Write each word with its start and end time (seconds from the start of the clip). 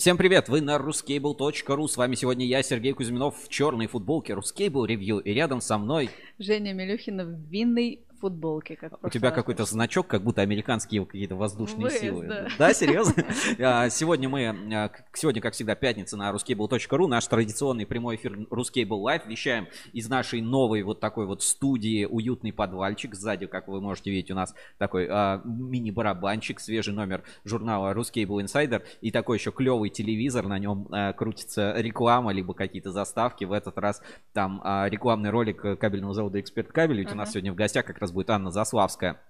Всем 0.00 0.16
привет, 0.16 0.48
вы 0.48 0.62
на 0.62 0.76
ruscable.ru. 0.76 1.86
С 1.86 1.98
вами 1.98 2.14
сегодня 2.14 2.46
я, 2.46 2.62
Сергей 2.62 2.94
Кузьминов, 2.94 3.36
в 3.38 3.50
черной 3.50 3.86
футболке 3.86 4.32
Ruscable 4.32 4.86
Review. 4.86 5.20
И 5.20 5.34
рядом 5.34 5.60
со 5.60 5.76
мной... 5.76 6.08
Женя 6.38 6.72
Милюхина 6.72 7.26
в 7.26 7.34
винной 7.50 8.00
футболке. 8.20 8.76
Как 8.76 8.92
У 9.04 9.08
тебя 9.08 9.30
какой-то 9.30 9.64
значок, 9.64 10.06
как 10.06 10.22
будто 10.22 10.42
американские 10.42 11.04
какие-то 11.04 11.36
воздушные 11.36 11.86
Выезд, 11.86 12.00
силы. 12.00 12.26
да. 12.26 12.48
Да, 12.58 12.74
серьезно? 12.74 13.24
А, 13.58 13.88
Сегодня 13.90 14.28
мы, 14.28 14.46
а, 14.48 14.90
сегодня, 15.12 15.40
как 15.40 15.54
всегда, 15.54 15.74
пятница 15.74 16.16
на 16.16 16.30
ruscable.ru. 16.30 17.06
Наш 17.06 17.26
традиционный 17.26 17.86
прямой 17.86 18.16
эфир 18.16 18.38
Ruscable 18.50 19.02
Live. 19.02 19.26
Вещаем 19.26 19.68
из 19.92 20.08
нашей 20.08 20.40
новой 20.40 20.82
вот 20.82 21.00
такой 21.00 21.26
вот 21.26 21.42
студии 21.42 22.04
уютный 22.04 22.52
подвальчик. 22.52 23.14
Сзади, 23.14 23.46
как 23.46 23.68
вы 23.68 23.80
можете 23.80 24.10
видеть, 24.10 24.30
у 24.30 24.34
нас 24.34 24.54
такой 24.78 25.08
а, 25.10 25.40
мини-барабанчик, 25.44 26.60
свежий 26.60 26.94
номер 26.94 27.22
журнала 27.44 27.92
Ruscable 27.94 28.42
Insider 28.44 28.82
и 29.00 29.10
такой 29.10 29.38
еще 29.38 29.52
клевый 29.52 29.90
телевизор. 29.90 30.46
На 30.46 30.58
нем 30.58 30.86
а, 30.90 31.12
крутится 31.12 31.74
реклама, 31.76 32.32
либо 32.32 32.54
какие-то 32.54 32.92
заставки. 32.92 33.44
В 33.44 33.52
этот 33.52 33.78
раз 33.78 34.02
там 34.32 34.60
а, 34.64 34.88
рекламный 34.88 35.30
ролик 35.30 35.64
э, 35.64 35.76
кабельного 35.76 36.14
завода 36.14 36.40
Эксперт 36.40 36.70
Кабель. 36.72 36.98
Ведь 36.98 37.12
у 37.12 37.14
нас 37.14 37.32
сегодня 37.32 37.52
в 37.52 37.56
гостях 37.56 37.84
как 37.84 37.98
раз 37.98 38.09
будет 38.12 38.30
Анна 38.30 38.50
Заславская. 38.50 39.20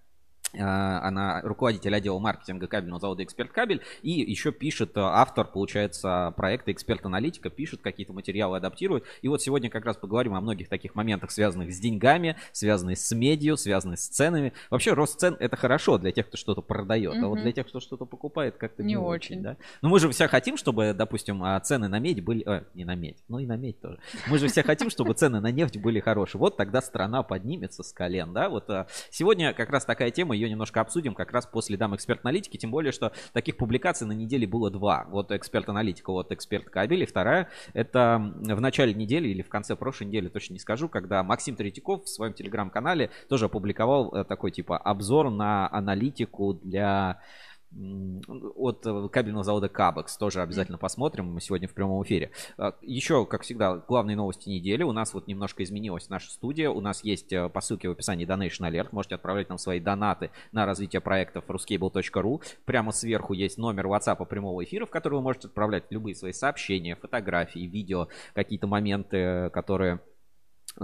А, 0.59 1.01
Она 1.03 1.41
руководитель 1.43 1.95
отдела 1.95 2.19
маркетинга 2.19 2.67
кабельного 2.67 3.01
завода 3.01 3.23
Эксперт 3.23 3.53
Кабель. 3.53 3.83
И 4.03 4.11
еще 4.11 4.53
пишет 4.53 4.97
а, 4.97 5.21
автор, 5.21 5.47
получается, 5.47 6.33
проекта 6.37 6.73
Эксперт 6.73 7.05
Аналитика, 7.07 7.51
пишет 7.51 7.81
какие-то 7.83 8.13
материалы, 8.13 8.57
адаптирует. 8.57 9.05
И 9.23 9.29
вот 9.29 9.43
сегодня 9.43 9.71
как 9.71 9.85
раз 9.85 9.97
поговорим 9.97 10.35
о 10.35 10.41
многих 10.41 10.69
таких 10.69 10.95
моментах, 10.95 11.31
связанных 11.31 11.73
с 11.73 11.79
деньгами, 11.79 12.37
связанных 12.53 12.99
с 12.99 13.15
медиа, 13.15 13.57
связанных 13.57 13.99
с 13.99 14.09
ценами. 14.09 14.53
Вообще 14.71 14.93
рост 14.93 15.21
цен 15.21 15.37
это 15.39 15.57
хорошо 15.57 15.99
для 15.99 16.13
тех, 16.13 16.27
кто 16.27 16.37
что-то 16.37 16.63
продает. 16.63 17.17
А 17.23 17.27
вот 17.29 17.41
для 17.41 17.53
тех, 17.53 17.67
кто 17.69 17.81
что-то 17.81 18.05
покупает, 18.05 18.57
как-то 18.57 18.83
не, 18.83 18.91
Не 18.95 18.97
очень. 18.97 19.37
очень. 19.37 19.43
да? 19.43 19.57
Но 19.83 19.89
мы 19.89 20.01
же 20.01 20.11
все 20.11 20.29
хотим, 20.29 20.57
чтобы, 20.57 20.95
допустим, 20.95 21.43
а, 21.45 21.59
цены 21.61 21.89
на 21.89 21.99
медь 21.99 22.23
были... 22.23 22.43
э, 22.47 22.65
не 22.75 22.85
на 22.85 22.95
медь, 22.95 23.19
ну 23.29 23.39
и 23.39 23.47
на 23.47 23.57
медь 23.57 23.81
тоже. 23.81 23.99
Мы 24.29 24.39
же 24.39 24.49
все 24.49 24.63
хотим, 24.63 24.91
чтобы 24.91 25.15
цены 25.15 25.41
на 25.41 25.51
нефть 25.53 25.77
были 25.77 26.01
хорошие. 26.01 26.39
Вот 26.39 26.57
тогда 26.57 26.81
страна 26.83 27.23
поднимется 27.23 27.83
с 27.83 27.93
колен, 27.93 28.33
да? 28.33 28.49
Вот 28.49 28.69
а, 28.71 28.87
сегодня 29.11 29.53
как 29.53 29.71
раз 29.71 29.85
такая 29.85 30.11
тема, 30.11 30.35
ее 30.41 30.51
немножко 30.51 30.81
обсудим 30.81 31.15
как 31.15 31.33
раз 31.33 31.47
по 31.47 31.61
следам 31.61 31.95
эксперт-аналитики, 31.95 32.57
тем 32.57 32.71
более, 32.71 32.93
что 32.93 33.13
таких 33.33 33.57
публикаций 33.57 34.07
на 34.07 34.13
неделе 34.13 34.47
было 34.47 34.71
два. 34.71 35.07
Вот 35.11 35.31
эксперт-аналитика, 35.33 36.11
вот 36.11 36.33
эксперт 36.33 36.71
кабель, 36.71 37.03
и 37.03 37.07
вторая 37.07 37.49
это 37.73 38.33
в 38.39 38.61
начале 38.61 38.95
недели 38.95 39.29
или 39.29 39.43
в 39.43 39.49
конце 39.49 39.77
прошлой 39.77 40.07
недели, 40.07 40.29
точно 40.29 40.55
не 40.55 40.59
скажу, 40.59 40.89
когда 40.89 41.23
Максим 41.23 41.57
Третьяков 41.57 42.05
в 42.05 42.09
своем 42.09 42.33
телеграм-канале 42.33 43.11
тоже 43.29 43.47
опубликовал 43.47 44.15
э, 44.15 44.25
такой 44.25 44.51
типа 44.51 44.79
обзор 44.79 45.31
на 45.31 45.71
аналитику 45.73 46.55
для 46.55 47.21
от 47.73 48.85
э, 48.85 49.09
кабельного 49.09 49.45
завода 49.45 49.69
Кабекс. 49.69 50.17
Тоже 50.17 50.43
обязательно 50.43 50.79
посмотрим. 50.79 51.33
Мы 51.33 51.41
сегодня 51.41 51.69
в 51.69 51.73
прямом 51.73 52.03
эфире. 52.03 52.31
А, 52.59 52.75
Еще, 52.83 53.25
как 53.27 53.43
всегда, 53.43 53.77
главные 53.77 54.17
новости 54.17 54.49
недели. 54.49 54.83
У 54.83 54.93
нас 54.93 55.15
вот 55.15 55.29
немножко 55.29 55.63
изменилась 55.63 56.09
наша 56.09 56.31
студия. 56.31 56.71
У 56.71 56.81
нас 56.81 57.05
есть 57.05 57.33
э, 57.33 57.49
по 57.49 57.61
ссылке 57.61 57.89
в 57.89 57.93
описании 57.93 58.27
Donation 58.27 58.69
Alert. 58.69 58.89
Можете 58.91 59.15
отправлять 59.15 59.49
нам 59.49 59.59
свои 59.59 59.79
донаты 59.79 60.31
на 60.53 60.67
развитие 60.67 61.01
проектов 61.01 61.45
ruscable.ru. 61.49 62.43
Прямо 62.65 62.93
сверху 62.93 63.35
есть 63.35 63.57
номер 63.57 63.87
WhatsApp 63.87 64.25
прямого 64.27 64.65
эфира, 64.65 64.85
в 64.85 64.91
который 64.91 65.15
вы 65.15 65.23
можете 65.23 65.49
отправлять 65.49 65.85
любые 65.91 66.15
свои 66.15 66.33
сообщения, 66.33 66.97
фотографии, 66.97 67.61
видео, 67.61 68.09
какие-то 68.35 68.67
моменты, 68.67 69.17
э, 69.17 69.51
которые 69.51 70.01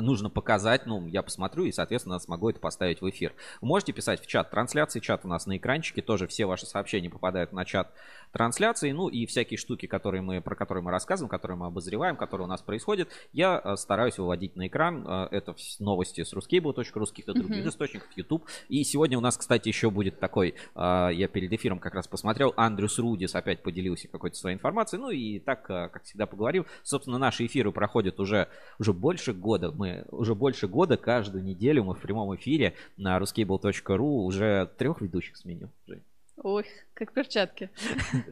нужно 0.02 0.30
показать, 0.30 0.86
ну, 0.86 1.06
я 1.06 1.22
посмотрю 1.22 1.64
и, 1.64 1.72
соответственно, 1.72 2.18
смогу 2.18 2.50
это 2.50 2.60
поставить 2.60 3.00
в 3.00 3.08
эфир. 3.08 3.34
Можете 3.60 3.92
писать 3.92 4.22
в 4.22 4.26
чат 4.26 4.50
трансляции, 4.50 5.00
чат 5.00 5.24
у 5.24 5.28
нас 5.28 5.46
на 5.46 5.56
экранчике, 5.56 6.02
тоже 6.02 6.26
все 6.26 6.46
ваши 6.46 6.66
сообщения 6.66 7.10
попадают 7.10 7.52
на 7.52 7.64
чат 7.64 7.92
трансляции, 8.32 8.92
ну 8.92 9.08
и 9.08 9.26
всякие 9.26 9.58
штуки, 9.58 9.86
которые 9.86 10.22
мы, 10.22 10.40
про 10.40 10.54
которые 10.54 10.82
мы 10.82 10.90
рассказываем, 10.90 11.28
которые 11.28 11.56
мы 11.56 11.66
обозреваем, 11.66 12.16
которые 12.16 12.46
у 12.46 12.48
нас 12.48 12.62
происходят, 12.62 13.08
я 13.32 13.60
э, 13.62 13.76
стараюсь 13.76 14.18
выводить 14.18 14.56
на 14.56 14.66
экран. 14.66 15.04
Э, 15.06 15.28
Это 15.30 15.54
новости 15.78 16.22
с 16.22 16.32
ruscable.ru, 16.34 17.06
с 17.06 17.10
каких-то 17.10 17.34
других 17.34 17.60
Мгм. 17.60 17.68
источников, 17.68 18.08
YouTube. 18.16 18.44
И 18.68 18.82
сегодня 18.84 19.18
у 19.18 19.20
нас, 19.20 19.36
кстати, 19.36 19.68
еще 19.68 19.90
будет 19.90 20.20
такой, 20.20 20.54
э, 20.74 21.08
я 21.12 21.28
перед 21.28 21.52
эфиром 21.52 21.78
как 21.78 21.94
раз 21.94 22.06
посмотрел, 22.08 22.52
Андрюс 22.56 22.98
Рудис 22.98 23.34
опять 23.34 23.62
поделился 23.62 24.08
какой-то 24.08 24.36
своей 24.36 24.56
информацией, 24.56 25.00
ну 25.00 25.10
и 25.10 25.38
так, 25.38 25.62
как 25.62 26.02
всегда, 26.04 26.26
поговорим. 26.26 26.66
Собственно, 26.82 27.18
наши 27.18 27.46
эфиры 27.46 27.72
проходят 27.72 28.20
уже, 28.20 28.48
уже 28.78 28.92
больше 28.92 29.32
года, 29.32 29.70
мы 29.72 30.04
уже 30.10 30.34
больше 30.34 30.68
года 30.68 30.96
каждую 30.96 31.44
неделю 31.44 31.84
мы 31.84 31.94
в 31.94 32.00
прямом 32.00 32.34
эфире 32.36 32.74
на 32.96 33.18
ruscable.ru 33.18 34.24
уже 34.24 34.70
трех 34.78 35.00
ведущих 35.00 35.36
сменил. 35.36 35.70
Жень. 35.86 36.02
Ой, 36.42 36.66
как 36.92 37.12
перчатки. 37.12 37.70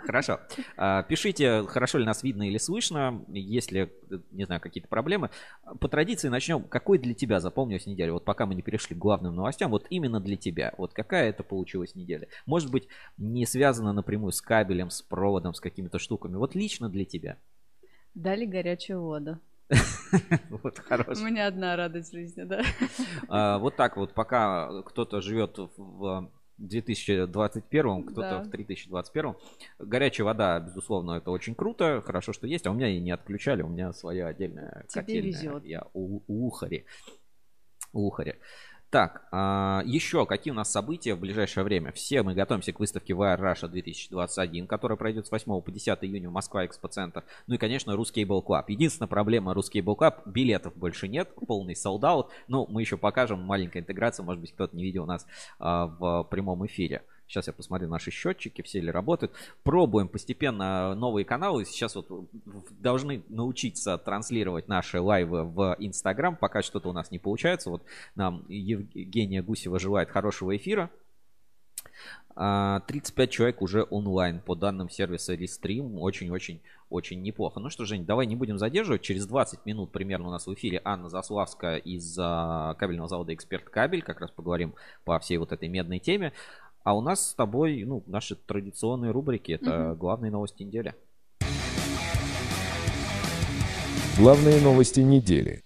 Хорошо. 0.01 0.41
А, 0.77 1.03
Пишите, 1.05 1.65
хорошо 1.67 1.99
ли 1.99 2.05
нас 2.05 2.23
видно 2.23 2.47
или 2.47 2.59
слышно, 2.59 3.25
есть 3.29 3.73
ли, 3.73 3.91
э, 4.11 4.19
не 4.31 4.45
знаю, 4.45 4.61
какие-то 4.61 4.89
проблемы. 4.89 5.31
По 5.81 5.89
традиции 5.89 6.29
начнем. 6.29 6.65
Какой 6.65 6.99
для 6.99 7.15
тебя 7.15 7.41
запомнилась 7.41 7.87
неделя? 7.87 8.13
Вот 8.13 8.25
пока 8.25 8.45
мы 8.45 8.55
не 8.55 8.63
перешли 8.63 8.95
к 8.95 8.99
главным 8.99 9.35
новостям, 9.35 9.71
вот 9.71 9.87
именно 9.89 10.21
для 10.21 10.37
тебя. 10.37 10.75
Вот 10.77 10.93
какая 10.93 11.31
это 11.31 11.43
получилась 11.43 11.95
неделя? 11.95 12.29
Может 12.45 12.71
быть, 12.71 12.89
не 13.17 13.47
связана 13.47 13.93
напрямую 13.93 14.33
с 14.33 14.43
кабелем, 14.43 14.91
с 14.91 15.01
проводом, 15.01 15.55
с 15.55 15.61
какими-то 15.61 15.99
штуками. 15.99 16.37
Вот 16.37 16.55
лично 16.55 16.91
для 16.91 17.07
тебя. 17.07 17.39
Дали 18.15 18.45
горячую 18.45 19.01
воду. 19.01 19.39
Вот 20.51 20.79
У 20.79 20.83
хорошо. 20.83 21.25
меня 21.25 21.47
одна 21.47 21.75
радость 21.75 22.13
жизни, 22.13 22.43
да. 22.45 22.63
А, 23.29 23.59
Вот 23.59 23.77
так 23.77 23.97
вот, 23.97 24.13
пока 24.13 24.83
кто-то 24.83 25.21
живет 25.23 25.59
в 25.77 26.31
2021, 26.59 28.05
кто-то 28.05 28.21
Да. 28.21 28.43
в 28.43 28.51
3021. 28.51 29.35
Горячая 29.79 30.25
вода, 30.25 30.61
безусловно, 30.61 31.13
это 31.13 31.31
очень 31.31 31.55
круто. 31.55 32.03
Хорошо, 32.05 32.33
что 32.33 32.47
есть. 32.47 32.67
А 32.67 32.71
у 32.71 32.75
меня 32.75 32.89
и 32.89 33.01
не 33.01 33.11
отключали. 33.11 33.63
У 33.63 33.69
меня 33.69 33.93
своя 33.93 34.29
отдельная 34.29 34.85
Тебе 34.89 35.03
котельная. 35.03 35.29
везет. 35.31 35.65
Я 35.65 35.87
у, 35.93 36.23
у 36.27 36.47
ухари. 36.47 36.87
У 37.93 38.07
ухари. 38.07 38.37
Так, 38.95 39.27
а, 39.33 39.83
еще 39.85 40.25
какие 40.25 40.53
у 40.53 40.55
нас 40.55 40.71
события 40.71 41.17
в 41.17 41.19
ближайшее 41.19 41.65
время? 41.65 41.91
Все 41.91 42.23
мы 42.23 42.33
готовимся 42.33 42.73
к 42.73 42.79
выставке 42.79 43.13
VR 43.13 43.41
Russia 43.41 43.67
2021, 43.67 44.69
которая 44.69 44.97
пройдет 44.97 45.27
с 45.27 45.33
8 45.33 45.63
по 45.63 45.73
10 45.73 45.99
июня 46.03 46.31
в 46.31 46.33
Москва 46.33 46.65
Экспоцентр. 46.65 47.25
Ну 47.49 47.57
и, 47.57 47.59
конечно, 47.59 47.97
Русский 47.97 48.23
Cable 48.23 48.47
Club. 48.47 48.67
Единственная 48.69 49.09
проблема 49.09 49.53
Русский 49.53 49.81
Cable 49.81 49.99
Club, 49.99 50.23
билетов 50.27 50.77
больше 50.77 51.09
нет, 51.09 51.29
полный 51.45 51.75
солдат. 51.75 52.29
Ну, 52.47 52.69
мы 52.71 52.83
еще 52.83 52.97
покажем, 52.97 53.41
маленькая 53.41 53.81
интеграция, 53.81 54.23
может 54.23 54.41
быть, 54.41 54.53
кто-то 54.53 54.77
не 54.77 54.85
видел 54.85 55.07
нас 55.07 55.27
а, 55.59 55.87
в 55.87 56.29
прямом 56.31 56.65
эфире. 56.65 57.03
Сейчас 57.27 57.47
я 57.47 57.53
посмотрю 57.53 57.89
наши 57.89 58.11
счетчики, 58.11 58.63
все 58.63 58.81
ли 58.81 58.91
работают. 58.91 59.33
Пробуем 59.63 60.09
постепенно 60.09 60.95
новые 60.95 61.25
каналы. 61.25 61.65
Сейчас 61.65 61.95
вот 61.95 62.09
должны 62.81 63.23
научиться 63.29 63.97
транслировать 63.99 64.69
наши 64.69 65.01
лайвы 65.01 65.45
в 65.45 65.77
Инстаграм. 65.79 66.37
Пока 66.37 66.63
что-то 66.63 66.91
у 66.91 66.93
нас 66.93 67.11
не 67.11 67.19
получается. 67.19 67.71
Вот 67.71 67.83
нам 68.15 68.45
Евгения 68.49 69.43
Гусева 69.43 69.79
желает 69.79 70.11
хорошего 70.11 70.57
эфира. 70.57 70.91
А, 72.37 72.81
35 72.81 73.31
человек 73.31 73.63
уже 73.63 73.87
онлайн 73.89 74.41
по 74.41 74.55
данным 74.55 74.91
сервиса 74.91 75.35
Restream. 75.35 75.99
Очень-очень 75.99 76.61
очень 76.91 77.23
неплохо. 77.23 77.61
Ну 77.61 77.71
что, 77.71 77.85
Жень, 77.85 78.05
давай 78.05 78.27
не 78.27 78.37
будем 78.37 78.59
задерживать. 78.59 79.03
Через 79.03 79.27
20 79.27 79.67
минут 79.67 79.91
примерно 79.91 80.29
у 80.29 80.31
нас 80.31 80.47
в 80.47 80.55
эфире 80.55 80.81
Анна 80.85 81.09
Заславская 81.09 81.77
из 81.77 82.17
а, 82.21 82.75
кабельного 82.75 83.09
завода 83.09 83.35
Эксперт 83.35 83.65
Кабель. 83.69 84.03
Как 84.03 84.21
раз 84.21 84.31
поговорим 84.31 84.75
по 85.05 85.19
всей 85.19 85.39
вот 85.39 85.53
этой 85.53 85.69
медной 85.69 85.99
теме. 85.99 86.33
А 86.85 86.95
у 86.95 87.01
нас 87.01 87.31
с 87.31 87.35
тобой, 87.35 87.83
ну, 87.85 88.03
наши 88.07 88.37
традиционные 88.37 89.11
рубрики. 89.11 89.53
Это 89.53 89.71
Мгм. 89.91 89.97
главные 89.99 90.31
новости 90.31 90.63
недели. 90.63 90.95
Главные 94.19 94.61
новости 94.61 95.01
недели. 95.01 95.63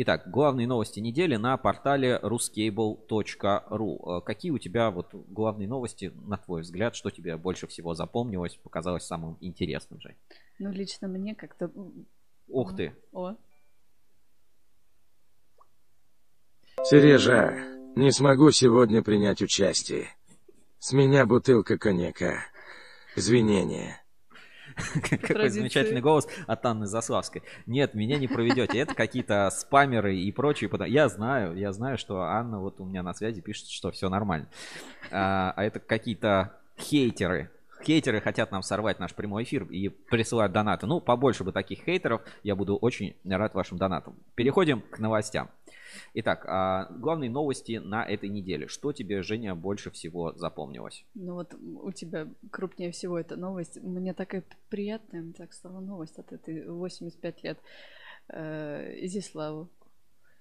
Итак, 0.00 0.30
главные 0.30 0.66
новости 0.66 1.00
недели 1.00 1.36
на 1.36 1.56
портале 1.58 2.18
ruscable.ru. 2.22 4.18
Э, 4.18 4.20
Какие 4.22 4.52
у 4.52 4.58
тебя 4.58 4.90
вот 4.90 5.12
главные 5.12 5.68
новости, 5.68 6.12
на 6.24 6.38
твой 6.38 6.62
взгляд, 6.62 6.94
что 6.96 7.10
тебе 7.10 7.36
больше 7.36 7.66
всего 7.66 7.94
запомнилось, 7.94 8.56
показалось 8.56 9.04
самым 9.04 9.36
интересным, 9.40 10.00
Жень? 10.00 10.16
Ну, 10.58 10.70
лично 10.70 11.08
мне 11.08 11.34
как-то... 11.34 11.70
Ух 12.48 12.74
ты, 12.74 12.94
О, 13.12 13.34
Сережа, 16.84 17.52
не 17.98 18.12
смогу 18.12 18.52
сегодня 18.52 19.02
принять 19.02 19.42
участие. 19.42 20.06
С 20.78 20.92
меня 20.92 21.26
бутылка 21.26 21.76
коньяка. 21.78 22.44
Извинения. 23.16 24.00
какой 25.02 25.48
замечательный 25.48 26.00
голос 26.00 26.28
от 26.46 26.64
Анны 26.64 26.86
Заславской. 26.86 27.42
Нет, 27.66 27.94
меня 27.94 28.16
не 28.18 28.28
проведете. 28.28 28.78
Это 28.78 28.94
какие-то 28.94 29.50
спамеры 29.50 30.16
и 30.16 30.30
прочие. 30.30 30.70
Я 30.86 31.08
знаю, 31.08 31.56
я 31.56 31.72
знаю, 31.72 31.98
что 31.98 32.20
Анна 32.22 32.60
вот 32.60 32.80
у 32.80 32.84
меня 32.84 33.02
на 33.02 33.14
связи 33.14 33.40
пишет, 33.40 33.68
что 33.68 33.90
все 33.90 34.08
нормально. 34.08 34.48
А, 35.10 35.52
а 35.56 35.64
это 35.64 35.80
какие-то 35.80 36.56
хейтеры. 36.78 37.50
хейтеры 37.82 38.20
хотят 38.20 38.52
нам 38.52 38.62
сорвать 38.62 39.00
наш 39.00 39.12
прямой 39.12 39.42
эфир 39.42 39.64
и 39.64 39.88
присылают 39.88 40.52
донаты. 40.52 40.86
Ну, 40.86 41.00
побольше 41.00 41.42
бы 41.42 41.50
таких 41.50 41.80
хейтеров. 41.84 42.22
Я 42.44 42.54
буду 42.54 42.76
очень 42.76 43.16
рад 43.24 43.54
вашим 43.54 43.76
донатам. 43.76 44.14
Переходим 44.36 44.82
к 44.82 45.00
новостям. 45.00 45.50
Итак, 46.14 46.44
а, 46.46 46.86
главные 46.90 47.30
новости 47.30 47.80
на 47.82 48.04
этой 48.04 48.28
неделе. 48.28 48.68
Что 48.68 48.92
тебе, 48.92 49.22
Женя, 49.22 49.54
больше 49.54 49.90
всего 49.90 50.32
запомнилось? 50.34 51.04
Ну 51.14 51.34
вот 51.34 51.54
у 51.54 51.92
тебя 51.92 52.28
крупнее 52.50 52.92
всего 52.92 53.18
эта 53.18 53.36
новость. 53.36 53.80
Мне 53.82 54.14
такая 54.14 54.44
приятная, 54.68 55.32
так 55.36 55.52
стала 55.52 55.80
новость 55.80 56.18
от 56.18 56.32
этой 56.32 56.68
85 56.68 57.42
лет. 57.44 57.58
Э, 58.28 58.94
Изиславу. 59.04 59.70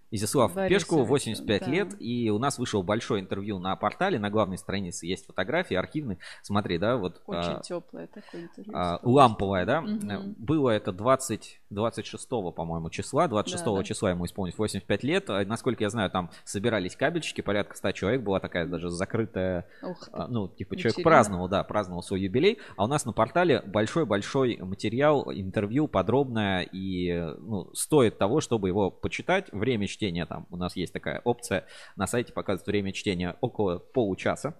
Изяслав 0.09 0.53
Борисович, 0.53 0.83
Пешкову 0.83 1.03
85 1.03 1.61
да. 1.61 1.67
лет, 1.69 1.95
и 1.99 2.29
у 2.29 2.39
нас 2.39 2.57
вышел 2.57 2.81
большое 2.81 3.21
интервью 3.21 3.59
на 3.59 3.75
портале, 3.75 4.17
на 4.19 4.29
главной 4.29 4.57
странице 4.57 5.05
есть 5.05 5.25
фотографии 5.25 5.75
архивные. 5.75 6.17
Смотри, 6.43 6.77
да, 6.77 6.95
вот 6.95 7.21
Очень 7.25 7.57
а, 7.57 7.59
теплое 7.61 8.07
такое 8.07 8.43
интервью. 8.43 8.73
а, 8.73 8.99
ламповая, 9.03 9.65
да? 9.65 9.81
Мгм. 9.81 10.35
Было 10.37 10.69
это 10.69 10.93
20, 10.93 11.59
26, 11.69 12.27
по-моему, 12.29 12.89
числа. 12.89 13.27
26 13.27 13.63
Да, 13.65 13.75
да. 13.75 13.83
числа 13.83 14.11
ему 14.11 14.25
исполнилось 14.25 14.57
85 14.57 15.03
лет. 15.03 15.29
А, 15.29 15.43
Насколько 15.45 15.83
я 15.83 15.89
знаю, 15.89 16.09
там 16.09 16.31
собирались 16.45 16.95
кабельщики, 16.95 17.41
порядка 17.41 17.75
100 17.75 17.91
человек. 17.91 18.21
Была 18.21 18.39
такая 18.39 18.65
даже 18.67 18.89
закрытая 18.89 19.67
Ух 19.81 20.05
ты. 20.05 20.11
а, 20.13 20.27
ну, 20.27 20.47
типа, 20.47 20.75
человек 20.75 20.93
Вечеринка. 20.97 21.09
праздновал, 21.09 21.49
да, 21.49 21.63
праздновал 21.63 22.03
свой 22.03 22.21
юбилей, 22.21 22.59
а 22.77 22.85
у 22.85 22.87
нас 22.87 23.05
на 23.05 23.13
портале 23.13 23.61
большой-большой 23.65 24.57
материал, 24.57 25.31
интервью 25.33 25.87
подробное, 25.87 26.61
и, 26.61 27.13
ну, 27.39 27.69
стоит 27.73 28.17
того, 28.17 28.39
чтобы 28.41 28.69
его 28.69 28.89
почитать. 28.89 29.51
Время 29.51 29.87
чтения 29.87 30.25
там, 30.25 30.47
у 30.49 30.57
нас 30.57 30.75
есть 30.75 30.93
такая 30.93 31.21
опция, 31.23 31.65
на 31.95 32.07
сайте 32.07 32.31
показывает 32.33 32.67
время 32.67 32.93
чтения 32.93 33.35
около 33.41 33.79
получаса. 33.79 34.55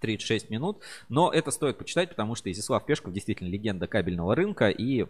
36 0.00 0.50
минут, 0.50 0.82
но 1.08 1.32
это 1.32 1.50
стоит 1.50 1.78
почитать, 1.78 2.10
потому 2.10 2.34
что 2.34 2.50
Изяслав 2.52 2.84
Пешков 2.84 3.14
действительно 3.14 3.48
легенда 3.48 3.86
кабельного 3.86 4.34
рынка, 4.34 4.68
и 4.68 5.06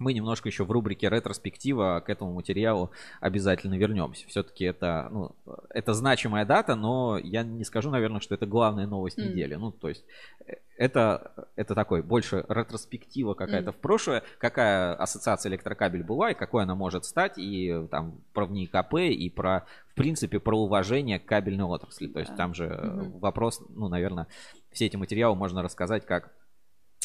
мы 0.00 0.14
немножко 0.14 0.48
еще 0.48 0.64
в 0.64 0.70
рубрике 0.70 1.08
ретроспектива 1.10 2.02
к 2.04 2.08
этому 2.08 2.32
материалу 2.32 2.90
обязательно 3.20 3.74
вернемся. 3.74 4.26
Все-таки 4.26 4.64
это, 4.64 5.08
ну, 5.12 5.32
это 5.68 5.92
значимая 5.92 6.46
дата, 6.46 6.74
но 6.74 7.18
я 7.18 7.42
не 7.42 7.64
скажу, 7.64 7.90
наверное, 7.90 8.20
что 8.20 8.34
это 8.34 8.46
главная 8.46 8.86
новость 8.86 9.18
М. 9.18 9.26
недели. 9.26 9.54
Ну, 9.56 9.70
то 9.72 9.90
есть 9.90 10.02
э, 10.46 10.54
это, 10.78 11.46
это 11.54 11.74
такой 11.74 12.02
больше 12.02 12.46
ретроспектива 12.48 13.34
какая-то 13.34 13.70
М. 13.70 13.74
в 13.74 13.76
прошлое, 13.76 14.22
какая 14.38 14.94
ассоциация 14.94 15.50
электрокабель 15.50 16.02
была 16.02 16.30
и 16.30 16.34
какой 16.34 16.62
она 16.62 16.74
может 16.74 17.04
стать, 17.04 17.36
и 17.36 17.86
там 17.90 18.14
про 18.32 18.46
в 18.46 18.52
НИКП, 18.52 18.94
и 18.94 19.28
про, 19.28 19.66
в 19.92 19.94
принципе, 19.96 20.40
про 20.40 20.58
уважение 20.58 21.20
к 21.20 21.26
кабельной 21.26 21.64
отрасли. 21.64 22.06
То 22.06 22.20
есть 22.20 22.30
Да. 22.30 22.36
там 22.38 22.54
же 22.54 22.68
Мгм. 22.68 23.18
вопрос, 23.18 23.62
ну, 23.68 23.88
наверное, 23.88 24.28
все 24.72 24.86
эти 24.86 24.96
материалы 24.96 25.36
можно 25.36 25.62
рассказать 25.62 26.06
как 26.06 26.30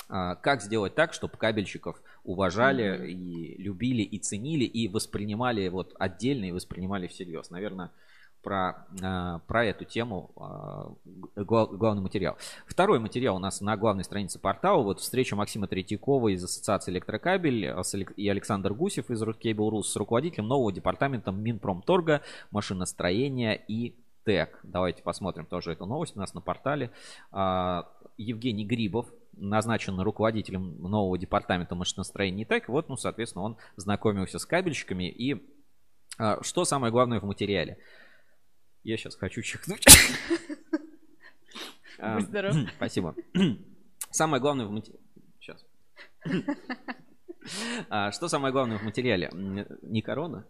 как 0.07 0.61
сделать 0.61 0.95
так, 0.95 1.13
чтобы 1.13 1.37
кабельщиков 1.37 2.01
уважали 2.23 2.97
Мгм. 2.97 3.05
и 3.05 3.55
любили 3.61 4.01
и 4.01 4.19
ценили 4.19 4.63
и 4.65 4.87
воспринимали 4.87 5.67
вот 5.69 5.95
отдельно 5.99 6.45
и 6.45 6.51
воспринимали 6.51 7.07
всерьез. 7.07 7.49
Наверное, 7.49 7.91
про, 8.43 8.85
а, 9.01 9.39
про 9.47 9.65
эту 9.65 9.85
тему 9.85 10.29
а, 10.35 10.93
гла- 11.35 11.65
главный 11.65 12.03
материал. 12.03 12.37
Второй 12.67 12.99
материал 12.99 13.37
у 13.37 13.39
нас 13.39 13.59
на 13.59 13.75
главной 13.75 14.03
странице 14.03 14.37
портала. 14.37 14.83
Вот 14.83 14.99
встреча 14.99 15.35
Максима 15.35 15.65
Третьякова 15.67 16.27
из 16.27 16.43
Ассоциации 16.43 16.91
Электрокабель 16.91 17.65
а, 17.67 17.81
и 18.15 18.29
Александр 18.29 18.75
Гусев 18.75 19.09
из 19.09 19.23
Rutkable 19.23 19.71
Rus 19.71 19.83
с 19.85 19.95
руководителем 19.95 20.47
нового 20.47 20.71
департамента 20.71 21.31
Минпромторга, 21.31 22.21
машиностроения 22.51 23.53
и 23.53 23.95
ТЭК. 24.25 24.59
Давайте 24.61 25.01
посмотрим 25.01 25.47
тоже 25.47 25.71
эту 25.71 25.87
новость 25.87 26.15
у 26.15 26.19
нас 26.19 26.35
на 26.35 26.41
портале. 26.41 26.91
А, 27.31 27.89
Евгений 28.17 28.63
Грибов 28.65 29.07
назначен 29.37 29.99
руководителем 29.99 30.81
нового 30.81 31.17
департамента 31.17 31.75
машиностроения 31.75 32.43
и 32.43 32.47
ТЭК. 32.47 32.69
Вот, 32.69 32.89
ну, 32.89 32.97
соответственно, 32.97 33.43
он 33.43 33.57
знакомился 33.75 34.39
с 34.39 34.45
кабельщиками. 34.45 35.09
И 35.09 35.45
а, 36.17 36.41
что 36.43 36.65
самое 36.65 36.91
главное 36.91 37.19
в 37.19 37.23
материале? 37.23 37.77
Я 38.83 38.97
сейчас 38.97 39.15
хочу 39.15 39.41
чихнуть. 39.41 39.85
Будь 41.99 42.25
здоров. 42.25 42.55
Спасибо. 42.75 43.15
Самое 44.11 44.41
главное 44.41 44.65
в 44.65 44.71
материале... 44.71 45.03
Сейчас. 45.39 45.65
А, 47.89 48.11
Что 48.11 48.27
самое 48.27 48.51
главное 48.51 48.79
в 48.79 48.83
материале? 48.83 49.29
Не 49.31 50.01
корона? 50.01 50.47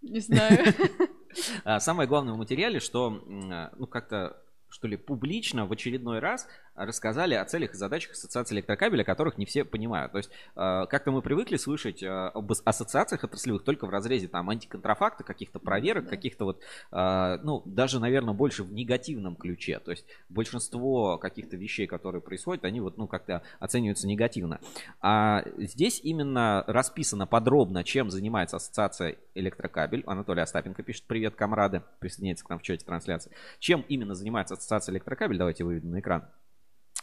Не 0.00 0.20
знаю. 0.20 0.72
А, 1.64 1.80
Самое 1.80 2.08
главное 2.08 2.32
в 2.32 2.38
материале, 2.38 2.78
что, 2.78 3.22
а, 3.50 3.72
ну, 3.76 3.86
как-то, 3.86 4.40
что 4.74 4.88
ли, 4.88 4.96
публично 4.96 5.66
в 5.66 5.72
очередной 5.72 6.18
раз 6.18 6.48
рассказали 6.74 7.34
о 7.34 7.44
целях 7.44 7.74
и 7.74 7.76
задачах 7.76 8.12
Ассоциации 8.12 8.56
электрокабеля, 8.56 9.04
которых 9.04 9.38
не 9.38 9.46
все 9.46 9.64
понимают. 9.64 10.10
То 10.10 10.18
есть, 10.18 10.30
а, 10.56 10.86
как-то 10.86 11.12
мы 11.12 11.22
привыкли 11.22 11.56
слышать 11.56 12.02
а, 12.02 12.30
об 12.30 12.50
ас- 12.50 12.60
ассоциациях 12.64 13.22
отраслевых 13.22 13.62
только 13.62 13.86
в 13.86 13.90
разрезе 13.90 14.26
там 14.26 14.50
антиконтрафакта, 14.50 15.22
каких-то 15.22 15.60
проверок, 15.60 16.04
Да. 16.04 16.10
каких-то 16.10 16.44
вот, 16.44 16.60
а, 16.90 17.38
ну, 17.44 17.62
даже, 17.64 18.00
наверное, 18.00 18.34
больше 18.34 18.64
в 18.64 18.72
негативном 18.72 19.36
ключе. 19.36 19.78
То 19.78 19.92
есть, 19.92 20.06
большинство 20.28 21.18
каких-то 21.18 21.56
вещей, 21.56 21.86
которые 21.86 22.20
происходят, 22.20 22.64
они 22.64 22.80
вот, 22.80 22.98
ну, 22.98 23.06
как-то 23.06 23.42
оцениваются 23.60 24.08
негативно. 24.08 24.58
А 25.00 25.44
здесь 25.56 26.00
именно 26.02 26.64
расписано 26.66 27.28
подробно, 27.28 27.84
чем 27.84 28.10
занимается 28.10 28.56
Ассоциация 28.56 29.18
Электрокабель. 29.36 30.02
Анатолий 30.06 30.42
Остапенко 30.42 30.82
пишет 30.82 31.04
«Привет, 31.04 31.36
комрады», 31.36 31.82
присоединяется 32.00 32.44
к 32.44 32.48
нам 32.48 32.58
в 32.58 32.62
чате 32.62 32.84
трансляции. 32.84 33.30
Чем 33.60 33.84
именно 33.88 34.16
занимается 34.16 34.54
Ассоциация 34.64 34.94
Электрокабель, 34.94 35.36
давайте 35.36 35.62
выведем 35.62 35.90
на 35.90 36.00
экран. 36.00 36.30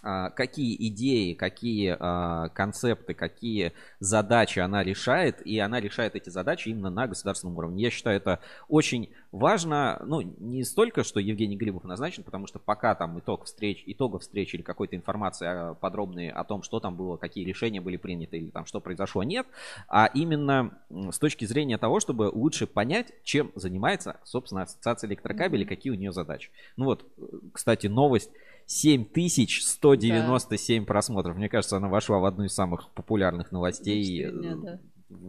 А, 0.04 0.32
Какие 0.32 0.76
идеи, 0.88 1.34
какие 1.34 1.96
а, 2.00 2.50
концепты, 2.50 3.14
какие 3.14 3.74
задачи 4.00 4.58
она 4.58 4.84
решает, 4.84 5.46
и 5.46 5.60
она 5.60 5.80
решает 5.80 6.16
эти 6.16 6.30
задачи 6.30 6.70
именно 6.70 6.90
на 6.90 7.08
государственном 7.08 7.58
уровне. 7.58 7.84
Я 7.84 7.92
считаю, 7.92 8.18
это 8.18 8.40
очень 8.68 9.10
важно, 9.32 10.02
ну, 10.06 10.22
не 10.22 10.64
столько, 10.64 11.04
что 11.04 11.20
Евгений 11.20 11.56
Грибов 11.56 11.84
назначен, 11.84 12.24
потому 12.24 12.48
что 12.48 12.58
пока 12.58 12.96
там 12.96 13.20
итог 13.20 13.46
встреч, 13.46 13.84
итогов 13.86 14.24
встречи 14.24 14.56
или 14.56 14.64
какой-то 14.64 14.96
информации 14.96 15.46
а, 15.48 15.74
подробной 15.76 16.30
о 16.30 16.44
том, 16.46 16.64
что 16.64 16.80
там 16.80 16.96
было, 16.96 17.18
какие 17.18 17.46
решения 17.46 17.80
были 17.80 17.98
приняты 17.98 18.40
или 18.40 18.50
там 18.50 18.66
что 18.66 18.80
произошло, 18.80 19.22
нет, 19.22 19.46
а 19.88 20.10
именно 20.12 20.80
с 20.90 21.20
точки 21.20 21.46
зрения 21.46 21.78
того, 21.78 22.00
чтобы 22.00 22.24
лучше 22.34 22.66
понять, 22.66 23.14
чем 23.24 23.52
занимается, 23.54 24.20
собственно, 24.24 24.64
Ассоциация 24.64 25.08
электрокабелей, 25.08 25.66
какие 25.66 25.92
у 25.92 25.96
нее 25.96 26.12
задачи. 26.12 26.50
Ну 26.76 26.86
вот, 26.86 27.06
э, 27.18 27.24
кстати, 27.54 27.86
новость 27.86 28.32
7197 28.72 30.86
просмотров. 30.86 31.36
Мне 31.36 31.50
кажется, 31.50 31.76
она 31.76 31.90
вошла 31.90 32.20
в 32.20 32.26
одну 32.26 32.46
из 32.46 32.54
самых 32.54 32.90
популярных 32.92 33.52
новостей. 33.52 34.32
дня, 34.32 34.54
э, 34.54 34.56
да. 34.56 34.80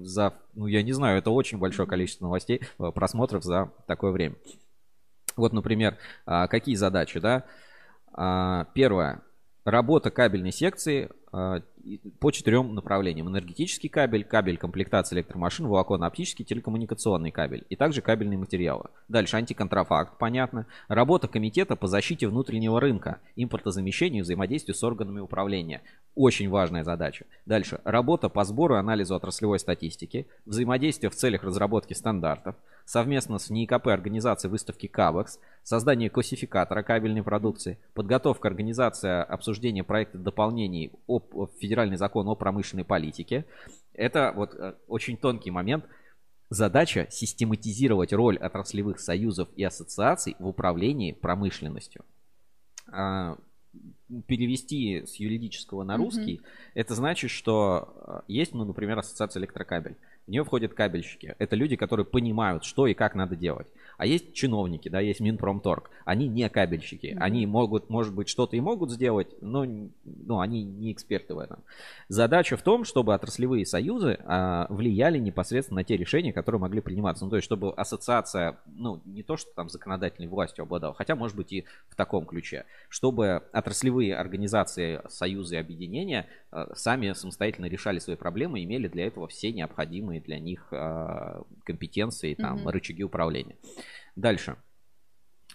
За, 0.05 0.33
ну, 0.55 0.69
я 0.69 0.85
не 0.85 0.93
знаю, 0.93 1.19
это 1.19 1.33
очень 1.33 1.59
большое 1.59 1.89
количество 1.89 2.27
новостей, 2.27 2.61
э, 2.79 2.93
просмотров 2.95 3.43
за 3.43 3.73
такое 3.89 4.13
время. 4.13 4.37
Вот, 5.37 5.53
например, 5.53 5.99
а, 6.25 6.47
какие 6.47 6.77
задачи, 6.77 7.19
да? 7.19 7.43
А, 8.13 8.67
Первое. 8.75 9.23
Работа 9.65 10.13
кабельной 10.13 10.53
секции 10.53 11.11
а, 11.33 11.63
по 12.21 12.31
четырем 12.31 12.75
направлениям. 12.75 13.29
Энергетический 13.29 13.89
кабель, 13.89 14.25
кабель 14.25 14.57
комплектации 14.57 15.17
электромашин, 15.17 15.67
волоконно-оптический, 15.67 16.45
телекоммуникационный 16.45 17.31
кабель. 17.31 17.65
И 17.69 17.77
также 17.77 18.03
кабельные 18.03 18.39
материалы. 18.39 18.85
Дальше 19.09 19.37
антиконтрафакт, 19.37 20.19
понятно. 20.19 20.67
Работа 20.89 21.29
комитета 21.29 21.77
по 21.77 21.87
защите 21.87 22.29
внутреннего 22.29 22.81
рынка, 22.81 23.19
импортозамещению 23.37 24.21
и 24.21 24.23
взаимодействию 24.23 24.75
с 24.75 24.85
органами 24.85 25.21
управления. 25.21 25.83
Очень 26.15 26.51
важная 26.51 26.85
задача. 26.85 27.27
Дальше. 27.47 27.81
Работа 27.85 28.29
по 28.29 28.45
сбору 28.45 28.75
и 28.75 28.79
анализу 28.79 29.15
отраслевой 29.15 29.59
статистики, 29.59 30.27
взаимодействие 30.45 31.11
в 31.11 31.15
целях 31.15 31.43
разработки 31.43 31.95
стандартов, 31.95 32.55
совместно 32.85 33.39
с 33.39 33.51
НИИКП 33.51 33.89
организации 33.89 34.49
выставки 34.49 34.87
КАВЭКС, 34.87 35.39
создание 35.63 36.11
классификатора 36.11 36.83
кабельной 36.83 37.23
продукции, 37.23 37.79
подготовка, 37.95 38.49
организация 38.49 39.23
обсуждения 39.23 39.85
проекта 39.85 40.19
дополнений 40.19 40.93
об 41.07 41.33
в 41.33 41.49
федеральный 41.73 41.97
закон 41.97 42.29
о 42.29 42.35
промышленной 42.35 42.85
политике. 42.85 43.47
Это 43.95 44.33
вот 44.37 44.55
э, 44.55 44.75
очень 44.89 45.17
тонкий 45.17 45.51
момент. 45.51 45.87
Задача 46.51 47.07
систематизировать 47.11 48.13
роль 48.13 48.37
отраслевых 48.37 49.01
союзов 49.01 49.49
и 49.57 49.65
ассоциаций 49.65 50.37
в 50.39 50.47
управлении 50.47 51.13
промышленностью. 51.13 52.05
А, 52.93 53.39
Перевести 54.27 55.07
с 55.07 55.15
юридического 55.15 55.83
на 55.83 55.97
русский, 55.97 56.43
это 56.75 56.95
значит, 56.95 57.31
что 57.31 57.95
э, 58.07 58.21
есть, 58.29 58.53
ну, 58.53 58.67
например, 58.67 58.99
ассоциация 58.99 59.41
электрокабель. 59.41 59.97
В 60.27 60.31
нее 60.31 60.45
входят 60.45 60.75
кабельщики. 60.75 61.35
Это 61.39 61.57
люди, 61.57 61.77
которые 61.77 62.05
понимают, 62.05 62.65
что 62.65 62.87
и 62.87 62.93
как 62.93 63.15
надо 63.15 63.35
делать. 63.35 63.67
А 64.03 64.05
есть 64.05 64.33
чиновники, 64.33 64.89
да, 64.89 64.99
есть 64.99 65.21
Минпромторг. 65.21 65.89
Они 66.05 66.27
не 66.27 66.49
кабельщики. 66.49 67.07
Mm-hmm. 67.07 67.19
Они 67.21 67.47
могут, 67.47 67.89
может 67.89 68.13
быть, 68.13 68.29
что-то 68.29 68.57
и 68.57 68.61
могут 68.61 68.91
сделать, 68.91 69.29
но 69.41 69.65
ну, 70.05 70.41
они 70.41 70.65
не 70.65 70.91
эксперты 70.91 71.37
в 71.37 71.39
этом. 71.39 71.63
Задача 72.09 72.57
в 72.57 72.63
том, 72.63 72.85
чтобы 72.85 73.15
отраслевые 73.15 73.65
союзы 73.65 74.19
а, 74.25 74.67
влияли 74.71 75.19
непосредственно 75.19 75.83
на 75.83 75.85
те 75.85 75.97
решения, 75.97 76.33
которые 76.33 76.61
могли 76.61 76.81
приниматься. 76.81 77.25
Ну, 77.25 77.31
то 77.31 77.37
есть, 77.37 77.45
чтобы 77.45 77.73
ассоциация, 77.75 78.59
ну, 78.67 79.01
не 79.05 79.23
то, 79.23 79.37
что 79.37 79.55
там 79.55 79.69
законодательной 79.69 80.27
властью 80.27 80.65
обладала, 80.65 80.95
хотя, 80.95 81.15
может 81.15 81.37
быть, 81.37 81.53
и 81.53 81.65
в 81.89 81.95
таком 81.95 82.27
ключе, 82.27 82.65
чтобы 82.89 83.45
отраслевые 83.53 84.17
организации, 84.17 85.01
союзы 85.11 85.55
и 85.55 85.59
объединения 85.59 86.27
а, 86.51 86.75
сами 86.75 87.13
самостоятельно 87.13 87.67
решали 87.67 88.01
свои 88.01 88.17
проблемы, 88.17 88.65
имели 88.65 88.89
для 88.89 89.07
этого 89.07 89.29
все 89.29 89.53
необходимые 89.53 90.21
для 90.21 90.41
них 90.41 90.67
а, 90.73 91.45
компетенции, 91.63 92.35
там, 92.35 92.59
mm-hmm. 92.59 92.71
рычаги 92.73 93.05
управления. 93.05 93.55
Дальше. 94.17 94.57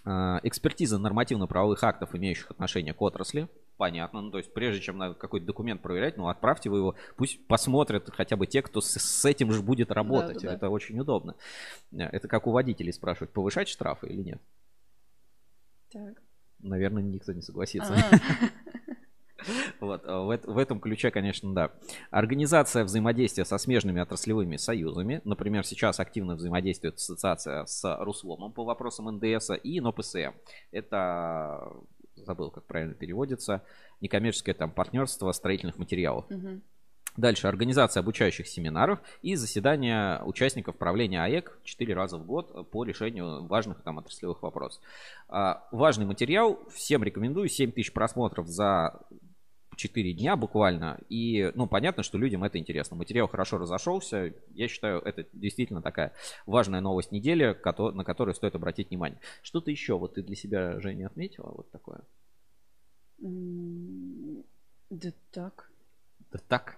А, 0.04 0.40
экспертиза 0.42 0.98
нормативно-правовых 0.98 1.82
актов, 1.84 2.14
имеющих 2.14 2.50
отношение 2.50 2.94
к 2.94 3.02
отрасли. 3.02 3.48
Понятно. 3.76 4.22
Ну, 4.22 4.30
то 4.30 4.38
есть, 4.38 4.52
прежде 4.52 4.80
чем 4.80 4.98
надо 4.98 5.14
какой-то 5.14 5.46
документ 5.46 5.80
проверять, 5.80 6.16
ну, 6.16 6.28
отправьте 6.28 6.68
вы 6.68 6.78
его, 6.78 6.94
пусть 7.16 7.46
посмотрят 7.46 8.10
хотя 8.10 8.36
бы 8.36 8.46
те, 8.46 8.60
кто 8.60 8.80
с, 8.80 8.98
с 8.98 9.24
этим 9.24 9.52
же 9.52 9.62
будет 9.62 9.92
работать. 9.92 10.42
Да, 10.42 10.48
да, 10.48 10.54
Это 10.54 10.68
очень 10.68 10.98
удобно. 10.98 11.36
Это 11.92 12.26
как 12.26 12.46
у 12.48 12.50
водителей 12.50 12.92
спрашивать, 12.92 13.30
повышать 13.30 13.68
штрафы 13.68 14.08
или 14.08 14.22
нет. 14.22 14.42
Так. 15.92 16.22
Наверное, 16.58 17.04
никто 17.04 17.32
не 17.32 17.40
согласится. 17.40 17.92
Вот, 17.92 18.04
а, 18.04 18.18
в, 19.80 20.40
в 20.44 20.58
этом 20.58 20.80
ключе, 20.80 21.10
конечно, 21.10 21.54
да. 21.54 21.70
Организация 22.10 22.84
взаимодействия 22.84 23.44
со 23.44 23.58
смежными 23.58 24.00
отраслевыми 24.00 24.56
союзами. 24.56 25.20
Например, 25.24 25.64
сейчас 25.64 26.00
активно 26.00 26.34
взаимодействует 26.34 26.96
ассоциация 26.96 27.64
с 27.66 27.96
Русломом 28.00 28.52
по 28.52 28.64
вопросам 28.64 29.06
НДС 29.16 29.50
и 29.62 29.80
НОПСМ. 29.80 30.32
Это, 30.72 31.72
забыл, 32.16 32.50
как 32.50 32.64
правильно 32.64 32.94
переводится, 32.94 33.62
некоммерческое 34.00 34.54
там 34.54 34.70
партнерство 34.70 35.32
строительных 35.32 35.78
материалов. 35.78 36.24
Угу. 36.30 36.60
Дальше 37.18 37.48
организация 37.48 38.00
обучающих 38.00 38.46
семинаров 38.46 39.00
и 39.22 39.34
заседания 39.34 40.22
участников 40.22 40.76
правления 40.76 41.24
АЭК 41.24 41.58
4 41.64 41.92
раза 41.92 42.16
в 42.16 42.24
год 42.24 42.70
по 42.70 42.84
решению 42.84 43.44
важных 43.44 43.82
там 43.82 43.98
отраслевых 43.98 44.40
вопросов. 44.40 44.80
А, 45.28 45.66
важный 45.72 46.06
материал, 46.06 46.60
всем 46.72 47.02
рекомендую, 47.02 47.48
7 47.48 47.72
тысяч 47.72 47.92
просмотров 47.92 48.46
за 48.46 49.00
4 49.78 50.12
дня 50.12 50.36
буквально. 50.36 50.98
И, 51.08 51.50
ну, 51.54 51.66
понятно, 51.68 52.02
что 52.02 52.18
людям 52.18 52.44
это 52.44 52.58
интересно. 52.58 52.96
Материал 52.96 53.28
хорошо 53.28 53.58
разошелся. 53.58 54.34
Я 54.50 54.68
считаю, 54.68 55.00
это 55.00 55.24
действительно 55.32 55.80
такая 55.80 56.12
важная 56.46 56.80
новость 56.80 57.12
недели, 57.12 57.56
на 57.64 58.04
которую 58.04 58.34
стоит 58.34 58.56
обратить 58.56 58.90
внимание. 58.90 59.20
Что-то 59.40 59.70
еще 59.70 59.96
вот 59.96 60.14
ты 60.14 60.22
для 60.22 60.34
себя, 60.34 60.80
Женя, 60.80 61.06
отметила 61.06 61.52
вот 61.56 61.70
такое? 61.70 62.02
Да 64.90 65.12
так. 65.30 65.70
Да 66.32 66.38
так? 66.48 66.76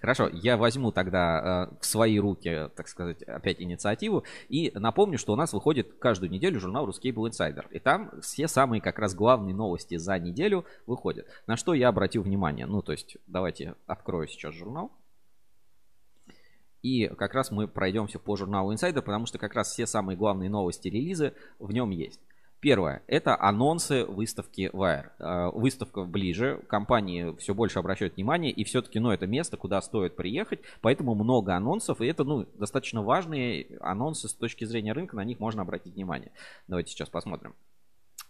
Хорошо, 0.00 0.28
я 0.32 0.56
возьму 0.56 0.92
тогда 0.92 1.68
э, 1.70 1.76
в 1.80 1.86
свои 1.86 2.18
руки, 2.18 2.68
так 2.76 2.88
сказать, 2.88 3.22
опять 3.22 3.60
инициативу 3.60 4.24
и 4.48 4.72
напомню, 4.74 5.18
что 5.18 5.32
у 5.32 5.36
нас 5.36 5.52
выходит 5.52 5.94
каждую 5.98 6.30
неделю 6.30 6.60
журнал 6.60 6.88
Ruscable 6.88 7.28
Insider. 7.30 7.64
И 7.70 7.78
там 7.78 8.10
все 8.20 8.48
самые 8.48 8.80
как 8.80 8.98
раз 8.98 9.14
главные 9.14 9.54
новости 9.54 9.96
за 9.96 10.18
неделю 10.18 10.64
выходят. 10.86 11.26
На 11.46 11.56
что 11.56 11.74
я 11.74 11.88
обратил 11.88 12.22
внимание. 12.22 12.66
Ну, 12.66 12.82
то 12.82 12.92
есть, 12.92 13.16
давайте 13.26 13.74
открою 13.86 14.28
сейчас 14.28 14.54
журнал. 14.54 14.92
И 16.82 17.08
как 17.08 17.34
раз 17.34 17.50
мы 17.50 17.66
пройдемся 17.66 18.18
по 18.18 18.36
журналу 18.36 18.72
Insider, 18.72 19.02
потому 19.02 19.26
что 19.26 19.38
как 19.38 19.54
раз 19.54 19.72
все 19.72 19.86
самые 19.86 20.16
главные 20.16 20.48
новости 20.48 20.88
релизы 20.88 21.34
в 21.58 21.72
нем 21.72 21.90
есть. 21.90 22.20
Первое– 22.60 23.02
это 23.06 23.40
анонсы 23.40 24.04
выставки 24.04 24.68
Wire. 24.72 25.10
Э, 25.20 25.50
выставка 25.52 26.02
ближе, 26.02 26.60
компании 26.68 27.36
все 27.38 27.54
больше 27.54 27.78
обращают 27.78 28.16
внимание, 28.16 28.50
и 28.50 28.64
все-таки, 28.64 28.98
ну, 28.98 29.12
это 29.12 29.28
место, 29.28 29.56
куда 29.56 29.80
стоит 29.80 30.16
приехать, 30.16 30.60
поэтому 30.80 31.14
много 31.14 31.54
анонсов, 31.54 32.00
и 32.00 32.06
это, 32.06 32.24
ну, 32.24 32.46
достаточно 32.54 33.02
важные 33.02 33.78
анонсы 33.80 34.28
с 34.28 34.34
точки 34.34 34.64
зрения 34.64 34.92
рынка, 34.92 35.14
на 35.14 35.24
них 35.24 35.38
можно 35.38 35.62
обратить 35.62 35.94
внимание. 35.94 36.32
Давайте 36.66 36.90
сейчас 36.90 37.08
посмотрим. 37.08 37.54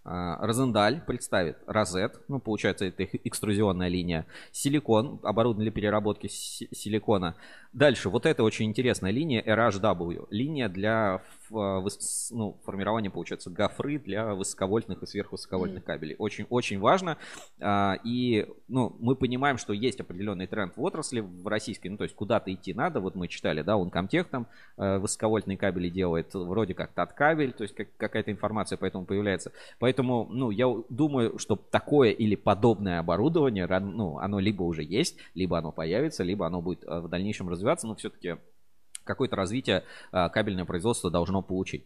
Э, 0.04 0.36
Розендаль 0.40 1.00
представит 1.06 1.56
розет, 1.66 2.20
ну, 2.28 2.38
получается, 2.38 2.84
это 2.84 3.04
их 3.04 3.14
экструзионная 3.26 3.88
линия. 3.88 4.26
Силикон, 4.52 5.20
оборудование 5.22 5.70
для 5.70 5.80
переработки 5.80 6.28
силикона. 6.28 7.34
Дальше, 7.72 8.10
вот 8.10 8.26
это 8.26 8.42
очень 8.42 8.66
интересная 8.66 9.10
линия 9.10 9.42
RHW. 9.42 10.26
Линия 10.30 10.68
для 10.68 11.22
ну, 11.50 12.58
формирование, 12.64 13.10
получается, 13.10 13.50
гофры 13.50 13.98
для 13.98 14.34
высоковольтных 14.34 15.02
и 15.02 15.06
сверхвысоковольтных 15.06 15.82
mm. 15.82 15.86
кабелей. 15.86 16.16
Очень, 16.18 16.46
очень 16.50 16.78
важно. 16.78 17.18
А, 17.60 17.96
и, 18.04 18.46
ну, 18.68 18.96
мы 18.98 19.16
понимаем, 19.16 19.58
что 19.58 19.72
есть 19.72 20.00
определенный 20.00 20.46
тренд 20.46 20.76
в 20.76 20.82
отрасли, 20.82 21.20
в 21.20 21.46
российской, 21.46 21.88
ну, 21.88 21.96
то 21.96 22.04
есть 22.04 22.14
куда-то 22.14 22.52
идти 22.52 22.74
надо. 22.74 23.00
Вот 23.00 23.14
мы 23.14 23.28
читали, 23.28 23.62
да, 23.62 23.76
он 23.76 23.90
Комтех 23.90 24.28
там 24.28 24.46
а, 24.76 24.98
высоковольтные 24.98 25.56
кабели 25.56 25.88
делает, 25.88 26.34
вроде 26.34 26.74
как 26.74 26.92
тат-кабель, 26.92 27.52
то 27.52 27.62
есть 27.62 27.74
как, 27.74 27.88
какая-то 27.96 28.30
информация 28.30 28.76
поэтому 28.76 29.04
появляется. 29.04 29.52
Поэтому, 29.78 30.26
ну, 30.30 30.50
я 30.50 30.66
думаю, 30.88 31.38
что 31.38 31.56
такое 31.56 32.10
или 32.10 32.34
подобное 32.34 33.00
оборудование, 33.00 33.66
ну, 33.66 34.18
оно 34.18 34.38
либо 34.38 34.62
уже 34.62 34.82
есть, 34.82 35.16
либо 35.34 35.58
оно 35.58 35.72
появится, 35.72 36.22
либо 36.22 36.46
оно 36.46 36.60
будет 36.60 36.84
в 36.84 37.08
дальнейшем 37.08 37.48
развиваться, 37.48 37.86
но 37.86 37.94
все-таки 37.94 38.36
какое-то 39.08 39.34
развитие 39.34 39.82
а, 40.12 40.28
кабельное 40.28 40.64
производство 40.64 41.10
должно 41.10 41.42
получить. 41.42 41.84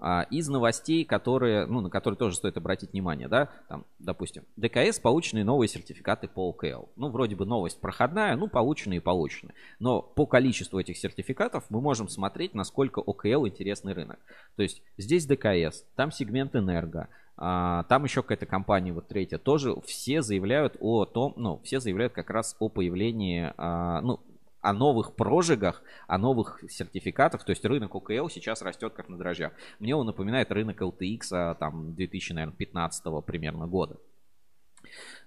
А, 0.00 0.26
из 0.30 0.48
новостей, 0.48 1.04
которые, 1.04 1.66
ну, 1.66 1.80
на 1.80 1.90
которые 1.90 2.16
тоже 2.16 2.36
стоит 2.36 2.56
обратить 2.56 2.92
внимание, 2.92 3.26
да, 3.26 3.48
там, 3.68 3.84
допустим, 3.98 4.44
ДКС 4.56 5.00
полученные 5.00 5.44
новые 5.44 5.68
сертификаты 5.68 6.28
по 6.28 6.50
ОКЛ. 6.50 6.86
Ну, 6.94 7.08
вроде 7.08 7.34
бы 7.34 7.44
новость 7.44 7.80
проходная, 7.80 8.36
ну, 8.36 8.46
полученные 8.46 8.98
и 8.98 9.00
получены. 9.00 9.54
Но 9.80 10.00
по 10.00 10.26
количеству 10.26 10.78
этих 10.78 10.96
сертификатов 10.96 11.64
мы 11.68 11.80
можем 11.80 12.08
смотреть, 12.08 12.54
насколько 12.54 13.00
ОКЛ 13.00 13.48
интересный 13.48 13.92
рынок. 13.92 14.20
То 14.54 14.62
есть 14.62 14.82
здесь 14.98 15.26
ДКС, 15.26 15.84
там 15.96 16.12
сегмент 16.12 16.54
энерго, 16.54 17.08
а, 17.36 17.82
там 17.84 18.04
еще 18.04 18.22
какая-то 18.22 18.46
компания, 18.46 18.92
вот 18.92 19.08
третья, 19.08 19.38
тоже 19.38 19.74
все 19.84 20.22
заявляют 20.22 20.76
о 20.78 21.06
том, 21.06 21.34
ну, 21.36 21.60
все 21.64 21.80
заявляют 21.80 22.12
как 22.12 22.30
раз 22.30 22.54
о 22.60 22.68
появлении, 22.68 23.52
ну, 23.56 24.20
о 24.60 24.72
новых 24.72 25.14
прожигах, 25.14 25.82
о 26.06 26.18
новых 26.18 26.62
сертификатах. 26.68 27.44
То 27.44 27.50
есть 27.50 27.64
рынок 27.64 27.94
ОКЛ 27.94 28.28
сейчас 28.28 28.62
растет 28.62 28.94
как 28.94 29.08
на 29.08 29.16
дрожжах. 29.16 29.52
Мне 29.78 29.94
он 29.94 30.06
напоминает 30.06 30.50
рынок 30.52 30.80
LTX 30.82 31.20
а, 31.32 31.54
там 31.54 31.94
2015 31.94 33.24
примерно 33.24 33.66
года. 33.66 33.98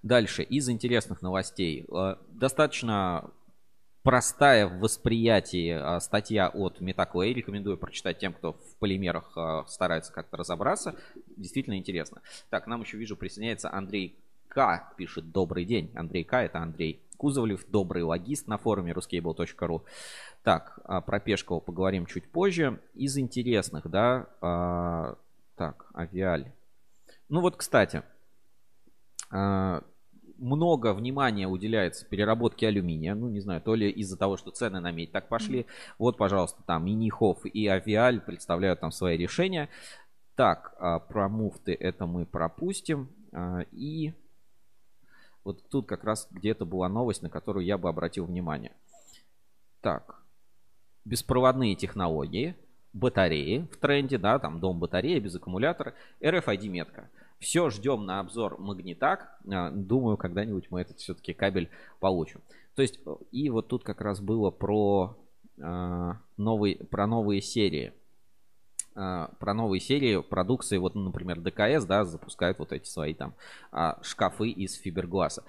Дальше, 0.03 0.43
из 0.43 0.69
интересных 0.69 1.21
новостей. 1.21 1.85
Э, 1.91 2.15
достаточно 2.29 3.31
простая 4.03 4.67
в 4.67 4.79
восприятии 4.79 5.69
а, 5.69 6.00
статья 6.00 6.50
от 6.50 6.81
Metaclay. 6.81 7.33
Рекомендую 7.33 7.77
прочитать 7.77 8.19
тем, 8.19 8.33
кто 8.33 8.53
в 8.53 8.75
полимерах 8.79 9.31
а, 9.35 9.65
старается 9.67 10.11
как-то 10.11 10.38
разобраться. 10.38 10.95
Действительно 11.38 11.77
интересно. 11.77 12.21
Так, 12.50 12.67
нам 12.67 12.81
еще 12.81 12.97
вижу 12.97 13.15
присоединяется 13.15 13.71
Андрей 13.71 14.17
К. 14.47 14.93
Пишет 14.97 15.31
«Добрый 15.31 15.65
день». 15.65 15.91
Андрей 15.95 16.23
К. 16.23 16.43
это 16.43 16.59
Андрей 16.59 17.01
Кузовлев, 17.21 17.67
добрый 17.69 18.01
логист 18.01 18.47
на 18.47 18.57
форуме 18.57 18.93
ruscable.ru. 18.93 19.83
Так, 20.41 20.79
а, 20.85 21.01
про 21.01 21.19
Пешкова 21.19 21.59
поговорим 21.59 22.07
чуть 22.07 22.27
позже. 22.31 22.81
Из 22.95 23.15
интересных, 23.15 23.87
да, 23.87 24.25
а, 24.41 25.17
так, 25.55 25.85
авиаль. 25.93 26.51
Ну 27.29 27.41
вот, 27.41 27.57
кстати, 27.57 28.01
а, 29.29 29.83
много 30.39 30.95
внимания 30.95 31.47
уделяется 31.47 32.07
переработке 32.07 32.67
алюминия. 32.67 33.13
Ну, 33.13 33.29
не 33.29 33.39
знаю, 33.39 33.61
то 33.61 33.75
ли 33.75 33.91
из-за 33.91 34.17
того, 34.17 34.35
что 34.35 34.49
цены 34.49 34.79
на 34.79 34.89
медь 34.91 35.11
так 35.11 35.27
пошли. 35.27 35.67
Вот, 35.99 36.17
пожалуйста, 36.17 36.63
там 36.65 36.87
и 36.87 36.93
Нихов, 36.93 37.45
и 37.45 37.67
Авиаль 37.67 38.19
представляют 38.19 38.79
там 38.79 38.89
свои 38.89 39.15
решения. 39.15 39.69
Так, 40.33 40.73
а, 40.79 40.97
про 40.97 41.29
муфты 41.29 41.75
это 41.79 42.07
мы 42.07 42.25
пропустим. 42.25 43.09
А, 43.31 43.59
и 43.71 44.15
вот 45.43 45.67
тут 45.69 45.88
как 45.88 46.03
раз 46.03 46.27
где-то 46.31 46.65
была 46.65 46.89
новость, 46.89 47.21
на 47.21 47.29
которую 47.29 47.65
я 47.65 47.77
бы 47.77 47.89
обратил 47.89 48.25
внимание. 48.25 48.74
Так, 49.81 50.21
беспроводные 51.05 51.75
технологии, 51.75 52.55
батареи 52.93 53.67
в 53.71 53.77
тренде, 53.77 54.17
да, 54.17 54.39
там 54.39 54.60
дом 54.60 54.79
батареи 54.79 55.19
без 55.19 55.36
аккумулятора, 55.36 55.95
RFID 56.21 56.67
метка. 56.67 57.10
Все, 57.39 57.71
ждем 57.71 58.05
на 58.05 58.19
обзор 58.19 58.60
магнитак. 58.60 59.39
А, 59.51 59.71
думаю, 59.71 60.17
когда-нибудь 60.17 60.69
мы 60.69 60.81
этот 60.81 61.00
все-таки 61.00 61.33
кабель 61.33 61.69
получим. 62.00 62.41
То 62.75 62.83
есть, 62.83 63.00
и 63.31 63.50
вот 63.50 63.67
тут 63.67 63.83
как 63.83 64.01
раз 64.01 64.21
было 64.21 64.51
про, 64.51 65.17
а, 65.60 66.17
новый, 66.38 66.75
про 66.75 67.07
новые 67.07 67.41
серии. 67.41 67.93
А, 68.93 69.29
про 69.39 69.53
новые 69.53 69.79
серии 69.79 70.21
продукции, 70.21 70.77
вот, 70.77 70.95
например, 70.95 71.39
ДКС, 71.39 71.86
да, 71.86 72.03
запускают 72.03 72.60
вот 72.60 72.74
эти 72.74 72.88
свои 72.88 73.13
там 73.13 73.36
а, 73.71 74.00
шкафы 74.01 74.50
из 74.50 74.75
фибергласа. 74.75 75.43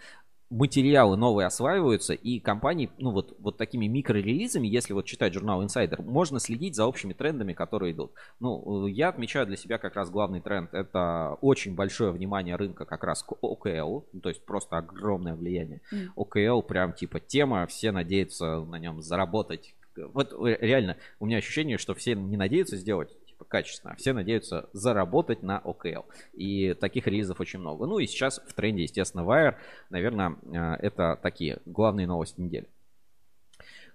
материалы 0.48 1.16
новые 1.16 1.46
осваиваются, 1.46 2.12
и 2.14 2.38
компании, 2.38 2.90
ну 2.98 3.10
вот, 3.10 3.34
вот 3.40 3.56
такими 3.56 3.86
микрорелизами, 3.86 4.68
если 4.68 4.92
вот 4.92 5.06
читать 5.06 5.34
журнал 5.34 5.64
Insider, 5.64 6.00
можно 6.02 6.38
следить 6.38 6.76
за 6.76 6.86
общими 6.86 7.14
трендами, 7.14 7.52
которые 7.52 7.92
идут. 7.92 8.12
Ну, 8.38 8.86
я 8.86 9.08
отмечаю 9.08 9.46
для 9.46 9.56
себя 9.56 9.78
как 9.78 9.96
раз 9.96 10.08
главный 10.08 10.40
тренд, 10.40 10.72
это 10.72 11.36
очень 11.40 11.74
большое 11.74 12.12
внимание 12.12 12.54
рынка 12.54 12.84
как 12.84 13.02
раз 13.02 13.24
к 13.24 13.32
OKL, 13.32 14.04
ну, 14.12 14.20
то 14.20 14.28
есть 14.28 14.44
просто 14.44 14.76
огромное 14.76 15.34
влияние. 15.34 15.80
Mm. 15.92 16.10
OKL 16.16 16.62
прям 16.62 16.92
типа 16.92 17.18
тема, 17.18 17.66
все 17.66 17.90
надеются 17.90 18.60
на 18.60 18.78
нем 18.78 19.02
заработать. 19.02 19.74
Вот 19.96 20.32
э, 20.32 20.58
реально, 20.60 20.96
у 21.18 21.26
меня 21.26 21.38
ощущение, 21.38 21.76
что 21.76 21.94
все 21.94 22.14
не 22.14 22.36
надеются 22.36 22.76
сделать 22.76 23.10
качественно, 23.52 23.94
все 23.96 24.14
надеются 24.14 24.70
заработать 24.72 25.42
на 25.42 25.60
OKL. 25.62 26.06
И 26.32 26.72
таких 26.72 27.06
релизов 27.06 27.38
очень 27.38 27.58
много. 27.58 27.86
Ну 27.86 27.98
и 27.98 28.06
сейчас 28.06 28.40
в 28.48 28.54
тренде, 28.54 28.84
естественно, 28.84 29.20
Wire. 29.20 29.56
Наверное, 29.90 30.36
э, 30.42 30.86
это 30.86 31.18
такие 31.22 31.58
главные 31.66 32.06
новости 32.06 32.40
недели. 32.40 32.66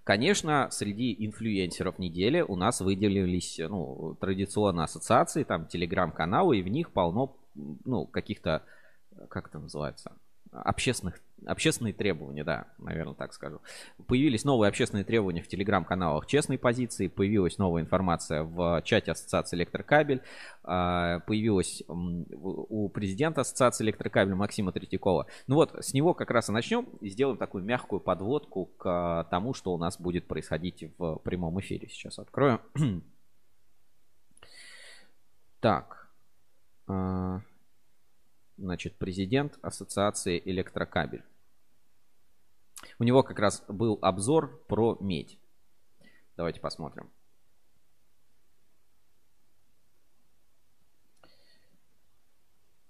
Конечно, 0.04 0.68
среди 0.70 1.12
инфлюенсеров 1.26 1.98
недели 1.98 2.40
у 2.40 2.54
нас 2.54 2.80
выделились 2.80 3.58
ну, 3.58 4.16
традиционно 4.20 4.84
ассоциации, 4.84 5.42
там 5.42 5.66
телеграм-каналы, 5.66 6.58
и 6.58 6.62
в 6.62 6.68
них 6.68 6.92
полно 6.92 7.36
ну, 7.84 8.06
каких-то, 8.06 8.62
как 9.28 9.48
это 9.48 9.58
называется, 9.58 10.12
общественных, 10.52 11.20
общественные 11.46 11.94
требования, 11.94 12.44
да, 12.44 12.66
наверное, 12.78 13.14
так 13.14 13.32
скажу. 13.32 13.60
Появились 14.06 14.44
новые 14.44 14.68
общественные 14.68 15.04
требования 15.04 15.42
в 15.42 15.48
телеграм-каналах 15.48 16.26
честной 16.26 16.58
позиции, 16.58 17.08
появилась 17.08 17.58
новая 17.58 17.82
информация 17.82 18.42
в 18.42 18.82
чате 18.84 19.12
Ассоциации 19.12 19.56
Электрокабель, 19.56 20.22
а, 20.62 21.20
появилась 21.20 21.82
у 21.88 22.88
президента 22.88 23.42
Ассоциации 23.42 23.84
Электрокабель 23.84 24.34
Максима 24.34 24.72
Третьякова. 24.72 25.26
Ну 25.46 25.54
вот, 25.56 25.74
с 25.78 25.94
него 25.94 26.14
как 26.14 26.30
раз 26.30 26.48
и 26.48 26.52
начнем 26.52 26.84
и 27.00 27.08
сделаем 27.08 27.38
такую 27.38 27.64
мягкую 27.64 28.00
подводку 28.00 28.66
к 28.66 29.26
тому, 29.30 29.54
что 29.54 29.72
у 29.72 29.78
нас 29.78 30.00
будет 30.00 30.26
происходить 30.26 30.84
в 30.98 31.16
прямом 31.16 31.60
эфире. 31.60 31.88
Сейчас 31.88 32.18
открою. 32.18 32.60
Так. 35.60 36.08
А, 38.58 38.62
значит, 38.62 38.96
президент 38.96 39.58
Ассоциации 39.62 40.42
Электрокабель. 40.44 41.24
У 42.98 43.04
него 43.04 43.22
как 43.22 43.38
раз 43.38 43.64
был 43.68 43.98
обзор 44.02 44.64
про 44.68 44.96
медь. 45.00 45.38
Давайте 46.36 46.60
посмотрим. 46.60 47.10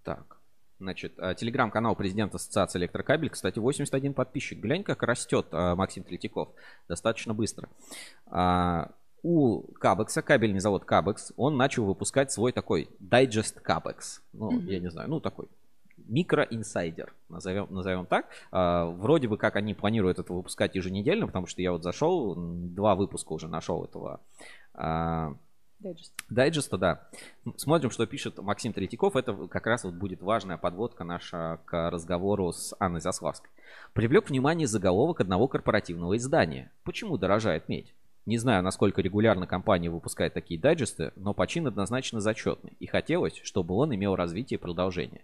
Так. 0.03 0.39
Значит, 0.79 1.15
а, 1.19 1.35
телеграм-канал 1.35 1.97
президента 1.97 2.37
Ассоциации 2.37 2.79
Электрокабель. 2.79 3.31
Кстати, 3.31 3.59
81 3.59 4.15
подписчик. 4.15 4.59
Глянь, 4.59 4.85
как 4.85 5.03
растет 5.03 5.49
а, 5.53 5.75
Максим 5.75 6.05
Третьяков. 6.05 6.55
Достаточно 6.89 7.35
быстро. 7.35 7.69
У 9.23 9.63
Кабекса, 9.75 10.23
кабельный 10.23 10.61
завод 10.61 10.85
Кабекс, 10.85 11.33
он 11.37 11.57
начал 11.57 11.85
выпускать 11.85 12.31
свой 12.31 12.53
такой 12.53 12.89
дайджест 12.99 13.61
Кабекс. 13.61 14.23
Ну, 14.33 14.53
mm-hmm. 14.53 14.71
я 14.71 14.81
не 14.81 14.91
знаю, 14.91 15.09
ну 15.11 15.21
такой 15.21 15.47
микроинсайдер, 16.07 17.13
назовем, 17.29 17.67
назовем 17.71 18.07
так. 18.07 18.27
А, 18.51 18.87
вроде 18.87 19.29
бы 19.29 19.37
как 19.37 19.57
они 19.57 19.75
планируют 19.75 20.19
это 20.19 20.33
выпускать 20.33 20.75
еженедельно, 20.75 21.27
потому 21.27 21.47
что 21.47 21.61
я 21.63 21.73
вот 21.73 21.83
зашел, 21.83 22.35
два 22.37 22.95
выпуска 22.95 23.33
уже 23.33 23.49
нашел 23.49 23.85
этого 23.85 24.21
а, 24.75 25.35
Дайджест. 25.81 26.13
Дайджеста, 26.29 26.77
да. 26.77 27.09
Смотрим, 27.57 27.91
что 27.91 28.05
пишет 28.07 28.39
Максим 28.39 28.73
Третьяков. 28.73 29.15
Это 29.15 29.47
как 29.47 29.67
раз 29.67 29.85
вот 29.85 29.95
будет 29.95 30.23
важная 30.23 30.57
подводка 30.57 31.05
наша 31.05 31.61
к 31.67 31.91
разговору 31.91 32.53
с 32.53 32.75
Анной 32.81 33.01
Заславской. 33.01 33.51
Привлек 33.93 34.29
внимание 34.29 34.67
заголовок 34.67 35.21
одного 35.21 35.47
корпоративного 35.47 36.17
издания. 36.17 36.73
Почему 36.83 37.17
дорожает 37.17 37.69
медь? 37.69 37.95
Не 38.29 38.37
знаю, 38.37 38.63
насколько 38.63 39.01
регулярно 39.01 39.47
компания 39.47 39.89
выпускает 39.89 40.35
такие 40.35 40.61
дайджесты, 40.61 41.13
но 41.17 41.33
почин 41.33 41.67
однозначно 41.67 42.21
зачетный. 42.21 42.75
И 42.79 42.87
хотелось, 42.87 43.41
чтобы 43.43 43.75
он 43.75 43.95
имел 43.95 44.17
развитие 44.17 44.59
и 44.59 44.61
продолжение. 44.61 45.23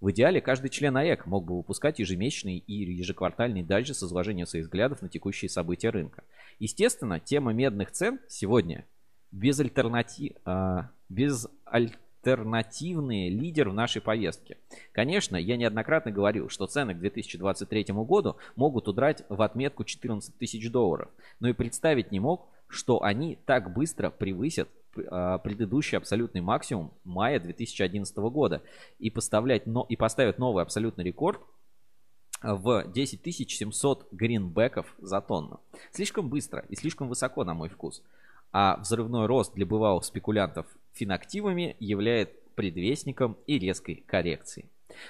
В 0.00 0.10
идеале 0.10 0.40
каждый 0.40 0.70
член 0.70 0.96
АЭК 0.96 1.26
мог 1.26 1.44
бы 1.44 1.54
выпускать 1.58 1.98
ежемесячный 1.98 2.56
и 2.56 2.72
ежеквартальный 2.72 3.62
дайджест 3.62 4.00
с 4.00 4.04
изложением 4.04 4.46
своих 4.46 4.64
взглядов 4.64 5.02
на 5.02 5.10
текущие 5.10 5.50
события 5.50 5.90
рынка. 5.90 6.24
Естественно, 6.58 7.20
тема 7.20 7.52
медных 7.52 7.90
цен 7.90 8.20
сегодня 8.26 8.86
без 9.32 9.60
альтернатив, 9.60 10.32
а, 10.46 10.88
без 11.10 11.48
альтернативный 12.26 13.28
лидер 13.28 13.68
в 13.68 13.74
нашей 13.74 14.02
повестке. 14.02 14.58
Конечно, 14.92 15.36
я 15.36 15.56
неоднократно 15.56 16.10
говорил, 16.10 16.48
что 16.48 16.66
цены 16.66 16.94
к 16.94 16.98
2023 16.98 17.86
году 17.90 18.36
могут 18.56 18.88
удрать 18.88 19.22
в 19.28 19.42
отметку 19.42 19.84
14 19.84 20.36
тысяч 20.36 20.70
долларов, 20.70 21.08
но 21.40 21.48
и 21.48 21.52
представить 21.52 22.10
не 22.10 22.20
мог, 22.20 22.48
что 22.68 23.02
они 23.02 23.38
так 23.46 23.72
быстро 23.72 24.10
превысят 24.10 24.68
а, 25.08 25.38
предыдущий 25.38 25.96
абсолютный 25.96 26.40
максимум 26.40 26.92
мая 27.04 27.38
2011 27.38 28.16
года 28.16 28.62
и, 28.98 29.08
поставлять, 29.10 29.66
но, 29.66 29.86
и 29.88 29.94
поставят 29.94 30.38
новый 30.38 30.64
абсолютный 30.64 31.04
рекорд 31.04 31.40
в 32.42 32.84
10 32.92 33.50
700 33.50 34.08
гринбеков 34.10 34.94
за 34.98 35.20
тонну. 35.20 35.60
Слишком 35.92 36.28
быстро 36.28 36.64
и 36.68 36.74
слишком 36.74 37.08
высоко, 37.08 37.44
на 37.44 37.54
мой 37.54 37.68
вкус. 37.68 38.02
А 38.52 38.78
взрывной 38.78 39.26
рост 39.26 39.54
для 39.54 39.66
бывалых 39.66 40.04
спекулянтов 40.04 40.66
финактивами 40.96 41.76
является 41.78 42.34
предвестником 42.54 43.36
и 43.46 43.58
резкой 43.58 44.02
коррекции. 44.06 44.68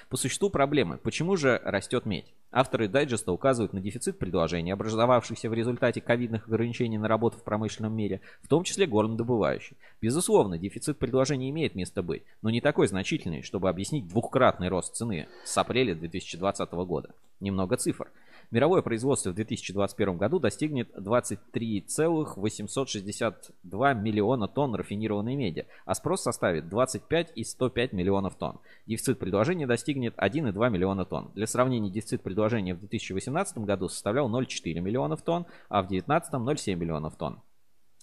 По 0.09 0.17
существу 0.17 0.49
проблемы. 0.49 0.97
Почему 0.97 1.37
же 1.37 1.61
растет 1.63 2.05
медь? 2.05 2.33
Авторы 2.51 2.87
дайджеста 2.87 3.31
указывают 3.31 3.73
на 3.73 3.81
дефицит 3.81 4.17
предложений, 4.17 4.71
образовавшихся 4.71 5.49
в 5.49 5.53
результате 5.53 6.01
ковидных 6.01 6.47
ограничений 6.47 6.97
на 6.97 7.07
работу 7.07 7.37
в 7.37 7.43
промышленном 7.43 7.93
мире, 7.93 8.21
в 8.41 8.47
том 8.47 8.63
числе 8.63 8.85
горнодобывающий. 8.85 9.75
Безусловно, 10.01 10.57
дефицит 10.57 10.97
предложений 10.97 11.49
имеет 11.49 11.75
место 11.75 12.01
быть, 12.01 12.23
но 12.41 12.49
не 12.49 12.61
такой 12.61 12.87
значительный, 12.87 13.41
чтобы 13.41 13.69
объяснить 13.69 14.07
двукратный 14.07 14.69
рост 14.69 14.95
цены 14.95 15.27
с 15.43 15.57
апреля 15.57 15.93
2020 15.93 16.71
года. 16.71 17.13
Немного 17.39 17.75
цифр. 17.75 18.09
Мировое 18.49 18.81
производство 18.81 19.31
в 19.31 19.35
2021 19.35 20.17
году 20.17 20.39
достигнет 20.39 20.89
23,862 20.95 23.93
миллиона 23.93 24.47
тонн 24.47 24.75
рафинированной 24.75 25.35
меди, 25.35 25.67
а 25.85 25.93
спрос 25.93 26.21
составит 26.21 26.69
25 26.69 27.33
и 27.35 27.43
105 27.43 27.91
миллионов 27.91 28.35
тонн. 28.35 28.61
Дефицит 28.85 29.19
предложения 29.19 29.67
достигнет 29.67 30.15
1,2 30.15 30.69
миллиона 30.69 31.03
тонн. 31.03 31.29
Для 31.35 31.45
сравнения, 31.45 31.89
дефицит 31.89 32.23
предложения 32.23 32.73
в 32.73 32.79
2018 32.79 33.57
году 33.57 33.89
составлял 33.89 34.29
0,4 34.29 34.79
миллионов 34.79 35.23
тонн, 35.23 35.45
а 35.67 35.81
в 35.81 35.89
2019 35.89 36.33
0,7 36.33 36.75
миллионов 36.75 37.17
тонн 37.17 37.41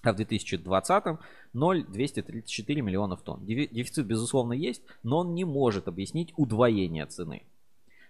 а 0.03 0.13
в 0.13 0.17
2020 0.17 1.05
0,234 1.55 2.83
миллионов 2.83 3.23
тонн. 3.23 3.47
Дефицит, 3.47 4.07
безусловно, 4.07 4.53
есть, 4.53 4.83
но 5.03 5.21
он 5.21 5.35
не 5.35 5.47
может 5.47 5.89
объяснить 5.89 6.35
удвоение 6.37 7.07
цены. 7.07 7.45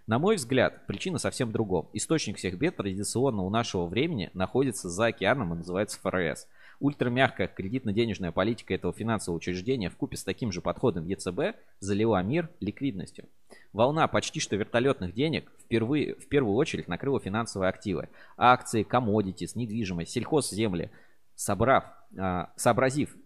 На 0.06 0.18
мой 0.18 0.36
взгляд, 0.36 0.86
причина 0.86 1.16
совсем 1.16 1.48
в 1.48 1.52
другом. 1.52 1.88
Источник 1.94 2.36
всех 2.36 2.58
бед 2.58 2.76
традиционно 2.76 3.42
у 3.42 3.48
нашего 3.48 3.86
времени 3.86 4.30
находится 4.34 4.90
за 4.90 5.06
океаном 5.06 5.54
и 5.54 5.56
называется 5.56 5.98
ФРС. 6.00 6.46
Ультрамягкая 6.78 7.48
кредитно-денежная 7.48 8.30
политика 8.30 8.74
этого 8.74 8.92
финансового 8.92 9.38
учреждения 9.38 9.88
в 9.88 9.96
купе 9.96 10.18
с 10.18 10.24
таким 10.24 10.52
же 10.52 10.60
подходом 10.60 11.06
ЕЦБ 11.06 11.56
залила 11.80 12.22
мир 12.22 12.50
ликвидностью. 12.60 13.28
Волна 13.72 14.06
почти 14.06 14.40
что 14.40 14.56
вертолетных 14.56 15.14
денег 15.14 15.50
впервые, 15.58 16.16
в 16.16 16.28
первую 16.28 16.56
очередь 16.56 16.86
накрыла 16.86 17.18
финансовые 17.18 17.70
активы. 17.70 18.10
Акции, 18.36 18.82
коммодитис, 18.82 19.56
недвижимость, 19.56 20.12
сельхозземли. 20.12 20.90
Собрав, 21.34 21.84
э, 22.14 22.46
сообразив, 22.56 23.16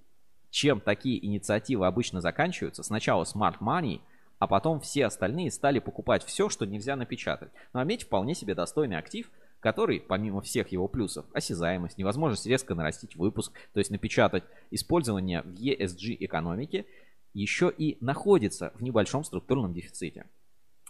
чем 0.51 0.81
такие 0.81 1.27
инициативы 1.27 1.87
обычно 1.87 2.21
заканчиваются, 2.21 2.85
сначала 2.85 3.25
smart 3.25 3.57
money– 3.61 4.01
а 4.38 4.46
потом 4.46 4.81
все 4.81 5.07
остальные 5.07 5.51
стали 5.51 5.79
покупать 5.79 6.24
все, 6.24 6.48
что 6.48 6.66
нельзя 6.66 6.96
напечатать. 6.96 7.51
Ну 7.72 7.81
а 7.81 7.85
медь 7.85 8.05
вполне 8.05 8.35
себе 8.35 8.55
достойный 8.55 8.98
актив, 8.98 9.31
который, 9.61 10.01
помимо 10.01 10.40
всех 10.40 10.70
его 10.72 10.88
плюсов, 10.88 11.27
осязаемость, 11.33 11.98
невозможность 11.98 12.46
резко 12.46 12.74
нарастить 12.74 13.16
выпуск, 13.16 13.53
то 13.72 13.79
есть 13.79 13.90
напечатать 13.90 14.44
использование 14.70 15.42
в 15.42 15.55
ESG 15.55 16.16
экономике, 16.20 16.87
еще 17.35 17.72
и 17.77 17.98
находится 18.01 18.72
в 18.74 18.83
небольшом 18.83 19.24
структурном 19.24 19.72
дефиците. 19.72 20.27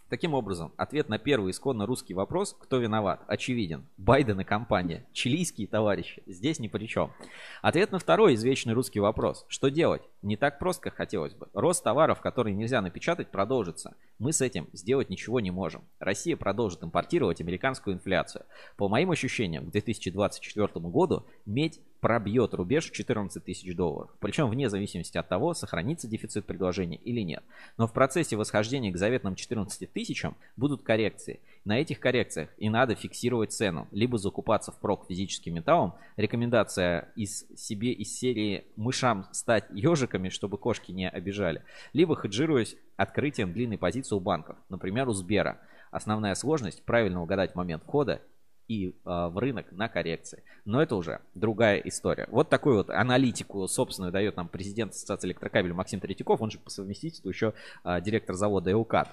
Таким 0.09 0.33
образом, 0.33 0.73
ответ 0.79 1.11
на 1.11 1.19
первый 1.19 1.51
исконно 1.51 1.85
русский 1.85 2.15
вопрос, 2.15 2.57
кто 2.59 2.79
виноват, 2.79 3.21
очевиден. 3.27 3.85
Байден 3.99 4.41
и 4.41 4.45
компания. 4.45 5.07
Чилийские 5.13 5.67
товарищи. 5.67 6.23
Здесь 6.27 6.59
ни 6.59 6.69
при 6.69 6.87
чем. 6.87 7.13
Ответ 7.61 7.93
на 7.93 7.99
второй 7.99 8.35
извечный 8.35 8.73
русский 8.73 9.01
вопрос. 9.01 9.45
Что 9.49 9.69
делать? 9.69 10.01
Не 10.23 10.39
так 10.39 10.59
просто, 10.59 10.85
как 10.85 10.97
хотелось 10.97 11.35
бы. 11.35 11.49
Рост 11.53 11.85
товаров, 11.85 12.23
которые 12.23 12.55
нельзя 12.55 12.81
напечатать, 12.81 13.31
продолжится. 13.31 13.97
Мы 14.19 14.33
с 14.33 14.41
этим 14.41 14.69
сделать 14.73 15.11
ничего 15.11 15.41
не 15.41 15.51
можем. 15.51 15.83
Россия 15.99 16.39
продолжит 16.39 16.83
импортировать 16.83 17.43
американскую 17.43 17.95
инфляцию. 17.95 18.47
По 18.79 18.89
моим 18.89 19.11
ощущениям, 19.11 19.67
к 19.67 19.73
2024 19.73 20.69
году 20.87 21.27
медь 21.45 21.81
пробьет 22.01 22.55
рубеж 22.55 22.91
14 22.91 23.45
тысяч 23.45 23.75
долларов. 23.75 24.11
Причем 24.21 24.49
вне 24.49 24.69
зависимости 24.69 25.19
от 25.19 25.29
того, 25.29 25.55
сохранится 25.55 26.09
дефицит 26.09 26.47
предложения 26.47 26.97
или 26.97 27.21
нет. 27.21 27.43
Но 27.77 27.87
в 27.87 27.93
процессе 27.93 28.37
восхождения 28.37 28.93
к 28.93 28.97
заветным 28.97 29.35
14 29.35 29.93
тысячам 29.93 30.37
будут 30.57 30.83
коррекции. 30.83 31.41
На 31.65 31.81
этих 31.81 32.01
коррекциях 32.01 32.51
и 32.57 32.71
надо 32.71 32.95
фиксировать 32.95 33.53
цену. 33.53 33.89
Либо 33.91 34.19
закупаться 34.19 34.73
впрок 34.73 35.07
физическим 35.09 35.55
металлом. 35.55 35.95
Рекомендация 36.17 37.13
из 37.17 37.47
себе 37.57 37.93
из 37.93 38.17
серии 38.17 38.65
мышам 38.77 39.27
стать 39.33 39.67
ежиками, 39.71 40.29
чтобы 40.29 40.59
кошки 40.59 40.93
не 40.93 41.09
обижали. 41.09 41.63
Либо 41.93 42.17
хеджируясь 42.17 42.77
открытием 42.97 43.53
длинной 43.53 43.79
позиции 43.79 44.15
у 44.15 44.21
банков. 44.21 44.57
Например, 44.69 45.09
у 45.09 45.13
Сбера. 45.13 45.61
Основная 45.91 46.35
сложность– 46.35 46.83
правильно 46.85 47.23
угадать 47.23 47.55
момент 47.55 47.83
входа 47.83 48.21
и 48.69 48.91
э, 48.91 48.93
в 49.05 49.39
рынок 49.39 49.73
на 49.73 49.89
коррекции. 49.89 50.45
Но 50.65 50.81
это 50.83 50.95
уже 50.95 51.21
другая 51.35 51.79
история. 51.79 52.29
Вот 52.31 52.51
такую 52.51 52.77
вот 52.77 52.91
аналитику 52.91 53.67
собственную 53.67 54.13
дает 54.13 54.37
нам 54.37 54.49
президент 54.49 54.93
Ассоциации 54.93 55.29
электрокабель 55.29 55.73
Максим 55.73 56.01
Третьяков, 56.01 56.41
он 56.41 56.51
же 56.51 56.59
по 56.59 56.71
совместительству 56.71 57.29
еще 57.29 57.55
э, 57.85 58.01
директор 58.03 58.37
завода 58.37 58.71
«Эукат». 58.71 59.09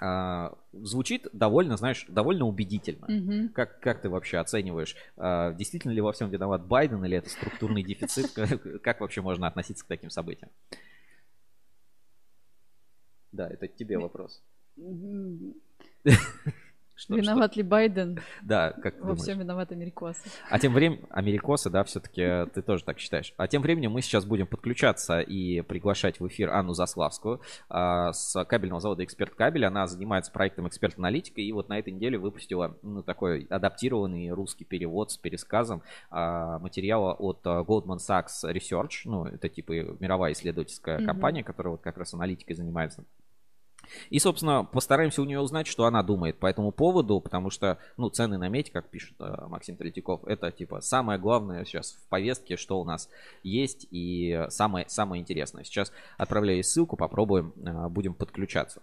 Э, 0.00 0.50
звучит 0.72 1.26
довольно, 1.32 1.76
знаешь, 1.76 2.06
довольно 2.08 2.46
убедительно. 2.46 3.06
Мгм. 3.08 3.48
Как, 3.50 3.80
как 3.80 4.00
ты 4.00 4.08
вообще 4.08 4.38
оцениваешь, 4.38 4.96
э, 5.16 5.54
действительно 5.56 5.92
ли 5.92 6.00
во 6.00 6.12
всем 6.12 6.30
виноват 6.30 6.64
Байден 6.64 7.04
или 7.04 7.18
это 7.18 7.28
структурный 7.30 7.82
дефицит? 7.82 8.32
Как 8.82 9.00
вообще 9.00 9.20
можно 9.20 9.46
относиться 9.46 9.84
к 9.84 9.88
таким 9.88 10.10
событиям? 10.10 10.50
Да, 13.32 13.48
это 13.48 13.66
тебе 13.66 13.98
вопрос. 13.98 14.42
Что- 17.02 17.16
Виноват 17.16 17.56
ли 17.56 17.62
Байден? 17.62 18.16
что- 18.18 18.24
Да, 18.42 18.70
как 18.72 18.94
ты 18.94 19.00
Во 19.00 19.06
думаешь? 19.08 19.22
всем 19.22 19.38
виноват 19.40 19.72
америкосы. 19.72 20.20
А 20.48 20.58
тем 20.58 20.72
временем, 20.72 21.06
америкосы, 21.10 21.68
да, 21.70 21.82
все-таки 21.84 22.46
ты 22.54 22.62
тоже 22.62 22.84
так 22.84 22.98
считаешь. 22.98 23.34
А 23.36 23.48
тем 23.48 23.62
временем 23.62 23.90
мы 23.92 24.02
сейчас 24.02 24.24
будем 24.24 24.46
подключаться 24.46 25.20
и 25.20 25.62
приглашать 25.62 26.20
в 26.20 26.26
эфир 26.28 26.50
Анну 26.50 26.74
Заславскую 26.74 27.40
а, 27.68 28.12
с 28.12 28.44
кабельного 28.44 28.80
завода 28.80 29.02
«Эксперт 29.04 29.34
Кабель». 29.34 29.64
Она 29.64 29.86
занимается 29.86 30.30
проектом 30.32 30.68
«Эксперт-аналитика» 30.68 31.40
и 31.40 31.50
вот 31.52 31.68
на 31.68 31.78
этой 31.78 31.92
неделе 31.92 32.18
выпустила 32.18 32.76
ну, 32.82 33.02
такой 33.02 33.46
адаптированный 33.50 34.30
русский 34.30 34.64
перевод 34.64 35.10
с 35.10 35.16
пересказом 35.16 35.82
а, 36.10 36.58
материала 36.58 37.14
от 37.14 37.40
а, 37.44 37.62
Goldman 37.62 37.98
Sachs 37.98 38.44
Research. 38.44 39.02
Ну, 39.04 39.24
это 39.26 39.48
типа 39.48 39.72
мировая 39.72 40.32
исследовательская 40.32 40.98
Мгм. 40.98 41.06
компания, 41.06 41.42
которая 41.44 41.72
вот 41.72 41.80
как 41.82 41.96
раз 41.98 42.14
аналитикой 42.14 42.54
занимается. 42.54 43.04
И, 44.10 44.18
собственно, 44.18 44.64
постараемся 44.64 45.22
у 45.22 45.24
нее 45.24 45.40
узнать, 45.40 45.66
что 45.66 45.84
она 45.84 46.02
думает 46.02 46.38
по 46.38 46.46
этому 46.46 46.72
поводу, 46.72 47.20
потому 47.20 47.50
что, 47.50 47.78
ну, 47.96 48.08
цены 48.08 48.38
на 48.38 48.48
медь, 48.48 48.70
как 48.70 48.88
пишет 48.88 49.14
э, 49.20 49.46
Максим 49.48 49.76
Третьяков, 49.76 50.24
это, 50.24 50.50
типа, 50.50 50.80
самое 50.80 51.18
главное 51.18 51.64
сейчас 51.64 51.92
в 51.92 52.08
повестке, 52.08 52.56
что 52.56 52.80
у 52.80 52.84
нас 52.84 53.08
есть, 53.42 53.86
и 53.90 54.46
самое, 54.48 54.88
самое 54.88 55.20
интересное. 55.20 55.64
Сейчас 55.64 55.92
отправляю 56.18 56.62
ссылку, 56.64 56.96
попробуем, 56.96 57.52
э, 57.56 57.88
будем 57.88 58.14
подключаться. 58.14 58.82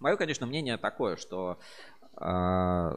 Мое, 0.00 0.16
конечно, 0.16 0.46
мнение 0.46 0.78
такое, 0.78 1.16
что 1.16 1.58
э, 2.16 2.96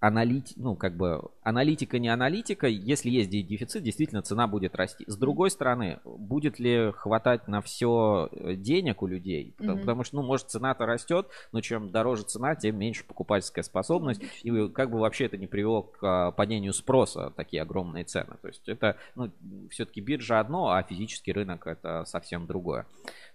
аналити- 0.00 0.54
ну, 0.56 0.76
как 0.76 0.96
бы, 0.96 1.30
аналитика 1.42 1.98
не 1.98 2.08
аналитика, 2.08 2.66
если 2.68 3.10
есть 3.10 3.30
де- 3.30 3.42
дефицит, 3.42 3.82
действительно 3.82 4.22
цена 4.22 4.46
будет 4.46 4.74
расти. 4.76 5.04
С 5.06 5.16
другой 5.16 5.50
стороны, 5.50 5.98
будет 6.04 6.58
ли 6.58 6.92
хватать 6.92 7.48
на 7.48 7.60
все 7.60 8.28
денег 8.56 9.02
у 9.02 9.06
людей? 9.06 9.54
Потому, 9.56 9.72
Мгм. 9.72 9.80
потому 9.80 10.04
что, 10.04 10.16
ну, 10.16 10.22
может, 10.22 10.50
цена-то 10.50 10.86
растет, 10.86 11.26
но 11.52 11.60
чем 11.60 11.90
дороже 11.90 12.22
цена, 12.22 12.54
тем 12.54 12.78
меньше 12.78 13.04
покупательская 13.04 13.64
способность. 13.64 14.22
И 14.42 14.68
как 14.68 14.90
бы 14.90 14.98
вообще 15.00 15.26
это 15.26 15.36
не 15.36 15.46
привело 15.46 15.82
к 15.82 15.98
а, 16.02 16.30
падению 16.30 16.72
спроса, 16.72 17.32
такие 17.36 17.62
огромные 17.62 18.04
цены. 18.04 18.36
То 18.40 18.48
есть 18.48 18.68
это, 18.68 18.96
ну, 19.16 19.30
все-таки 19.70 20.00
биржа 20.00 20.38
одно, 20.40 20.70
а 20.70 20.82
физический 20.82 21.32
рынок 21.32 21.66
это 21.66 22.04
совсем 22.04 22.46
другое. 22.46 22.86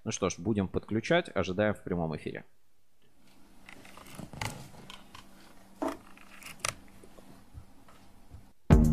Ну 0.06 0.12
что 0.12 0.30
ж, 0.30 0.36
будем 0.38 0.68
подключать, 0.68 1.30
ожидаем 1.34 1.74
в 1.74 1.84
прямом 1.84 2.16
эфире. 2.16 2.46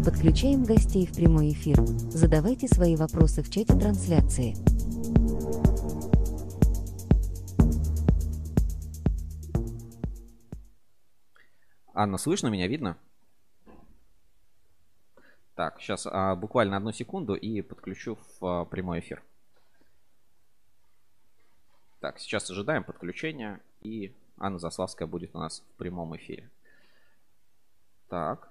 Подключаем 0.05 0.65
гостей 0.65 1.07
в 1.07 1.15
прямой 1.15 1.53
эфир. 1.53 1.77
Задавайте 1.85 2.67
свои 2.69 2.97
вопросы 2.97 3.43
в 3.43 3.51
чате 3.51 3.79
трансляции. 3.79 4.55
Анна, 11.93 12.17
слышно 12.17 12.49
меня, 12.49 12.67
видно? 12.67 12.97
Так, 15.55 15.83
сейчас 15.83 16.07
буквально 16.39 16.79
одну 16.79 16.93
секунду 16.93 17.35
и 17.35 17.61
подключу 17.61 18.17
в 18.41 18.47
а, 18.47 18.65
прямой 18.65 19.01
эфир. 19.01 19.23
Так, 22.01 22.19
сейчас 22.19 22.51
ожидаем 22.51 22.85
подключения, 22.85 23.61
и 23.83 24.17
Анна 24.39 24.59
Заславская 24.59 25.07
будет 25.07 25.35
у 25.35 25.39
нас 25.39 25.61
в 25.61 25.77
прямом 25.77 26.17
эфире. 26.17 26.49
Так. 28.09 28.51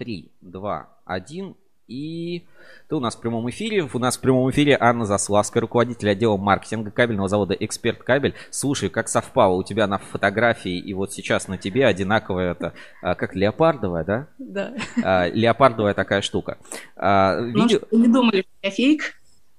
3, 0.00 0.30
2, 0.40 0.88
1. 1.04 1.54
И 1.86 2.44
ты 2.88 2.94
у 2.94 3.00
нас 3.00 3.16
в 3.16 3.20
прямом 3.20 3.50
эфире. 3.50 3.82
У 3.92 3.98
нас 3.98 4.16
в 4.16 4.20
прямом 4.20 4.48
эфире 4.50 4.78
Анна 4.80 5.04
Заславская, 5.04 5.60
руководитель 5.60 6.08
отдела 6.08 6.36
маркетинга 6.38 6.90
кабельного 6.90 7.28
завода 7.28 7.52
«Эксперт 7.52 8.02
Кабель». 8.02 8.34
Слушай, 8.50 8.88
как 8.88 9.08
совпало 9.08 9.54
у 9.56 9.62
тебя 9.62 9.86
на 9.86 9.98
фотографии 9.98 10.78
и 10.78 10.94
вот 10.94 11.12
сейчас 11.12 11.48
на 11.48 11.58
тебе 11.58 11.84
одинаковая 11.86 12.52
это, 12.52 12.72
а, 13.02 13.14
как 13.14 13.34
леопардовая, 13.34 14.04
да? 14.04 14.26
Да. 14.38 14.72
А, 15.04 15.28
Леопардовая 15.28 15.92
такая 15.92 16.22
штука. 16.22 16.56
А, 16.96 17.38
Ну, 17.40 17.64
видео- 17.64 17.80
вы 17.90 17.98
не 17.98 18.08
думали, 18.08 18.40
что 18.42 18.50
я 18.62 18.70
фейк? 18.70 19.02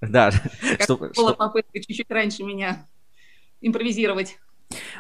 Да, 0.01 0.32
Как 0.62 0.82
что- 0.82 0.97
была 0.97 1.12
что- 1.13 1.34
попытка 1.36 1.80
чуть-чуть 1.82 2.10
раньше 2.10 2.43
меня 2.43 2.88
импровизировать. 3.62 4.39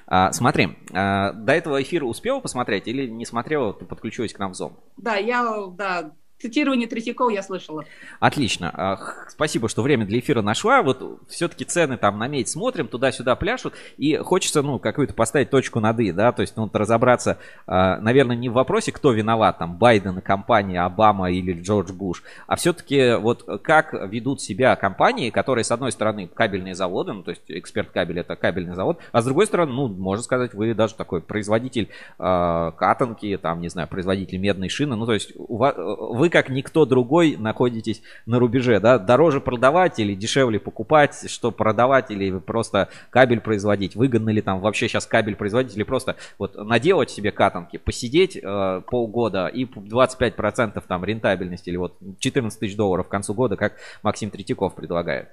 А, 0.07 0.31
смотри, 0.31 0.77
а, 0.93 1.33
до 1.33 1.53
этого 1.53 1.81
эфира 1.81 2.05
успела 2.05 2.39
посмотреть 2.39 2.87
или 2.87 3.07
не 3.07 3.25
смотрела, 3.25 3.73
ты 3.73 3.85
подключилась 3.85 4.33
к 4.33 4.39
нам 4.39 4.53
в 4.53 4.59
Zoom? 4.59 4.73
Да, 4.97 5.15
я, 5.15 5.43
да, 5.75 6.11
цитирование 6.41 6.87
Третьякова 6.87 7.29
я 7.29 7.43
слышала. 7.43 7.85
Отлично. 8.19 8.71
А, 8.73 8.97
Спасибо, 9.29 9.69
что 9.69 9.81
время 9.81 10.05
для 10.05 10.19
эфира 10.19 10.41
нашла. 10.41 10.81
Вот 10.81 11.21
все-таки 11.29 11.65
цены 11.65 11.97
там 11.97 12.17
на 12.19 12.27
медь 12.27 12.49
смотрим, 12.49 12.87
туда-сюда 12.87 13.35
пляшут. 13.35 13.73
И 13.97 14.15
хочется, 14.17 14.61
ну, 14.61 14.79
какую-то 14.79 15.13
поставить 15.13 15.49
точку 15.49 15.79
над 15.79 15.99
«и», 15.99 16.11
да, 16.11 16.31
то 16.31 16.41
есть, 16.41 16.57
ну, 16.57 16.69
разобраться, 16.71 17.37
а, 17.67 17.99
наверное, 17.99 18.35
не 18.35 18.49
в 18.49 18.53
вопросе, 18.53 18.91
кто 18.91 19.11
виноват, 19.11 19.59
там, 19.59 19.77
Байден, 19.77 20.21
компания, 20.21 20.81
Обама 20.81 21.31
или 21.31 21.53
Джордж 21.53 21.91
Буш, 21.91 22.23
а 22.47 22.55
все-таки 22.55 23.15
вот 23.15 23.45
как 23.63 23.93
ведут 23.93 24.41
себя 24.41 24.75
компании, 24.75 25.29
которые, 25.29 25.63
с 25.63 25.71
одной 25.71 25.91
стороны, 25.91 26.27
кабельные 26.27 26.75
заводы, 26.75 27.13
ну, 27.13 27.23
то 27.23 27.31
есть, 27.31 27.43
эксперт 27.47 27.91
кабель 27.91 28.19
это 28.19 28.35
кабельный 28.35 28.75
завод, 28.75 28.99
а 29.11 29.21
с 29.21 29.25
другой 29.25 29.45
стороны, 29.45 29.71
ну, 29.73 29.87
можно 29.87 30.23
сказать, 30.23 30.53
вы 30.53 30.73
даже 30.73 30.95
такой 30.95 31.21
производитель 31.21 31.89
а, 32.17 32.71
катанки, 32.71 33.37
там, 33.37 33.61
не 33.61 33.69
знаю, 33.69 33.87
производитель 33.87 34.37
медной 34.39 34.69
шины, 34.69 34.95
ну, 34.95 35.05
то 35.05 35.13
есть, 35.13 35.33
у 35.35 35.57
вас, 35.57 35.75
вы 35.77 36.29
как 36.31 36.49
никто 36.49 36.85
другой 36.85 37.35
находитесь 37.37 38.01
на 38.25 38.39
рубеже, 38.39 38.79
да, 38.79 38.97
дороже 38.97 39.39
продавать 39.39 39.99
или 39.99 40.15
дешевле 40.15 40.59
покупать, 40.59 41.29
что 41.29 41.51
продавать 41.51 42.09
или 42.09 42.39
просто 42.39 42.89
кабель 43.11 43.41
производить, 43.41 43.95
выгодно 43.95 44.31
ли 44.31 44.41
там 44.41 44.59
вообще 44.61 44.87
сейчас 44.87 45.05
кабель 45.05 45.35
производить 45.35 45.75
или 45.75 45.83
просто 45.83 46.15
вот 46.39 46.55
наделать 46.55 47.11
себе 47.11 47.31
катанки, 47.31 47.77
посидеть 47.77 48.39
э, 48.41 48.81
полгода 48.89 49.47
и 49.47 49.65
25% 49.65 50.83
там 50.87 51.05
рентабельности 51.05 51.69
или 51.69 51.77
вот 51.77 51.97
14 52.19 52.59
тысяч 52.59 52.75
долларов 52.75 53.07
к 53.07 53.11
концу 53.11 53.33
года, 53.33 53.55
как 53.55 53.73
Максим 54.01 54.31
Третьяков 54.31 54.73
предлагает. 54.73 55.29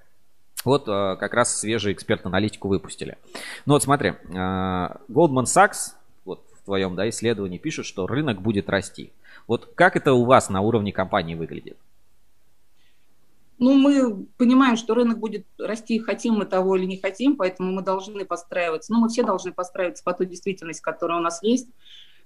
Вот 0.64 0.88
э, 0.88 1.16
как 1.18 1.34
раз 1.34 1.56
свежий 1.56 1.92
эксперт-аналитику 1.92 2.68
выпустили. 2.68 3.16
Ну 3.64 3.74
вот 3.74 3.82
смотри, 3.82 4.10
э, 4.10 4.34
Goldman 4.34 5.44
Sachs, 5.44 5.94
вот 6.24 6.44
в 6.60 6.64
твоем 6.64 6.96
да, 6.96 7.08
исследовании 7.08 7.58
пишет, 7.58 7.86
что 7.86 8.06
рынок 8.06 8.42
будет 8.42 8.68
расти. 8.68 9.12
Вот 9.48 9.72
как 9.74 9.96
это 9.96 10.12
у 10.12 10.24
вас 10.24 10.50
на 10.50 10.60
уровне 10.60 10.92
компании 10.92 11.34
выглядит? 11.34 11.78
Ну, 13.58 13.74
мы 13.74 14.26
понимаем, 14.36 14.76
что 14.76 14.94
рынок 14.94 15.18
будет 15.18 15.44
расти, 15.58 15.98
хотим 15.98 16.34
мы 16.34 16.44
того 16.44 16.76
или 16.76 16.84
не 16.84 16.98
хотим, 16.98 17.36
поэтому 17.36 17.72
мы 17.72 17.82
должны 17.82 18.24
подстраиваться. 18.24 18.92
Ну, 18.92 19.00
мы 19.00 19.08
все 19.08 19.24
должны 19.24 19.50
подстраиваться 19.52 20.04
по 20.04 20.12
той 20.12 20.26
действительности, 20.26 20.80
которая 20.80 21.18
у 21.18 21.22
нас 21.22 21.42
есть. 21.42 21.66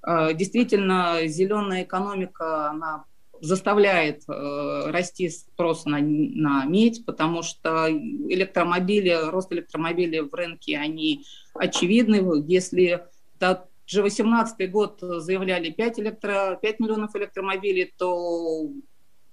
Э, 0.06 0.34
Действительно, 0.34 1.20
зеленая 1.24 1.84
экономика, 1.84 2.68
она 2.68 3.04
заставляет 3.40 4.24
э, 4.28 4.90
расти 4.90 5.30
спрос 5.30 5.86
на, 5.86 6.00
на 6.00 6.64
медь, 6.66 7.06
потому 7.06 7.42
что 7.42 7.88
электромобили, 7.88 9.30
рост 9.30 9.50
электромобилей 9.52 10.20
в 10.20 10.34
рынке, 10.34 10.76
они 10.76 11.24
очевидны. 11.54 12.44
Если 12.46 13.06
тот 13.38 13.71
же 13.92 14.02
18 14.02 14.70
год 14.70 14.98
заявляли 15.00 15.70
5, 15.70 16.00
электро, 16.00 16.58
5 16.60 16.80
миллионов 16.80 17.14
электромобилей, 17.14 17.92
то 17.96 18.70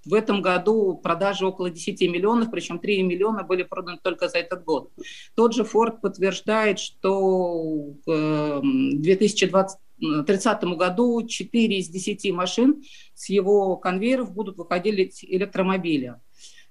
в 0.04 0.14
этом 0.14 0.40
году 0.40 0.98
продажи 1.02 1.46
около 1.46 1.70
10 1.70 2.00
миллионов, 2.02 2.50
причем 2.50 2.78
3 2.78 3.02
миллиона 3.02 3.42
были 3.42 3.62
проданы 3.62 3.98
только 4.02 4.28
за 4.28 4.38
этот 4.38 4.64
год. 4.64 4.90
Тот 5.34 5.54
же 5.54 5.62
Ford 5.62 6.00
подтверждает, 6.00 6.78
что 6.78 7.94
к 8.04 8.60
2020, 8.62 9.78
2030 9.98 10.64
году 10.76 11.26
4 11.26 11.78
из 11.78 11.88
10 11.88 12.32
машин 12.32 12.82
с 13.14 13.28
его 13.28 13.76
конвейеров 13.76 14.32
будут 14.32 14.56
выходить 14.56 15.24
электромобили. 15.24 16.16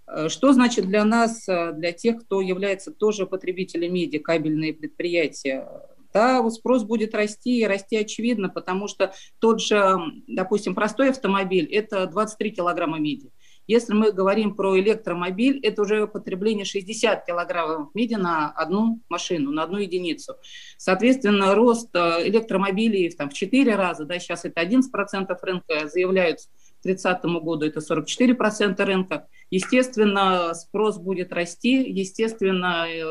Э, 0.07 0.29
что 0.29 0.53
значит 0.53 0.87
для 0.87 1.05
нас, 1.05 1.47
э, 1.47 1.73
для 1.73 1.91
тех, 1.91 2.21
кто 2.21 2.41
является 2.41 2.91
тоже 2.91 3.27
потребителем 3.27 3.93
меди, 3.93 4.17
кабельные 4.17 4.73
предприятия? 4.73 5.67
Да, 6.13 6.47
спрос 6.49 6.83
будет 6.83 7.13
расти, 7.13 7.59
и 7.59 7.65
расти 7.65 7.97
очевидно, 7.97 8.49
потому 8.49 8.87
что 8.87 9.13
тот 9.39 9.61
же, 9.61 9.97
допустим, 10.27 10.73
простой 10.73 11.11
автомобиль– 11.11 11.65
это 11.71 12.07
23 12.07 12.51
килограмма 12.51 12.99
меди. 12.99 13.31
Если 13.69 13.93
мы 13.93 14.11
говорим 14.11 14.55
про 14.55 14.79
электромобиль, 14.79 15.59
это 15.61 15.83
уже 15.83 16.07
потребление 16.07 16.65
60 16.65 17.23
килограммов 17.23 17.93
меди 17.93 18.15
на 18.15 18.49
одну 18.49 18.99
машину, 19.09 19.51
на 19.51 19.61
одну 19.61 19.77
единицу. 19.77 20.37
Соответственно, 20.77 21.53
рост 21.53 21.89
э, 21.93 22.27
электромобилей 22.27 23.11
там, 23.11 23.29
в 23.29 23.35
4 23.35 23.75
раза, 23.75 24.05
да, 24.05 24.17
сейчас 24.17 24.43
это 24.43 24.59
11% 24.63 25.37
рынка, 25.43 25.87
заявляют 25.87 26.39
к 26.39 26.83
2030 26.83 27.23
году 27.43 27.65
это 27.67 27.79
44% 27.79 28.83
рынка. 28.83 29.27
Естественно, 29.51 30.55
спрос 30.55 30.97
будет 30.97 31.31
расти, 31.31 31.91
естественно, 31.91 32.87
э, 32.87 33.03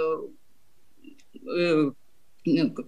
э, 1.57 1.93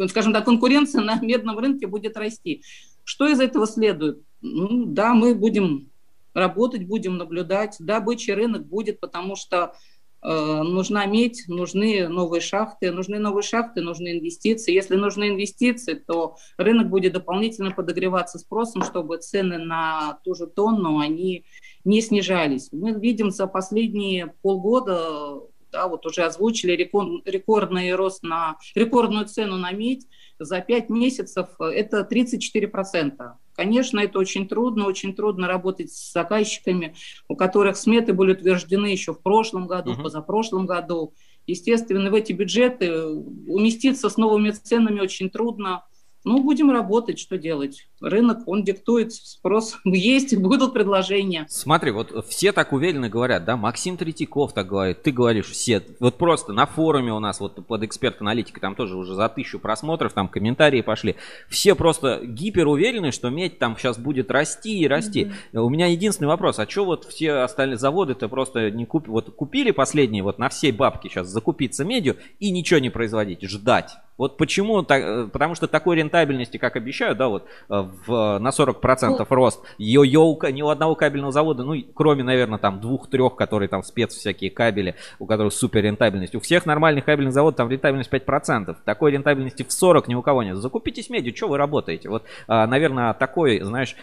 скажем 0.09 0.33
так, 0.33 0.45
конкуренция 0.45 1.03
на 1.03 1.21
медном 1.21 1.59
рынке 1.59 1.87
будет 1.87 2.17
расти. 2.17 2.63
Что 3.05 3.27
из 3.29 3.41
этого 3.41 3.67
следует? 3.67 4.23
Ну, 4.41 4.87
да, 4.87 5.15
мы 5.15 5.35
будем 5.35 5.91
работать, 6.35 6.87
будем 6.87 7.17
наблюдать. 7.17 7.77
Да, 7.79 8.01
бычий 8.01 8.35
рынок 8.35 8.67
будет, 8.67 9.01
потому 9.01 9.37
что 9.37 9.75
э, 10.23 10.63
нужна 10.63 11.07
медь, 11.07 11.45
нужны 11.49 12.09
новые 12.09 12.41
шахты, 12.41 12.93
нужны 12.93 13.19
новые 13.19 13.43
шахты, 13.43 13.81
нужны 13.81 14.13
инвестиции. 14.13 14.73
Если 14.73 14.97
нужны 14.97 15.31
инвестиции, 15.31 15.95
то 15.95 16.37
рынок 16.57 16.89
будет 16.89 17.13
дополнительно 17.13 17.73
подогреваться 17.73 18.39
спросом, 18.39 18.83
чтобы 18.83 19.19
цены 19.19 19.59
на 19.59 20.19
ту 20.25 20.35
же 20.35 20.47
тонну, 20.47 20.99
они 20.99 21.45
не 21.85 22.01
снижались. 22.01 22.69
Мы 22.73 22.93
видим 22.93 23.31
за 23.31 23.47
последние 23.47 24.35
полгода, 24.43 25.41
да, 25.71 25.89
вот 25.89 26.07
уже 26.07 26.23
озвучили 26.23 26.73
рекордный 26.73 27.95
рост 27.95 28.23
на, 28.23 28.57
рекордную 28.75 29.27
цену 29.27 29.57
на 29.57 29.73
медь, 29.73 30.07
за 30.39 30.61
5 30.61 30.89
месяцев 30.89 31.49
это 31.61 32.09
34%. 32.11 33.33
Конечно, 33.55 34.01
это 34.01 34.19
очень 34.19 34.49
трудно, 34.49 34.87
очень 34.87 35.15
трудно 35.15 35.47
работать 35.47 35.93
с 35.93 36.13
заказчиками, 36.13 36.95
у 37.29 37.37
которых 37.37 37.77
сметы 37.77 38.15
были 38.15 38.33
утверждены 38.33 38.87
еще 38.87 39.13
в 39.13 39.21
прошлом 39.21 39.67
году, 39.67 39.93
в 39.93 40.03
позапрошлом 40.03 40.65
году. 40.67 41.15
Естественно, 41.47 42.11
в 42.11 42.15
эти 42.15 42.33
бюджеты 42.33 43.05
уместиться 43.05 44.09
с 44.09 44.17
новыми 44.17 44.51
ценами 44.51 45.01
очень 45.01 45.29
трудно. 45.29 45.85
Ну, 46.25 46.43
будем 46.43 46.71
работать, 46.71 47.19
что 47.19 47.37
делать. 47.37 47.90
Рынок, 48.01 48.41
он 48.47 48.65
диктует 48.65 49.13
спрос. 49.13 49.79
Есть, 49.85 50.37
будут 50.37 50.73
предложения. 50.73 51.47
Смотри, 51.49 51.91
вот 51.91 52.27
все 52.29 52.53
так 52.53 52.73
уверенно 52.73 53.09
говорят, 53.09 53.45
да, 53.45 53.57
Максим 53.57 53.97
Третьяков 53.97 54.53
так 54.53 54.67
говорит, 54.67 55.03
ты 55.03 55.13
говоришь, 55.13 55.47
все. 55.47 55.83
Вот 56.01 56.17
просто 56.17 56.53
на 56.53 56.67
форуме 56.67 57.13
у 57.13 57.19
нас, 57.19 57.41
вот 57.41 57.65
под 57.67 57.83
эксперт 57.83 58.21
аналитикой, 58.21 58.61
там 58.61 58.75
тоже 58.75 58.97
уже 58.97 59.15
за 59.15 59.29
тысячу 59.29 59.59
просмотров, 59.59 60.13
там 60.13 60.29
комментарии 60.29 60.81
пошли. 60.81 61.17
Все 61.49 61.75
просто 61.75 62.21
гипер 62.25 62.67
уверены, 62.67 63.13
что 63.13 63.31
медь 63.31 63.59
там 63.59 63.77
сейчас 63.77 63.99
будет 63.99 64.31
расти 64.31 64.79
и 64.79 64.89
расти. 64.89 65.33
Mm-hmm. 65.53 65.61
У 65.61 65.69
меня 65.69 65.87
единственный 65.87 66.29
вопрос, 66.29 66.59
а 66.59 66.69
что 66.69 66.85
вот 66.85 67.05
все 67.05 67.33
остальные 67.33 67.79
заводы-то 67.79 68.29
просто 68.29 68.71
не 68.71 68.87
купили, 68.87 69.11
вот 69.13 69.31
купили 69.35 69.71
последние 69.71 70.23
вот 70.23 70.39
на 70.39 70.49
все 70.49 70.73
бабки 70.73 71.09
сейчас 71.09 71.29
закупиться 71.29 71.85
медью 71.85 72.17
и 72.39 72.51
ничего 72.51 72.81
не 72.81 72.91
производить, 72.91 73.43
ждать. 73.43 73.97
Вот 74.21 74.37
почему, 74.37 74.83
так, 74.83 75.03
э, 75.03 75.29
потому 75.33 75.55
что 75.55 75.67
такой 75.67 75.97
рентабельности, 75.97 76.59
как 76.59 76.77
обещают, 76.77 77.17
да, 77.17 77.29
вот 77.29 77.47
э, 77.71 77.89
в, 78.07 78.39
на 78.39 78.49
40% 78.49 79.17
ну, 79.19 79.27
рост, 79.29 79.61
ее 79.79 80.03
ни 80.09 80.63
у 80.63 80.69
одного 80.69 80.95
кабельного 80.95 81.33
завода, 81.33 81.63
ну, 81.63 81.75
кроме, 81.95 82.23
наверное, 82.23 82.59
там 82.59 82.81
двух-трех, 82.81 83.37
которые 83.37 83.69
там 83.69 83.83
спец 83.83 84.15
всякие 84.15 84.51
кабели, 84.51 84.95
у 85.19 85.27
которых 85.27 85.53
супер 85.53 85.83
рентабельность. 85.83 86.35
У 86.35 86.41
всех 86.41 86.67
нормальных 86.67 87.05
кабельных 87.05 87.33
заводов 87.33 87.57
там 87.57 87.71
рентабельность 87.71 88.11
5%. 88.11 88.77
Такой 88.85 89.13
рентабельности 89.13 89.63
в 89.63 89.73
40 89.73 90.09
ни 90.09 90.15
у 90.15 90.23
кого 90.23 90.43
нет. 90.43 90.57
Закупитесь 90.57 91.11
медью, 91.11 91.37
что 91.37 91.49
вы 91.49 91.57
работаете? 91.57 92.09
Вот, 92.09 92.25
а, 92.47 92.67
наверное, 92.67 93.15
такой, 93.15 93.61
знаешь, 93.61 93.97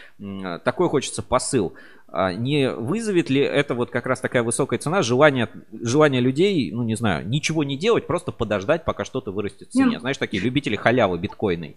такой 0.63 0.89
хочется 0.89 1.21
посыл. 1.21 1.73
А 2.09 2.31
не 2.31 2.71
вызовет 2.71 3.29
ли 3.29 3.41
это 3.41 3.75
вот 3.75 3.89
как 3.89 4.05
раз 4.05 4.21
такая 4.21 4.41
высокая 4.41 4.79
цена 4.79 5.01
желание, 5.01 5.49
желание 5.73 6.21
людей, 6.21 6.71
ну 6.71 6.83
не 6.83 6.95
знаю, 6.95 7.27
ничего 7.27 7.65
не 7.65 7.77
делать, 7.77 8.07
просто 8.07 8.31
подождать, 8.31 8.85
пока 8.85 9.03
что-то 9.03 9.31
вырастет 9.31 9.69
в 9.69 9.71
цене. 9.73 9.91
Нет. 9.91 10.01
Знаешь, 10.01 10.17
такие 10.17 10.41
любители 10.41 10.77
халявы 10.77 11.17
биткоиной. 11.17 11.75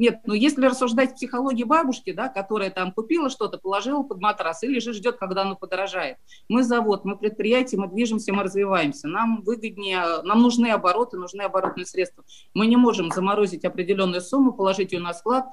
Нет, 0.00 0.20
ну 0.24 0.32
если 0.32 0.64
рассуждать 0.64 1.10
в 1.10 1.14
психологии 1.16 1.64
бабушки, 1.64 2.12
да, 2.12 2.28
которая 2.28 2.70
там 2.70 2.90
купила 2.90 3.28
что-то, 3.28 3.58
положила 3.58 4.02
под 4.02 4.18
матрас 4.18 4.62
или 4.62 4.78
же 4.78 4.94
ждет, 4.94 5.18
когда 5.18 5.42
оно 5.42 5.56
подорожает. 5.56 6.16
Мы 6.48 6.62
завод, 6.62 7.04
мы 7.04 7.18
предприятие, 7.18 7.78
мы 7.78 7.86
движемся, 7.86 8.32
мы 8.32 8.42
развиваемся. 8.44 9.08
Нам 9.08 9.42
выгоднее, 9.42 10.22
нам 10.22 10.40
нужны 10.40 10.68
обороты, 10.68 11.18
нужны 11.18 11.42
оборотные 11.42 11.84
средства. 11.84 12.24
Мы 12.54 12.66
не 12.66 12.78
можем 12.78 13.10
заморозить 13.10 13.66
определенную 13.66 14.22
сумму, 14.22 14.54
положить 14.54 14.92
ее 14.92 15.00
на 15.00 15.12
склад, 15.12 15.44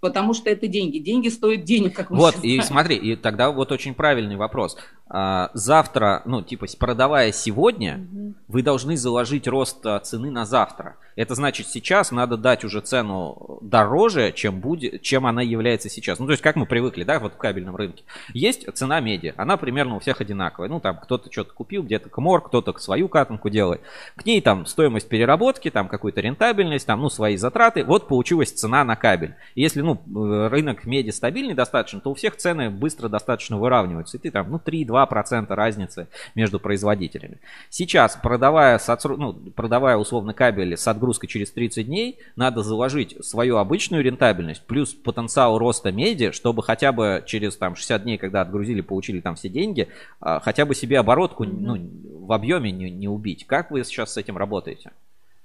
потому 0.00 0.34
что 0.34 0.50
это 0.50 0.66
деньги. 0.66 0.98
Деньги 0.98 1.28
стоят 1.28 1.64
денег, 1.64 1.94
как 1.94 2.10
мы 2.10 2.18
Вот, 2.18 2.36
и 2.42 2.60
смотри, 2.60 2.96
и 2.96 3.16
тогда 3.16 3.50
вот 3.50 3.72
очень 3.72 3.94
правильный 3.94 4.36
вопрос. 4.36 4.76
А, 5.10 5.50
завтра, 5.54 6.22
ну, 6.26 6.42
типа, 6.42 6.66
продавая 6.78 7.32
сегодня, 7.32 8.06
угу. 8.12 8.34
вы 8.48 8.62
должны 8.62 8.96
заложить 8.96 9.48
рост 9.48 9.84
а, 9.86 9.98
цены 10.00 10.30
на 10.30 10.44
завтра. 10.44 10.96
Это 11.16 11.34
значит, 11.34 11.66
сейчас 11.66 12.10
надо 12.10 12.36
дать 12.36 12.62
уже 12.62 12.80
цену 12.80 13.58
дороже, 13.62 14.32
чем, 14.32 14.60
будет, 14.60 15.02
чем 15.02 15.26
она 15.26 15.42
является 15.42 15.88
сейчас. 15.88 16.18
Ну, 16.18 16.26
то 16.26 16.32
есть, 16.32 16.42
как 16.42 16.56
мы 16.56 16.66
привыкли, 16.66 17.04
да, 17.04 17.18
вот 17.18 17.34
в 17.34 17.36
кабельном 17.38 17.74
рынке. 17.74 18.04
Есть 18.34 18.72
цена 18.74 19.00
меди, 19.00 19.34
она 19.36 19.56
примерно 19.56 19.96
у 19.96 19.98
всех 19.98 20.20
одинаковая. 20.20 20.68
Ну, 20.68 20.78
там 20.78 20.98
кто-то 20.98 21.32
что-то 21.32 21.54
купил, 21.54 21.82
где-то 21.82 22.10
кмор, 22.10 22.42
кто-то 22.42 22.78
свою 22.78 23.08
катанку 23.08 23.48
делает. 23.48 23.80
К 24.14 24.26
ней 24.26 24.40
там 24.42 24.66
стоимость 24.66 25.08
переработки, 25.08 25.70
там 25.70 25.88
какую-то 25.88 26.20
рентабельность, 26.20 26.86
там, 26.86 27.00
ну, 27.00 27.08
свои 27.08 27.36
затраты. 27.36 27.82
Вот 27.82 28.08
получилась 28.08 28.52
цена 28.52 28.84
на 28.84 28.94
кабель. 28.94 29.34
если, 29.54 29.80
ну, 30.06 30.48
рынок 30.48 30.84
меди 30.84 31.10
стабильный 31.10 31.54
достаточно, 31.54 32.00
то 32.00 32.10
у 32.10 32.14
всех 32.14 32.36
цены 32.36 32.70
быстро 32.70 33.08
достаточно 33.08 33.58
выравниваются. 33.58 34.16
И 34.16 34.20
ты 34.20 34.30
там, 34.30 34.50
ну, 34.50 34.58
3-2% 34.58 35.54
разницы 35.54 36.08
между 36.34 36.60
производителями. 36.60 37.38
Сейчас, 37.70 38.18
продавая, 38.20 38.80
ну, 39.04 39.32
продавая 39.54 39.96
условно 39.96 40.34
кабель 40.34 40.76
с 40.76 40.86
отгрузкой 40.88 41.28
через 41.28 41.50
30 41.52 41.86
дней, 41.86 42.18
надо 42.36 42.62
заложить 42.62 43.16
свою 43.24 43.56
обычную 43.56 44.02
рентабельность 44.02 44.62
плюс 44.66 44.92
потенциал 44.92 45.58
роста 45.58 45.92
меди, 45.92 46.30
чтобы 46.32 46.62
хотя 46.62 46.92
бы 46.92 47.22
через 47.26 47.56
там 47.56 47.74
60 47.74 48.02
дней, 48.02 48.18
когда 48.18 48.42
отгрузили, 48.42 48.80
получили 48.80 49.20
там 49.20 49.36
все 49.36 49.48
деньги, 49.48 49.88
а, 50.20 50.40
хотя 50.40 50.64
бы 50.64 50.74
себе 50.74 50.98
оборотку 50.98 51.44
ну, 51.44 51.78
в 52.20 52.32
объеме 52.32 52.70
не, 52.70 52.90
не 52.90 53.08
убить. 53.08 53.46
Как 53.46 53.70
вы 53.70 53.84
сейчас 53.84 54.12
с 54.12 54.16
этим 54.16 54.36
работаете? 54.36 54.90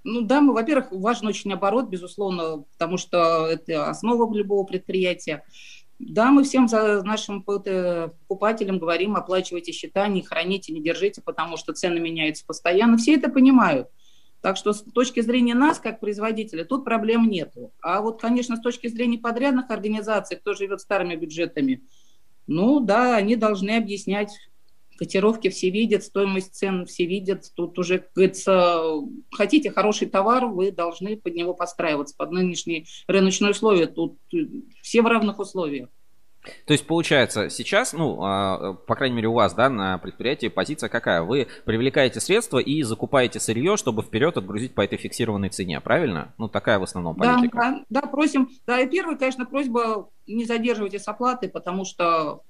Ну 0.04 0.22
да, 0.22 0.42
мы, 0.42 0.54
во-первых, 0.54 0.92
важен 0.92 1.28
очень 1.28 1.54
оборот, 1.54 1.88
безусловно, 1.88 2.66
потому 2.74 2.98
что 2.98 3.48
это 3.48 3.90
основа 3.90 4.32
любого 4.34 4.66
предприятия. 4.66 5.44
Да, 6.00 6.32
мы 6.32 6.44
всем 6.44 6.68
за 6.68 7.02
нашим 7.04 7.44
покупателям 7.44 8.80
говорим, 8.80 9.16
оплачивайте 9.16 9.72
счета, 9.72 10.08
не 10.08 10.22
храните, 10.22 10.74
не 10.74 10.82
держите, 10.82 11.22
потому 11.22 11.56
что 11.56 11.74
цены 11.74 12.00
меняются 12.00 12.46
постоянно. 12.46 12.98
Все 12.98 13.16
это 13.16 13.30
понимают. 13.30 13.88
Так 14.42 14.58
что 14.58 14.74
с 14.74 14.82
точки 14.82 15.22
зрения 15.22 15.54
нас, 15.54 15.80
как 15.80 16.02
производителя, 16.02 16.66
тут 16.66 16.84
проблем 16.84 17.30
нету. 17.30 17.72
А 17.82 18.02
вот, 18.02 18.20
конечно, 18.20 18.58
с 18.58 18.60
точки 18.60 18.88
зрения 18.88 19.18
подрядных 19.18 19.70
организаций, 19.70 20.36
кто 20.36 20.54
живет 20.54 20.82
старыми 20.82 21.16
бюджетами, 21.16 21.82
ну 22.46 22.82
да, 22.82 23.16
они 23.16 23.38
должны 23.38 23.78
объяснять, 23.78 24.32
котировки 24.98 25.50
все 25.50 25.70
видят, 25.70 26.04
стоимость 26.04 26.56
цен 26.56 26.86
все 26.86 27.06
видят. 27.06 27.52
Тут 27.56 27.78
уже, 27.80 28.00
как 28.00 28.14
говорится, 28.16 28.82
хотите 29.32 29.72
хороший 29.72 30.08
товар, 30.08 30.46
вы 30.46 30.72
должны 30.72 31.18
под 31.18 31.36
него 31.36 31.54
подстраиваться, 31.54 32.16
под 32.18 32.32
нынешние 32.32 32.86
рыночные 33.08 33.52
условия. 33.52 33.88
Тут 33.88 34.18
все 34.82 35.02
в 35.02 35.06
равных 35.06 35.40
условиях. 35.40 35.90
То 36.66 36.74
есть 36.74 36.86
получается 36.86 37.50
сейчас, 37.50 37.94
ну, 37.94 38.20
а, 38.22 38.74
по 38.74 38.96
крайней 38.96 39.16
мере 39.16 39.30
у 39.30 39.34
вас, 39.34 39.54
да, 39.54 39.70
на 39.70 39.98
предприятии 39.98 40.48
позиция 40.48 40.90
какая? 40.90 41.22
Вы 41.22 41.48
привлекаете 41.66 42.20
средства 42.20 42.60
и 42.60 42.84
закупаете 42.84 43.40
сырье, 43.40 43.78
чтобы 43.78 44.02
вперед 44.02 44.36
отгрузить 44.38 44.76
по 44.76 44.82
этой 44.82 44.98
фиксированной 44.98 45.50
цене, 45.50 45.80
правильно? 45.80 46.34
Ну, 46.38 46.50
такая 46.50 46.80
в 46.80 46.84
основном 46.84 47.16
политика. 47.16 47.58
Да, 47.58 47.72
да, 47.90 48.02
да 48.02 48.08
просим. 48.08 48.50
Да, 48.68 48.80
и 48.80 48.90
первая, 48.90 49.16
конечно, 49.16 49.46
просьба 49.46 50.10
не 50.28 50.46
задерживайте 50.46 51.00
с 51.00 51.08
оплатой, 51.08 51.50
потому 51.50 51.86
что 51.86 52.42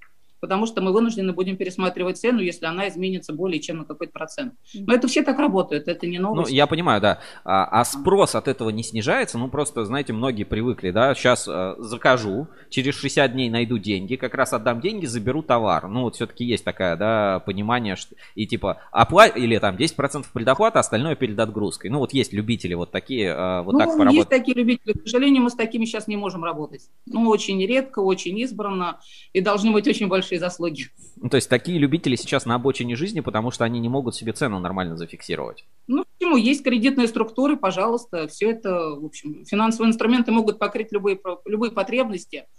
потому 0.44 0.66
что 0.66 0.82
мы 0.82 0.92
вынуждены 0.92 1.32
будем 1.32 1.56
пересматривать 1.56 2.18
цену, 2.18 2.42
если 2.42 2.66
она 2.66 2.90
изменится 2.90 3.32
более 3.32 3.62
чем 3.62 3.78
на 3.78 3.86
какой-то 3.86 4.12
процент. 4.12 4.56
Но 4.74 4.94
это 4.94 5.08
все 5.08 5.24
так 5.24 5.40
работают, 5.40 5.88
это 5.88 6.06
не 6.06 6.20
новость. 6.20 6.52
Ну, 6.52 6.54
я 6.54 6.68
понимаю, 6.68 7.00
да. 7.00 7.20
А, 7.46 7.64
а 7.64 7.86
спрос 7.86 8.36
от 8.36 8.50
этого 8.50 8.70
не 8.70 8.84
снижается? 8.84 9.38
Ну, 9.38 9.48
просто, 9.48 9.86
знаете, 9.86 10.12
многие 10.12 10.44
привыкли, 10.44 10.92
да, 10.92 11.16
сейчас 11.16 11.48
э, 11.48 11.76
закажу, 11.78 12.50
через 12.70 12.96
60 12.96 13.32
дней 13.32 13.50
найду 13.50 13.78
деньги, 13.78 14.18
как 14.18 14.34
раз 14.34 14.52
отдам 14.52 14.82
деньги, 14.82 15.06
заберу 15.06 15.44
товар. 15.44 15.88
Ну, 15.88 16.02
вот 16.02 16.16
все-таки 16.16 16.44
есть 16.44 16.66
такая, 16.66 16.98
да, 16.98 17.40
понимание, 17.46 17.96
что 17.96 18.14
и 18.36 18.46
типа 18.46 18.82
оплат 18.92 19.38
или 19.38 19.58
там 19.60 19.78
10% 19.78 20.26
предоплата, 20.34 20.80
остальное 20.80 21.16
перед 21.16 21.40
отгрузкой. 21.40 21.90
Ну, 21.90 22.00
вот 22.00 22.14
есть 22.14 22.34
любители 22.34 22.74
вот 22.74 22.92
такие, 22.92 23.30
э, 23.30 23.62
вот 23.62 23.72
ну, 23.72 23.80
так 23.80 23.88
поработать. 23.88 24.16
есть 24.16 24.30
такие 24.30 24.58
любители. 24.58 24.92
К 24.92 25.04
сожалению, 25.04 25.44
мы 25.44 25.52
с 25.52 25.56
такими 25.56 25.86
сейчас 25.86 26.10
не 26.10 26.18
можем 26.18 26.44
работать. 26.44 26.90
Ну, 27.06 27.30
очень 27.30 27.66
редко, 27.66 28.00
очень 28.00 28.38
избранно, 28.42 29.00
и 29.32 29.40
должны 29.40 29.72
быть 29.72 29.88
очень 29.88 30.10
большие 30.10 30.33
заслуги. 30.38 30.90
Ну, 31.18 31.30
то 31.30 31.36
есть 31.36 31.50
такие 31.50 31.78
любители 31.80 32.16
сейчас 32.16 32.46
на 32.46 32.56
обочине 32.56 32.96
жизни, 32.96 33.20
потому 33.20 33.52
что 33.52 33.64
они 33.64 33.80
не 33.80 33.90
могут 33.90 34.16
себе 34.16 34.34
цену 34.34 34.60
нормально 34.60 34.98
зафиксировать. 34.98 35.66
Ну, 35.88 36.06
почему? 36.18 36.38
Есть 36.38 36.64
кредитные 36.64 37.08
структуры, 37.08 37.58
пожалуйста, 37.58 38.28
все 38.28 38.52
это, 38.52 38.96
в 38.96 39.06
общем, 39.06 39.46
финансовые 39.46 39.90
инструменты 39.90 40.32
могут 40.32 40.60
покрыть 40.60 40.92
любые, 40.92 41.20
любые 41.46 41.72
потребности– 41.72 42.46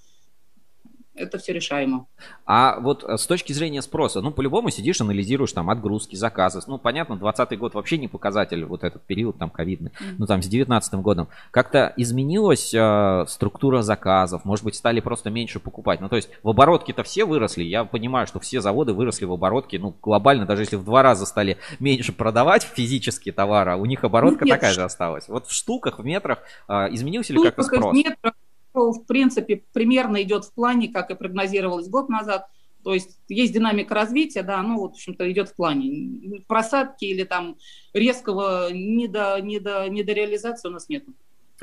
это 1.14 1.38
все 1.38 1.52
решаемо. 1.52 2.06
А 2.44 2.80
вот 2.80 3.04
э, 3.04 3.16
с 3.16 3.26
точки 3.26 3.52
зрения 3.52 3.82
спроса, 3.82 4.20
ну, 4.20 4.32
по-любому 4.32 4.70
сидишь, 4.70 5.00
анализируешь 5.00 5.52
там 5.52 5.70
отгрузки, 5.70 6.16
заказы. 6.16 6.60
Ну, 6.66 6.78
понятно, 6.78 7.16
20 7.16 7.58
год 7.58 7.74
вообще 7.74 7.98
не 7.98 8.08
показатель, 8.08 8.64
вот 8.64 8.84
этот 8.84 9.02
период 9.04 9.38
там 9.38 9.50
ковидный, 9.50 9.90
mm-hmm. 9.90 10.14
ну, 10.18 10.26
там 10.26 10.42
с 10.42 10.46
19 10.46 10.94
годом. 10.94 11.28
Как-то 11.50 11.92
изменилась 11.96 12.74
э, 12.74 13.24
структура 13.28 13.82
заказов, 13.82 14.44
может 14.44 14.64
быть, 14.64 14.74
стали 14.74 15.00
просто 15.00 15.30
меньше 15.30 15.60
покупать. 15.60 16.00
Ну, 16.00 16.08
то 16.08 16.16
есть 16.16 16.30
в 16.42 16.48
оборотке-то 16.48 17.04
все 17.04 17.24
выросли, 17.24 17.62
я 17.62 17.84
понимаю, 17.84 18.26
что 18.26 18.40
все 18.40 18.60
заводы 18.60 18.92
выросли 18.92 19.24
в 19.24 19.32
оборотке, 19.32 19.78
ну, 19.78 19.94
глобально, 20.02 20.46
даже 20.46 20.62
если 20.62 20.76
в 20.76 20.84
два 20.84 21.02
раза 21.02 21.26
стали 21.26 21.58
меньше 21.78 22.12
продавать 22.12 22.64
физические 22.64 23.32
товары, 23.32 23.76
у 23.76 23.84
них 23.86 24.02
оборотка 24.02 24.44
ну, 24.44 24.46
нет, 24.46 24.56
такая 24.56 24.72
же 24.72 24.82
осталась. 24.82 25.28
Вот 25.28 25.46
в 25.46 25.52
штуках, 25.52 26.00
в 26.00 26.04
метрах 26.04 26.40
э, 26.68 26.88
изменился 26.90 27.32
ли 27.32 27.42
как-то 27.42 27.62
спрос? 27.62 27.92
В 27.92 27.96
метрах 27.96 28.34
в 28.74 29.04
принципе, 29.06 29.62
примерно 29.72 30.22
идет 30.22 30.44
в 30.44 30.52
плане, 30.52 30.88
как 30.88 31.10
и 31.10 31.14
прогнозировалось 31.14 31.88
год 31.88 32.08
назад. 32.08 32.46
То 32.82 32.92
есть 32.92 33.18
есть 33.28 33.54
динамика 33.54 33.94
развития, 33.94 34.42
да, 34.42 34.62
ну, 34.62 34.78
вот, 34.78 34.92
в 34.92 34.94
общем-то, 34.96 35.30
идет 35.30 35.48
в 35.48 35.56
плане. 35.56 36.42
Просадки 36.46 37.06
или 37.06 37.24
там 37.24 37.56
резкого 37.94 38.70
недо, 38.72 39.40
недо, 39.40 39.88
недореализации 39.88 40.68
у 40.68 40.72
нас 40.72 40.88
нет. 40.90 41.04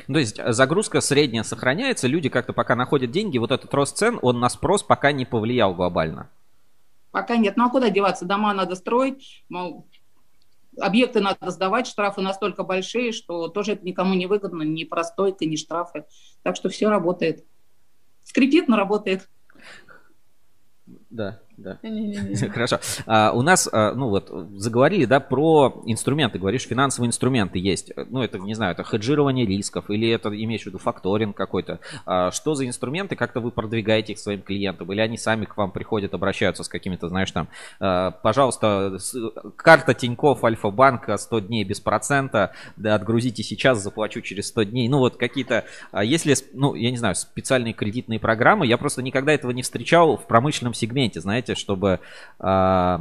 То 0.06 0.18
есть 0.18 0.40
загрузка 0.44 1.00
средняя 1.00 1.44
сохраняется, 1.44 2.08
люди 2.08 2.28
как-то 2.28 2.52
пока 2.52 2.74
находят 2.74 3.12
деньги, 3.12 3.38
вот 3.38 3.52
этот 3.52 3.72
рост 3.72 3.96
цен, 3.96 4.18
он 4.22 4.40
на 4.40 4.48
спрос 4.48 4.82
пока 4.82 5.12
не 5.12 5.24
повлиял 5.24 5.74
глобально. 5.74 6.28
Пока 7.12 7.36
нет. 7.36 7.56
Ну 7.56 7.66
а 7.66 7.70
куда 7.70 7.90
деваться? 7.90 8.24
Дома 8.24 8.52
надо 8.54 8.74
строить, 8.74 9.44
объекты 10.78 11.20
надо 11.20 11.50
сдавать, 11.50 11.86
штрафы 11.86 12.20
настолько 12.20 12.62
большие, 12.62 13.12
что 13.12 13.48
тоже 13.48 13.72
это 13.72 13.84
никому 13.84 14.14
не 14.14 14.26
выгодно, 14.26 14.62
ни 14.62 14.84
простойка, 14.84 15.44
ни 15.46 15.56
штрафы. 15.56 16.04
Так 16.42 16.56
что 16.56 16.68
все 16.68 16.88
работает. 16.88 17.44
Скрипит, 18.22 18.68
но 18.68 18.76
работает. 18.76 19.28
Да 21.10 21.40
да. 21.56 21.78
Хорошо. 22.52 22.80
А, 23.06 23.32
у 23.32 23.42
нас, 23.42 23.68
а, 23.72 23.94
ну 23.94 24.08
вот, 24.08 24.30
заговорили, 24.56 25.04
да, 25.04 25.20
про 25.20 25.82
инструменты. 25.86 26.38
Говоришь, 26.38 26.66
финансовые 26.66 27.08
инструменты 27.08 27.58
есть. 27.58 27.92
Ну, 28.10 28.22
это, 28.22 28.38
не 28.38 28.54
знаю, 28.54 28.72
это 28.72 28.84
хеджирование 28.84 29.46
рисков 29.46 29.90
или 29.90 30.08
это, 30.08 30.28
имеешь 30.28 30.62
в 30.62 30.66
виду, 30.66 30.78
факторинг 30.78 31.36
какой-то. 31.36 31.80
А, 32.06 32.30
что 32.30 32.54
за 32.54 32.66
инструменты, 32.66 33.16
как-то 33.16 33.40
вы 33.40 33.50
продвигаете 33.50 34.12
их 34.12 34.18
своим 34.18 34.42
клиентам? 34.42 34.90
Или 34.92 35.00
они 35.00 35.18
сами 35.18 35.44
к 35.44 35.56
вам 35.56 35.70
приходят, 35.70 36.14
обращаются 36.14 36.64
с 36.64 36.68
какими-то, 36.68 37.08
знаешь, 37.08 37.30
там, 37.30 37.48
пожалуйста, 37.78 38.98
с, 38.98 39.14
карта 39.56 39.94
Тинькофф, 39.94 40.44
Альфа-банка, 40.44 41.16
100 41.16 41.40
дней 41.40 41.64
без 41.64 41.80
процента, 41.80 42.52
да, 42.76 42.94
отгрузите 42.94 43.42
сейчас, 43.42 43.82
заплачу 43.82 44.20
через 44.20 44.48
100 44.48 44.62
дней. 44.64 44.88
Ну, 44.88 44.98
вот 44.98 45.16
какие-то, 45.16 45.64
если, 46.02 46.34
ну, 46.52 46.74
я 46.74 46.90
не 46.90 46.96
знаю, 46.96 47.14
специальные 47.14 47.74
кредитные 47.74 48.18
программы, 48.18 48.66
я 48.66 48.78
просто 48.78 49.02
никогда 49.02 49.32
этого 49.32 49.50
не 49.50 49.62
встречал 49.62 50.16
в 50.16 50.26
промышленном 50.26 50.74
сегменте, 50.74 51.20
знаете, 51.20 51.51
знаете, 51.52 51.54
чтобы 51.54 52.00
э, 52.40 52.98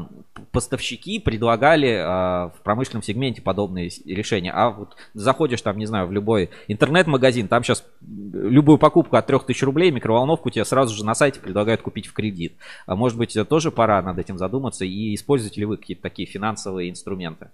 поставщики 0.52 1.20
предлагали 1.20 1.90
э, 1.90 2.04
в 2.50 2.62
промышленном 2.64 3.04
сегменте 3.04 3.42
подобные 3.42 3.90
решения. 4.06 4.52
А 4.52 4.70
вот 4.70 4.96
заходишь 5.14 5.62
там, 5.62 5.78
не 5.78 5.86
знаю, 5.86 6.08
в 6.08 6.12
любой 6.12 6.50
интернет-магазин, 6.68 7.48
там 7.48 7.64
сейчас 7.64 7.84
любую 8.02 8.78
покупку 8.78 9.16
от 9.16 9.28
3000 9.28 9.64
рублей, 9.66 9.92
микроволновку 9.92 10.50
тебе 10.50 10.66
сразу 10.66 10.96
же 10.96 11.06
на 11.06 11.16
сайте 11.16 11.40
предлагают 11.40 11.82
купить 11.82 12.08
в 12.08 12.14
кредит. 12.14 12.54
А 12.86 12.96
может 12.96 13.18
быть, 13.18 13.38
тоже 13.50 13.72
пора 13.72 14.02
над 14.02 14.18
этим 14.20 14.38
задуматься 14.38 14.86
и 14.86 15.16
используете 15.16 15.62
ли 15.62 15.66
вы 15.66 15.78
какие-то 15.78 16.04
такие 16.04 16.28
финансовые 16.28 16.90
инструменты? 16.90 17.50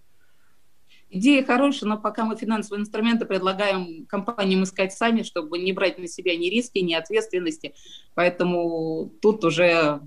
Идея 1.10 1.46
хорошая, 1.46 1.90
но 1.90 1.98
пока 1.98 2.26
мы 2.26 2.36
финансовые 2.36 2.82
инструменты 2.82 3.26
предлагаем 3.26 4.06
компаниям 4.08 4.64
искать 4.64 4.92
сами, 4.92 5.24
чтобы 5.24 5.58
не 5.58 5.72
брать 5.72 5.98
на 5.98 6.08
себя 6.08 6.36
ни 6.36 6.48
риски, 6.48 6.80
ни 6.80 6.94
ответственности. 6.94 7.74
Поэтому 8.14 9.10
тут 9.22 9.46
уже 9.46 10.02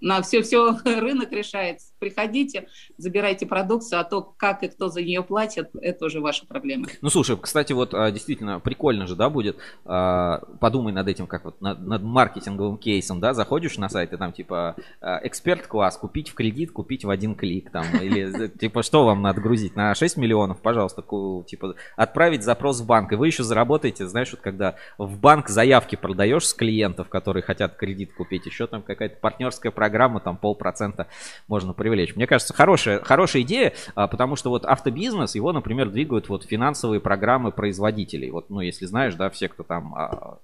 на 0.00 0.22
все-все 0.22 0.76
рынок 0.84 1.32
решает. 1.32 1.80
Приходите, 2.06 2.68
забирайте 2.98 3.46
продукцию, 3.46 3.98
а 3.98 4.04
то, 4.04 4.22
как 4.22 4.62
и 4.62 4.68
кто 4.68 4.88
за 4.88 5.02
нее 5.02 5.24
платит, 5.24 5.70
это 5.80 6.04
уже 6.04 6.20
ваша 6.20 6.46
проблема. 6.46 6.86
Ну, 7.00 7.10
слушай, 7.10 7.36
кстати, 7.36 7.72
вот 7.72 7.94
а, 7.94 8.12
действительно 8.12 8.60
прикольно 8.60 9.08
же, 9.08 9.16
да, 9.16 9.28
будет. 9.28 9.56
А, 9.84 10.38
подумай 10.60 10.92
над 10.92 11.08
этим, 11.08 11.26
как 11.26 11.44
вот 11.44 11.60
над, 11.60 11.80
над 11.80 12.02
маркетинговым 12.02 12.78
кейсом, 12.78 13.18
да, 13.18 13.34
заходишь 13.34 13.76
на 13.76 13.88
сайт 13.88 14.12
и 14.12 14.16
там 14.16 14.32
типа 14.32 14.76
а, 15.00 15.18
эксперт-класс, 15.24 15.96
купить 15.96 16.28
в 16.28 16.34
кредит, 16.34 16.70
купить 16.70 17.04
в 17.04 17.10
один 17.10 17.34
клик, 17.34 17.72
там, 17.72 17.84
или 18.00 18.46
типа 18.60 18.84
что 18.84 19.04
вам 19.04 19.20
надо 19.20 19.40
грузить 19.40 19.74
на 19.74 19.92
6 19.92 20.16
миллионов, 20.16 20.60
пожалуйста, 20.60 21.02
типа 21.44 21.74
отправить 21.96 22.44
запрос 22.44 22.82
в 22.82 22.86
банк, 22.86 23.10
и 23.10 23.16
вы 23.16 23.26
еще 23.26 23.42
заработаете, 23.42 24.06
знаешь, 24.06 24.30
вот 24.30 24.42
когда 24.42 24.76
в 24.96 25.18
банк 25.18 25.48
заявки 25.48 25.96
продаешь 25.96 26.46
с 26.46 26.54
клиентов, 26.54 27.08
которые 27.08 27.42
хотят 27.42 27.74
кредит 27.74 28.14
купить, 28.14 28.46
еще 28.46 28.68
там 28.68 28.82
какая-то 28.82 29.16
партнерская 29.16 29.72
программа 29.72 30.20
там 30.20 30.36
полпроцента 30.36 31.08
можно 31.48 31.72
привлечь. 31.72 31.95
Мне 32.16 32.26
кажется, 32.26 32.52
хорошая, 32.52 33.00
хорошая 33.00 33.42
идея, 33.42 33.72
а, 33.94 34.06
потому 34.06 34.36
что 34.36 34.50
вот 34.50 34.64
автобизнес, 34.64 35.34
его, 35.34 35.52
например, 35.52 35.88
двигают 35.88 36.28
вот 36.28 36.44
финансовые 36.44 37.00
программы 37.00 37.52
производителей. 37.52 38.30
Вот, 38.30 38.50
ну, 38.50 38.60
если 38.60 38.86
знаешь, 38.86 39.14
да, 39.14 39.30
все, 39.30 39.48
кто 39.48 39.62
там, 39.62 39.94
а, 39.94 40.38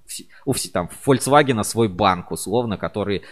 у 0.44 0.52
все 0.52 0.70
там 0.70 0.88
Volkswagen 1.06 1.62
свой 1.64 1.88
банк, 1.88 2.30
условно, 2.30 2.76
который 2.76 3.22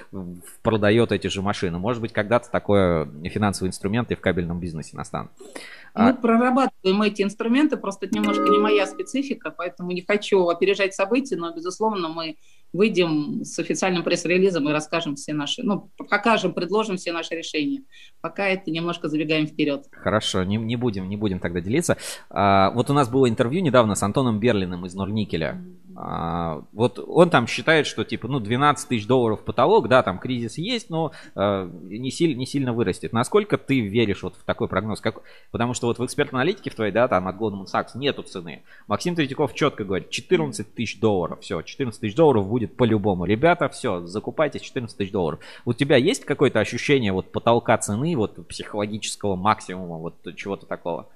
продает 0.63 1.13
эти 1.13 1.29
же 1.29 1.43
машины. 1.43 1.79
Может 1.79 2.03
быть, 2.03 2.13
когда-то 2.13 2.51
такое 2.51 3.09
финансовый 3.25 3.69
инструмент 3.69 4.11
и 4.11 4.15
в 4.15 4.21
кабельном 4.21 4.61
бизнесе 4.61 4.97
настанет. 4.97 5.31
Мы 5.95 6.11
а... 6.11 6.15
прорабатываем 6.15 7.03
эти 7.03 7.23
инструменты, 7.23 7.77
просто 7.77 8.07
это 8.07 8.15
немножко 8.15 8.45
не 8.45 8.59
моя 8.59 8.87
специфика, 8.87 9.51
поэтому 9.51 9.93
не 9.93 10.03
хочу 10.03 10.49
опережать 10.49 10.95
события, 10.95 11.37
но, 11.37 11.53
безусловно, 11.53 12.09
мы 12.09 12.37
выйдем 12.73 13.45
с 13.45 13.59
официальным 13.59 14.03
пресс-релизом 14.03 14.69
и 14.69 14.73
расскажем 14.73 15.17
все 15.17 15.33
наши, 15.33 15.63
ну, 15.63 15.91
покажем, 15.97 16.53
предложим 16.53 16.97
все 16.97 17.13
наши 17.13 17.35
решения. 17.35 17.83
Пока 18.21 18.47
это 18.49 18.71
немножко 18.71 19.09
забегаем 19.09 19.47
вперед. 19.47 19.87
Хорошо, 19.91 20.45
не, 20.45 20.57
не 20.57 20.77
будем, 20.77 21.09
не 21.09 21.17
будем 21.17 21.41
тогда 21.41 21.61
делиться. 21.61 21.97
А, 22.29 22.71
вот 22.71 22.91
у 22.91 22.95
нас 22.95 23.09
было 23.09 23.29
интервью 23.29 23.63
недавно 23.63 23.95
с 23.95 24.03
Антоном 24.03 24.41
Берлиным 24.41 24.87
из 24.87 24.95
Норникеля. 24.95 25.61
А, 25.97 26.63
вот 26.73 26.99
он 26.99 27.31
там 27.31 27.47
считает, 27.47 27.87
что 27.87 28.05
типа, 28.05 28.29
ну, 28.29 28.41
12 28.41 28.89
тысяч 28.89 29.07
долларов 29.07 29.45
потолок, 29.45 29.89
да, 29.89 30.03
там 30.03 30.19
кризис 30.19 30.57
есть, 30.57 30.89
но 30.89 31.13
а, 31.35 31.69
не, 31.69 32.11
сильно, 32.11 32.39
не 32.39 32.47
сильно 32.47 32.73
вырастет. 32.73 33.13
Насколько 33.13 33.59
ты 33.59 33.81
веришь 33.81 34.23
вот 34.23 34.37
в 34.37 34.45
такой 34.45 34.69
прогноз? 34.69 35.01
Как, 35.01 35.21
потому 35.51 35.75
что 35.75 35.89
вот 35.89 35.99
в 35.99 36.05
экспертной 36.05 36.41
аналитике 36.41 36.71
в 36.71 36.75
твоей, 36.75 36.93
да, 36.93 37.09
там 37.09 37.29
от 37.29 37.37
Goldman 37.37 37.67
Sachs 37.67 37.91
нету 37.97 38.23
цены. 38.23 38.63
Максим 38.87 39.15
Третьяков 39.15 39.55
четко 39.55 39.85
говорит, 39.85 40.11
14 40.11 40.75
тысяч 40.75 41.01
долларов, 41.01 41.41
все, 41.41 41.61
14 41.61 42.01
тысяч 42.01 42.15
долларов 42.15 42.49
будет 42.49 42.60
по-любому. 42.67 43.25
Ребята, 43.25 43.69
все, 43.69 44.07
закупайте 44.07 44.59
14 44.61 44.97
тысяч 44.97 45.13
долларов. 45.13 45.41
У 45.65 45.73
тебя 45.73 45.97
есть 45.97 46.25
какое-то 46.25 46.61
ощущение 46.61 47.13
вот 47.13 47.33
потолка 47.33 47.77
цены, 47.79 48.17
вот 48.17 48.47
психологического 48.49 49.37
максимума, 49.37 49.99
вот 49.99 50.17
чего-то 50.37 50.67
такого? 50.67 51.09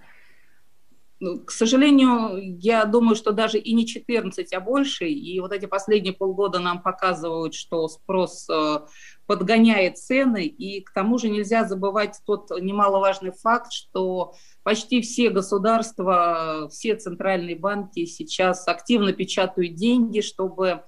Ну, 1.21 1.39
к 1.45 1.53
сожалению, 1.53 2.59
я 2.61 2.85
думаю, 2.85 3.15
что 3.15 3.33
даже 3.33 3.59
и 3.59 3.73
не 3.73 3.87
14, 3.87 4.53
а 4.53 4.61
больше. 4.61 5.09
И 5.09 5.41
вот 5.41 5.53
эти 5.53 5.65
последние 5.65 6.13
полгода 6.13 6.59
нам 6.59 6.83
показывают, 6.83 7.55
что 7.55 7.89
спрос 7.89 8.47
э, 8.51 8.81
подгоняет 9.27 9.97
цены. 9.97 10.45
И 10.45 10.83
к 10.83 10.93
тому 10.93 11.17
же 11.17 11.31
нельзя 11.31 11.65
забывать 11.65 12.21
тот 12.27 12.51
немаловажный 12.51 13.31
факт, 13.31 13.73
что 13.73 14.35
почти 14.65 15.01
все 15.01 15.31
государства, 15.31 16.69
все 16.71 16.97
центральные 16.97 17.57
банки 17.57 18.05
сейчас 18.07 18.67
активно 18.67 19.13
печатают 19.13 19.77
деньги, 19.77 20.21
чтобы 20.21 20.83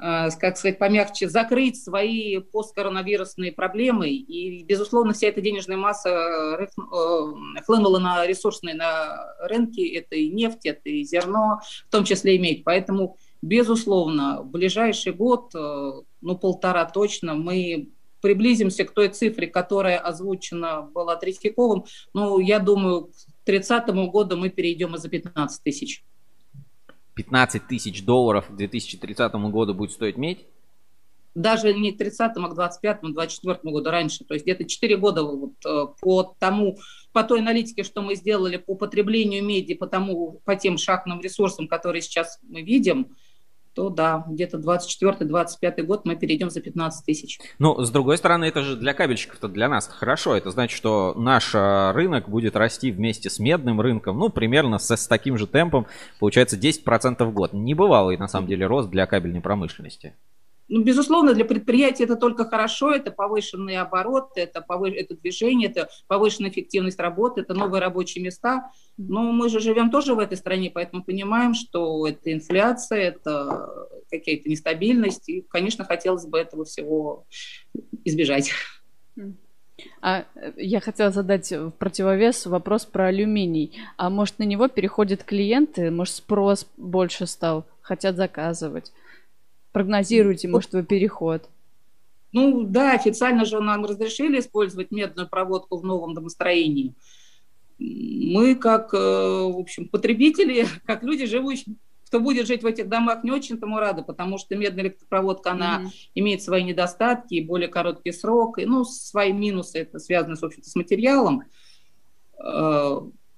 как 0.00 0.56
сказать, 0.56 0.78
помягче, 0.78 1.28
закрыть 1.28 1.82
свои 1.82 2.38
посткоронавирусные 2.38 3.52
проблемы. 3.52 4.08
И, 4.08 4.64
безусловно, 4.64 5.12
вся 5.12 5.28
эта 5.28 5.40
денежная 5.40 5.76
масса 5.76 6.08
э, 6.08 6.62
э, 6.64 7.60
хлынула 7.66 7.98
на 7.98 8.26
ресурсные 8.26 8.74
на 8.74 9.34
рынки. 9.40 9.86
Это 9.94 10.16
и 10.16 10.30
нефть, 10.30 10.64
это 10.64 10.88
и 10.88 11.04
зерно, 11.04 11.60
в 11.86 11.90
том 11.90 12.04
числе 12.04 12.36
и 12.36 12.38
медь. 12.38 12.64
Поэтому, 12.64 13.18
безусловно, 13.42 14.42
в 14.42 14.50
ближайший 14.50 15.12
год, 15.12 15.52
ну, 15.52 16.38
полтора 16.38 16.86
точно, 16.86 17.34
мы 17.34 17.90
приблизимся 18.20 18.84
к 18.84 18.92
той 18.92 19.08
цифре, 19.08 19.46
которая 19.46 19.98
озвучена 19.98 20.82
была 20.82 21.16
Третьяковым, 21.16 21.84
ну, 22.14 22.38
я 22.38 22.58
думаю, 22.58 23.06
к 23.06 23.44
30 23.44 23.88
году 24.10 24.36
мы 24.36 24.50
перейдем 24.50 24.94
и 24.94 24.98
за 24.98 25.08
15 25.08 25.62
тысяч. 25.62 26.04
15 27.20 27.68
тысяч 27.68 28.02
долларов 28.02 28.46
к 28.48 28.56
2030 28.56 29.34
году 29.34 29.74
будет 29.74 29.92
стоить 29.92 30.16
медь? 30.16 30.46
Даже 31.34 31.74
не 31.74 31.92
к 31.92 32.00
30-му, 32.00 32.46
а 32.46 32.48
к 32.48 32.82
25-му, 32.82 33.10
24 33.10 33.58
году 33.62 33.90
раньше. 33.90 34.24
То 34.24 34.32
есть 34.32 34.46
где-то 34.46 34.64
4 34.64 34.96
года 34.96 35.22
вот, 35.22 35.52
э, 35.66 35.86
по 36.00 36.34
тому, 36.38 36.78
по 37.12 37.22
той 37.22 37.40
аналитике, 37.40 37.84
что 37.84 38.00
мы 38.00 38.14
сделали 38.14 38.56
по 38.56 38.74
потреблению 38.74 39.44
меди, 39.44 39.74
по, 39.74 39.86
тому, 39.86 40.40
по 40.46 40.56
тем 40.56 40.78
шахтным 40.78 41.20
ресурсам, 41.20 41.68
которые 41.68 42.00
сейчас 42.00 42.38
мы 42.42 42.62
видим, 42.62 43.14
то 43.74 43.88
да, 43.90 44.24
где-то 44.28 44.58
24-25 44.58 45.82
год 45.82 46.04
мы 46.04 46.16
перейдем 46.16 46.50
за 46.50 46.60
15 46.60 47.04
тысяч. 47.04 47.38
Ну, 47.58 47.80
с 47.82 47.90
другой 47.90 48.18
стороны, 48.18 48.44
это 48.46 48.62
же 48.62 48.76
для 48.76 48.94
кабельщиков-то 48.94 49.48
для 49.48 49.68
нас 49.68 49.88
хорошо. 49.88 50.36
Это 50.36 50.50
значит, 50.50 50.76
что 50.76 51.14
наш 51.16 51.52
а, 51.54 51.92
рынок 51.92 52.28
будет 52.28 52.56
расти 52.56 52.90
вместе 52.90 53.30
с 53.30 53.38
медным 53.38 53.80
рынком, 53.80 54.18
ну, 54.18 54.28
примерно 54.28 54.78
с, 54.78 54.90
с 54.90 55.06
таким 55.06 55.38
же 55.38 55.46
темпом, 55.46 55.86
получается 56.18 56.56
10% 56.56 57.24
в 57.24 57.32
год. 57.32 57.52
Небывалый, 57.52 58.16
на 58.16 58.28
самом 58.28 58.48
деле, 58.48 58.66
рост 58.66 58.90
для 58.90 59.06
кабельной 59.06 59.40
промышленности. 59.40 60.14
Ну, 60.72 60.82
безусловно, 60.84 61.34
для 61.34 61.44
предприятия 61.44 62.04
это 62.04 62.14
только 62.14 62.44
хорошо, 62.44 62.92
это 62.92 63.10
повышенные 63.10 63.80
обороты, 63.80 64.40
это, 64.40 64.60
повыш... 64.60 64.94
это 64.94 65.16
движение, 65.16 65.68
это 65.68 65.88
повышенная 66.06 66.48
эффективность 66.50 67.00
работы, 67.00 67.40
это 67.40 67.54
новые 67.54 67.80
рабочие 67.80 68.22
места. 68.22 68.70
Но 68.96 69.32
мы 69.32 69.48
же 69.48 69.58
живем 69.58 69.90
тоже 69.90 70.14
в 70.14 70.20
этой 70.20 70.36
стране, 70.36 70.70
поэтому 70.72 71.02
понимаем, 71.02 71.54
что 71.54 72.06
это 72.06 72.32
инфляция, 72.32 73.00
это 73.00 73.68
какая-то 74.12 74.48
нестабильность, 74.48 75.28
и, 75.28 75.40
конечно, 75.40 75.84
хотелось 75.84 76.26
бы 76.26 76.38
этого 76.38 76.64
всего 76.64 77.26
избежать. 78.04 78.52
А 80.00 80.24
я 80.56 80.78
хотела 80.78 81.10
задать 81.10 81.50
в 81.50 81.72
противовес 81.72 82.46
вопрос 82.46 82.84
про 82.86 83.06
алюминий. 83.06 83.72
А 83.96 84.08
может, 84.08 84.38
на 84.38 84.44
него 84.44 84.68
переходят 84.68 85.24
клиенты, 85.24 85.90
может, 85.90 86.14
спрос 86.14 86.68
больше 86.76 87.26
стал, 87.26 87.64
хотят 87.82 88.14
заказывать? 88.14 88.92
Прогнозируете, 89.72 90.48
может, 90.48 90.72
вы 90.72 90.82
переход? 90.82 91.48
Ну 92.32 92.64
да, 92.64 92.92
официально 92.92 93.44
же 93.44 93.60
нам 93.60 93.84
разрешили 93.84 94.38
использовать 94.38 94.90
медную 94.90 95.28
проводку 95.28 95.78
в 95.78 95.84
новом 95.84 96.14
домостроении. 96.14 96.94
Мы 97.78 98.54
как, 98.54 98.92
э, 98.94 98.98
в 98.98 99.58
общем, 99.58 99.88
потребители, 99.88 100.66
как 100.84 101.02
люди, 101.02 101.26
живущие, 101.26 101.76
кто 102.06 102.18
будет 102.18 102.46
жить 102.46 102.62
в 102.62 102.66
этих 102.66 102.88
домах, 102.88 103.22
не 103.22 103.30
очень 103.30 103.58
тому 103.58 103.78
рады, 103.78 104.02
потому 104.02 104.36
что 104.36 104.56
медная 104.56 104.84
электропроводка, 104.84 105.52
она 105.52 105.82
mm-hmm. 105.82 106.10
имеет 106.16 106.42
свои 106.42 106.64
недостатки, 106.64 107.34
и 107.34 107.44
более 107.44 107.68
короткий 107.68 108.10
срок, 108.10 108.58
и, 108.58 108.66
ну, 108.66 108.84
свои 108.84 109.32
минусы, 109.32 109.78
это 109.78 110.00
связано, 110.00 110.34
в 110.34 110.42
общем-то, 110.42 110.68
с 110.68 110.74
материалом. 110.74 111.44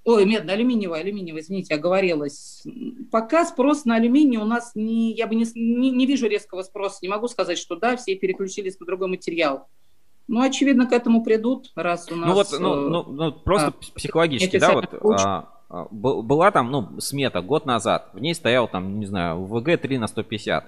Э, 0.05 0.11
Ой, 0.11 0.25
медно, 0.25 0.53
алюминиевая, 0.53 1.01
алюминиевая, 1.01 1.43
извините, 1.43 1.75
оговорилась. 1.75 2.65
Пока 3.11 3.45
спрос 3.45 3.85
на 3.85 3.97
алюминий 3.97 4.39
у 4.39 4.45
нас 4.45 4.73
не, 4.75 5.13
я 5.13 5.27
бы 5.27 5.35
не, 5.35 5.47
не, 5.55 5.91
не 5.91 6.07
вижу 6.07 6.27
резкого 6.27 6.63
спроса. 6.63 6.99
Не 7.03 7.09
могу 7.09 7.29
сказать, 7.29 7.59
что 7.59 7.77
да, 7.77 7.97
все 7.97 8.17
переключились 8.17 8.79
на 8.81 8.87
другой 8.87 9.09
материал. 9.09 9.69
Ну, 10.29 10.41
очевидно, 10.41 10.87
к 10.87 10.93
этому 10.93 11.23
придут, 11.23 11.73
раз 11.75 12.11
у 12.11 12.15
ну 12.15 12.21
нас... 12.21 12.29
Ну 12.29 12.35
вот, 12.35 12.61
ну, 12.61 12.89
ну, 12.89 13.13
ну 13.13 13.33
просто 13.33 13.69
а, 13.69 13.95
психологически, 13.95 14.59
да, 14.59 14.73
вот 14.73 14.95
а, 15.21 15.49
а, 15.69 15.89
была 15.91 16.51
там, 16.53 16.71
ну, 16.71 17.01
смета 17.01 17.43
год 17.43 17.67
назад, 17.67 18.11
в 18.13 18.21
ней 18.21 18.35
стоял 18.35 18.69
там, 18.69 18.99
не 19.01 19.07
знаю, 19.07 19.45
ВГ 19.45 19.81
3 19.81 19.99
на 19.99 20.07
150. 20.07 20.65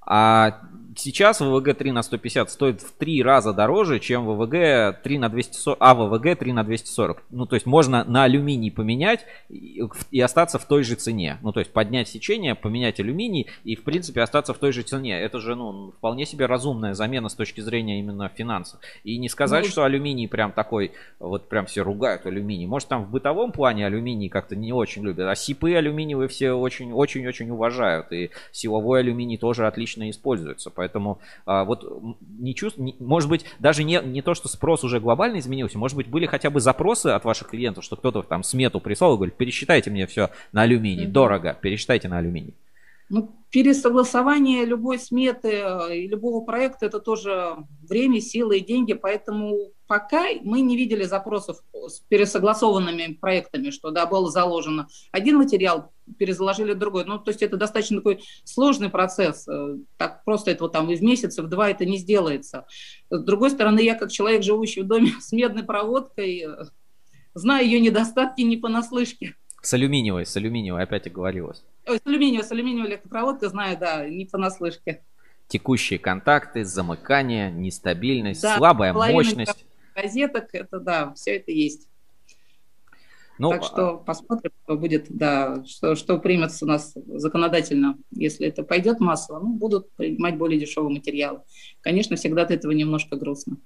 А 0.00 0.60
сейчас 0.96 1.40
ВВГ 1.40 1.76
3 1.76 1.92
на 1.92 2.02
150 2.02 2.50
стоит 2.50 2.80
в 2.80 2.92
три 2.92 3.22
раза 3.22 3.52
дороже, 3.52 4.00
чем 4.00 4.26
ВВГ 4.26 5.02
3 5.02 5.18
на 5.18 5.28
240, 5.28 5.76
а 5.80 5.94
ВВГ 5.94 6.38
3 6.38 6.52
на 6.52 6.64
240. 6.64 7.22
Ну, 7.30 7.46
то 7.46 7.54
есть 7.54 7.66
можно 7.66 8.04
на 8.04 8.24
алюминий 8.24 8.70
поменять 8.70 9.24
и, 9.48 9.82
и 10.10 10.20
остаться 10.20 10.58
в 10.58 10.64
той 10.66 10.82
же 10.82 10.94
цене. 10.94 11.38
Ну, 11.42 11.52
то 11.52 11.60
есть 11.60 11.72
поднять 11.72 12.08
сечение, 12.08 12.54
поменять 12.54 13.00
алюминий 13.00 13.46
и, 13.64 13.76
в 13.76 13.84
принципе, 13.84 14.22
остаться 14.22 14.54
в 14.54 14.58
той 14.58 14.72
же 14.72 14.82
цене. 14.82 15.20
Это 15.20 15.38
же, 15.38 15.54
ну, 15.54 15.92
вполне 15.98 16.26
себе 16.26 16.46
разумная 16.46 16.94
замена 16.94 17.28
с 17.28 17.34
точки 17.34 17.60
зрения 17.60 18.00
именно 18.00 18.28
финансов. 18.28 18.80
И 19.04 19.18
не 19.18 19.28
сказать, 19.28 19.64
ну, 19.64 19.70
что 19.70 19.84
алюминий 19.84 20.28
прям 20.28 20.52
такой, 20.52 20.92
вот 21.18 21.48
прям 21.48 21.66
все 21.66 21.82
ругают 21.82 22.26
алюминий. 22.26 22.66
Может, 22.66 22.88
там 22.88 23.04
в 23.04 23.10
бытовом 23.10 23.52
плане 23.52 23.86
алюминий 23.86 24.28
как-то 24.28 24.56
не 24.56 24.72
очень 24.72 25.04
любят, 25.04 25.28
а 25.28 25.34
сипы 25.34 25.74
алюминиевые 25.74 26.28
все 26.28 26.52
очень-очень-очень 26.52 27.50
уважают. 27.50 28.12
И 28.12 28.30
силовой 28.52 29.00
алюминий 29.00 29.38
тоже 29.38 29.66
отлично 29.66 30.10
используется. 30.10 30.70
Поэтому 30.70 30.85
Поэтому 30.86 31.18
а, 31.46 31.64
вот 31.64 31.84
не 32.38 32.54
чувств, 32.54 32.78
не, 32.78 32.94
может 33.00 33.28
быть, 33.28 33.44
даже 33.58 33.82
не, 33.82 34.00
не 34.04 34.22
то, 34.22 34.34
что 34.34 34.48
спрос 34.48 34.84
уже 34.84 35.00
глобально 35.00 35.40
изменился, 35.40 35.78
может 35.78 35.96
быть, 35.96 36.08
были 36.08 36.26
хотя 36.26 36.48
бы 36.48 36.60
запросы 36.60 37.08
от 37.08 37.24
ваших 37.24 37.48
клиентов, 37.48 37.82
что 37.82 37.96
кто-то 37.96 38.22
там 38.22 38.44
смету 38.44 38.78
прислал 38.78 39.14
и 39.14 39.16
говорит, 39.16 39.34
пересчитайте 39.34 39.90
мне 39.90 40.06
все 40.06 40.30
на 40.52 40.62
алюминий, 40.62 41.06
mm-hmm. 41.06 41.10
дорого, 41.10 41.58
пересчитайте 41.60 42.08
на 42.08 42.18
алюминий. 42.18 42.54
Ну, 43.08 43.30
пересогласование 43.50 44.64
любой 44.64 45.00
сметы 45.00 45.48
э, 45.54 45.96
и 45.96 46.08
любого 46.08 46.44
проекта– 46.44 46.86
это 46.86 47.00
тоже 47.00 47.56
время, 47.88 48.20
силы 48.20 48.58
и 48.58 48.64
деньги, 48.64 48.94
поэтому 48.94 49.72
пока 49.86 50.24
мы 50.42 50.60
не 50.60 50.76
видели 50.76 51.04
запросов 51.04 51.62
с 51.72 52.00
пересогласованными 52.00 53.14
проектами, 53.14 53.70
что, 53.70 53.90
да, 53.90 54.06
было 54.06 54.30
заложено 54.30 54.88
один 55.12 55.36
материал, 55.36 55.92
перезаложили 56.18 56.72
другой. 56.72 57.04
Ну, 57.04 57.18
то 57.18 57.30
есть 57.30 57.42
это 57.42 57.56
достаточно 57.56 57.98
такой 57.98 58.22
сложный 58.44 58.88
процесс. 58.88 59.46
Э, 59.48 59.76
так 59.96 60.24
просто 60.24 60.50
это 60.50 60.64
вот 60.64 60.72
там 60.72 60.86
в 60.86 61.02
месяц, 61.02 61.38
в 61.38 61.48
два 61.48 61.70
это 61.70 61.84
не 61.84 61.98
сделается. 61.98 62.66
С 63.10 63.22
другой 63.22 63.50
стороны, 63.50 63.80
я 63.80 63.94
как 63.94 64.10
человек, 64.10 64.42
живущий 64.42 64.82
в 64.82 64.86
доме 64.86 65.12
с 65.20 65.32
медной 65.32 65.64
проводкой, 65.64 66.44
э, 66.46 66.64
знаю 67.34 67.66
ее 67.66 67.80
недостатки 67.80 68.42
не 68.42 68.56
понаслышке. 68.56 69.34
С 69.62 69.74
алюминиевой, 69.74 70.26
с 70.26 70.36
алюминиевой 70.36 70.82
опять 70.82 71.06
оговорилась. 71.06 71.64
Ой, 71.88 71.98
с 71.98 72.06
алюминиевой, 72.06 72.44
с 72.44 72.52
алюминиевой 72.52 72.90
электропроводкой 72.90 73.48
знаю, 73.48 73.76
да, 73.78 74.08
не 74.08 74.24
понаслышке. 74.24 75.02
Текущие 75.48 75.98
контакты, 75.98 76.64
замыкание, 76.64 77.50
нестабильность, 77.50 78.42
да, 78.42 78.56
слабая 78.56 78.92
мощность. 78.92 79.64
Газеток, 79.96 80.50
это 80.52 80.78
да, 80.78 81.12
все 81.14 81.36
это 81.36 81.50
есть. 81.50 81.88
Ну, 83.38 83.50
так 83.50 83.64
что 83.64 83.88
а 83.90 83.96
посмотрим, 83.98 84.50
что 84.64 84.76
будет, 84.76 85.06
да, 85.08 85.62
что, 85.66 85.94
что 85.94 86.18
примется 86.18 86.64
у 86.64 86.68
нас 86.68 86.94
законодательно. 87.06 87.98
Если 88.10 88.46
это 88.46 88.62
пойдет 88.62 88.98
массово, 89.00 89.40
ну, 89.40 89.52
будут 89.52 89.90
принимать 89.92 90.36
более 90.36 90.58
дешевые 90.58 90.90
материалы. 90.90 91.42
Конечно, 91.80 92.16
всегда 92.16 92.42
от 92.42 92.50
этого 92.50 92.72
немножко 92.72 93.16
грустно. 93.16 93.58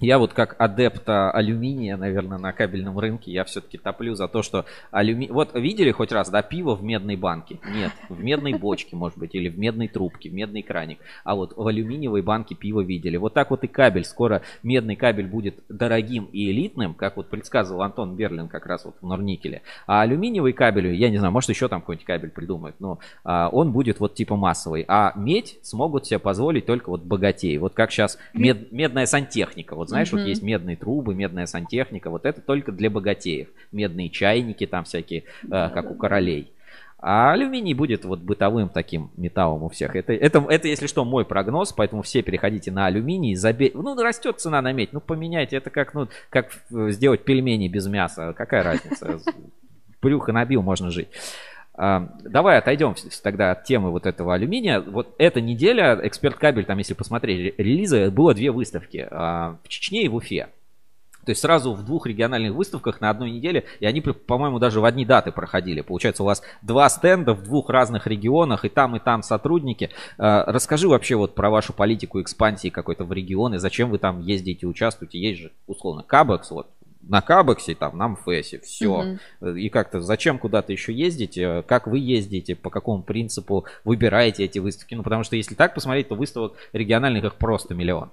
Я 0.00 0.18
вот 0.18 0.32
как 0.32 0.54
адепта 0.60 1.30
алюминия, 1.32 1.96
наверное, 1.96 2.38
на 2.38 2.52
кабельном 2.52 2.98
рынке, 2.98 3.32
я 3.32 3.44
все-таки 3.44 3.78
топлю 3.78 4.14
за 4.14 4.28
то, 4.28 4.42
что 4.42 4.64
алюминий... 4.92 5.32
Вот 5.32 5.54
видели 5.54 5.90
хоть 5.90 6.12
раз, 6.12 6.30
да, 6.30 6.42
пиво 6.42 6.76
в 6.76 6.84
медной 6.84 7.16
банке? 7.16 7.58
Нет, 7.68 7.90
в 8.08 8.22
медной 8.22 8.54
бочке, 8.54 8.94
может 8.94 9.18
быть, 9.18 9.34
или 9.34 9.48
в 9.48 9.58
медной 9.58 9.88
трубке, 9.88 10.30
в 10.30 10.34
медный 10.34 10.62
краник. 10.62 11.00
А 11.24 11.34
вот 11.34 11.56
в 11.56 11.66
алюминиевой 11.66 12.22
банке 12.22 12.54
пиво 12.54 12.80
видели. 12.80 13.16
Вот 13.16 13.34
так 13.34 13.50
вот 13.50 13.64
и 13.64 13.66
кабель. 13.66 14.04
Скоро 14.04 14.42
медный 14.62 14.94
кабель 14.94 15.26
будет 15.26 15.56
дорогим 15.68 16.28
и 16.32 16.50
элитным, 16.52 16.94
как 16.94 17.16
вот 17.16 17.28
предсказывал 17.28 17.82
Антон 17.82 18.14
Берлин 18.14 18.46
как 18.46 18.66
раз 18.66 18.84
вот 18.84 18.94
в 19.00 19.06
Норникеле. 19.06 19.62
А 19.88 20.02
алюминиевый 20.02 20.52
кабель, 20.52 20.94
я 20.94 21.10
не 21.10 21.18
знаю, 21.18 21.32
может 21.32 21.50
еще 21.50 21.66
там 21.66 21.80
какой-нибудь 21.80 22.06
кабель 22.06 22.30
придумают, 22.30 22.76
но 22.78 23.00
а, 23.24 23.48
он 23.48 23.72
будет 23.72 23.98
вот 23.98 24.14
типа 24.14 24.36
массовый. 24.36 24.84
А 24.86 25.12
медь 25.16 25.58
смогут 25.62 26.06
себе 26.06 26.20
позволить 26.20 26.66
только 26.66 26.88
вот 26.88 27.02
богатеи. 27.02 27.56
Вот 27.56 27.74
как 27.74 27.90
сейчас 27.90 28.16
мед, 28.32 28.70
медная 28.70 29.06
сантехника. 29.06 29.74
Вот 29.74 29.87
знаешь, 29.88 30.08
mm-hmm. 30.08 30.18
вот 30.18 30.26
есть 30.26 30.42
медные 30.42 30.76
трубы, 30.76 31.14
медная 31.14 31.46
сантехника, 31.46 32.10
вот 32.10 32.24
это 32.26 32.40
только 32.40 32.72
для 32.72 32.90
богатеев. 32.90 33.48
Медные 33.72 34.10
чайники 34.10 34.66
там 34.66 34.84
всякие, 34.84 35.24
э, 35.44 35.48
как 35.48 35.90
у 35.90 35.94
королей. 35.94 36.52
А 37.00 37.32
алюминий 37.32 37.74
будет 37.74 38.04
вот 38.04 38.18
бытовым 38.18 38.68
таким 38.68 39.10
металлом 39.16 39.62
у 39.62 39.68
всех. 39.68 39.94
Это, 39.94 40.12
это, 40.12 40.44
это, 40.48 40.66
если 40.66 40.88
что, 40.88 41.04
мой 41.04 41.24
прогноз, 41.24 41.72
поэтому 41.72 42.02
все 42.02 42.22
переходите 42.22 42.72
на 42.72 42.86
алюминий. 42.86 43.36
Забей... 43.36 43.70
Ну, 43.72 43.94
растет 44.02 44.40
цена 44.40 44.60
на 44.62 44.72
медь, 44.72 44.92
ну, 44.92 45.00
поменяйте. 45.00 45.56
Это 45.56 45.70
как, 45.70 45.94
ну, 45.94 46.08
как 46.28 46.50
сделать 46.70 47.24
пельмени 47.24 47.68
без 47.68 47.86
мяса. 47.86 48.34
Какая 48.36 48.64
разница? 48.64 49.20
Брюхо 50.02 50.32
набил, 50.32 50.62
можно 50.62 50.90
жить. 50.90 51.08
Давай 51.78 52.58
отойдем 52.58 52.96
тогда 53.22 53.52
от 53.52 53.62
темы 53.62 53.90
вот 53.90 54.04
этого 54.04 54.34
алюминия. 54.34 54.80
Вот 54.80 55.14
эта 55.18 55.40
неделя, 55.40 55.98
Эксперт 56.02 56.36
Кабель, 56.36 56.64
там, 56.64 56.78
если 56.78 56.94
посмотреть 56.94 57.54
релизы, 57.56 58.10
было 58.10 58.34
две 58.34 58.50
выставки 58.50 59.06
а, 59.08 59.58
в 59.62 59.68
Чечне 59.68 60.04
и 60.04 60.08
в 60.08 60.16
Уфе. 60.16 60.48
То 61.28 61.32
есть 61.32 61.42
сразу 61.42 61.74
в 61.74 61.84
двух 61.84 62.06
региональных 62.06 62.54
выставках 62.54 63.02
на 63.02 63.10
одной 63.10 63.30
неделе, 63.30 63.64
и 63.80 63.86
они, 63.86 64.00
по-моему, 64.00 64.58
даже 64.58 64.80
в 64.80 64.86
одни 64.86 65.04
даты 65.04 65.30
проходили. 65.30 65.82
Получается, 65.82 66.22
у 66.22 66.26
вас 66.26 66.42
два 66.62 66.88
стенда 66.88 67.34
в 67.34 67.42
двух 67.42 67.68
разных 67.68 68.06
регионах, 68.06 68.64
и 68.64 68.70
там, 68.70 68.96
и 68.96 68.98
там 68.98 69.22
сотрудники. 69.22 69.90
А, 70.16 70.50
расскажи 70.50 70.88
вообще 70.88 71.16
вот 71.16 71.34
про 71.34 71.50
вашу 71.50 71.74
политику 71.74 72.22
экспансии 72.22 72.70
какой-то 72.70 73.04
в 73.04 73.12
регионы, 73.12 73.58
зачем 73.58 73.90
вы 73.90 73.98
там 73.98 74.22
ездите, 74.22 74.66
участвуете. 74.66 75.20
Есть 75.20 75.40
же, 75.40 75.52
условно, 75.66 76.02
Кабекс, 76.02 76.50
вот, 76.50 76.68
на 77.02 77.20
Кабексе, 77.22 77.74
там, 77.74 77.96
на 77.96 78.08
МФСе, 78.08 78.60
все. 78.60 79.18
Угу. 79.40 79.48
И 79.50 79.68
как-то 79.68 80.00
зачем 80.00 80.38
куда-то 80.38 80.72
еще 80.72 80.92
ездить, 80.92 81.38
э, 81.38 81.62
как 81.66 81.86
вы 81.86 81.98
ездите, 81.98 82.54
по 82.54 82.70
какому 82.70 83.02
принципу 83.02 83.64
выбираете 83.84 84.44
эти 84.44 84.58
выставки. 84.58 84.94
Ну, 84.94 85.02
потому 85.02 85.24
что 85.24 85.36
если 85.36 85.54
так 85.54 85.74
посмотреть, 85.74 86.08
то 86.08 86.14
выставок 86.14 86.54
региональных 86.72 87.24
их 87.24 87.34
просто 87.36 87.74
миллион. 87.74 88.10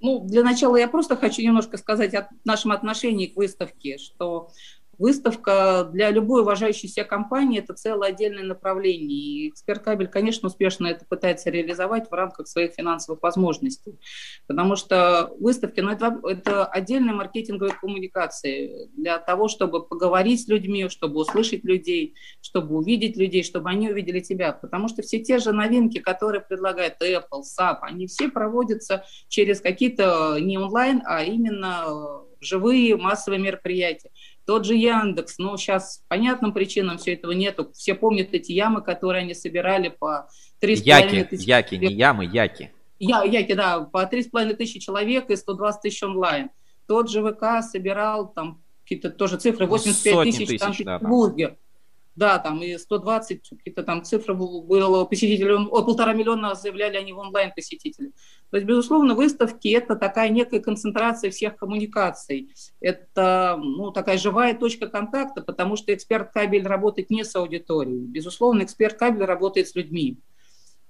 Ну, 0.00 0.20
для 0.20 0.42
начала 0.42 0.76
я 0.76 0.86
просто 0.86 1.16
хочу 1.16 1.40
немножко 1.40 1.78
сказать 1.78 2.14
о 2.14 2.28
нашем 2.44 2.72
отношении 2.72 3.26
к 3.26 3.36
выставке, 3.36 3.96
что 3.96 4.50
Выставка 4.98 5.88
для 5.92 6.10
любой 6.10 6.42
уважающей 6.42 6.88
себя 6.88 7.04
компании– 7.04 7.58
это 7.60 7.74
целое 7.74 8.10
отдельное 8.10 8.44
направление. 8.44 9.18
И 9.18 9.48
эксперт 9.48 9.82
кабель, 9.82 10.08
конечно, 10.08 10.48
успешно 10.48 10.86
это 10.86 11.04
пытается 11.06 11.50
реализовать 11.50 12.10
в 12.10 12.12
рамках 12.12 12.48
своих 12.48 12.72
финансовых 12.74 13.22
возможностей. 13.22 13.98
Потому 14.46 14.76
что 14.76 15.32
выставки 15.38 15.80
ну, 15.80 15.90
это, 15.90 16.20
это 16.24 16.66
отдельные 16.66 17.14
маркетинговые 17.14 17.74
коммуникации 17.74 18.88
для 18.96 19.18
того, 19.18 19.48
чтобы 19.48 19.84
поговорить 19.84 20.42
с 20.42 20.48
людьми, 20.48 20.88
чтобы 20.88 21.20
услышать 21.20 21.64
людей, 21.64 22.14
чтобы 22.40 22.76
увидеть 22.76 23.16
людей, 23.16 23.42
чтобы 23.42 23.70
они 23.70 23.90
увидели 23.90 24.20
тебя. 24.20 24.52
Потому 24.52 24.88
что 24.88 25.02
все 25.02 25.18
те 25.20 25.38
же 25.38 25.52
новинки, 25.52 25.98
которые 25.98 26.40
предлагает 26.40 27.00
Apple, 27.02 27.42
SAP, 27.42 27.78
они 27.82 28.06
все 28.06 28.28
проводятся 28.28 29.04
через 29.28 29.60
какие-то 29.60 30.38
не 30.40 30.58
онлайн, 30.58 31.02
а 31.04 31.22
именно 31.22 32.24
живые 32.40 32.96
массовые 32.96 33.40
мероприятия. 33.40 34.10
Тот 34.46 34.66
же 34.66 34.74
Яндекс, 34.74 35.38
ну, 35.38 35.56
сейчас 35.56 36.04
понятным 36.08 36.52
причинам 36.52 36.98
все 36.98 37.14
этого 37.14 37.32
нету. 37.32 37.70
Все 37.72 37.94
помнят 37.94 38.28
эти 38.32 38.52
ямы, 38.52 38.82
которые 38.82 39.22
они 39.22 39.34
собирали 39.34 39.88
по 39.88 40.28
3,5 40.60 40.82
Яки, 40.84 41.24
тысячи 41.24 41.48
яки, 41.48 41.74
не 41.76 41.92
ямы, 41.92 42.24
яки. 42.26 42.72
Я, 42.98 43.22
яки, 43.22 43.54
да, 43.54 43.80
по 43.80 44.04
3,5 44.04 44.54
тысячи 44.54 44.78
человек 44.78 45.30
и 45.30 45.36
120 45.36 45.80
тысяч 45.80 46.02
онлайн. 46.02 46.50
Тот 46.86 47.10
же 47.10 47.22
ВК 47.22 47.62
собирал 47.62 48.32
там 48.32 48.62
какие-то 48.82 49.10
тоже 49.10 49.38
цифры, 49.38 49.66
85 49.66 50.14
Ну, 50.14 50.18
Сотни 50.20 50.44
тысяч, 50.44 50.60
там 50.60 50.72
в 50.72 50.76
тысяч, 50.76 50.84
да. 50.84 50.98
Да, 52.16 52.38
там 52.38 52.62
и 52.62 52.78
120, 52.78 53.48
какие-то 53.48 53.82
там 53.82 54.04
цифры 54.04 54.34
был- 54.34 54.62
было 54.62 55.04
посетителей, 55.04 55.54
о, 55.54 55.82
полтора 55.82 56.12
миллиона 56.12 56.54
заявляли 56.54 56.96
они 56.96 57.12
в 57.12 57.18
онлайн 57.18 57.52
посетители. 57.54 58.12
То 58.50 58.56
есть, 58.56 58.66
безусловно, 58.66 59.14
выставки– 59.14 59.68
это 59.74 59.96
такая 59.96 60.28
некая 60.28 60.60
концентрация 60.60 61.30
всех 61.30 61.56
коммуникаций. 61.56 62.50
Это 62.80 63.58
ну, 63.60 63.90
такая 63.90 64.16
живая 64.16 64.54
точка 64.54 64.86
контакта, 64.88 65.42
потому 65.42 65.74
что 65.76 65.92
эксперт 65.92 66.32
кабель 66.32 66.66
работает 66.66 67.10
не 67.10 67.24
с 67.24 67.34
аудиторией. 67.34 68.06
Безусловно, 68.06 68.62
эксперт 68.62 68.96
кабель 68.96 69.24
работает 69.24 69.68
с 69.68 69.74
людьми. 69.74 70.18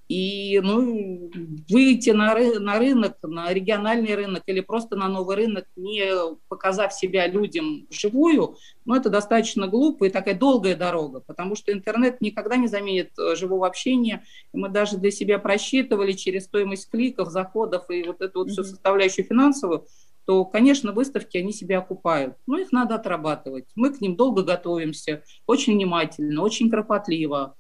И 0.09 0.61
ну, 0.63 1.31
выйти 1.69 2.11
на, 2.11 2.35
ры- 2.35 2.59
на 2.59 2.79
рынок, 2.79 3.17
на 3.23 3.53
региональный 3.53 4.15
рынок 4.15 4.43
или 4.47 4.61
просто 4.61 4.97
на 4.97 5.09
новый 5.09 5.37
рынок, 5.37 5.65
не 5.77 6.13
показав 6.49 6.93
себя 6.93 7.27
людям 7.27 7.87
вживую, 7.89 8.57
ну, 8.85 8.95
это 8.95 9.09
достаточно 9.09 9.67
глупо 9.67 10.05
и 10.05 10.11
такая 10.11 10.39
долгая 10.39 10.77
дорога, 10.77 11.21
потому 11.21 11.57
что 11.57 11.73
интернет 11.73 12.21
никогда 12.21 12.57
не 12.57 12.67
заменит 12.69 13.19
э, 13.19 13.35
живого 13.35 13.67
общения. 13.67 14.25
И 14.53 14.59
мы 14.59 14.69
даже 14.69 14.99
для 14.99 15.11
себя 15.11 15.39
просчитывали 15.39 16.13
через 16.13 16.45
стоимость 16.45 16.91
кликов, 16.91 17.31
заходов 17.31 17.89
и 17.89 18.03
вот 18.03 18.21
эту 18.21 18.41
вот 18.41 18.51
всю 18.51 18.61
Мгм. 18.61 18.71
составляющую 18.71 19.25
финансовую, 19.25 19.87
то, 20.27 20.45
конечно, 20.45 20.93
выставки, 20.93 21.37
они 21.39 21.53
себя 21.53 21.79
окупают. 21.79 22.37
Но 22.47 22.59
их 22.59 22.73
надо 22.73 22.95
отрабатывать. 22.95 23.67
Мы 23.75 23.91
к 23.93 24.01
ним 24.01 24.17
долго 24.17 24.43
готовимся, 24.43 25.23
очень 25.47 25.75
внимательно, 25.75 26.43
очень 26.43 26.71
кропотливо 26.71 27.57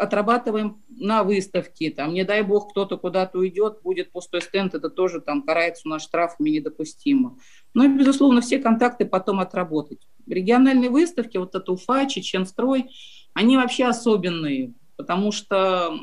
отрабатываем 0.00 0.82
на 0.88 1.22
выставке, 1.24 1.90
там, 1.90 2.14
не 2.14 2.24
дай 2.24 2.42
бог, 2.42 2.70
кто-то 2.70 2.96
куда-то 2.96 3.38
уйдет, 3.38 3.82
будет 3.82 4.12
пустой 4.12 4.40
стенд, 4.40 4.74
это 4.74 4.88
тоже 4.88 5.20
там 5.20 5.42
карается 5.42 5.82
у 5.84 5.90
нас 5.90 6.02
штрафами 6.02 6.50
недопустимо. 6.50 7.38
Ну 7.74 7.84
и, 7.84 7.98
безусловно, 7.98 8.40
все 8.40 8.58
контакты 8.58 9.04
потом 9.04 9.40
отработать. 9.40 10.00
Региональные 10.26 10.88
выставки, 10.88 11.36
вот 11.36 11.54
это 11.54 11.72
Уфа, 11.72 12.06
Чеченстрой, 12.06 12.90
они 13.34 13.58
вообще 13.58 13.84
особенные, 13.84 14.72
потому 14.96 15.32
что 15.32 15.98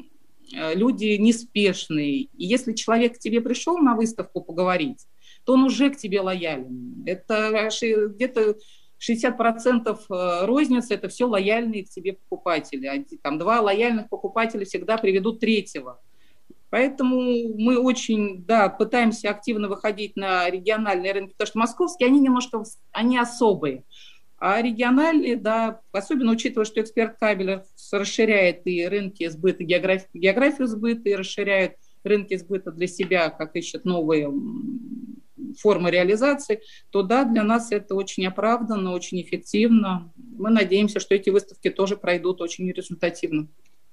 э, 0.55 0.75
люди 0.75 1.17
неспешные. 1.17 2.21
И 2.21 2.45
если 2.45 2.73
человек 2.73 3.15
к 3.15 3.19
тебе 3.19 3.41
пришел 3.41 3.79
на 3.79 3.95
выставку 3.95 4.41
поговорить, 4.41 5.07
то 5.43 5.53
он 5.53 5.63
уже 5.63 5.89
к 5.89 5.97
тебе 5.97 6.21
лоялен. 6.21 7.03
Это 7.07 7.69
где-то 8.13 8.57
60% 8.99 9.97
э, 10.09 10.45
розницы– 10.45 10.93
это 10.95 11.07
все 11.07 11.25
лояльные 11.25 11.85
к 11.85 11.89
тебе 11.89 12.13
покупатели. 12.13 13.05
Там 13.21 13.37
два 13.37 13.61
лояльных 13.61 14.09
покупателя 14.09 14.65
всегда 14.65 14.97
приведут 14.97 15.39
третьего. 15.39 15.99
Поэтому 16.69 17.21
мы 17.57 17.79
очень, 17.79 18.43
да, 18.43 18.67
пытаемся 18.69 19.29
активно 19.29 19.69
выходить 19.69 20.15
на 20.15 20.49
региональные 20.49 21.13
рынки, 21.13 21.31
потому 21.31 21.47
что 21.47 21.59
московские, 21.59 22.07
они 22.07 22.19
немножко, 22.19 22.63
они 22.91 23.17
особые. 23.17 23.83
А 24.39 24.61
региональные, 24.61 25.37
да, 25.37 25.81
особенно 25.91 26.31
учитывая, 26.31 26.65
что 26.65 26.81
эксперт 26.81 27.17
кабеля 27.17 27.65
расширяет 27.91 28.67
и 28.67 28.85
рынки 28.85 29.27
сбыта, 29.29 29.63
географию, 29.63 30.09
географию 30.13 30.67
сбыта, 30.67 31.09
и 31.09 31.15
расширяет 31.15 31.77
рынки 32.03 32.35
сбыта 32.35 32.71
для 32.71 32.87
себя, 32.87 33.29
как 33.29 33.55
ищет 33.55 33.85
новые 33.85 34.31
формы 35.59 35.91
реализации, 35.91 36.61
то 36.89 37.03
да, 37.03 37.23
для 37.23 37.43
нас 37.43 37.71
это 37.71 37.95
очень 37.95 38.25
оправданно, 38.25 38.93
очень 38.93 39.21
эффективно. 39.21 40.11
Мы 40.15 40.49
надеемся, 40.49 40.99
что 40.99 41.15
эти 41.15 41.29
выставки 41.29 41.69
тоже 41.69 41.97
пройдут 41.97 42.41
очень 42.41 42.71
результативно. 42.71 43.47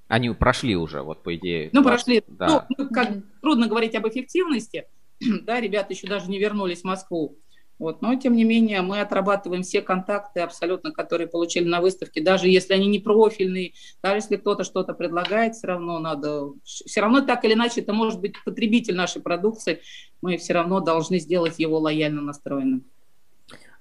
Они 0.08 0.30
прошли 0.30 0.76
уже, 0.76 1.02
вот 1.02 1.22
по 1.22 1.34
идее. 1.34 1.70
Ну, 1.72 1.82
20, 1.82 2.04
прошли. 2.04 2.22
Да. 2.28 2.66
Ну, 2.76 2.88
как 2.88 3.10
трудно 3.40 3.68
говорить 3.68 3.94
об 3.94 4.06
эффективности, 4.06 4.86
да, 5.20 5.60
ребята 5.60 5.92
еще 5.92 6.06
даже 6.06 6.30
не 6.30 6.38
вернулись 6.38 6.82
в 6.82 6.84
Москву. 6.84 7.38
Вот, 7.78 8.02
но, 8.02 8.14
тем 8.14 8.36
не 8.36 8.44
менее, 8.44 8.82
мы 8.82 9.00
отрабатываем 9.00 9.62
все 9.62 9.80
контакты 9.82 10.40
абсолютно, 10.40 10.92
которые 10.92 11.26
получили 11.26 11.68
на 11.68 11.80
выставке, 11.80 12.22
даже 12.22 12.48
если 12.48 12.72
они 12.72 12.86
не 12.86 13.00
профильные, 13.00 13.72
даже 14.02 14.16
если 14.18 14.36
кто-то 14.36 14.62
что-то 14.62 14.94
предлагает, 14.94 15.56
все 15.56 15.66
равно 15.66 15.98
надо, 15.98 16.52
все 16.64 17.00
равно 17.00 17.20
так 17.20 17.44
или 17.44 17.54
иначе, 17.54 17.80
это 17.80 17.92
может 17.92 18.20
быть 18.20 18.34
потребитель 18.44 18.94
нашей 18.94 19.22
продукции, 19.22 19.80
мы 20.22 20.36
все 20.36 20.52
равно 20.52 20.80
должны 20.80 21.18
сделать 21.18 21.58
его 21.58 21.78
лояльно 21.78 22.22
настроенным. 22.22 22.84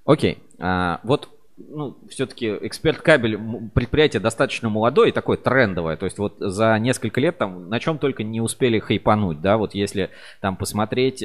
Окей. 0.05 0.39
А, 0.59 0.99
вот 1.03 1.29
ну, 1.57 1.97
все-таки 2.09 2.47
эксперт 2.61 2.99
кабель 3.01 3.39
предприятие 3.73 4.19
достаточно 4.19 4.69
молодое 4.69 5.09
и 5.09 5.13
такое 5.13 5.37
трендовое. 5.37 5.97
То 5.97 6.05
есть 6.05 6.17
вот 6.17 6.35
за 6.39 6.77
несколько 6.79 7.21
лет 7.21 7.37
там 7.37 7.69
на 7.69 7.79
чем 7.79 7.99
только 7.99 8.23
не 8.23 8.41
успели 8.41 8.79
хайпануть, 8.79 9.39
да, 9.41 9.57
вот 9.57 9.75
если 9.75 10.09
там 10.41 10.57
посмотреть, 10.57 11.23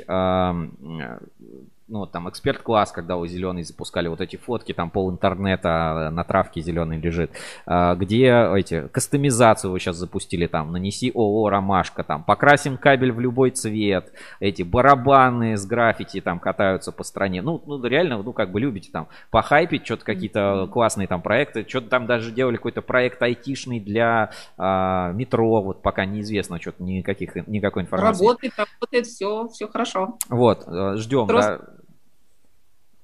ну, 1.88 2.06
там 2.06 2.28
эксперт-класс, 2.28 2.92
когда 2.92 3.16
у 3.16 3.26
Зеленый 3.26 3.62
запускали 3.62 4.08
вот 4.08 4.20
эти 4.20 4.36
фотки, 4.36 4.72
там 4.72 4.90
пол 4.90 5.10
интернета 5.10 6.10
на 6.12 6.22
травке 6.22 6.60
зеленый 6.60 7.00
лежит, 7.00 7.32
а, 7.66 7.94
где 7.94 8.28
эти, 8.54 8.88
кастомизацию 8.88 9.70
вы 9.70 9.80
сейчас 9.80 9.96
запустили, 9.96 10.46
там, 10.46 10.70
нанеси 10.70 11.10
ООО 11.14 11.48
«Ромашка», 11.48 12.04
там, 12.04 12.22
покрасим 12.22 12.76
кабель 12.76 13.12
в 13.12 13.20
любой 13.20 13.50
цвет, 13.50 14.12
эти 14.38 14.62
барабаны 14.62 15.56
с 15.56 15.64
граффити 15.64 16.20
там 16.20 16.38
катаются 16.38 16.92
по 16.92 17.04
стране. 17.04 17.40
Ну, 17.40 17.62
ну 17.66 17.82
реально, 17.82 18.22
ну, 18.22 18.32
как 18.32 18.52
бы 18.52 18.60
любите 18.60 18.90
там 18.92 19.08
похайпить, 19.30 19.86
что-то 19.86 20.04
какие-то 20.04 20.68
классные 20.70 21.08
там 21.08 21.22
проекты, 21.22 21.64
что-то 21.66 21.88
там 21.88 22.06
даже 22.06 22.32
делали 22.32 22.56
какой-то 22.56 22.82
проект 22.82 23.22
айтишный 23.22 23.80
для 23.80 24.30
а, 24.58 25.12
метро, 25.12 25.62
вот 25.62 25.80
пока 25.80 26.04
неизвестно, 26.04 26.60
что-то 26.60 26.82
никаких, 26.82 27.34
никакой 27.48 27.84
информации. 27.84 28.24
Работает, 28.24 28.52
работает, 28.58 29.06
все, 29.06 29.48
все 29.48 29.68
хорошо. 29.68 30.18
Вот, 30.28 30.64
э, 30.66 30.96
ждем, 30.96 31.26
Просто- 31.26 31.58
да. 31.66 31.77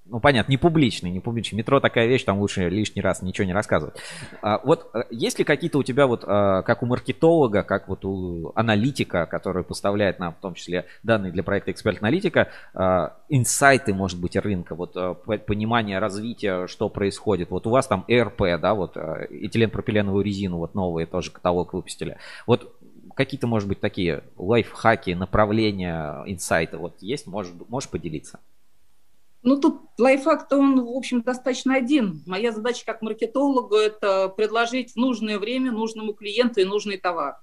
Ну, 0.06 0.20
понятно, 0.20 0.50
не 0.50 0.58
публичный, 0.58 1.10
не 1.10 1.20
публичный. 1.20 1.56
Метро 1.56 1.80
такая 1.80 2.06
вещь, 2.06 2.24
там 2.24 2.38
лучше 2.38 2.68
лишний 2.68 3.00
раз 3.00 3.22
ничего 3.22 3.46
не 3.46 3.54
рассказывать. 3.54 3.96
А, 4.42 4.60
вот 4.62 4.90
э, 4.92 5.04
есть 5.10 5.38
ли 5.38 5.46
какие-то 5.46 5.78
у 5.78 5.82
тебя 5.82 6.06
вот, 6.06 6.24
а, 6.26 6.60
как 6.60 6.82
у 6.82 6.86
маркетолога, 6.86 7.62
как 7.62 7.88
вот 7.88 8.04
у 8.04 8.52
аналитика, 8.54 9.24
который 9.24 9.64
поставляет 9.64 10.18
нам 10.18 10.34
в 10.34 10.40
том 10.42 10.54
числе 10.54 10.84
данные 11.02 11.32
для 11.32 11.42
проекта 11.42 11.70
Эксперт-аналитика, 11.70 12.48
а, 12.74 13.16
инсайты, 13.30 13.94
может 13.94 14.20
быть, 14.20 14.36
рынка, 14.36 14.74
вот 14.74 14.92
по- 14.92 15.38
понимание 15.38 15.98
развития, 15.98 16.66
что 16.66 16.90
происходит. 16.90 17.48
Вот 17.50 17.66
у 17.66 17.70
вас 17.70 17.86
там 17.86 18.04
ЭРП, 18.06 18.60
да, 18.60 18.74
вот 18.74 18.98
а, 18.98 19.26
этиленпропиленовую 19.30 20.22
резину, 20.22 20.58
вот 20.58 20.74
новые 20.74 21.06
тоже 21.06 21.30
каталог 21.30 21.72
выпустили. 21.72 22.18
Вот 22.46 22.76
какие-то, 23.14 23.46
может 23.46 23.68
быть, 23.70 23.80
такие 23.80 24.22
лайфхаки, 24.36 25.12
направления, 25.12 26.22
инсайты 26.26 26.76
вот 26.76 26.96
есть? 27.00 27.26
Можешь, 27.26 27.54
можешь 27.68 27.88
поделиться? 27.88 28.40
Ну, 29.44 29.60
тут 29.60 29.82
лайфхак-то 29.98 30.56
он, 30.56 30.82
в 30.82 30.88
общем, 30.88 31.20
достаточно 31.20 31.74
один. 31.74 32.22
Моя 32.26 32.50
задача 32.50 32.86
как 32.86 33.02
маркетологу– 33.02 33.74
это 33.76 34.30
предложить 34.30 34.92
в 34.92 34.96
нужное 34.96 35.38
время 35.38 35.70
нужному 35.70 36.14
клиенту 36.14 36.60
и 36.60 36.64
нужный 36.64 36.96
товар. 36.96 37.36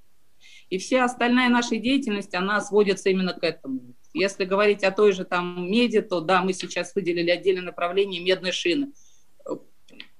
И 0.72 0.80
вся 0.80 1.06
остальная 1.06 1.48
наша 1.50 1.78
деятельность, 1.78 2.34
она 2.34 2.60
сводится 2.60 3.10
именно 3.10 3.34
к 3.34 3.44
этому. 3.44 3.94
Если 4.16 4.46
говорить 4.46 4.84
о 4.84 4.90
той 4.90 5.12
же 5.12 5.26
там 5.26 5.70
меди, 5.70 6.02
то 6.02 6.22
да, 6.22 6.42
мы 6.42 6.54
сейчас 6.54 6.96
выделили 6.96 7.30
отдельное 7.30 7.62
направление 7.62 8.20
медной 8.20 8.52
шины. 8.52 8.94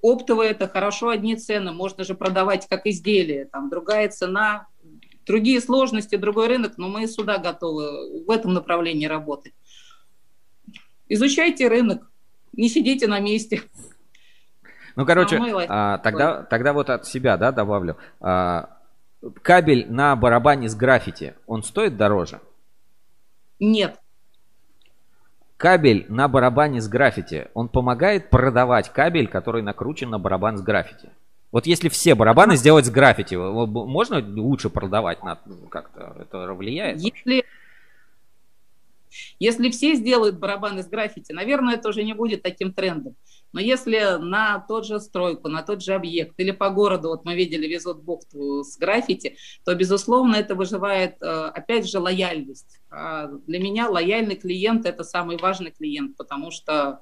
Оптовые– 0.04 0.52
это 0.52 0.68
хорошо 0.68 1.10
одни 1.10 1.36
цены, 1.36 1.72
можно 1.72 2.04
же 2.04 2.14
продавать 2.14 2.68
как 2.68 2.86
изделие, 2.86 3.46
там 3.46 3.70
другая 3.72 4.08
цена, 4.10 4.68
другие 5.26 5.60
сложности, 5.60 6.16
другой 6.16 6.48
рынок, 6.48 6.78
но 6.78 6.90
мы 6.90 7.08
сюда 7.08 7.40
готовы 7.40 8.24
в 8.24 8.30
этом 8.30 8.54
направлении 8.54 9.08
работать. 9.08 9.54
Изучайте 11.14 11.68
рынок, 11.68 12.10
не 12.54 12.70
сидите 12.70 13.06
на 13.06 13.20
месте. 13.20 13.64
Ну, 14.96 15.06
короче, 15.06 15.38
а, 15.68 15.98
тогда, 15.98 16.44
тогда 16.44 16.72
вот 16.72 16.90
от 16.90 17.06
себя, 17.06 17.36
да, 17.36 17.52
добавлю. 17.52 17.98
А, 18.22 18.78
кабель 19.42 19.92
на 19.92 20.16
барабане 20.16 20.70
с 20.70 20.76
граффити, 20.76 21.34
он 21.48 21.64
стоит 21.64 21.98
дороже? 21.98 22.40
Нет. 23.60 24.00
кабель 25.58 26.06
на 26.08 26.30
барабане 26.30 26.80
с 26.80 26.88
граффити, 26.88 27.50
он 27.56 27.68
помогает 27.68 28.30
продавать 28.30 28.94
кабель, 28.94 29.28
который 29.28 29.64
накручен 29.64 30.10
на 30.10 30.18
барабан 30.18 30.58
с 30.58 30.62
граффити? 30.62 31.10
Вот 31.52 31.66
если 31.66 31.90
все 31.90 32.16
барабаны 32.16 32.56
сделать 32.56 32.86
с 32.86 32.90
граффити, 32.90 33.36
можно 33.36 34.20
лучше 34.42 34.70
продавать 34.70 35.22
на 35.24 35.38
как-то? 35.70 36.16
Это 36.22 36.54
влияет? 36.54 37.02
Если 37.02 37.44
если 39.40 39.70
все 39.70 39.96
сделают 39.96 40.40
барабаны 40.40 40.84
с 40.84 40.88
граффити, 40.88 41.32
наверное, 41.32 41.76
это 41.76 41.90
уже 41.90 42.04
не 42.04 42.14
будет 42.14 42.42
таким 42.44 42.74
трендом. 42.74 43.16
Но 43.54 43.60
если 43.60 44.18
на 44.20 44.60
тот 44.60 44.86
же 44.86 45.00
стройку, 45.00 45.50
на 45.50 45.62
тот 45.62 45.82
же 45.84 45.94
объект 45.94 46.36
или 46.38 46.52
по 46.52 46.70
городу, 46.70 47.10
вот 47.10 47.26
мы 47.26 47.36
видели, 47.36 47.68
везут 47.68 48.02
бухту 48.02 48.64
с 48.64 48.78
граффити, 48.78 49.38
то, 49.66 49.76
безусловно, 49.76 50.36
это 50.36 50.56
выживает, 50.56 51.22
э, 51.22 51.52
опять 51.54 51.90
же, 51.90 52.00
лояльность. 52.00 52.80
А 52.90 53.28
для 53.28 53.60
меня 53.60 53.90
лояльный 53.90 54.36
клиент– 54.36 54.86
это 54.88 55.04
самый 55.04 55.38
важный 55.38 55.72
клиент, 55.72 56.16
потому 56.16 56.52
что 56.52 57.02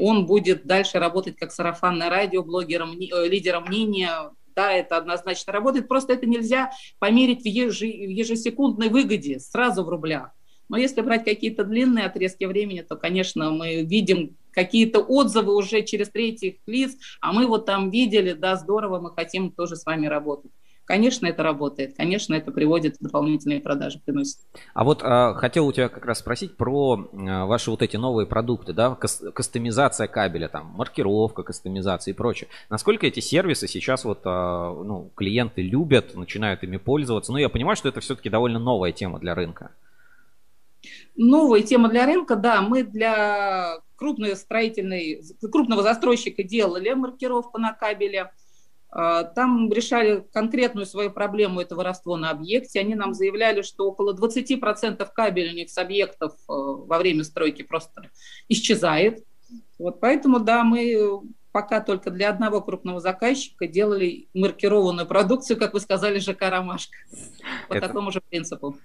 он 0.00 0.26
будет 0.26 0.66
дальше 0.66 0.98
работать 0.98 1.36
как 1.36 1.50
сарафанное 1.50 2.08
радио, 2.08 2.44
блогером, 2.44 2.92
э, 2.92 3.28
лидером 3.28 3.64
мнения, 3.64 4.30
да, 4.54 4.72
это 4.72 4.96
однозначно 4.96 5.52
работает, 5.52 5.88
просто 5.88 6.12
это 6.12 6.26
нельзя 6.26 6.72
померить 6.98 7.42
в 7.42 7.46
ежесекундной 7.46 8.88
выгоде 8.88 9.38
сразу 9.38 9.84
в 9.84 9.88
рублях. 9.88 10.30
Но 10.68 10.76
если 10.76 11.00
брать 11.00 11.24
какие-то 11.24 11.64
длинные 11.64 12.06
отрезки 12.06 12.44
времени, 12.44 12.82
то, 12.82 12.96
конечно, 12.96 13.50
мы 13.50 13.82
видим 13.82 14.36
какие-то 14.52 15.00
отзывы 15.00 15.54
уже 15.54 15.82
через 15.82 16.08
третьих 16.08 16.56
лиц, 16.66 16.96
а 17.20 17.32
мы 17.32 17.46
вот 17.46 17.64
там 17.66 17.90
видели, 17.90 18.32
да, 18.32 18.56
здорово, 18.56 19.00
мы 19.00 19.14
хотим 19.14 19.50
тоже 19.52 19.76
с 19.76 19.86
вами 19.86 20.06
работать. 20.06 20.50
Конечно, 20.84 21.26
это 21.26 21.42
работает, 21.42 21.94
конечно, 21.98 22.32
это 22.32 22.50
приводит 22.50 22.96
к 22.96 23.02
дополнительные 23.02 23.60
продажи, 23.60 24.00
приносит. 24.02 24.38
А 24.72 24.84
вот 24.84 25.02
а, 25.02 25.34
хотел 25.34 25.66
у 25.66 25.72
тебя 25.72 25.90
как 25.90 26.06
раз 26.06 26.20
спросить 26.20 26.56
про 26.56 27.10
а, 27.12 27.44
ваши 27.44 27.70
вот 27.70 27.82
эти 27.82 27.98
новые 27.98 28.26
продукты, 28.26 28.72
да, 28.72 28.94
кас- 28.94 29.22
кастомизация 29.34 30.08
кабеля, 30.08 30.48
там, 30.48 30.68
маркировка, 30.68 31.42
кастомизация 31.42 32.14
и 32.14 32.16
прочее. 32.16 32.48
Насколько 32.70 33.06
эти 33.06 33.20
сервисы 33.20 33.68
сейчас 33.68 34.06
вот, 34.06 34.20
а, 34.24 34.72
ну, 34.82 35.10
клиенты 35.14 35.60
любят, 35.60 36.14
начинают 36.14 36.62
ими 36.62 36.78
пользоваться? 36.78 37.32
Ну, 37.32 37.38
я 37.38 37.50
понимаю, 37.50 37.76
что 37.76 37.90
это 37.90 38.00
все-таки 38.00 38.30
довольно 38.30 38.58
новая 38.58 38.92
тема 38.92 39.18
для 39.18 39.34
рынка. 39.34 39.72
Новая 41.20 41.62
тема 41.62 41.88
для 41.88 42.06
рынка, 42.06 42.36
да, 42.36 42.62
мы 42.62 42.84
для 42.84 43.80
крупной 43.96 44.36
строительной, 44.36 45.20
крупного 45.50 45.82
застройщика 45.82 46.44
делали 46.44 46.92
маркировку 46.92 47.58
на 47.58 47.72
кабеле. 47.72 48.30
А, 48.90 49.24
там 49.24 49.70
решали 49.72 50.24
конкретную 50.32 50.86
свою 50.86 51.10
проблему, 51.10 51.60
это 51.60 51.74
воровство 51.74 52.16
на 52.16 52.30
объекте. 52.30 52.78
Они 52.78 52.94
нам 52.94 53.14
заявляли, 53.14 53.62
что 53.62 53.88
около 53.88 54.14
20% 54.14 55.06
кабельных 55.12 55.70
с 55.70 55.76
объектов 55.76 56.34
э, 56.34 56.36
во 56.46 56.98
время 56.98 57.24
стройки 57.24 57.62
просто 57.62 58.10
исчезает. 58.48 59.24
Вот 59.76 59.98
поэтому, 59.98 60.38
да, 60.38 60.62
мы 60.62 61.20
пока 61.50 61.80
только 61.80 62.12
для 62.12 62.30
одного 62.30 62.60
крупного 62.60 63.00
заказчика 63.00 63.66
делали 63.66 64.28
маркированную 64.34 65.08
продукцию, 65.08 65.58
как 65.58 65.74
вы 65.74 65.80
сказали, 65.80 66.20
ЖК 66.20 66.42
«Ромашка». 66.42 66.96
По 67.68 67.74
это... 67.74 67.88
такому 67.88 68.12
же 68.12 68.20
принципу. 68.20 68.78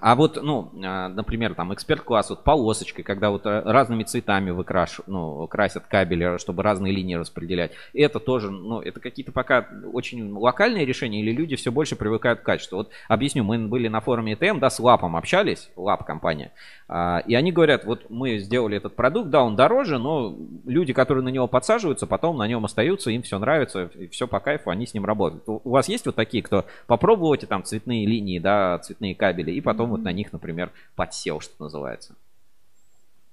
А 0.00 0.14
вот, 0.14 0.38
ну, 0.42 0.70
а, 0.84 1.08
например, 1.08 1.54
там 1.54 1.72
эксперт-класс 1.72 2.30
вот 2.30 2.44
полосочкой, 2.44 3.04
когда 3.04 3.30
вот 3.30 3.46
э, 3.46 3.62
разными 3.64 4.02
цветами 4.02 4.50
выкрашивают, 4.50 5.08
ну, 5.08 5.46
красят 5.46 5.84
кабели, 5.86 6.38
чтобы 6.38 6.62
разные 6.62 6.92
линии 6.92 7.14
распределять. 7.14 7.72
Это 7.94 8.20
тоже, 8.20 8.50
ну, 8.50 8.80
это 8.80 9.00
какие-то 9.00 9.32
пока 9.32 9.66
очень 9.92 10.30
локальные 10.32 10.84
решения 10.84 11.20
или 11.20 11.32
люди 11.32 11.56
все 11.56 11.72
больше 11.72 11.96
привыкают 11.96 12.40
к 12.40 12.42
качеству. 12.42 12.78
Вот 12.78 12.90
объясню, 13.08 13.44
мы 13.44 13.58
были 13.58 13.88
на 13.88 14.00
форуме 14.00 14.34
ETM, 14.34 14.58
да, 14.58 14.68
с 14.68 14.78
Лапом 14.78 15.16
общались, 15.16 15.70
Лап 15.76 16.04
компания, 16.04 16.52
а, 16.88 17.22
и 17.26 17.34
они 17.34 17.50
говорят, 17.50 17.84
вот 17.84 18.10
мы 18.10 18.38
сделали 18.38 18.76
этот 18.76 18.94
продукт, 18.94 19.30
да, 19.30 19.42
он 19.42 19.56
дороже, 19.56 19.98
но 19.98 20.36
люди, 20.66 20.92
которые 20.92 21.24
на 21.24 21.30
него 21.30 21.48
подсаживаются, 21.48 22.06
потом 22.06 22.36
на 22.36 22.46
нем 22.46 22.64
остаются, 22.64 23.10
им 23.10 23.22
все 23.22 23.38
нравится, 23.38 23.90
и 23.94 24.06
все 24.08 24.28
по 24.28 24.38
кайфу, 24.38 24.70
они 24.70 24.86
с 24.86 24.94
ним 24.94 25.04
работают. 25.04 25.44
У 25.46 25.70
вас 25.70 25.88
есть 25.88 26.06
вот 26.06 26.14
такие, 26.14 26.42
кто 26.42 26.66
попробовал 26.86 27.34
эти 27.34 27.46
там 27.46 27.64
цветные 27.64 28.06
линии, 28.06 28.38
да, 28.38 28.78
цветные 28.78 29.14
кабели, 29.14 29.45
и 29.52 29.60
потом 29.60 29.88
mm-hmm. 29.88 29.90
вот 29.90 30.02
на 30.02 30.12
них, 30.12 30.32
например, 30.32 30.72
подсел, 30.94 31.40
что 31.40 31.54
называется? 31.62 32.16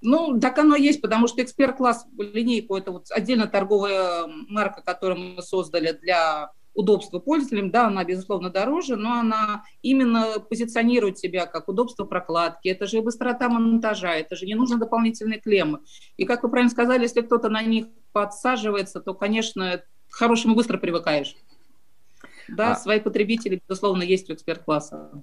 Ну, 0.00 0.38
так 0.38 0.58
оно 0.58 0.76
есть, 0.76 1.00
потому 1.00 1.26
что 1.26 1.42
эксперт-класс 1.42 2.06
линейку, 2.18 2.76
это 2.76 2.92
вот 2.92 3.06
отдельно 3.10 3.46
торговая 3.46 4.26
марка, 4.48 4.82
которую 4.82 5.36
мы 5.36 5.42
создали 5.42 5.92
для 5.92 6.50
удобство 6.74 7.20
пользователям, 7.20 7.70
да, 7.70 7.86
она, 7.86 8.04
безусловно, 8.04 8.50
дороже, 8.50 8.96
но 8.96 9.14
она 9.14 9.64
именно 9.80 10.40
позиционирует 10.40 11.18
себя 11.18 11.46
как 11.46 11.68
удобство 11.68 12.04
прокладки, 12.04 12.68
это 12.68 12.86
же 12.86 12.98
и 12.98 13.00
быстрота 13.00 13.48
монтажа, 13.48 14.14
это 14.16 14.36
же 14.36 14.44
не 14.44 14.54
нужно 14.54 14.78
дополнительные 14.78 15.40
клеммы. 15.40 15.80
И, 16.16 16.24
как 16.24 16.42
вы 16.42 16.50
правильно 16.50 16.70
сказали, 16.70 17.02
если 17.02 17.22
кто-то 17.22 17.48
на 17.48 17.62
них 17.62 17.86
подсаживается, 18.12 19.00
то, 19.00 19.14
конечно, 19.14 19.82
к 20.10 20.14
хорошему 20.14 20.54
быстро 20.54 20.76
привыкаешь. 20.78 21.36
Да, 22.48 22.72
а... 22.72 22.76
свои 22.76 23.00
потребители, 23.00 23.62
безусловно, 23.66 24.02
есть 24.02 24.28
у 24.28 24.34
эксперт-класса. 24.34 25.22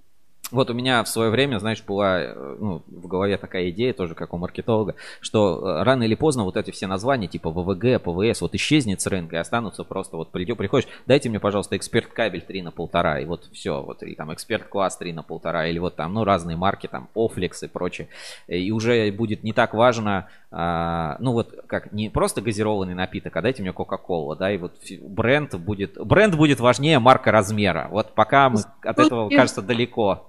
Вот 0.52 0.70
у 0.70 0.74
меня 0.74 1.04
в 1.04 1.08
свое 1.08 1.30
время, 1.30 1.60
знаешь, 1.60 1.82
была 1.84 2.22
э, 2.22 2.56
ну, 2.60 2.82
в 2.88 3.08
голове 3.08 3.38
такая 3.38 3.70
идея 3.70 3.93
тоже, 3.93 4.16
как 4.16 4.34
у 4.34 4.38
маркетолога, 4.38 4.95
что 5.22 5.62
э, 5.62 5.84
рано 5.84 6.04
или 6.04 6.16
поздно 6.16 6.43
вот 6.43 6.58
эти 6.58 6.72
все 6.72 6.88
названия 6.88 7.28
типа 7.28 7.49
ВВГ, 7.49 8.02
ПВС, 8.04 8.41
вот 8.41 8.54
исчезнет 8.56 9.02
с 9.02 9.08
рынка 9.08 9.38
и 9.38 9.39
останутся 9.39 9.84
просто 9.84 10.18
вот 10.18 10.32
придешь, 10.32 10.58
приходишь, 10.58 10.89
дайте 11.06 11.30
мне, 11.30 11.39
пожалуйста, 11.39 11.78
эксперт 11.78 12.08
кабель 12.08 12.41
3 12.41 12.64
на 12.64 12.72
полтора, 12.72 13.20
и 13.20 13.26
вот 13.26 13.47
все, 13.54 13.82
вот, 13.82 14.04
или 14.04 14.14
там 14.16 14.34
эксперт 14.34 14.68
класс 14.68 14.97
3 14.97 15.14
на 15.14 15.24
полтора, 15.24 15.68
или 15.68 15.80
вот 15.80 15.95
там, 15.95 16.14
ну, 16.14 16.24
разные 16.24 16.58
марки, 16.58 16.88
там, 16.88 17.08
Офлекс 17.16 17.64
и 17.64 17.68
прочее. 17.68 18.10
И 18.47 18.72
уже 18.72 19.12
будет 19.12 19.43
не 19.43 19.54
так 19.54 19.74
важно, 19.74 20.28
а, 20.54 21.16
ну, 21.20 21.32
вот 21.32 21.64
как 21.68 21.93
не 21.93 22.10
просто 22.10 22.41
газированный 22.41 22.93
напиток, 22.93 23.36
а 23.38 23.41
дайте 23.41 23.62
мне 23.62 23.72
Кока-Кола, 23.72 24.36
да, 24.36 24.52
и 24.52 24.58
вот 24.58 24.74
бренд 25.02 25.56
будет, 25.56 25.97
бренд 26.06 26.36
будет 26.36 26.60
важнее 26.60 26.99
марка 26.99 27.32
размера. 27.32 27.88
Вот 27.89 28.14
пока 28.14 28.49
мы 28.49 28.60
от 28.82 28.99
этого, 28.99 29.30
кажется, 29.30 29.62
далеко. 29.62 30.28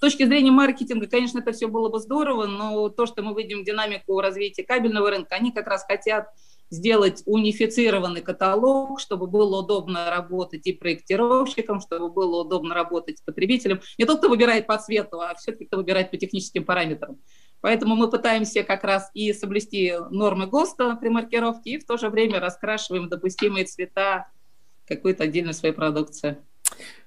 Точки 0.00 0.24
зрения 0.24 0.50
маркетинга, 0.50 1.06
конечно, 1.06 1.40
это 1.40 1.52
все 1.52 1.66
было 1.66 1.90
бы 1.90 1.98
здорово, 1.98 2.46
но 2.46 2.88
то, 2.88 3.04
что 3.04 3.22
мы 3.22 3.34
видим 3.40 3.64
динамику 3.64 4.20
развития 4.20 4.64
кабельного 4.64 5.10
рынка, 5.10 5.34
они 5.34 5.52
как 5.52 5.66
раз 5.66 5.84
хотят 5.84 6.28
сделать 6.70 7.22
унифицированный 7.26 8.22
каталог, 8.22 8.98
чтобы 8.98 9.26
было 9.26 9.60
удобно 9.60 10.08
работать 10.08 10.66
и 10.66 10.72
проектировщикам, 10.72 11.80
чтобы 11.80 12.10
было 12.10 12.42
удобно 12.42 12.74
работать 12.74 13.22
потребителям. 13.26 13.80
Не 13.98 14.06
тот, 14.06 14.18
кто 14.18 14.30
выбирает 14.30 14.66
по 14.66 14.78
цвету, 14.78 15.20
а 15.20 15.34
все-таки 15.34 15.66
кто 15.66 15.76
выбирает 15.76 16.10
по 16.10 16.16
техническим 16.16 16.64
параметрам. 16.64 17.18
Поэтому 17.60 17.94
мы 17.94 18.08
пытаемся 18.08 18.62
как 18.62 18.84
раз 18.84 19.10
и 19.12 19.32
соблюсти 19.34 19.94
нормы 20.10 20.46
ГОСТа 20.46 20.96
при 20.96 21.08
маркировке, 21.10 21.72
и 21.72 21.78
в 21.78 21.84
то 21.84 21.98
же 21.98 22.08
время 22.08 22.40
раскрашиваем 22.40 23.08
допустимые 23.08 23.66
цвета 23.66 24.30
какой-то 24.86 25.24
отдельной 25.24 25.54
своей 25.54 25.74
продукции. 25.74 26.38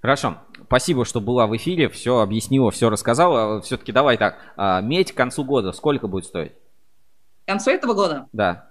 Хорошо. 0.02 0.38
Спасибо, 0.66 1.06
что 1.06 1.22
была 1.22 1.48
в 1.48 1.56
эфире, 1.56 1.88
все 1.90 2.20
объяснила, 2.20 2.72
все 2.72 2.90
рассказала. 2.90 3.62
Все-таки 3.62 3.92
давай 3.92 4.18
так, 4.18 4.38
а, 4.58 4.82
медь 4.82 5.12
к 5.12 5.16
концу 5.16 5.44
года 5.44 5.72
сколько 5.72 6.08
будет 6.08 6.26
стоить? 6.26 6.54
К 7.46 7.48
концу 7.48 7.72
этого 7.72 7.94
года? 7.94 8.28
Да. 8.34 8.68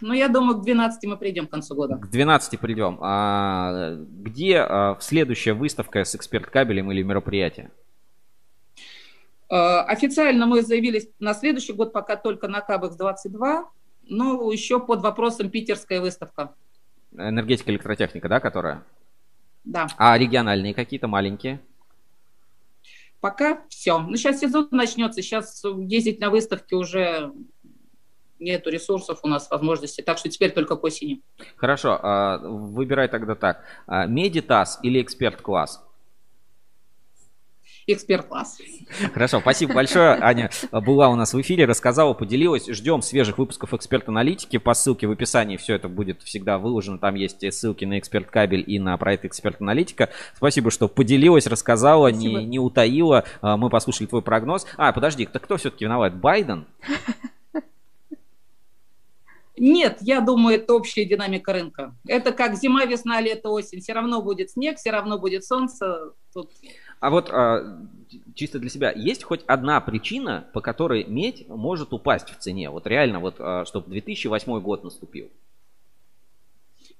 Ну, 0.00 0.12
я 0.12 0.28
думаю, 0.28 0.58
к 0.58 0.62
12 0.64 1.04
мы 1.04 1.16
придем 1.16 1.46
к 1.46 1.50
концу 1.50 1.74
года. 1.74 1.96
К 1.96 2.10
12 2.10 2.60
придем. 2.60 2.98
А 3.00 3.94
где 3.96 4.58
а, 4.58 4.96
следующая 5.00 5.54
выставка 5.54 6.04
с 6.04 6.14
эксперт-кабелем 6.14 6.90
или 6.92 7.02
мероприятие? 7.02 7.70
А, 9.48 9.82
официально 9.82 10.46
мы 10.46 10.62
заявились 10.62 11.08
на 11.18 11.34
следующий 11.34 11.72
год 11.72 11.92
пока 11.92 12.16
только 12.16 12.48
на 12.48 12.60
Cabex 12.60 12.96
22, 12.96 13.70
но 14.08 14.52
еще 14.52 14.78
под 14.78 15.02
вопросом 15.02 15.50
питерская 15.50 16.00
выставка. 16.00 16.54
Энергетика, 17.16 17.70
электротехника, 17.70 18.28
да, 18.28 18.40
которая? 18.40 18.82
Да. 19.64 19.86
А 19.96 20.16
региональные 20.18 20.74
какие-то 20.74 21.08
маленькие? 21.08 21.60
Пока 23.20 23.62
все. 23.68 23.98
Ну, 23.98 24.16
сейчас 24.16 24.40
сезон 24.40 24.68
начнется, 24.72 25.22
сейчас 25.22 25.62
ездить 25.64 26.18
на 26.20 26.30
выставки 26.30 26.74
уже 26.74 27.32
нету 28.40 28.70
ресурсов 28.70 29.20
у 29.22 29.28
нас, 29.28 29.48
возможности, 29.50 30.00
так 30.00 30.18
что 30.18 30.28
теперь 30.28 30.50
только 30.50 30.76
к 30.76 30.82
осени. 30.82 31.22
Хорошо, 31.56 31.98
а, 32.02 32.38
выбирай 32.38 33.08
тогда 33.08 33.36
так. 33.36 33.64
А, 33.86 34.06
Медитас 34.06 34.80
или 34.82 35.00
эксперт-класс? 35.00 35.84
Эксперт-класс. 37.92 38.58
Хорошо, 39.12 39.40
спасибо 39.40 39.74
большое. 39.74 40.18
Аня 40.20 40.50
была 40.70 41.08
у 41.08 41.16
нас 41.16 41.34
в 41.34 41.40
эфире, 41.40 41.64
рассказала, 41.64 42.12
поделилась. 42.14 42.66
Ждем 42.68 43.02
свежих 43.02 43.38
выпусков 43.38 43.74
эксперт-аналитики. 43.74 44.58
По 44.58 44.74
ссылке 44.74 45.06
в 45.06 45.10
описании 45.10 45.56
все 45.56 45.74
это 45.74 45.88
будет 45.88 46.22
всегда 46.22 46.58
выложено. 46.58 46.98
Там 46.98 47.14
есть 47.14 47.44
ссылки 47.52 47.84
на 47.84 47.98
эксперт 47.98 48.30
кабель 48.30 48.64
и 48.66 48.78
на 48.78 48.96
проект 48.96 49.24
эксперт-аналитика. 49.24 50.10
Спасибо, 50.36 50.70
что 50.70 50.88
поделилась, 50.88 51.46
рассказала, 51.46 52.08
не, 52.08 52.44
не 52.44 52.58
утаила. 52.58 53.24
А, 53.40 53.56
мы 53.56 53.70
послушали 53.70 54.06
твой 54.06 54.22
прогноз. 54.22 54.66
А, 54.76 54.92
подожди, 54.92 55.26
кто, 55.26 55.38
кто 55.38 55.56
все-таки 55.56 55.84
виноват? 55.84 56.14
Байден? 56.16 56.66
Нет, 59.58 59.98
я 60.00 60.20
думаю, 60.20 60.56
это 60.56 60.74
общая 60.74 61.04
динамика 61.04 61.52
рынка. 61.52 61.94
Это 62.06 62.32
как 62.32 62.56
зима, 62.56 62.84
весна, 62.84 63.20
лето, 63.20 63.50
осень. 63.50 63.80
Все 63.80 63.92
равно 63.92 64.22
будет 64.22 64.50
снег, 64.50 64.78
все 64.78 64.90
равно 64.90 65.18
будет 65.18 65.44
солнце. 65.44 66.12
Тут 66.32 66.50
А 67.02 67.10
вот 67.10 67.30
а, 67.32 67.80
чисто 68.36 68.60
для 68.60 68.70
себя, 68.70 68.92
есть 68.92 69.24
хоть 69.24 69.40
одна 69.48 69.80
причина, 69.80 70.46
по 70.52 70.60
которой 70.60 71.02
медь 71.02 71.48
может 71.48 71.92
упасть 71.92 72.30
в 72.30 72.38
цене? 72.38 72.70
Вот 72.70 72.86
реально, 72.86 73.18
вот, 73.18 73.34
а, 73.40 73.64
чтобы 73.64 73.90
2008 73.90 74.60
год 74.60 74.84
наступил. 74.84 75.28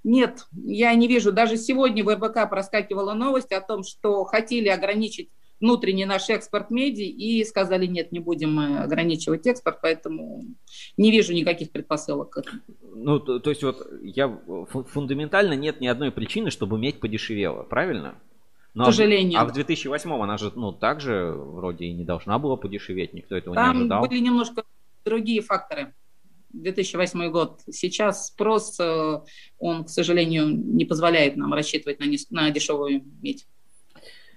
Нет, 0.03 0.48
я 0.55 0.92
не 0.94 1.07
вижу. 1.07 1.30
Даже 1.30 1.57
сегодня 1.57 2.03
в 2.03 2.12
РБК 2.12 2.50
проскакивала 2.50 3.14
новость 3.14 3.53
о 3.53 3.61
том, 3.61 3.84
что 3.84 4.24
хотели 4.24 4.66
ограничить 4.66 5.30
внутренний 5.61 6.05
наш 6.05 6.28
экспорт 6.30 6.70
меди 6.72 7.03
и 7.03 7.44
сказали, 7.44 7.86
нет, 7.86 8.11
не 8.11 8.18
будем 8.18 8.59
ограничивать 8.59 9.46
экспорт, 9.46 9.78
поэтому 9.80 10.44
не 10.96 11.12
вижу 11.12 11.32
никаких 11.32 11.70
предпосылок 11.70 12.38
Ну, 12.82 13.20
то, 13.20 13.38
то 13.38 13.50
есть 13.50 13.62
вот 13.62 13.86
я 14.03 14.36
фундаментально 14.68 15.53
нет 15.53 15.80
ни 15.80 15.86
одной 15.86 16.11
причины, 16.11 16.50
чтобы 16.50 16.76
медь 16.76 16.98
подешевела, 16.98 17.62
правильно? 17.62 18.16
Но, 18.75 18.85
К 18.85 18.87
сожалению. 18.87 19.39
А 19.39 19.45
в 19.45 19.53
2008 19.53 20.11
она 20.12 20.39
же, 20.39 20.51
ну, 20.55 20.73
также 20.73 21.33
вроде 21.33 21.87
и 21.87 21.93
не 21.93 22.05
должна 22.05 22.39
была 22.39 22.57
подешеветь, 22.57 23.12
никто 23.12 23.37
этого 23.37 23.55
Там 23.55 23.75
не 23.75 23.81
ожидал. 23.81 24.01
Там 24.01 24.09
были 24.09 24.20
немножко 24.20 24.64
другие 25.05 25.43
факторы. 25.43 25.95
2008 26.53 27.31
год. 27.31 27.61
Сейчас 27.70 28.29
спрос, 28.29 28.79
э, 28.79 29.20
он, 29.59 29.85
к 29.85 29.89
сожалению, 29.89 30.49
не 30.49 30.85
позволяет 30.85 31.37
нам 31.37 31.53
рассчитывать 31.55 31.99
на, 31.99 32.05
не, 32.05 32.18
на 32.31 32.51
дешевую 32.51 33.03
медь. 33.23 33.47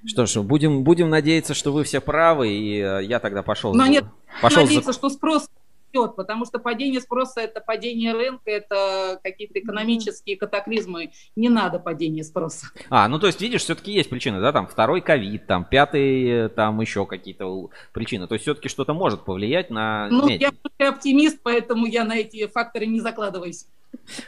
Что 0.06 0.26
ж, 0.26 0.42
будем, 0.42 0.84
будем 0.84 1.10
надеяться, 1.10 1.54
что 1.54 1.72
вы 1.72 1.84
все 1.84 2.00
правы, 2.00 2.50
и 2.50 2.80
э, 2.80 3.04
я 3.04 3.20
тогда 3.20 3.44
пошел... 3.44 3.74
Но 3.74 3.88
нет, 3.88 4.06
пошел 4.42 4.64
надеяться, 4.64 4.94
за... 4.94 4.98
что 4.98 5.10
спрос 5.10 5.50
растет, 5.96 6.16
потому 6.16 6.46
что 6.46 6.60
падение 6.60 7.02
спроса– 7.02 7.42
это 7.42 7.62
падение 7.62 8.14
рынка, 8.14 8.52
это 8.52 9.20
какие-то 9.24 9.60
экономические 9.60 10.38
катаклизмы. 10.38 11.12
Не 11.36 11.50
надо 11.50 11.80
падения 11.80 12.24
спроса. 12.24 12.68
А, 12.90 13.08
ну 13.08 13.20
то 13.20 13.28
есть, 13.28 13.42
видишь, 13.42 13.62
все-таки 13.62 13.92
есть 13.92 14.10
причины, 14.10 14.42
да, 14.42 14.52
там 14.52 14.68
второй 14.68 15.02
ковид, 15.02 15.48
там 15.48 15.66
пятый, 15.66 16.50
там 16.50 16.80
еще 16.82 17.06
какие-то 17.06 17.70
причины. 17.94 18.28
То 18.28 18.36
есть 18.36 18.44
все-таки 18.44 18.70
что-то 18.70 18.94
может 18.94 19.26
повлиять 19.26 19.70
на... 19.70 20.10
Ну, 20.10 20.28
я 20.28 20.52
оптимист, 20.80 21.40
поэтому 21.44 21.86
я 21.86 22.04
на 22.04 22.18
эти 22.18 22.48
факторы 22.48 22.86
не 22.86 23.00
закладываюсь. 23.00 23.68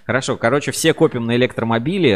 Хорошо, 0.05 0.37
короче, 0.37 0.71
все 0.71 0.93
копим 0.93 1.25
на 1.25 1.35
электромобили, 1.35 2.11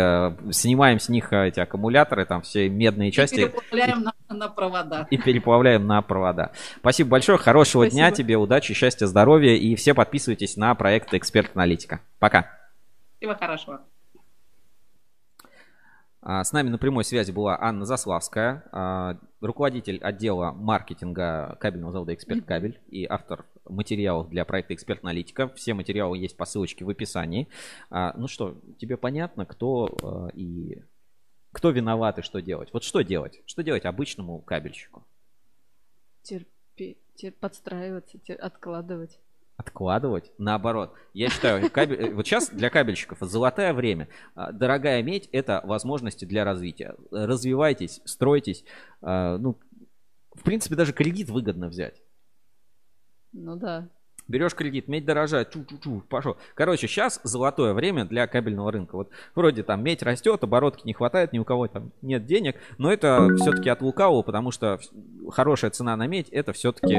э, 0.48 0.52
снимаем 0.52 1.00
с 1.00 1.10
них 1.10 1.32
э, 1.34 1.50
эти 1.50 1.60
аккумуляторы, 1.60 2.26
там 2.26 2.42
все 2.42 2.70
медные 2.70 3.12
части. 3.12 3.36
И 3.36 3.46
переплавляем 3.46 4.04
на, 4.04 4.14
на 4.30 4.50
провода. 4.50 5.08
И 5.10 5.18
переплавляем 5.18 5.88
на 5.88 6.02
провода. 6.02 6.52
Спасибо 6.80 7.10
большое, 7.12 7.38
хорошего 7.38 7.84
Спасибо. 7.84 7.96
дня 7.96 8.12
тебе, 8.12 8.38
удачи, 8.38 8.74
счастья, 8.74 9.06
здоровья. 9.06 9.56
И 9.56 9.76
все 9.76 9.94
подписывайтесь 9.94 10.58
на 10.58 10.74
проект 10.76 11.14
Эксперт 11.14 11.52
Аналитика. 11.56 12.02
Пока. 12.20 12.52
Всего 13.18 13.36
хорошего. 13.36 13.82
А, 16.24 16.44
с 16.44 16.52
нами 16.54 16.70
на 16.70 16.78
прямой 16.78 17.04
связи 17.04 17.32
была 17.32 17.58
Анна 17.60 17.86
Заславская, 17.86 18.64
а, 18.72 19.18
руководитель 19.42 19.98
отдела 19.98 20.52
маркетинга 20.52 21.58
кабельного 21.60 21.92
завода 21.92 22.14
«Эксперт 22.14 22.46
Кабель» 22.46 22.80
и 22.90 23.06
автор 23.06 23.46
материалов 23.72 24.30
для 24.30 24.46
проекта 24.46 24.74
«Эксперт 24.74 25.04
Аналитика». 25.04 25.50
Все 25.50 25.74
материалы 25.74 26.18
есть 26.18 26.38
по 26.38 26.46
ссылочке 26.46 26.86
в 26.86 26.90
описании. 26.90 27.48
А, 27.90 28.14
ну 28.18 28.28
что, 28.28 28.58
тебе 28.78 28.98
понятно, 28.98 29.46
кто 29.46 30.32
и 30.34 30.84
кто 31.52 31.72
виноват 31.72 32.20
и 32.20 32.22
что 32.22 32.42
делать? 32.42 32.70
Вот 32.74 32.84
что 32.84 33.02
делать? 33.02 33.42
Что 33.46 33.64
делать 33.64 33.86
обычному 33.86 34.40
кабельщику? 34.40 35.06
Терпеть, 36.24 36.98
подстраиваться, 37.40 38.18
откладывать 38.40 39.20
откладывать. 39.62 40.32
Наоборот, 40.38 40.94
я 41.14 41.30
считаю, 41.30 41.70
кабель, 41.70 42.02
э, 42.02 42.12
вот 42.12 42.26
сейчас 42.26 42.50
для 42.50 42.70
кабельщиков 42.70 43.20
золотое 43.22 43.74
время. 43.74 44.08
А, 44.36 44.52
дорогая 44.52 45.02
медь– 45.04 45.30
это 45.32 45.62
возможности 45.64 46.26
для 46.26 46.44
развития. 46.44 46.96
Развивайтесь, 47.12 48.02
стройтесь. 48.06 48.64
А, 49.02 49.38
ну, 49.38 49.58
в 50.34 50.44
принципе, 50.44 50.76
даже 50.76 50.94
кредит 50.94 51.30
выгодно 51.30 51.68
взять. 51.68 52.01
Ну 53.34 53.56
да. 53.56 53.88
Берешь 54.28 54.56
кредит, 54.56 54.88
медь 54.88 55.04
дорожает, 55.04 55.52
чу-чу-чу, 55.52 56.04
пошел. 56.08 56.38
Короче, 56.54 56.88
сейчас 56.88 57.20
золотое 57.24 57.74
время 57.74 58.06
для 58.06 58.28
кабельного 58.28 58.72
рынка. 58.72 58.96
Вот 58.96 59.10
вроде 59.36 59.64
там 59.64 59.84
медь 59.84 60.04
растет, 60.04 60.44
оборотки 60.44 60.86
не 60.86 60.94
хватает, 60.94 61.34
ни 61.34 61.40
у 61.40 61.44
кого 61.44 61.68
там 61.68 61.92
нет 62.02 62.26
денег, 62.26 62.56
но 62.78 62.92
это 62.92 63.28
все-таки 63.38 63.70
от 63.70 63.82
лукавого, 63.82 64.22
потому 64.22 64.52
что 64.52 64.80
хорошая 65.30 65.72
цена 65.72 65.96
на 65.98 66.08
медь 66.08 66.30
это 66.30 66.54
все-таки 66.54 66.96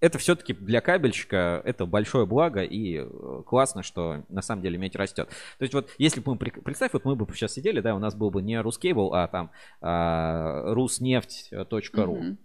это 0.00 0.18
все-таки 0.18 0.52
для 0.52 0.80
кабельщика 0.80 1.60
это 1.64 1.86
большое 1.86 2.26
благо 2.26 2.62
и 2.62 2.98
э, 2.98 3.42
классно, 3.44 3.82
что 3.82 4.22
на 4.28 4.42
самом 4.42 4.62
деле 4.62 4.78
медь 4.78 4.94
растет. 4.94 5.28
То 5.58 5.62
есть 5.62 5.74
вот 5.74 5.90
если 5.98 6.20
бы 6.20 6.32
мы, 6.32 6.38
представь, 6.38 6.92
вот 6.92 7.04
мы 7.04 7.16
бы 7.16 7.26
сейчас 7.34 7.54
сидели, 7.54 7.80
да, 7.80 7.94
у 7.94 7.98
нас 7.98 8.14
был 8.14 8.30
бы 8.30 8.40
не 8.40 8.60
Рускейбл, 8.60 9.12
а 9.14 9.26
там 9.26 9.50
а, 9.80 10.72
руснефть.ру. 10.72 11.68
Mm-hmm. 11.72 12.36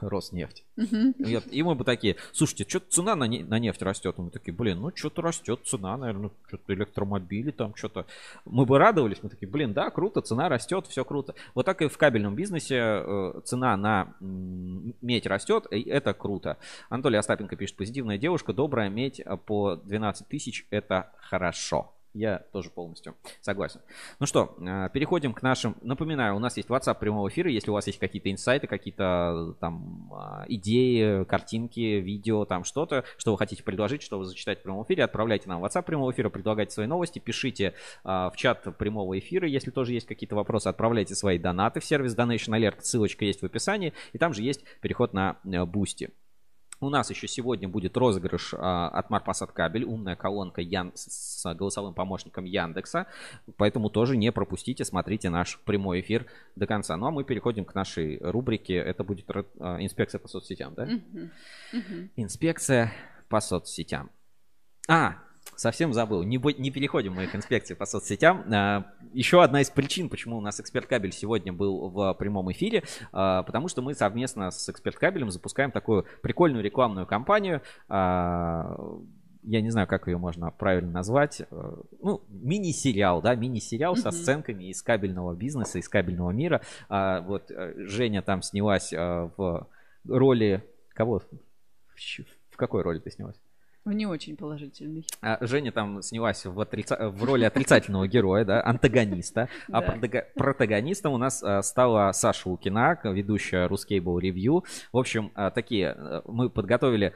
Роснефть. 0.00 0.64
Uh-huh. 0.76 1.48
И 1.50 1.62
мы 1.62 1.74
бы 1.74 1.84
такие, 1.84 2.16
слушайте, 2.32 2.64
что-то 2.68 2.90
цена 2.90 3.16
на, 3.16 3.24
не, 3.24 3.42
на 3.42 3.58
нефть 3.58 3.82
растет. 3.82 4.14
И 4.18 4.20
мы 4.20 4.30
такие, 4.30 4.52
блин, 4.52 4.80
ну 4.80 4.92
что-то 4.94 5.22
растет 5.22 5.60
цена, 5.64 5.96
наверное, 5.96 6.30
что-то 6.48 6.74
электромобили 6.74 7.50
там, 7.50 7.74
что-то. 7.74 8.06
Мы 8.44 8.66
бы 8.66 8.78
радовались, 8.78 9.18
мы 9.22 9.28
такие, 9.28 9.48
блин, 9.48 9.72
да, 9.72 9.90
круто, 9.90 10.20
цена 10.20 10.48
растет, 10.48 10.86
все 10.86 11.04
круто. 11.04 11.34
Вот 11.54 11.66
так 11.66 11.82
и 11.82 11.88
в 11.88 11.96
кабельном 11.96 12.34
бизнесе 12.34 12.76
э, 12.78 13.40
цена 13.44 13.76
на 13.76 14.14
медь 14.20 15.26
растет, 15.26 15.66
и 15.70 15.82
это 15.82 16.14
круто. 16.14 16.58
Анатолий 16.88 17.18
Остапенко 17.18 17.56
пишет, 17.56 17.76
позитивная 17.76 18.18
девушка, 18.18 18.52
добрая 18.52 18.90
медь 18.90 19.22
по 19.46 19.76
12 19.76 20.28
тысяч, 20.28 20.66
это 20.70 21.12
хорошо. 21.18 21.95
Я 22.16 22.38
тоже 22.50 22.70
полностью 22.70 23.14
согласен. 23.42 23.80
Ну 24.20 24.26
что, 24.26 24.56
э, 24.58 24.88
переходим 24.90 25.34
к 25.34 25.42
нашим... 25.42 25.76
Напоминаю, 25.82 26.34
у 26.34 26.38
нас 26.38 26.56
есть 26.56 26.70
WhatsApp 26.70 26.98
прямого 26.98 27.28
эфира. 27.28 27.50
Если 27.50 27.70
у 27.70 27.74
вас 27.74 27.86
есть 27.86 27.98
какие-то 27.98 28.32
инсайты, 28.32 28.66
какие-то 28.66 29.54
там 29.60 30.10
а, 30.10 30.46
идеи, 30.48 31.24
картинки, 31.24 32.00
видео, 32.00 32.46
там 32.46 32.64
что-то, 32.64 33.04
что 33.18 33.32
вы 33.32 33.38
хотите 33.38 33.62
предложить, 33.62 34.00
что 34.00 34.18
вы 34.18 34.24
зачитать 34.24 34.60
в 34.60 34.62
прямом 34.62 34.84
эфире, 34.84 35.04
отправляйте 35.04 35.46
нам 35.50 35.60
в 35.60 35.64
WhatsApp 35.66 35.82
прямого 35.82 36.10
эфира, 36.10 36.30
предлагайте 36.30 36.72
свои 36.72 36.86
новости, 36.86 37.18
пишите 37.18 37.74
а, 38.02 38.30
в 38.30 38.36
чат 38.36 38.64
прямого 38.78 39.18
эфира, 39.18 39.46
если 39.46 39.70
тоже 39.70 39.92
есть 39.92 40.06
какие-то 40.06 40.36
вопросы, 40.36 40.68
отправляйте 40.68 41.14
свои 41.14 41.38
донаты 41.38 41.80
в 41.80 41.84
сервис 41.84 42.16
Donation 42.16 42.58
Alert, 42.58 42.80
ссылочка 42.80 43.26
есть 43.26 43.42
в 43.42 43.44
описании, 43.44 43.92
и 44.14 44.18
там 44.18 44.32
же 44.32 44.42
есть 44.42 44.64
переход 44.80 45.12
на 45.12 45.36
Boosty. 45.44 46.10
У 46.80 46.90
нас 46.90 47.08
еще 47.10 47.26
сегодня 47.26 47.68
будет 47.68 47.96
розыгрыш 47.96 48.54
а, 48.56 48.88
от 48.88 49.08
Марпасад 49.08 49.52
Кабель, 49.52 49.84
умная 49.84 50.14
колонка 50.14 50.60
Ян... 50.60 50.92
с 50.94 51.42
голосовым 51.54 51.94
помощником 51.94 52.44
Яндекса. 52.44 53.06
Поэтому 53.56 53.88
тоже 53.88 54.16
не 54.16 54.30
пропустите, 54.30 54.84
смотрите 54.84 55.30
наш 55.30 55.58
прямой 55.60 56.00
эфир 56.00 56.26
до 56.54 56.66
конца. 56.66 56.96
Ну 56.96 57.06
а 57.06 57.10
мы 57.10 57.24
переходим 57.24 57.64
к 57.64 57.74
нашей 57.74 58.18
рубрике. 58.20 58.74
Это 58.74 59.04
будет 59.04 59.26
а, 59.58 59.78
инспекция 59.80 60.18
по 60.18 60.28
соцсетям, 60.28 60.74
да? 60.74 60.84
Uh-huh. 60.84 61.30
Uh-huh. 61.72 62.08
Инспекция 62.16 62.92
по 63.28 63.40
соцсетям. 63.40 64.10
А, 64.88 65.16
совсем 65.54 65.92
забыл. 65.92 66.22
Не, 66.22 66.40
не 66.60 66.70
переходим 66.70 67.14
мы 67.14 67.26
к 67.26 67.34
инспекции 67.34 67.74
по 67.74 67.86
соцсетям. 67.86 68.44
А, 68.52 68.86
еще 69.12 69.42
одна 69.42 69.60
из 69.60 69.70
причин, 69.70 70.08
почему 70.08 70.38
у 70.38 70.40
нас 70.40 70.60
Эксперт 70.60 70.86
Кабель 70.86 71.12
сегодня 71.12 71.52
был 71.52 71.88
в 71.88 72.14
прямом 72.14 72.50
эфире, 72.52 72.82
а, 73.12 73.42
потому 73.42 73.68
что 73.68 73.82
мы 73.82 73.94
совместно 73.94 74.50
с 74.50 74.68
Эксперт 74.68 74.96
Кабелем 74.96 75.30
запускаем 75.30 75.70
такую 75.70 76.06
прикольную 76.22 76.62
рекламную 76.62 77.06
кампанию. 77.06 77.62
А, 77.88 78.76
я 79.42 79.60
не 79.60 79.70
знаю, 79.70 79.86
как 79.86 80.08
ее 80.08 80.18
можно 80.18 80.50
правильно 80.50 80.90
назвать. 80.90 81.42
Ну, 81.50 82.24
мини-сериал, 82.28 83.22
да, 83.22 83.36
мини-сериал 83.36 83.94
mm-hmm. 83.94 84.00
со 84.00 84.10
сценками 84.10 84.64
из 84.64 84.82
кабельного 84.82 85.34
бизнеса, 85.34 85.78
из 85.78 85.88
кабельного 85.88 86.32
мира. 86.32 86.62
Вот 86.88 87.52
э, 87.52 87.74
Женя 87.86 88.22
там 88.22 88.42
снялась 88.42 88.92
в 88.92 89.68
роли 90.04 90.64
кого? 90.96 91.22
В 92.50 92.56
какой 92.56 92.82
роли 92.82 92.98
ты 92.98 93.10
снялась? 93.10 93.36
В 93.86 93.92
не 93.92 94.04
очень 94.04 94.36
положительный. 94.36 95.06
А 95.22 95.38
Женя 95.40 95.70
там 95.70 96.02
снялась 96.02 96.44
в, 96.44 96.60
отрица... 96.60 97.08
в 97.08 97.22
роли 97.22 97.44
отрицательного 97.44 98.08
героя, 98.08 98.44
да, 98.44 98.60
антагониста. 98.64 99.48
А 99.70 99.80
протагонистом 100.34 101.12
у 101.12 101.18
нас 101.18 101.40
а, 101.40 101.62
стала 101.62 102.10
Саша 102.10 102.48
Лукина, 102.48 102.98
ведущая 103.04 103.68
Ruscable 103.68 104.20
Review. 104.20 104.64
В 104.92 104.98
общем, 104.98 105.30
а, 105.36 105.52
такие 105.52 105.94
э, 105.96 106.22
мы 106.26 106.50
подготовили 106.50 107.14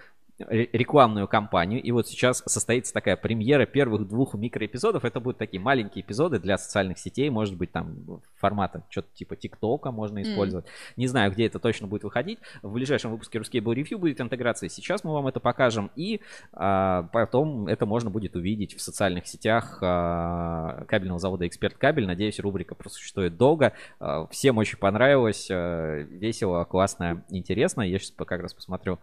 рекламную 0.48 1.28
кампанию. 1.28 1.82
И 1.82 1.92
вот 1.92 2.08
сейчас 2.08 2.42
состоится 2.46 2.92
такая 2.92 3.16
премьера 3.16 3.66
первых 3.66 4.08
двух 4.08 4.34
микроэпизодов. 4.34 5.04
Это 5.04 5.20
будут 5.20 5.38
такие 5.38 5.60
маленькие 5.60 6.02
эпизоды 6.02 6.38
для 6.38 6.56
социальных 6.58 6.98
сетей. 6.98 7.28
Может 7.30 7.56
быть, 7.56 7.72
там 7.72 8.20
формата 8.36 8.84
что-то 8.88 9.08
типа 9.14 9.36
ТикТока 9.36 9.90
можно 9.90 10.22
использовать. 10.22 10.64
Mm. 10.64 10.68
Не 10.96 11.06
знаю, 11.06 11.32
где 11.32 11.46
это 11.46 11.58
точно 11.58 11.86
будет 11.86 12.04
выходить. 12.04 12.38
В 12.62 12.72
ближайшем 12.72 13.10
выпуске 13.10 13.38
Ruskable 13.38 13.74
Review 13.74 13.98
будет 13.98 14.20
интеграция. 14.20 14.68
Сейчас 14.68 15.04
мы 15.04 15.12
вам 15.12 15.26
это 15.26 15.40
покажем. 15.40 15.90
И 15.96 16.20
а, 16.52 17.04
потом 17.12 17.66
это 17.66 17.86
можно 17.86 18.10
будет 18.10 18.36
увидеть 18.36 18.74
в 18.74 18.80
социальных 18.80 19.26
сетях 19.26 19.78
а, 19.82 20.84
кабельного 20.86 21.18
завода 21.18 21.46
Эксперт 21.46 21.76
Кабель. 21.76 22.06
Надеюсь, 22.06 22.40
рубрика 22.40 22.74
просуществует 22.74 23.36
долго. 23.36 23.74
А, 23.98 24.26
всем 24.28 24.58
очень 24.58 24.78
понравилось. 24.78 25.48
А, 25.50 25.98
весело, 25.98 26.64
классно, 26.64 27.24
интересно. 27.28 27.82
Я 27.82 27.98
сейчас 27.98 28.14
как 28.16 28.40
раз 28.40 28.54
посмотрю 28.54 28.98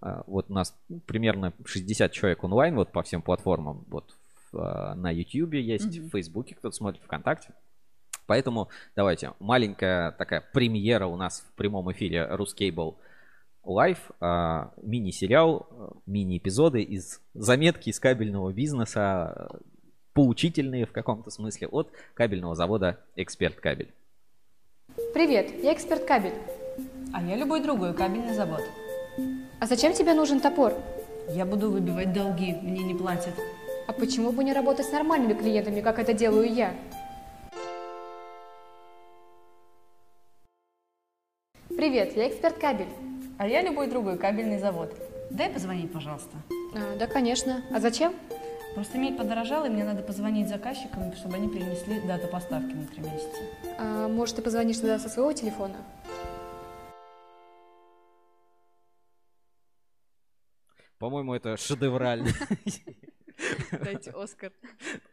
вот 0.00 0.46
у 0.48 0.52
нас 0.52 0.76
примерно 1.06 1.52
60 1.64 2.12
человек 2.12 2.42
онлайн 2.44 2.74
вот 2.74 2.92
по 2.92 3.02
всем 3.02 3.22
платформам. 3.22 3.84
Вот 3.88 4.14
а, 4.54 4.94
на 4.94 5.10
YouTube 5.10 5.54
есть, 5.54 5.96
mm-hmm. 5.96 6.08
в 6.08 6.10
Фейсбуке 6.10 6.54
кто-то 6.54 6.74
смотрит, 6.74 7.02
ВКонтакте. 7.02 7.50
Поэтому 8.26 8.68
давайте, 8.96 9.32
маленькая 9.38 10.12
такая 10.12 10.42
премьера 10.52 11.06
у 11.06 11.16
нас 11.16 11.40
в 11.40 11.52
прямом 11.54 11.92
эфире 11.92 12.26
Рускейбл 12.26 12.96
Лайв, 13.64 13.98
а, 14.20 14.72
мини-сериал, 14.82 15.66
а, 15.70 15.92
мини-эпизоды 16.06 16.82
из 16.82 17.20
заметки 17.34 17.90
из 17.90 18.00
кабельного 18.00 18.52
бизнеса, 18.52 19.00
а, 19.00 19.60
поучительные 20.12 20.86
в 20.86 20.92
каком-то 20.92 21.30
смысле 21.30 21.68
от 21.68 21.90
кабельного 22.14 22.54
завода 22.54 23.00
«Эксперт 23.16 23.56
Кабель». 23.56 23.92
Привет, 25.12 25.50
я 25.62 25.74
«Эксперт 25.74 26.04
Кабель». 26.04 26.34
А 27.12 27.22
я 27.22 27.36
любой 27.36 27.62
другой 27.62 27.94
кабельный 27.94 28.34
завод. 28.34 28.60
А 29.64 29.66
зачем 29.66 29.94
тебе 29.94 30.12
нужен 30.12 30.40
топор? 30.40 30.74
Я 31.30 31.46
буду 31.46 31.70
выбивать 31.70 32.12
долги, 32.12 32.52
мне 32.60 32.82
не 32.82 32.94
платят. 32.94 33.32
А 33.86 33.94
почему 33.94 34.30
бы 34.30 34.44
не 34.44 34.52
работать 34.52 34.84
с 34.84 34.92
нормальными 34.92 35.32
клиентами, 35.32 35.80
как 35.80 35.98
это 35.98 36.12
делаю 36.12 36.52
я? 36.52 36.74
Привет, 41.70 42.14
я 42.14 42.28
эксперт 42.28 42.58
кабель. 42.58 42.90
А 43.38 43.48
я 43.48 43.62
любой 43.62 43.86
другой 43.86 44.18
кабельный 44.18 44.58
завод. 44.58 44.94
Дай 45.30 45.48
позвонить, 45.48 45.90
пожалуйста. 45.90 46.36
А, 46.74 46.98
да, 46.98 47.06
конечно. 47.06 47.62
А 47.74 47.80
зачем? 47.80 48.12
Просто 48.74 48.98
медь 48.98 49.16
подорожала, 49.16 49.64
и 49.64 49.70
мне 49.70 49.84
надо 49.84 50.02
позвонить 50.02 50.50
заказчикам, 50.50 51.14
чтобы 51.14 51.36
они 51.36 51.48
перенесли 51.48 52.02
дату 52.06 52.28
поставки 52.28 52.74
на 52.74 52.84
три 52.84 53.00
месяца. 53.00 53.40
А, 53.78 54.08
может, 54.08 54.36
ты 54.36 54.42
позвонишь 54.42 54.76
туда 54.76 54.98
со 54.98 55.08
своего 55.08 55.32
телефона? 55.32 55.76
По-моему, 60.98 61.34
это 61.34 61.56
шедеврально. 61.56 62.30
Дайте 63.82 64.10
Оскар. 64.10 64.52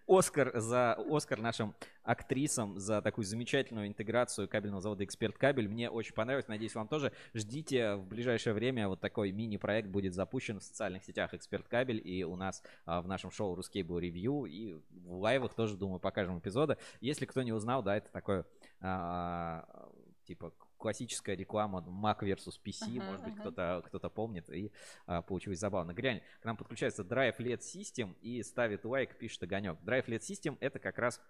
Оскар 0.07 0.51
за 0.59 0.93
Оскар 1.09 1.39
нашим 1.39 1.75
актрисам 2.03 2.79
за 2.79 3.01
такую 3.01 3.25
замечательную 3.25 3.87
интеграцию 3.87 4.47
кабельного 4.47 4.81
завода 4.81 5.03
Эксперт 5.03 5.37
Кабель. 5.37 5.67
Мне 5.67 5.89
очень 5.89 6.13
понравилось, 6.13 6.47
надеюсь, 6.47 6.75
вам 6.75 6.87
тоже. 6.87 7.11
Ждите 7.33 7.95
в 7.95 8.05
ближайшее 8.05 8.53
время 8.53 8.87
вот 8.87 8.99
такой 8.99 9.31
мини-проект 9.31 9.89
будет 9.89 10.13
запущен 10.13 10.59
в 10.59 10.63
социальных 10.63 11.03
сетях 11.03 11.33
Эксперт 11.33 11.67
Кабель 11.67 12.01
и 12.03 12.23
у 12.23 12.35
нас 12.35 12.63
а, 12.85 13.01
в 13.01 13.07
нашем 13.07 13.31
шоу 13.31 13.55
Русский 13.55 13.83
был 13.83 13.99
ревью 13.99 14.45
и 14.45 14.73
в 14.91 15.13
лайвах 15.13 15.53
тоже, 15.53 15.75
думаю, 15.75 15.99
покажем 15.99 16.39
эпизоды. 16.39 16.77
Если 16.99 17.25
кто 17.25 17.41
не 17.41 17.53
узнал, 17.53 17.83
да, 17.83 17.97
это 17.97 18.11
такое 18.11 18.45
а, 18.81 19.89
типа 20.25 20.53
классическая 20.81 21.35
реклама 21.35 21.79
Mac 21.79 22.19
versus 22.21 22.59
PC, 22.63 22.97
uh-huh, 22.97 23.05
может 23.05 23.23
быть, 23.23 23.35
uh-huh. 23.35 23.39
кто-то, 23.39 23.83
кто-то 23.85 24.09
помнит, 24.09 24.49
и 24.49 24.71
а, 25.05 25.21
получилось 25.21 25.59
забавно. 25.59 25.93
Глянь, 25.93 26.21
к 26.41 26.45
нам 26.45 26.57
подключается 26.57 27.03
Drive 27.03 27.37
LED 27.37 27.59
System 27.59 28.15
и 28.21 28.41
ставит 28.43 28.83
лайк, 28.83 29.17
пишет 29.17 29.43
огонек. 29.43 29.77
Drive 29.83 30.07
LED 30.07 30.19
System 30.19 30.57
это 30.59 30.79
как 30.79 30.97
раз 30.97 31.21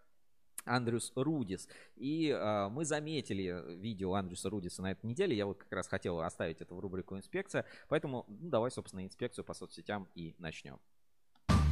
Андрюс 0.63 1.11
Рудис. 1.15 1.67
И 1.95 2.29
э, 2.29 2.69
мы 2.69 2.85
заметили 2.85 3.63
видео 3.77 4.13
Андрюса 4.13 4.49
Рудиса 4.49 4.81
на 4.81 4.91
этой 4.91 5.05
неделе. 5.07 5.35
Я 5.35 5.45
вот 5.45 5.57
как 5.57 5.71
раз 5.71 5.87
хотел 5.87 6.21
оставить 6.21 6.61
это 6.61 6.75
в 6.75 6.79
рубрику 6.79 7.17
инспекция. 7.17 7.65
Поэтому 7.89 8.25
ну, 8.27 8.49
давай, 8.49 8.71
собственно, 8.71 9.03
инспекцию 9.03 9.43
по 9.43 9.53
соцсетям 9.53 10.07
и 10.15 10.35
начнем. 10.37 10.79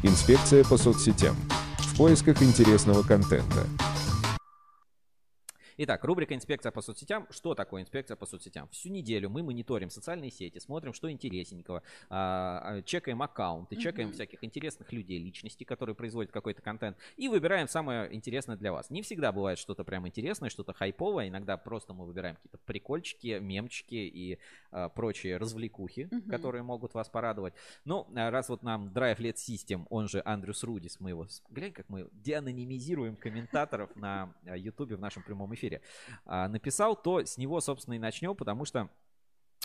Инспекция 0.04 0.64
по 0.64 0.78
соцсетям. 0.78 1.36
В 1.78 1.98
поисках 1.98 2.42
интересного 2.42 3.04
контента. 3.04 3.68
Итак, 5.82 6.04
рубрика 6.04 6.36
«Инспекция 6.36 6.74
по 6.74 6.82
соцсетям». 6.82 7.26
Что 7.30 7.56
такое 7.56 7.84
инспекция 7.84 8.18
по 8.18 8.26
соцсетям? 8.26 8.68
Всю 8.68 8.90
неделю 8.90 9.30
мы 9.30 9.44
мониторим 9.44 9.90
социальные 9.90 10.30
сети, 10.30 10.60
смотрим, 10.60 10.92
что 10.92 11.10
интересненького, 11.10 11.84
а, 12.10 12.62
а, 12.62 12.82
чекаем 12.82 13.22
аккаунты, 13.22 13.76
mm-hmm. 13.76 13.80
чекаем 13.80 14.12
всяких 14.12 14.44
интересных 14.44 14.92
людей, 14.92 15.20
личностей, 15.20 15.64
которые 15.64 15.96
производят 15.96 16.34
какой-то 16.34 16.62
контент, 16.62 16.98
и 17.16 17.30
выбираем 17.30 17.70
самое 17.70 18.14
интересное 18.14 18.58
для 18.58 18.74
вас. 18.74 18.90
Не 18.90 19.02
всегда 19.04 19.32
бывает 19.32 19.58
что-то 19.58 19.86
прям 19.86 20.06
интересное, 20.06 20.50
что-то 20.50 20.74
хайповое, 20.74 21.30
иногда 21.30 21.56
просто 21.56 21.94
мы 21.94 22.06
выбираем 22.06 22.36
какие-то 22.36 22.58
прикольчики, 22.66 23.40
мемчики 23.40 23.96
и 23.96 24.38
а, 24.72 24.90
прочие 24.90 25.38
развлекухи, 25.38 26.10
mm-hmm. 26.12 26.30
которые 26.30 26.62
могут 26.62 26.94
вас 26.94 27.08
порадовать. 27.08 27.54
Ну, 27.86 28.06
раз 28.14 28.50
вот 28.50 28.64
нам 28.64 28.90
Drive 28.90 29.20
Led 29.20 29.36
System, 29.36 29.86
он 29.90 30.10
же 30.10 30.22
Андрюс 30.26 30.62
Рудис, 30.62 31.00
мы 31.00 31.12
его, 31.12 31.26
глянь, 31.50 31.72
как 31.72 31.88
мы 31.88 32.10
деанонимизируем 32.12 33.16
комментаторов 33.16 33.96
на 33.96 34.34
YouTube 34.44 34.92
в 34.92 35.00
нашем 35.00 35.24
прямом 35.24 35.56
эфире 35.56 35.69
эфире, 35.70 35.82
а, 36.26 36.48
написал, 36.48 36.96
то 36.96 37.24
с 37.24 37.38
него, 37.38 37.62
собственно, 37.62 37.96
и 37.96 38.00
начнем, 38.00 38.36
потому 38.36 38.66
что 38.66 38.90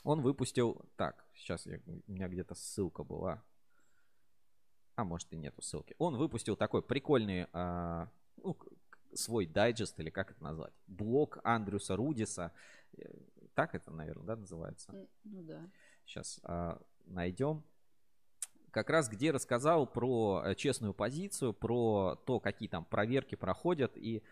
он 0.05 0.21
выпустил... 0.21 0.83
Так, 0.97 1.25
сейчас 1.35 1.67
я, 1.67 1.81
у 2.07 2.13
меня 2.13 2.29
где-то 2.29 2.55
ссылка 2.55 3.03
была. 3.03 3.43
А 4.97 5.05
может 5.05 5.33
и 5.33 5.37
нету 5.37 5.61
ссылки. 5.63 5.95
Он 5.99 6.17
выпустил 6.17 6.57
такой 6.57 6.83
прикольный 6.83 7.49
а, 7.53 8.09
ну, 8.37 8.57
свой 9.15 9.47
дайджест, 9.47 9.99
или 9.99 10.11
как 10.11 10.31
это 10.31 10.43
назвать? 10.43 10.73
Блог 10.87 11.39
Андрюса 11.43 11.97
Рудиса. 11.97 12.53
Э, 12.97 13.03
так 13.55 13.75
это, 13.75 13.91
наверное, 13.91 14.27
да, 14.27 14.37
называется? 14.37 14.93
Ну 15.25 15.43
да. 15.43 15.69
Сейчас 16.05 16.39
а, 16.45 16.81
найдем 17.07 17.65
как 18.75 18.91
раз 18.91 19.09
где 19.09 19.31
рассказал 19.31 19.87
про 19.87 20.43
э, 20.45 20.55
честную 20.57 20.95
позицию, 20.95 21.53
про 21.53 22.17
то, 22.27 22.41
какие 22.41 22.69
там 22.69 22.85
проверки 22.85 23.37
проходят. 23.37 23.93
И 23.95 24.23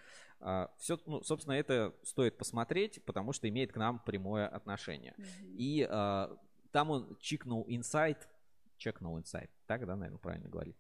все, 0.78 0.98
ну, 1.06 1.22
собственно, 1.22 1.54
это 1.54 1.94
стоит 2.02 2.36
посмотреть, 2.36 3.04
потому 3.04 3.32
что 3.32 3.48
имеет 3.48 3.72
к 3.72 3.76
нам 3.76 4.00
прямое 4.00 4.48
отношение. 4.48 5.14
Mm-hmm. 5.16 5.54
И 5.56 5.86
а, 5.88 6.36
там 6.72 6.90
он 6.90 7.16
чикнул 7.20 7.64
инсайт, 7.68 8.28
чекнул 8.76 9.18
инсайт, 9.18 9.50
так, 9.66 9.86
да, 9.86 9.94
наверное, 9.94 10.18
правильно 10.18 10.48
говорить. 10.48 10.76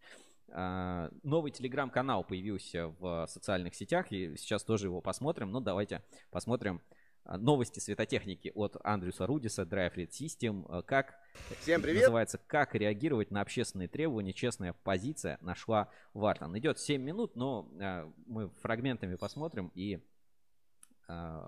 А, 0.50 1.10
новый 1.22 1.50
телеграм-канал 1.52 2.24
появился 2.24 2.88
в 2.88 3.26
социальных 3.28 3.74
сетях, 3.74 4.10
и 4.10 4.36
сейчас 4.36 4.64
тоже 4.64 4.86
его 4.86 5.00
посмотрим. 5.00 5.50
Но 5.50 5.60
ну, 5.60 5.64
давайте 5.64 6.02
посмотрим 6.30 6.80
а, 6.80 7.01
новости 7.24 7.78
светотехники 7.78 8.52
от 8.54 8.76
Андрюса 8.84 9.26
Рудиса, 9.26 9.62
Drive 9.62 9.94
Lead 9.94 10.10
System. 10.10 10.66
А, 10.68 10.82
как 10.82 11.14
Всем 11.60 11.82
привет. 11.82 12.02
называется 12.02 12.38
«Как 12.38 12.74
реагировать 12.74 13.30
на 13.30 13.40
общественные 13.40 13.88
требования. 13.88 14.32
Честная 14.32 14.74
позиция» 14.84 15.38
нашла 15.40 15.88
Вартон. 16.14 16.56
Идет 16.58 16.78
7 16.78 17.00
минут, 17.02 17.36
но 17.36 17.68
а, 17.80 18.12
мы 18.26 18.50
фрагментами 18.60 19.16
посмотрим 19.16 19.70
и 19.74 20.00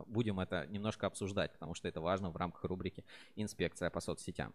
будем 0.07 0.41
это 0.41 0.67
немножко 0.67 1.07
обсуждать, 1.07 1.53
потому 1.53 1.75
что 1.75 1.89
это 1.89 2.01
важно 2.01 2.29
в 2.31 2.37
рамках 2.37 2.65
рубрики 2.65 3.03
«Инспекция 3.35 3.89
по 3.89 4.01
соцсетям». 4.01 4.53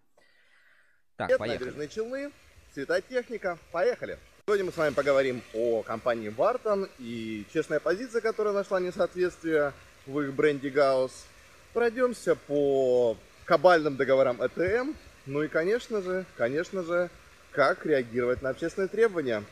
Так, 1.15 1.27
Привет, 1.27 1.39
поехали. 1.39 1.57
Набережные 1.57 1.87
Челны, 1.87 2.31
светотехника, 2.73 3.57
поехали. 3.71 4.19
Сегодня 4.45 4.65
мы 4.65 4.71
с 4.71 4.77
вами 4.77 4.93
поговорим 4.93 5.41
о 5.53 5.83
компании 5.83 6.29
Вартон 6.29 6.87
и 6.99 7.45
честная 7.51 7.79
позиция, 7.79 8.21
которая 8.21 8.53
нашла 8.53 8.79
несоответствие 8.79 9.73
в 10.09 10.19
их 10.21 10.33
бренде 10.33 10.69
Гаус. 10.69 11.25
Пройдемся 11.73 12.35
по 12.35 13.15
кабальным 13.45 13.95
договорам 13.95 14.43
ЭТМ. 14.43 14.93
Ну 15.25 15.43
и, 15.43 15.47
конечно 15.47 16.01
же, 16.01 16.25
конечно 16.35 16.83
же, 16.83 17.09
как 17.51 17.85
реагировать 17.85 18.41
на 18.41 18.49
общественные 18.49 18.89
требования. 18.89 19.43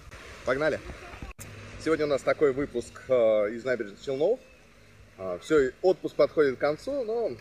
Погнали! 0.45 0.79
Сегодня 1.83 2.05
у 2.05 2.09
нас 2.09 2.21
такой 2.21 2.51
выпуск 2.51 3.03
э, 3.07 3.13
из 3.51 3.63
набережных 3.63 4.01
Челнов. 4.01 4.39
Э, 5.17 5.37
все, 5.41 5.71
отпуск 5.81 6.15
подходит 6.15 6.57
к 6.57 6.59
концу, 6.59 7.03
но, 7.03 7.31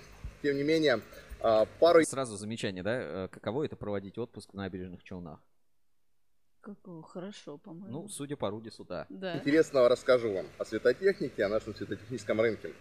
тем 0.43 0.57
не 0.57 0.63
менее, 0.63 1.01
э, 1.41 1.67
пару... 1.81 2.05
Сразу 2.05 2.37
замечание, 2.37 2.83
да? 2.83 2.99
Э, 3.01 3.29
каково 3.31 3.65
это 3.65 3.77
проводить 3.77 4.19
отпуск 4.19 4.53
в 4.53 4.57
набережных 4.57 5.03
Челнах? 5.03 5.41
Какого? 6.61 7.03
Хорошо, 7.03 7.59
по-моему. 7.59 8.03
Ну, 8.03 8.09
судя 8.09 8.37
по 8.37 8.51
Рудису, 8.51 8.85
да. 8.85 9.07
да. 9.09 9.37
Интересного 9.37 9.89
расскажу 9.89 10.33
вам 10.33 10.47
о 10.59 10.65
светотехнике, 10.65 11.45
о 11.45 11.49
нашем 11.49 11.75
светотехническом 11.75 12.41
рынке. 12.41 12.73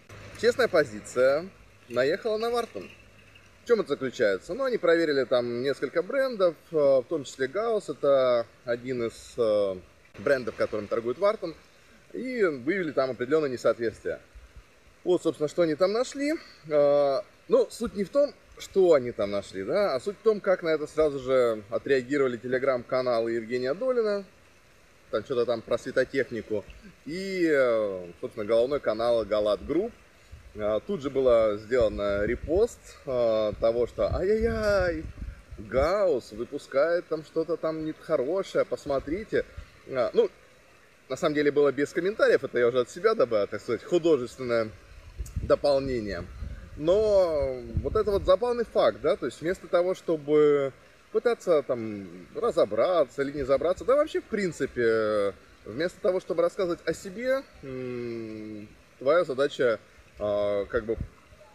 Честная 0.41 0.67
позиция 0.67 1.49
наехала 1.89 2.37
на 2.37 2.49
Вартон. 2.49 2.89
В 3.63 3.67
чем 3.67 3.79
это 3.79 3.89
заключается? 3.89 4.53
Ну, 4.53 4.63
они 4.63 4.77
проверили 4.77 5.23
там 5.23 5.63
несколько 5.63 6.03
брендов, 6.03 6.55
э, 6.71 6.75
в 6.75 7.05
том 7.09 7.23
числе 7.23 7.47
Гаус, 7.47 7.89
это 7.89 8.45
один 8.63 9.07
из 9.07 9.33
э, 9.37 9.75
брендов, 10.19 10.55
которым 10.55 10.87
торгует 10.87 11.17
Вартон, 11.17 11.55
и 12.13 12.43
выявили 12.43 12.91
там 12.91 13.11
определенное 13.11 13.49
несоответствие. 13.49 14.19
Вот, 15.03 15.23
собственно, 15.23 15.49
что 15.49 15.63
они 15.63 15.75
там 15.75 15.93
нашли. 15.93 16.33
Э, 16.69 17.21
ну, 17.47 17.67
суть 17.69 17.95
не 17.95 18.03
в 18.03 18.09
том, 18.09 18.33
что 18.57 18.93
они 18.93 19.11
там 19.11 19.31
нашли, 19.31 19.63
да? 19.63 19.95
А 19.95 19.99
суть 19.99 20.17
в 20.17 20.23
том, 20.23 20.39
как 20.39 20.63
на 20.63 20.69
это 20.69 20.87
сразу 20.87 21.19
же 21.19 21.63
отреагировали 21.69 22.37
телеграм-каналы 22.37 23.33
Евгения 23.33 23.73
Долина, 23.73 24.25
там 25.11 25.23
что-то 25.23 25.45
там 25.45 25.61
про 25.61 25.77
светотехнику, 25.77 26.63
и, 27.05 27.47
э, 27.49 28.07
собственно, 28.21 28.45
головной 28.45 28.79
канал 28.79 29.23
Galad 29.25 29.65
Group. 29.65 29.91
А, 30.57 30.79
тут 30.79 31.01
же 31.01 31.09
было 31.09 31.57
сделано 31.57 32.23
репост 32.25 32.79
а, 33.05 33.51
того, 33.59 33.87
что 33.87 34.13
ай-яй-яй, 34.15 35.03
Gauss 35.57 36.31
выпускает 36.31 37.07
там 37.07 37.23
что-то 37.23 37.57
там 37.57 37.85
нет 37.85 37.97
хорошее, 37.99 38.63
посмотрите. 38.63 39.45
А, 39.89 40.11
ну, 40.13 40.29
на 41.09 41.17
самом 41.17 41.35
деле 41.35 41.51
было 41.51 41.71
без 41.71 41.91
комментариев, 41.91 42.43
это 42.43 42.57
я 42.57 42.67
уже 42.67 42.81
от 42.81 42.89
себя 42.89 43.15
добавил, 43.15 43.47
так 43.47 43.61
сказать, 43.61 43.83
художественное 43.83 44.69
дополнение. 45.43 46.25
Но 46.77 47.61
вот 47.81 47.95
это 47.95 48.11
вот 48.11 48.25
забавный 48.25 48.65
факт, 48.65 48.99
да, 49.01 49.15
то 49.15 49.25
есть 49.25 49.41
вместо 49.41 49.67
того, 49.67 49.95
чтобы 49.95 50.73
пытаться 51.11 51.63
там 51.63 52.07
разобраться 52.35 53.21
или 53.21 53.31
не 53.31 53.41
разобраться, 53.43 53.85
да 53.85 53.95
вообще 53.95 54.19
в 54.19 54.25
принципе, 54.25 55.33
вместо 55.63 55.99
того, 56.01 56.19
чтобы 56.19 56.41
рассказывать 56.41 56.79
о 56.85 56.93
себе, 56.93 57.43
твоя 58.99 59.23
задача 59.23 59.79
э, 60.19 60.65
как 60.69 60.85
бы 60.85 60.97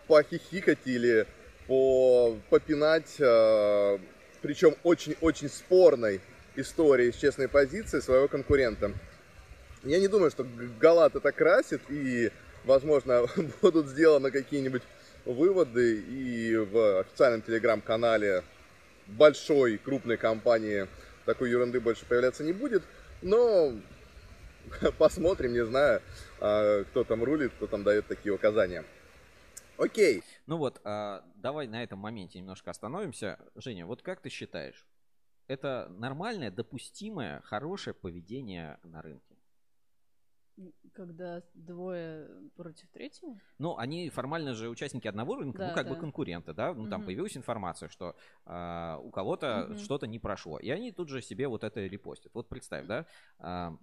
похихикать 0.07 0.79
или 0.87 1.27
по, 1.67 2.37
попинать, 2.49 3.17
э, 3.19 3.99
причем 4.41 4.75
очень-очень 4.83 5.49
спорной 5.49 6.21
истории 6.57 7.11
с 7.11 7.17
честной 7.17 7.49
позиции 7.49 8.01
своего 8.01 8.29
конкурента. 8.29 8.93
Я 9.85 9.99
не 9.99 10.09
думаю, 10.09 10.31
что 10.31 10.47
Галат 10.81 11.15
это 11.17 11.33
красит, 11.33 11.81
и, 11.89 12.31
возможно, 12.65 13.27
будут 13.63 13.89
сделаны 13.89 14.31
какие-нибудь 14.31 14.83
выводы, 15.25 16.01
и 16.01 16.57
в 16.57 17.01
официальном 17.01 17.43
телеграм-канале 17.43 18.43
большой, 19.07 19.79
крупной 19.79 20.17
компании 20.17 20.87
такой 21.25 21.51
ерунды 21.51 21.81
больше 21.81 22.07
появляться 22.07 22.45
не 22.45 22.53
будет. 22.53 22.83
Но 23.23 23.73
посмотрим, 24.99 25.53
не 25.53 25.65
знаю, 25.65 26.03
а, 26.41 26.85
кто 26.85 27.05
там 27.05 27.25
рулит, 27.25 27.53
кто 27.53 27.67
там 27.67 27.83
дает 27.83 28.07
такие 28.07 28.33
указания. 28.35 28.85
Окей. 29.77 30.23
Ну 30.47 30.59
вот, 30.59 30.81
а, 30.85 31.25
давай 31.37 31.67
на 31.67 31.83
этом 31.83 31.99
моменте 31.99 32.39
немножко 32.39 32.71
остановимся. 32.71 33.39
Женя, 33.55 33.87
вот 33.87 34.03
как 34.03 34.21
ты 34.21 34.29
считаешь, 34.29 34.87
это 35.47 35.89
нормальное, 35.91 36.51
допустимое, 36.51 37.41
хорошее 37.43 37.95
поведение 37.95 38.79
на 38.83 39.03
рынке? 39.03 39.30
Когда 40.93 41.43
двое 41.55 42.29
против 42.57 42.89
третьего? 42.91 43.39
Ну, 43.59 43.77
они 43.79 44.11
формально 44.11 44.55
же 44.55 44.69
участники 44.69 45.09
одного 45.09 45.37
рынка, 45.37 45.59
Да, 45.59 45.69
ну, 45.69 45.75
как 45.75 45.85
да. 45.85 45.91
бы 45.91 45.97
конкуренты, 45.97 46.53
да? 46.53 46.75
Ну, 46.75 46.89
там 46.89 47.01
Мгм. 47.01 47.07
появилась 47.07 47.37
информация, 47.37 47.89
что 47.89 48.17
а, 48.45 48.99
у 48.99 49.11
кого-то 49.11 49.67
Мгм. 49.69 49.79
что-то 49.79 50.07
не 50.07 50.19
прошло. 50.19 50.59
И 50.59 50.69
они 50.71 50.93
тут 50.93 51.09
же 51.09 51.23
себе 51.23 51.49
вот 51.49 51.65
это 51.65 51.81
репостят. 51.81 52.33
Вот 52.35 52.49
представь, 52.49 52.87
да? 52.87 53.07
а, 53.39 53.77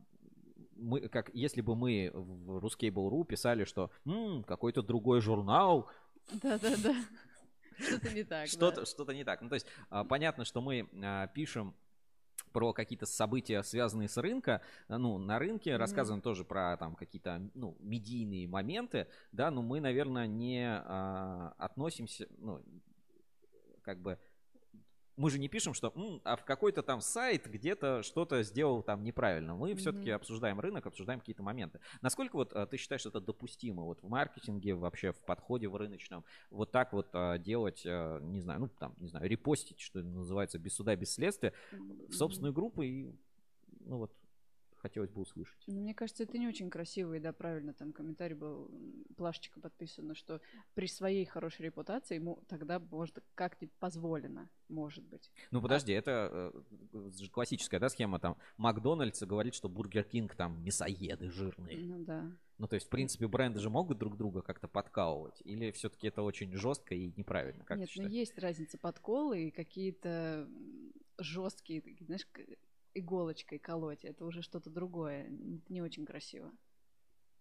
мы, 0.76 1.08
как 1.10 1.32
если 1.34 1.62
бы 1.62 1.76
мы 1.76 2.12
в 2.14 2.58
Ruskable.ru 2.64 3.26
писали, 3.26 3.64
что 3.64 3.90
«М, 4.06 4.44
какой-то 4.44 4.82
другой 4.84 5.22
журнал, 5.22 5.90
Да-да-да. 6.42 6.96
Что-то 7.80 8.10
не 8.10 8.24
так, 8.24 8.48
что-то, 8.48 9.06
да. 9.06 9.14
не 9.14 9.24
так. 9.24 9.42
Ну, 9.42 9.50
то 9.50 9.56
есть, 9.56 9.68
а, 9.90 10.04
понятно, 10.04 10.46
что 10.46 10.62
мы 10.62 10.88
пишем 11.34 11.76
про 12.58 12.74
какие-то 12.74 13.06
события, 13.06 13.62
связанные 13.62 14.10
с 14.10 14.18
рынка, 14.18 14.62
а, 14.88 14.98
ну, 14.98 15.20
на 15.20 15.38
рынке, 15.38 15.78
рассказываем 15.78 16.24
тоже 16.24 16.44
про 16.44 16.76
там 16.78 16.96
какие-то, 16.96 17.40
ну, 17.54 17.78
медийные 17.80 18.48
моменты, 18.48 19.06
да, 19.32 19.52
но 19.52 19.62
мы, 19.62 19.80
наверное, 19.80 20.26
не 20.26 20.66
а, 20.68 21.54
относимся, 21.60 22.28
ну, 22.40 22.60
как 23.84 24.02
бы, 24.02 24.18
мы 25.18 25.32
же 25.32 25.40
не 25.40 25.50
пишем, 25.50 25.74
что 25.74 25.92
«М, 25.96 26.22
а 26.24 26.36
в 26.36 26.46
какой-то 26.46 26.84
там 26.84 27.02
сайт 27.02 27.48
где-то 27.48 28.04
что-то 28.04 28.44
сделал 28.44 28.84
там 28.84 29.04
неправильно. 29.04 29.56
Мы 29.56 29.76
все-таки 29.76 30.12
Мгм. 30.12 30.16
обсуждаем 30.16 30.60
рынок, 30.60 30.86
обсуждаем 30.86 31.20
какие-то 31.20 31.44
моменты. 31.44 31.80
Насколько 32.02 32.36
вот 32.36 32.54
а, 32.54 32.68
ты 32.68 32.78
считаешь, 32.78 33.02
что 33.02 33.10
это 33.10 33.20
допустимо 33.20 33.84
вот 33.84 34.02
в 34.04 34.08
маркетинге, 34.08 34.76
вообще 34.76 35.12
в 35.12 35.18
подходе 35.18 35.68
в 35.68 35.76
рыночном, 35.76 36.24
вот 36.52 36.72
так 36.72 36.94
вот 36.94 37.10
а, 37.14 37.38
делать, 37.40 37.84
а, 37.86 38.20
не 38.20 38.40
знаю, 38.42 38.60
ну 38.62 38.70
там, 38.70 38.94
не 39.00 39.08
знаю, 39.08 39.28
репостить, 39.28 39.80
что 39.80 40.00
называется, 40.02 40.60
без 40.60 40.76
суда, 40.76 40.96
без 40.96 41.14
следствия, 41.14 41.54
в 41.72 42.14
собственную 42.14 42.54
группу 42.54 42.84
и, 42.84 43.12
ну 43.82 43.98
вот, 43.98 44.12
хотелось 44.78 45.10
бы 45.10 45.22
услышать. 45.22 45.64
Ну, 45.68 45.82
Мне 45.82 45.94
кажется, 45.94 46.24
это 46.24 46.38
не 46.38 46.48
очень 46.48 46.70
красиво, 46.70 47.14
и 47.14 47.20
да, 47.20 47.34
правильно, 47.34 47.74
там 47.74 47.92
комментарий 47.94 48.36
был 48.36 48.72
плашечка 49.16 49.60
подписано, 49.60 50.16
что 50.16 50.42
при 50.74 50.88
своей 50.88 51.26
хорошей 51.26 51.66
репутации 51.66 52.16
ему 52.16 52.44
тогда 52.48 52.80
может 52.80 53.24
как-нибудь 53.36 53.76
позволено, 53.76 54.50
может 54.70 55.04
быть. 55.04 55.32
Ну 55.52 55.62
подожди, 55.62 55.94
это 55.94 56.52
э, 56.94 57.28
классическая, 57.32 57.80
да, 57.80 57.90
схема 57.90 58.20
там 58.20 58.38
Макдональдс 58.58 59.24
говорит, 59.24 59.56
что 59.56 59.70
Бургер 59.70 60.04
Кинг 60.04 60.36
там 60.36 60.64
мясоеды 60.64 61.30
жирные. 61.30 61.78
Ну 61.78 62.04
да. 62.04 62.32
Ну 62.58 62.68
то 62.68 62.76
есть, 62.76 62.88
в 62.88 62.90
принципе, 62.90 63.28
бренды 63.28 63.60
же 63.60 63.70
могут 63.70 64.00
друг 64.00 64.18
друга 64.18 64.42
как-то 64.42 64.68
подкалывать, 64.68 65.42
или 65.46 65.72
все-таки 65.72 66.08
это 66.08 66.24
очень 66.24 66.56
жестко 66.56 66.96
и 66.96 67.12
неправильно, 67.16 67.64
как 67.64 67.78
Нет, 67.78 67.90
ты 67.94 68.02
ну 68.02 68.08
есть 68.08 68.38
разница 68.40 68.78
подколы 68.78 69.48
и 69.48 69.52
какие-то 69.52 70.48
жесткие, 71.20 71.82
такие, 71.82 72.06
знаешь, 72.06 72.28
иголочкой 72.94 73.60
колоть. 73.60 74.06
Это 74.06 74.26
уже 74.26 74.42
что-то 74.42 74.70
другое. 74.70 75.28
Не 75.70 75.82
очень 75.82 76.06
красиво. 76.06 76.52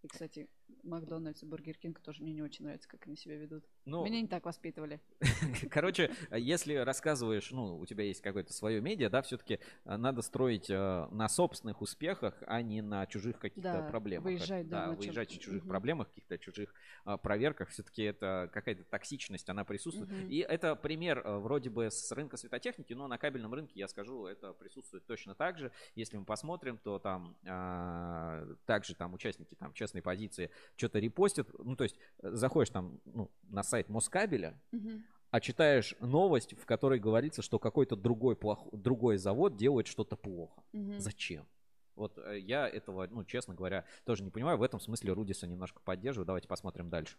И, 0.03 0.09
кстати, 0.09 0.49
Макдональдс 0.83 1.43
и 1.43 1.47
Бургер 1.47 1.77
Кинг 1.77 2.01
тоже 2.01 2.23
мне 2.23 2.33
не 2.33 2.43
очень 2.43 2.65
нравится, 2.65 2.89
как 2.89 3.07
они 3.07 3.17
себя 3.17 3.37
ведут. 3.37 3.65
Ну, 3.85 4.05
Меня 4.05 4.21
не 4.21 4.29
так 4.29 4.45
воспитывали. 4.47 5.01
Короче, 5.71 6.13
если 6.31 6.75
рассказываешь, 6.75 7.51
ну, 7.51 7.79
у 7.79 7.87
тебя 7.87 8.05
есть 8.05 8.21
какое-то 8.21 8.53
свое 8.53 8.81
медиа, 8.81 9.11
да, 9.11 9.23
все-таки 9.23 9.59
надо 9.85 10.23
строить 10.23 10.71
э, 10.71 11.07
на 11.11 11.29
собственных 11.29 11.83
успехах, 11.83 12.43
а 12.47 12.63
не 12.63 12.83
на 12.83 13.07
чужих 13.07 13.39
каких-то 13.39 13.81
Да, 13.81 13.83
проблемах. 13.83 14.25
выезжать, 14.25 14.69
да, 14.69 14.87
да, 14.87 14.91
на 14.91 14.97
выезжать 14.97 15.31
в 15.33 15.39
чужих 15.39 15.63
Мгм. 15.63 15.69
проблемах, 15.69 16.09
каких-то 16.09 16.39
чужих 16.39 16.75
а, 17.05 17.17
проверках. 17.17 17.69
Все-таки 17.71 18.03
это 18.03 18.51
какая-то 18.53 18.85
токсичность, 18.85 19.49
она 19.49 19.65
присутствует. 19.65 20.11
Мгм. 20.11 20.29
И 20.29 20.39
это 20.39 20.77
пример 20.77 21.19
э, 21.25 21.39
вроде 21.39 21.71
бы 21.71 21.91
с 21.91 22.13
рынка 22.13 22.37
светотехники, 22.37 22.93
но 22.93 23.07
на 23.09 23.19
кабельном 23.19 23.53
рынке, 23.55 23.79
я 23.81 23.89
скажу, 23.89 24.27
это 24.27 24.53
присутствует 24.53 25.07
точно 25.07 25.35
так 25.35 25.59
же. 25.59 25.73
Если 25.95 26.17
мы 26.17 26.25
посмотрим, 26.25 26.79
то 26.79 26.99
там 26.99 27.37
а, 27.47 28.47
также 28.67 28.95
там 28.95 29.15
участники 29.15 29.55
там 29.55 29.73
честной 29.73 30.03
позиции 30.03 30.51
что-то 30.77 30.99
репостят. 30.99 31.49
Ну, 31.59 31.77
то 31.77 31.85
есть 31.85 31.97
э, 32.23 32.31
заходишь 32.33 32.71
там 32.71 33.01
ну, 33.05 33.31
на 33.49 33.63
сайт 33.63 33.89
Москабеля, 33.89 34.61
Мгм. 34.73 35.05
а 35.31 35.41
читаешь 35.41 35.95
новость, 36.01 36.55
в 36.59 36.65
которой 36.67 36.99
говорится, 36.99 37.43
что 37.43 37.59
какой-то 37.59 37.97
другой, 37.97 38.37
плох... 38.37 38.67
другой 38.73 39.17
завод 39.19 39.57
делает 39.57 39.87
что-то 39.87 40.17
плохо. 40.17 40.63
Мгм. 40.73 40.99
Зачем? 41.01 41.47
Вот 41.95 42.19
э, 42.19 42.39
я 42.41 42.69
этого, 42.69 43.07
ну, 43.11 43.25
честно 43.25 43.55
говоря, 43.55 43.85
тоже 44.05 44.23
не 44.23 44.31
понимаю. 44.31 44.59
В 44.59 44.63
этом 44.63 44.81
смысле 44.81 45.13
Рудиса 45.15 45.47
немножко 45.47 45.81
поддерживаю. 45.85 46.27
Давайте 46.27 46.47
посмотрим 46.49 46.91
дальше. 46.91 47.17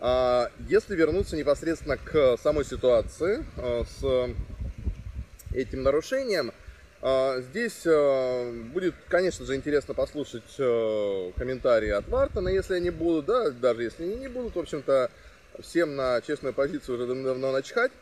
А, 0.00 0.50
Если 0.68 0.94
вернуться 0.94 1.36
непосредственно 1.36 1.96
к 1.96 2.36
самой 2.36 2.64
ситуации 2.64 3.44
а, 3.56 3.84
с 3.84 4.34
этим 5.54 5.82
нарушением, 5.82 6.52
здесь 7.00 7.82
а, 7.86 8.52
будет, 8.72 8.94
конечно 9.08 9.44
же, 9.46 9.54
интересно 9.54 9.94
послушать 9.94 10.56
а, 10.58 11.32
комментарии 11.36 11.90
от 11.90 12.08
Вартона, 12.08 12.48
если 12.48 12.74
они 12.74 12.90
будут, 12.90 13.26
да, 13.26 13.50
даже 13.50 13.84
если 13.84 14.02
они 14.02 14.16
не 14.16 14.28
будут, 14.28 14.56
в 14.56 14.58
общем-то, 14.58 15.10
всем 15.60 15.96
на 15.96 16.20
честную 16.20 16.54
позицию 16.54 16.96
уже 16.96 17.06
давно 17.06 17.52
начхать. 17.52 17.92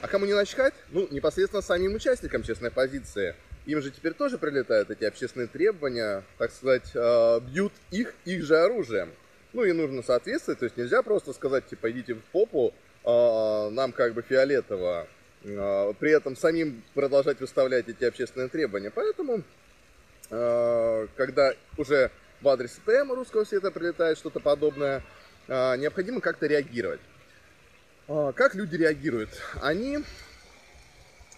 А 0.00 0.08
кому 0.08 0.26
не 0.26 0.34
начхать? 0.34 0.74
Ну, 0.90 1.06
непосредственно 1.10 1.62
самим 1.62 1.94
участникам 1.94 2.42
честной 2.42 2.70
позиции. 2.70 3.34
Им 3.66 3.80
же 3.80 3.90
теперь 3.90 4.14
тоже 4.14 4.38
прилетают 4.38 4.90
эти 4.90 5.04
общественные 5.04 5.46
требования, 5.46 6.24
так 6.38 6.50
сказать, 6.50 6.90
а, 6.94 7.38
бьют 7.40 7.72
их 7.90 8.14
их 8.24 8.44
же 8.44 8.56
оружием. 8.56 9.10
Ну 9.52 9.64
и 9.64 9.72
нужно 9.72 10.02
соответствовать, 10.02 10.60
то 10.60 10.64
есть 10.64 10.76
нельзя 10.78 11.02
просто 11.02 11.34
сказать, 11.34 11.66
типа, 11.66 11.90
идите 11.90 12.14
в 12.14 12.22
попу, 12.32 12.72
а, 13.04 13.68
нам 13.70 13.92
как 13.92 14.14
бы 14.14 14.22
фиолетово, 14.22 15.02
а, 15.02 15.06
при 15.42 16.10
этом 16.10 16.36
самим 16.36 16.82
продолжать 16.94 17.40
выставлять 17.40 17.88
эти 17.88 18.04
общественные 18.04 18.48
требования. 18.48 18.90
Поэтому, 18.90 19.42
а, 20.30 21.06
когда 21.16 21.52
уже 21.76 22.10
в 22.40 22.48
адрес 22.48 22.78
ТМ 22.84 23.12
русского 23.12 23.44
света 23.44 23.70
прилетает 23.70 24.18
что-то 24.18 24.40
подобное, 24.40 25.02
а, 25.48 25.76
необходимо 25.76 26.20
как-то 26.20 26.46
реагировать. 26.46 27.00
А, 28.08 28.32
Как 28.32 28.54
люди 28.54 28.76
реагируют? 28.76 29.30
Они 29.60 29.98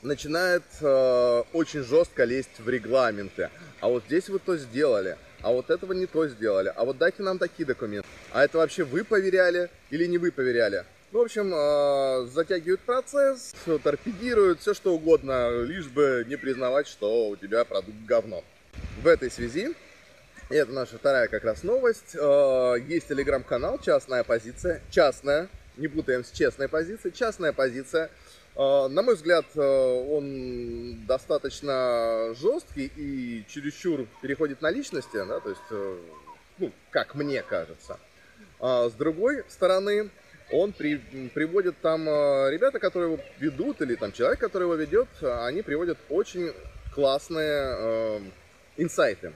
начинают 0.03 0.65
очень 0.83 1.83
жестко 1.83 2.25
лезть 2.25 2.59
в 2.59 2.69
регламенты. 2.69 3.49
А 3.81 3.89
вот 3.89 4.05
здесь 4.05 4.29
вы 4.29 4.39
то 4.39 4.55
сделали, 4.59 5.17
а 5.41 5.51
вот 5.51 5.71
этого 5.71 5.95
не 5.95 6.05
то 6.05 6.29
сделали, 6.29 6.71
а 6.77 6.85
вот 6.85 6.99
дайте 6.99 7.23
нам 7.23 7.39
такие 7.39 7.65
документы. 7.65 8.07
А 8.31 8.45
это 8.45 8.59
вообще 8.59 8.85
вы 8.85 9.03
поверяли 9.03 9.71
или 9.89 10.05
не 10.05 10.19
вы 10.19 10.31
поверяли? 10.31 10.85
Ну, 11.15 11.21
в 11.21 11.23
общем, 11.23 11.55
э, 11.55 12.27
затягивают 12.27 12.81
процесс, 12.81 13.55
торпедируют, 13.85 14.59
все 14.59 14.75
что 14.75 14.93
угодно, 14.93 15.63
лишь 15.63 15.87
бы 15.87 16.25
не 16.27 16.35
признавать, 16.35 16.89
что 16.89 17.29
у 17.29 17.37
тебя 17.37 17.65
продукт 17.65 17.97
говно. 18.05 18.43
В 19.01 19.07
этой 19.07 19.31
связи, 19.31 19.77
и 20.51 20.55
это 20.57 20.73
наша 20.73 20.99
вторая 20.99 21.29
как 21.29 21.45
раз 21.45 21.63
новость, 21.63 22.17
э, 22.17 22.75
есть 22.89 23.07
телеграм-канал 23.07 23.79
«Частная 23.79 24.25
позиция», 24.25 24.83
частная, 24.91 25.49
не 25.77 25.87
путаем 25.87 26.25
с 26.25 26.33
честной 26.33 26.67
позицией, 26.67 27.15
частная 27.15 27.53
позиция. 27.53 28.11
Э, 28.57 28.89
На 28.89 29.03
мой 29.03 29.15
взгляд, 29.15 29.47
он 29.57 31.07
достаточно 31.07 32.35
жесткий 32.35 32.91
и 32.97 33.45
чересчур 33.49 34.09
переходит 34.21 34.63
на 34.63 34.71
личности, 34.73 35.25
да, 35.25 35.39
то 35.39 35.51
есть, 35.51 35.63
э, 35.71 35.97
ну, 36.59 36.73
как 36.91 37.15
мне 37.15 37.41
кажется. 37.45 38.01
А 38.59 38.89
с 38.89 38.95
другой 38.95 39.45
стороны, 39.49 40.11
он 40.51 40.73
при- 40.73 41.29
приводит 41.35 41.81
там 41.81 42.09
э, 42.09 42.51
ребята, 42.51 42.79
которые 42.79 43.13
его 43.15 43.23
ведут, 43.39 43.81
или 43.81 43.95
там 43.95 44.13
человек, 44.13 44.39
который 44.39 44.65
его 44.65 44.75
ведет, 44.75 45.09
они 45.23 45.63
приводят 45.63 45.99
очень 46.09 46.53
классные 46.93 47.77
э, 47.77 48.21
инсайты. 48.77 49.33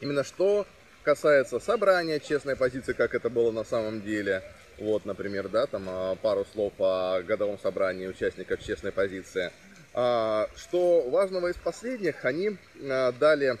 Именно 0.00 0.24
что 0.24 0.66
касается 1.04 1.58
собрания 1.58 2.20
честной 2.20 2.56
позиции, 2.56 2.92
как 2.92 3.14
это 3.14 3.30
было 3.30 3.50
на 3.50 3.64
самом 3.64 4.02
деле. 4.02 4.42
Вот, 4.78 5.04
например, 5.04 5.48
да, 5.48 5.66
там 5.66 5.84
а, 5.86 6.16
пару 6.16 6.44
слов 6.44 6.72
о 6.78 7.22
годовом 7.22 7.58
собрании 7.58 8.06
участников 8.06 8.64
честной 8.64 8.90
позиции. 8.90 9.52
А, 9.94 10.48
Что 10.56 11.08
важного 11.10 11.48
из 11.48 11.56
последних, 11.56 12.24
они 12.24 12.56
а, 12.82 13.12
дали 13.12 13.58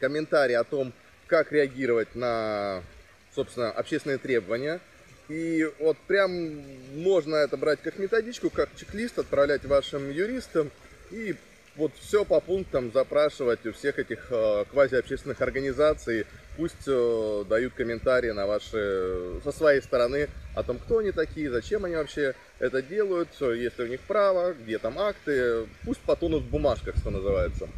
комментарий 0.00 0.56
о 0.56 0.64
том, 0.64 0.92
как 1.26 1.52
реагировать 1.52 2.14
на 2.14 2.82
собственно, 3.34 3.70
общественные 3.70 4.18
требования. 4.18 4.80
И 5.28 5.68
вот 5.80 5.96
прям 6.06 6.62
можно 6.94 7.36
это 7.36 7.56
брать 7.56 7.80
как 7.82 7.98
методичку, 7.98 8.50
как 8.50 8.68
чек-лист, 8.76 9.18
отправлять 9.18 9.64
вашим 9.64 10.10
юристам 10.10 10.70
и 11.10 11.34
вот 11.76 11.92
все 11.98 12.24
по 12.24 12.40
пунктам 12.40 12.92
запрашивать 12.92 13.66
у 13.66 13.72
всех 13.72 13.98
этих 13.98 14.26
э, 14.30 14.64
квазиобщественных 14.70 15.40
организаций. 15.40 16.26
Пусть 16.56 16.86
э, 16.86 17.44
дают 17.48 17.74
комментарии 17.74 18.30
на 18.30 18.46
ваши, 18.46 19.40
со 19.42 19.50
своей 19.50 19.82
стороны 19.82 20.28
о 20.54 20.62
том, 20.62 20.78
кто 20.78 20.98
они 20.98 21.10
такие, 21.10 21.50
зачем 21.50 21.84
они 21.84 21.96
вообще 21.96 22.34
это 22.60 22.80
делают, 22.80 23.28
есть 23.40 23.78
ли 23.78 23.84
у 23.84 23.88
них 23.88 24.00
право, 24.00 24.52
где 24.52 24.78
там 24.78 24.98
акты. 24.98 25.66
Пусть 25.84 26.00
потонут 26.00 26.44
в 26.44 26.50
бумажках, 26.50 26.96
что 26.96 27.10
называется. 27.10 27.68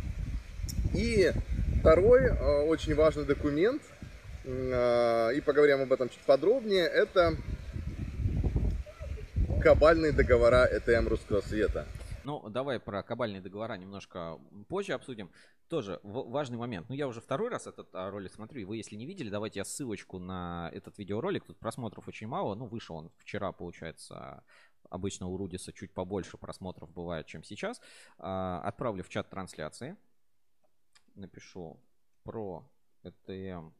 И 0.94 1.32
второй 1.80 2.26
э, 2.26 2.62
очень 2.64 2.94
важный 2.94 3.24
документ, 3.24 3.80
и 4.46 5.42
поговорим 5.44 5.80
об 5.80 5.92
этом 5.92 6.08
чуть 6.08 6.22
подробнее, 6.22 6.86
это 6.86 7.36
кабальные 9.60 10.12
договора 10.12 10.68
ЭТМ 10.70 11.08
русского 11.08 11.40
света. 11.40 11.86
Ну, 12.26 12.48
давай 12.48 12.80
про 12.80 13.02
кабальные 13.02 13.40
договора 13.40 13.74
немножко 13.74 14.40
позже 14.68 14.92
обсудим. 14.92 15.30
Тоже 15.68 16.00
важный 16.02 16.58
момент. 16.58 16.88
Ну, 16.88 16.94
я 16.94 17.06
уже 17.08 17.20
второй 17.20 17.50
раз 17.50 17.66
этот 17.66 17.88
а, 17.92 18.10
ролик 18.10 18.32
смотрю, 18.32 18.60
и 18.60 18.64
вы, 18.64 18.76
если 18.76 18.96
не 18.96 19.06
видели, 19.06 19.30
давайте 19.30 19.60
я 19.60 19.64
ссылочку 19.64 20.18
на 20.18 20.70
этот 20.72 20.98
видеоролик. 20.98 21.44
Тут 21.44 21.58
просмотров 21.58 22.06
очень 22.08 22.26
мало. 22.26 22.54
Ну, 22.54 22.66
вышел 22.66 22.96
он 22.96 23.10
вчера, 23.18 23.52
получается, 23.52 24.44
обычно 24.90 25.26
у 25.28 25.36
Рудиса 25.36 25.72
чуть 25.72 25.92
побольше 25.92 26.36
просмотров 26.36 26.92
бывает, 26.92 27.26
чем 27.26 27.44
сейчас. 27.44 27.80
А, 28.18 28.60
отправлю 28.62 29.04
в 29.04 29.08
чат 29.08 29.30
трансляции. 29.30 29.96
Напишу 31.14 31.80
про 32.24 32.68
ETM, 33.04 33.72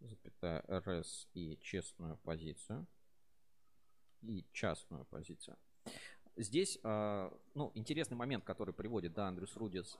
запятая, 0.00 0.64
РС 0.68 1.28
и 1.34 1.58
честную 1.60 2.16
позицию. 2.18 2.86
И 4.22 4.44
частную 4.52 5.04
позицию. 5.04 5.56
Здесь, 6.36 6.78
а, 6.82 7.32
ну, 7.54 7.70
интересный 7.74 8.16
момент, 8.16 8.44
который 8.44 8.74
приводит, 8.74 9.12
да, 9.12 9.28
Андрюс 9.28 9.56
Рудис, 9.56 9.96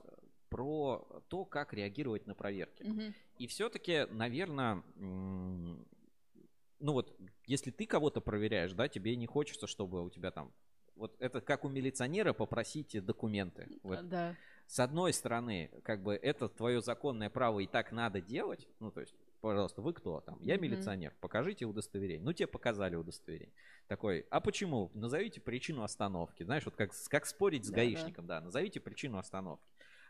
про 0.49 1.05
то, 1.27 1.45
как 1.45 1.73
реагировать 1.73 2.27
на 2.27 2.35
проверки. 2.35 2.83
Угу. 2.83 3.13
И 3.37 3.47
все-таки, 3.47 4.05
наверное, 4.09 4.83
ну 4.95 6.93
вот, 6.93 7.15
если 7.45 7.71
ты 7.71 7.85
кого-то 7.85 8.21
проверяешь, 8.21 8.73
да, 8.73 8.87
тебе 8.87 9.15
не 9.15 9.27
хочется, 9.27 9.67
чтобы 9.67 10.03
у 10.03 10.09
тебя 10.09 10.31
там 10.31 10.51
вот 10.95 11.15
это 11.19 11.39
как 11.39 11.63
у 11.63 11.69
милиционера 11.69 12.33
попросить 12.33 13.03
документы. 13.05 13.67
Вот. 13.83 14.07
Да. 14.09 14.35
С 14.67 14.79
одной 14.79 15.13
стороны, 15.13 15.71
как 15.83 16.03
бы 16.03 16.13
это 16.13 16.49
твое 16.49 16.81
законное 16.81 17.29
право 17.29 17.59
и 17.59 17.67
так 17.67 17.91
надо 17.91 18.21
делать. 18.21 18.67
Ну, 18.79 18.91
то 18.91 19.01
есть 19.01 19.15
пожалуйста, 19.41 19.81
вы 19.81 19.93
кто 19.93 20.21
там? 20.21 20.37
Я 20.41 20.57
милиционер, 20.57 21.13
покажите 21.19 21.65
удостоверение. 21.65 22.23
Ну, 22.23 22.33
тебе 22.33 22.47
показали 22.47 22.95
удостоверение. 22.95 23.53
Такой, 23.87 24.25
а 24.29 24.39
почему? 24.39 24.91
Назовите 24.93 25.41
причину 25.41 25.83
остановки. 25.83 26.43
Знаешь, 26.43 26.65
вот 26.65 26.75
как, 26.75 26.91
как 27.09 27.25
спорить 27.25 27.65
с 27.65 27.69
да, 27.69 27.77
гаишником, 27.77 28.27
да. 28.27 28.39
да, 28.39 28.45
назовите 28.45 28.79
причину 28.79 29.17
остановки. 29.17 29.65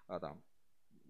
А 0.07 0.19
там, 0.19 0.41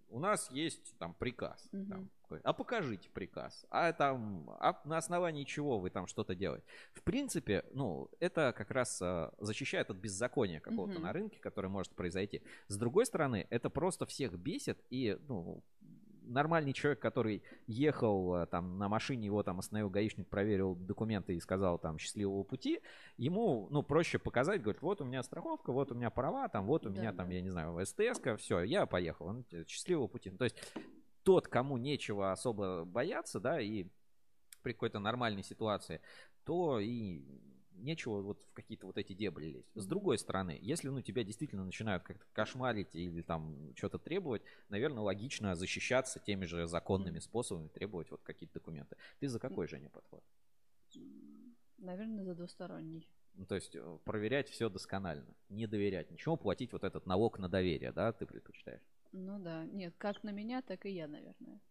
у 0.09 0.19
нас 0.19 0.49
есть 0.51 0.97
там 0.97 1.13
приказ. 1.13 1.69
Угу. 1.71 1.85
Там, 1.85 2.09
а 2.43 2.53
покажите 2.53 3.09
приказ. 3.09 3.65
А 3.69 3.91
там, 3.93 4.49
а 4.59 4.79
на 4.85 4.97
основании 4.97 5.43
чего 5.43 5.79
вы 5.79 5.89
там 5.89 6.07
что-то 6.07 6.35
делаете? 6.35 6.65
В 6.93 7.01
принципе, 7.03 7.65
ну, 7.71 8.09
это 8.19 8.53
как 8.55 8.71
раз 8.71 9.01
а, 9.01 9.33
защищает 9.39 9.89
от 9.89 9.97
беззакония 9.97 10.59
какого-то 10.59 10.95
угу. 10.95 11.03
на 11.03 11.13
рынке, 11.13 11.39
которое 11.39 11.69
может 11.69 11.93
произойти. 11.93 12.41
С 12.67 12.77
другой 12.77 13.05
стороны, 13.05 13.47
это 13.49 13.69
просто 13.69 14.05
всех 14.05 14.33
бесит 14.37 14.83
и, 14.89 15.17
ну, 15.27 15.63
нормальный 16.29 16.73
человек, 16.73 16.99
который 16.99 17.43
ехал 17.67 18.35
э, 18.35 18.45
там 18.45 18.77
на 18.77 18.87
машине, 18.87 19.25
его 19.25 19.43
там 19.43 19.59
остановил 19.59 19.89
гаишник, 19.89 20.27
проверил 20.27 20.75
документы 20.75 21.35
и 21.35 21.39
сказал 21.39 21.77
там 21.79 21.97
счастливого 21.97 22.43
пути, 22.43 22.81
ему, 23.17 23.67
ну, 23.71 23.83
проще 23.83 24.19
показать, 24.19 24.61
говорит, 24.61 24.81
вот 24.81 25.01
у 25.01 25.05
меня 25.05 25.23
страховка, 25.23 25.71
вот 25.71 25.91
у 25.91 25.95
меня 25.95 26.09
права, 26.09 26.47
там, 26.49 26.65
вот 26.65 26.85
у 26.85 26.89
да, 26.89 26.99
меня 26.99 27.11
да. 27.11 27.17
там, 27.17 27.29
я 27.29 27.41
не 27.41 27.49
знаю, 27.49 27.77
СТС, 27.85 28.21
все, 28.37 28.61
я 28.61 28.85
поехал, 28.85 29.27
он, 29.27 29.45
счастливого 29.67 30.07
пути. 30.07 30.29
То 30.29 30.45
есть 30.45 30.57
тот, 31.23 31.47
кому 31.47 31.77
нечего 31.77 32.31
особо 32.31 32.85
бояться, 32.85 33.39
да, 33.39 33.59
и 33.59 33.87
при 34.61 34.73
какой-то 34.73 34.99
нормальной 34.99 35.43
ситуации, 35.43 36.01
то 36.43 36.79
и 36.79 37.23
нечего 37.83 38.21
вот 38.21 38.41
в 38.49 38.53
какие-то 38.53 38.85
вот 38.85 38.97
эти 38.97 39.13
дебри 39.13 39.45
лезть. 39.45 39.69
С 39.75 39.85
другой 39.85 40.17
стороны, 40.17 40.57
если 40.61 40.89
ну 40.89 41.01
тебя 41.01 41.23
действительно 41.23 41.65
начинают 41.65 42.03
как-то 42.03 42.25
кошмарить 42.33 42.95
или 42.95 43.21
там 43.21 43.73
что-то 43.75 43.99
требовать, 43.99 44.41
наверное, 44.69 45.03
логично 45.03 45.55
защищаться 45.55 46.19
теми 46.19 46.45
же 46.45 46.67
законными 46.67 47.19
способами, 47.19 47.67
требовать 47.67 48.11
вот 48.11 48.21
какие-то 48.23 48.55
документы. 48.55 48.95
Ты 49.19 49.27
за 49.27 49.39
какой, 49.39 49.67
Женя, 49.67 49.89
подход? 49.89 50.23
Наверное, 51.77 52.23
за 52.23 52.35
двусторонний. 52.35 53.07
Ну, 53.35 53.45
то 53.45 53.55
есть 53.55 53.75
э, 53.75 53.97
проверять 54.03 54.49
все 54.49 54.69
досконально, 54.69 55.33
не 55.47 55.65
доверять 55.65 56.11
ничего, 56.11 56.35
платить 56.35 56.73
вот 56.73 56.83
этот 56.83 57.05
налог 57.05 57.39
на 57.39 57.47
доверие, 57.47 57.93
да, 57.93 58.11
ты 58.11 58.25
предпочитаешь? 58.25 58.81
Ну 59.13 59.39
да, 59.39 59.65
нет, 59.65 59.93
как 59.97 60.23
на 60.23 60.31
меня, 60.31 60.61
так 60.61 60.85
и 60.85 60.91
я, 60.91 61.07
наверное. 61.07 61.61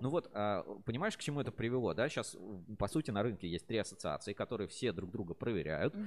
Ну 0.00 0.10
вот, 0.10 0.30
а, 0.32 0.62
понимаешь, 0.84 1.16
к 1.16 1.20
чему 1.20 1.40
это 1.40 1.52
привело, 1.52 1.94
да? 1.94 2.08
Сейчас, 2.08 2.36
по 2.78 2.88
сути, 2.88 3.10
на 3.10 3.22
рынке 3.22 3.48
есть 3.48 3.66
три 3.66 3.78
ассоциации, 3.78 4.32
которые 4.32 4.68
все 4.68 4.92
друг 4.92 5.10
друга 5.10 5.34
проверяют, 5.34 5.94
угу. 5.94 6.04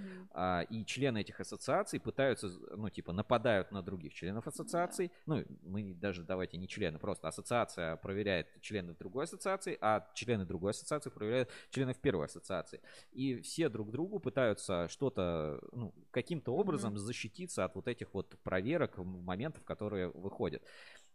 и 0.69 0.85
члены 0.85 1.19
этих 1.19 1.39
ассоциаций 1.39 1.99
пытаются, 1.99 2.49
ну, 2.75 2.89
типа, 2.89 3.13
нападают 3.13 3.71
на 3.71 3.81
других 3.81 4.13
членов 4.13 4.47
ассоциаций. 4.47 5.11
Да. 5.25 5.35
Ну, 5.35 5.45
мы 5.63 5.93
даже, 5.93 6.23
давайте, 6.23 6.57
не 6.57 6.67
члены, 6.67 6.99
просто 6.99 7.27
ассоциация 7.27 7.95
проверяет 7.97 8.47
членов 8.61 8.97
другой 8.97 9.25
ассоциации, 9.25 9.77
а 9.81 10.07
члены 10.13 10.45
другой 10.45 10.71
ассоциации 10.71 11.09
проверяют 11.09 11.49
членов 11.69 11.97
первой 11.97 12.25
ассоциации. 12.25 12.81
И 13.11 13.41
все 13.41 13.69
друг 13.69 13.91
другу 13.91 14.19
пытаются 14.19 14.87
что-то, 14.89 15.59
ну, 15.71 15.93
каким-то 16.11 16.53
образом 16.53 16.93
угу. 16.93 16.99
защититься 16.99 17.65
от 17.65 17.75
вот 17.75 17.87
этих 17.87 18.13
вот 18.13 18.37
проверок, 18.43 18.97
моментов, 18.97 19.63
которые 19.63 20.09
выходят. 20.09 20.63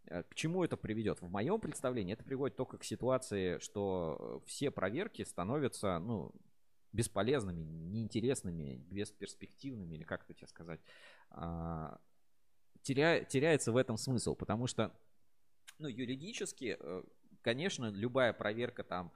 Э, 0.07 0.23
к 0.23 0.35
чему 0.35 0.65
это 0.65 0.77
приведет? 0.77 1.21
В 1.21 1.29
моем 1.29 1.61
представлении 1.61 2.13
это 2.13 2.25
приводит 2.25 2.57
только 2.57 2.79
к 2.79 2.85
ситуации, 2.85 3.59
что 3.59 4.41
э, 4.45 4.47
все 4.47 4.71
проверки 4.71 5.23
становятся, 5.23 5.99
ну, 5.99 6.33
бесполезными, 6.93 7.63
неинтересными, 7.63 8.77
бесперспективными, 8.77 9.97
или 9.97 10.05
как 10.05 10.25
это 10.25 10.33
тебе 10.33 10.47
сказать, 10.47 10.81
а, 11.31 12.01
теря, 12.81 13.23
теряется 13.23 13.71
в 13.71 13.77
этом 13.77 13.99
смысл, 13.99 14.35
потому 14.35 14.67
что, 14.67 14.93
ну, 15.79 15.89
юридически, 15.89 16.79
э, 16.79 17.03
конечно, 17.43 17.91
любая 17.91 18.33
проверка 18.33 18.83
там, 18.83 19.13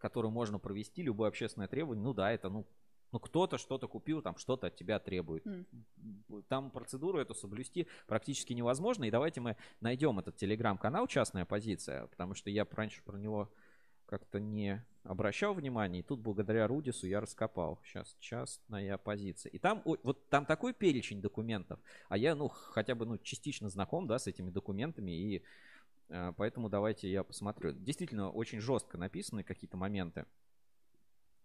которую 0.00 0.32
можно 0.32 0.58
провести, 0.58 1.02
любое 1.02 1.28
общественное 1.28 1.68
требование, 1.68 2.02
ну 2.02 2.14
да, 2.14 2.32
это, 2.32 2.48
ну, 2.48 2.66
ну, 3.12 3.20
кто-то 3.20 3.58
что-то 3.58 3.88
купил, 3.88 4.22
там 4.22 4.36
что-то 4.36 4.68
от 4.68 4.76
тебя 4.76 4.98
требует. 4.98 5.46
Mm. 5.46 6.44
Там 6.48 6.70
процедуру 6.70 7.18
эту 7.18 7.34
соблюсти 7.34 7.86
практически 8.06 8.52
невозможно. 8.52 9.04
И 9.04 9.10
давайте 9.10 9.40
мы 9.40 9.56
найдем 9.80 10.18
этот 10.18 10.36
телеграм-канал 10.36 11.06
«Частная 11.06 11.44
позиция», 11.44 12.06
потому 12.06 12.34
что 12.34 12.50
я 12.50 12.66
раньше 12.70 13.02
про 13.02 13.16
него 13.16 13.50
как-то 14.08 14.40
не 14.40 14.82
обращал 15.04 15.54
внимания. 15.54 16.00
И 16.00 16.02
тут 16.02 16.20
благодаря 16.20 16.66
Рудису 16.66 17.06
я 17.06 17.20
раскопал. 17.20 17.78
Сейчас 17.84 18.16
частная 18.20 18.96
позиция. 18.96 19.50
И 19.50 19.58
там 19.58 19.82
вот 19.84 20.28
там 20.28 20.46
такой 20.46 20.72
перечень 20.72 21.20
документов. 21.20 21.78
А 22.08 22.16
я, 22.16 22.34
ну, 22.34 22.48
хотя 22.48 22.94
бы, 22.94 23.04
ну, 23.04 23.18
частично 23.18 23.68
знаком, 23.68 24.06
да, 24.06 24.18
с 24.18 24.26
этими 24.26 24.50
документами. 24.50 25.12
И 25.12 25.42
э, 26.08 26.32
поэтому 26.36 26.70
давайте 26.70 27.10
я 27.10 27.22
посмотрю. 27.22 27.72
Действительно, 27.72 28.30
очень 28.30 28.60
жестко 28.60 28.96
написаны 28.96 29.44
какие-то 29.44 29.76
моменты. 29.76 30.24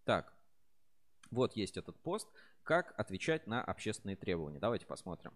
Так, 0.06 0.34
вот 1.34 1.56
есть 1.56 1.78
этот 1.78 2.00
пост. 2.00 2.28
Как 2.64 2.98
отвечать 2.98 3.48
на 3.48 3.64
общественные 3.64 4.16
требования. 4.16 4.60
Давайте 4.60 4.86
посмотрим. 4.86 5.34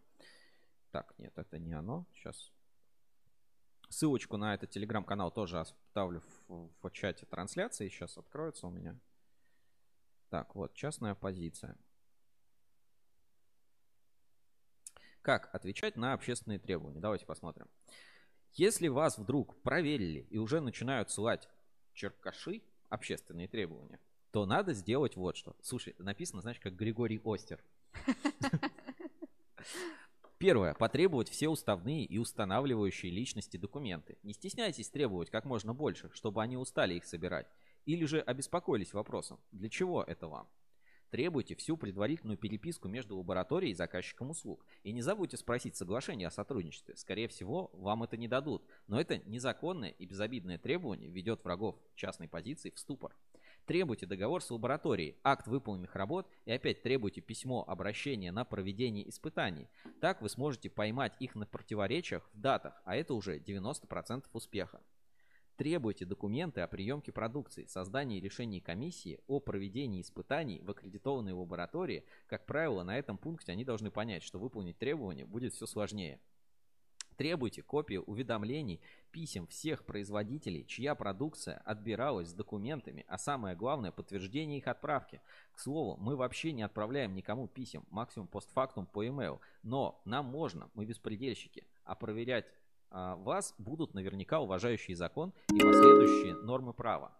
Так, 0.91 1.13
нет, 1.17 1.37
это 1.37 1.59
не 1.59 1.73
оно. 1.73 2.05
Сейчас. 2.13 2.51
Ссылочку 3.89 4.37
на 4.37 4.53
этот 4.53 4.69
телеграм-канал 4.69 5.31
тоже 5.31 5.59
оставлю 5.59 6.21
в, 6.47 6.69
в 6.81 6.89
чате 6.91 7.25
трансляции. 7.25 7.89
Сейчас 7.89 8.17
откроется 8.17 8.67
у 8.67 8.69
меня. 8.69 8.97
Так, 10.29 10.55
вот, 10.55 10.73
частная 10.73 11.15
позиция. 11.15 11.77
Как 15.21 15.53
отвечать 15.53 15.97
на 15.97 16.13
общественные 16.13 16.59
требования? 16.59 16.99
Давайте 16.99 17.25
посмотрим. 17.25 17.67
Если 18.53 18.87
вас 18.87 19.17
вдруг 19.17 19.61
проверили 19.61 20.21
и 20.29 20.37
уже 20.37 20.61
начинают 20.61 21.11
ссылать 21.11 21.47
черкаши, 21.93 22.61
общественные 22.89 23.47
требования, 23.47 23.99
то 24.31 24.45
надо 24.45 24.73
сделать 24.73 25.15
вот 25.15 25.37
что. 25.37 25.55
Слушай, 25.61 25.95
написано, 25.99 26.41
знаешь, 26.41 26.59
как 26.59 26.75
Григорий 26.75 27.21
Остер. 27.23 27.63
Первое. 30.37 30.75
Потребовать 30.75 31.29
все 31.29 31.49
уставные 31.49 32.05
и 32.05 32.19
устанавливающие 32.19 33.11
личности 33.11 33.57
документы. 33.57 34.17
Не 34.21 34.33
стесняйтесь 34.33 34.89
требовать 34.89 35.31
как 35.31 35.45
можно 35.45 35.73
больше, 35.73 36.11
чтобы 36.13 36.43
они 36.43 36.57
устали 36.57 36.93
их 36.93 37.05
собирать. 37.05 37.47
Или 37.85 38.05
же 38.05 38.19
обеспокоились 38.19 38.93
вопросом, 38.93 39.39
для 39.51 39.69
чего 39.69 40.03
это 40.03 40.27
вам. 40.27 40.47
Требуйте 41.09 41.55
всю 41.55 41.77
предварительную 41.77 42.37
переписку 42.37 42.89
между 42.89 43.17
лабораторией 43.17 43.71
и 43.71 43.75
заказчиком 43.75 44.29
услуг. 44.29 44.65
И 44.83 44.91
не 44.91 45.01
забудьте 45.01 45.37
спросить 45.37 45.77
соглашение 45.77 46.27
о 46.27 46.31
сотрудничестве. 46.31 46.97
Скорее 46.97 47.29
всего, 47.29 47.69
вам 47.73 48.03
это 48.03 48.17
не 48.17 48.27
дадут. 48.27 48.63
Но 48.87 48.99
это 48.99 49.19
незаконное 49.19 49.91
и 49.91 50.05
безобидное 50.05 50.57
требование 50.57 51.09
ведет 51.09 51.43
врагов 51.45 51.77
частной 51.95 52.27
позиции 52.27 52.71
в 52.71 52.79
ступор. 52.79 53.15
Требуйте 53.67 54.05
договор 54.05 54.41
с 54.41 54.49
лабораторией, 54.49 55.17
акт 55.25 55.45
выполненных 55.45 55.93
работ 55.97 56.25
и 56.45 56.53
опять 56.53 56.83
требуйте 56.83 57.19
письмо 57.19 57.65
обращения 57.67 58.31
на 58.31 58.45
проведение 58.45 59.07
испытаний. 59.09 59.67
Так 59.99 60.21
вы 60.21 60.29
сможете 60.29 60.69
поймать 60.69 61.17
их 61.19 61.35
на 61.35 61.45
противоречиях 61.45 62.29
в 62.31 62.39
датах, 62.39 62.81
а 62.85 62.95
это 62.95 63.13
уже 63.13 63.39
90% 63.39 64.23
успеха. 64.31 64.81
Требуйте 65.57 66.05
документы 66.05 66.61
о 66.61 66.67
приемке 66.67 67.11
продукции, 67.11 67.65
создании 67.65 68.21
решений 68.21 68.61
комиссии 68.61 69.19
о 69.27 69.41
проведении 69.41 69.99
испытаний 69.99 70.61
в 70.61 70.71
аккредитованной 70.71 71.33
лаборатории. 71.33 72.05
Как 72.27 72.45
правило, 72.45 72.83
на 72.83 72.97
этом 72.97 73.17
пункте 73.17 73.51
они 73.51 73.65
должны 73.65 73.91
понять, 73.91 74.23
что 74.23 74.39
выполнить 74.39 74.77
требования 74.77 75.25
будет 75.25 75.53
все 75.53 75.65
сложнее. 75.65 76.21
Требуйте 77.17 77.63
копии 77.63 77.97
уведомлений, 77.97 78.79
писем 79.11 79.47
всех 79.47 79.85
производителей, 79.85 80.65
чья 80.67 80.93
продукция 80.93 81.57
отбиралась 81.65 82.29
с 82.29 82.33
документами, 82.33 83.05
а 83.07 83.17
самое 83.17 83.55
главное 83.55 83.91
подтверждение 83.91 84.59
их 84.59 84.67
отправки. 84.67 85.19
К 85.51 85.59
слову, 85.59 85.97
мы 85.99 86.15
вообще 86.15 86.51
не 86.51 86.61
отправляем 86.61 87.15
никому 87.15 87.47
писем, 87.47 87.85
максимум 87.89 88.27
постфактум 88.27 88.85
по 88.85 89.03
e-mail, 89.03 89.39
но 89.63 89.99
нам 90.05 90.25
можно, 90.25 90.69
мы 90.75 90.85
беспредельщики, 90.85 91.65
а 91.85 91.95
проверять 91.95 92.45
а, 92.91 93.15
вас 93.15 93.55
будут 93.57 93.95
наверняка 93.95 94.39
уважающие 94.39 94.95
закон 94.95 95.33
и 95.49 95.59
последующие 95.59 96.35
нормы 96.35 96.73
права. 96.73 97.11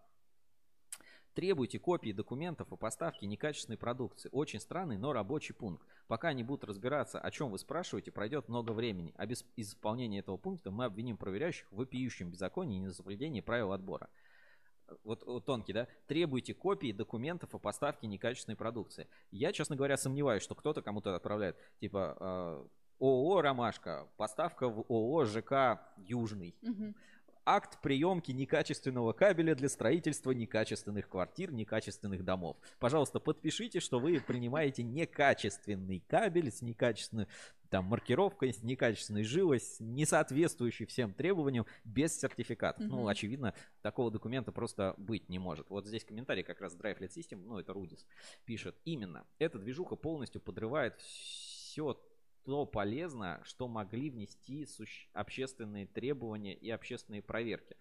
Требуйте 1.38 1.78
копии 1.78 2.10
документов 2.10 2.72
о 2.72 2.76
поставке 2.76 3.24
некачественной 3.24 3.78
продукции. 3.78 4.28
Очень 4.32 4.58
странный, 4.58 4.98
но 4.98 5.12
рабочий 5.12 5.52
пункт. 5.52 5.86
Пока 6.08 6.30
они 6.30 6.42
будут 6.42 6.64
разбираться, 6.64 7.20
о 7.20 7.30
чем 7.30 7.52
вы 7.52 7.60
спрашиваете, 7.60 8.10
пройдет 8.10 8.48
много 8.48 8.72
времени. 8.72 9.14
А 9.16 9.24
без 9.24 9.44
исполнения 9.54 10.18
этого 10.18 10.36
пункта 10.36 10.72
мы 10.72 10.84
обвиним 10.84 11.16
проверяющих 11.16 11.70
в 11.70 11.76
вопиющем 11.76 12.28
беззаконии 12.28 12.78
и 12.78 12.80
несоблюдении 12.80 13.40
правил 13.40 13.70
отбора. 13.70 14.10
Вот, 15.04 15.22
вот 15.24 15.44
тонкий, 15.44 15.72
да? 15.72 15.86
Требуйте 16.08 16.54
копии 16.54 16.90
документов 16.90 17.54
о 17.54 17.60
поставке 17.60 18.08
некачественной 18.08 18.56
продукции. 18.56 19.06
Я, 19.30 19.52
честно 19.52 19.76
говоря, 19.76 19.96
сомневаюсь, 19.96 20.42
что 20.42 20.56
кто-то 20.56 20.82
кому-то 20.82 21.14
отправляет. 21.14 21.56
Типа, 21.78 22.16
э, 22.18 22.66
ООО 22.98 23.42
«Ромашка», 23.42 24.08
поставка 24.16 24.68
в 24.68 24.80
ООО 24.88 25.24
ЖК 25.24 25.80
«Южный». 25.98 26.56
Угу. 26.62 26.94
Акт 27.50 27.80
приемки 27.80 28.30
некачественного 28.30 29.14
кабеля 29.14 29.54
для 29.54 29.70
строительства 29.70 30.32
некачественных 30.32 31.08
квартир, 31.08 31.50
некачественных 31.50 32.22
домов. 32.22 32.58
Пожалуйста, 32.78 33.20
подпишите, 33.20 33.80
что 33.80 33.98
вы 34.00 34.20
принимаете 34.20 34.82
некачественный 34.82 36.04
кабель 36.06 36.52
с 36.52 36.60
некачественной 36.60 37.26
там, 37.70 37.86
маркировкой, 37.86 38.52
с 38.52 38.62
некачественной 38.62 39.24
жилой, 39.24 39.60
с 39.60 39.80
несоответствующей 39.80 40.84
всем 40.84 41.14
требованиям, 41.14 41.64
без 41.84 42.20
сертификатов. 42.20 42.84
Угу. 42.84 42.94
Ну, 42.94 43.08
очевидно, 43.08 43.54
такого 43.80 44.10
документа 44.10 44.52
просто 44.52 44.94
быть 44.98 45.30
не 45.30 45.38
может. 45.38 45.70
Вот 45.70 45.86
здесь 45.86 46.04
комментарий 46.04 46.42
как 46.42 46.60
раз 46.60 46.76
Drive 46.76 46.98
Lead 46.98 47.14
System, 47.16 47.42
ну, 47.46 47.58
это 47.58 47.72
Рудис, 47.72 48.06
пишет. 48.44 48.76
Именно, 48.84 49.26
эта 49.38 49.58
движуха 49.58 49.96
полностью 49.96 50.42
подрывает 50.42 51.00
все 51.00 51.94
то 52.48 52.64
полезно, 52.64 53.42
что 53.44 53.68
могли 53.68 54.08
внести 54.08 54.66
общественные 55.12 55.86
требования 55.86 56.54
и 56.54 56.70
общественные 56.70 57.20
проверки. 57.20 57.76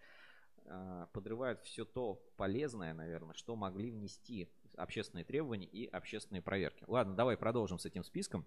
А, 0.65 1.05
подрывают 1.13 1.61
все 1.61 1.85
то 1.85 2.15
полезное, 2.35 2.93
наверное, 2.93 3.33
что 3.33 3.55
могли 3.55 3.91
внести 3.91 4.51
общественные 4.75 5.23
требования 5.23 5.67
и 5.67 5.85
общественные 5.87 6.41
проверки. 6.41 6.83
Ладно, 6.85 7.15
давай 7.15 7.37
продолжим 7.37 7.79
с 7.79 7.85
этим 7.85 8.03
списком. 8.03 8.45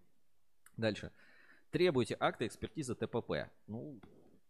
Дальше. 0.76 1.10
Требуйте 1.70 2.18
акты 2.20 2.46
экспертизы 2.46 2.94
ТПП. 2.94 3.48
Ну, 3.66 3.98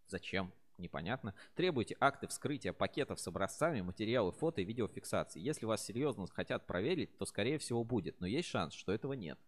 зачем? 0.09 0.53
непонятно. 0.77 1.37
Требуйте 1.55 1.95
акты 2.01 2.27
вскрытия 2.27 2.73
пакетов 2.73 3.21
с 3.21 3.29
образцами, 3.29 3.81
материалы 3.83 4.33
фото 4.33 4.61
и 4.63 4.65
видеофиксации. 4.65 5.39
Если 5.39 5.67
вас 5.67 5.85
серьезно 5.85 6.27
хотят 6.27 6.67
проверить, 6.67 7.17
то 7.19 7.27
скорее 7.27 7.59
всего 7.59 7.85
будет, 7.85 8.19
но 8.19 8.27
есть 8.27 8.49
шанс, 8.49 8.73
что 8.73 8.91
этого 8.91 9.13
нет. 9.13 9.39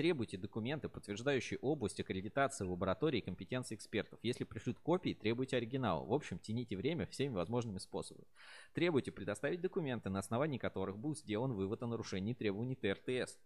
Требуйте 0.00 0.38
документы, 0.38 0.88
подтверждающие 0.88 1.58
область 1.58 2.00
аккредитации 2.00 2.64
лаборатории 2.64 3.18
и 3.18 3.20
компетенции 3.20 3.74
экспертов. 3.74 4.18
Если 4.22 4.44
пришлют 4.44 4.78
копии, 4.78 5.12
требуйте 5.12 5.58
оригинал. 5.58 6.06
В 6.06 6.14
общем, 6.14 6.38
тяните 6.38 6.74
время 6.74 7.04
всеми 7.04 7.34
возможными 7.34 7.76
способами. 7.76 8.26
Требуйте 8.72 9.12
предоставить 9.12 9.60
документы, 9.60 10.08
на 10.08 10.20
основании 10.20 10.56
которых 10.56 10.96
был 10.96 11.14
сделан 11.14 11.52
вывод 11.52 11.82
о 11.82 11.86
нарушении 11.86 12.32
требований 12.32 12.76
ТРТС. 12.76 13.36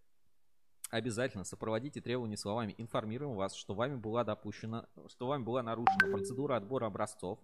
Обязательно 0.90 1.42
сопроводите 1.42 2.00
требования 2.00 2.36
словами 2.36 2.76
«Информируем 2.78 3.34
вас, 3.34 3.56
что 3.56 3.74
вами 3.74 3.96
была 3.96 4.22
допущена, 4.22 4.86
что 5.08 5.26
вами 5.26 5.42
была 5.42 5.60
нарушена 5.64 6.08
процедура 6.12 6.54
отбора 6.54 6.86
образцов, 6.86 7.40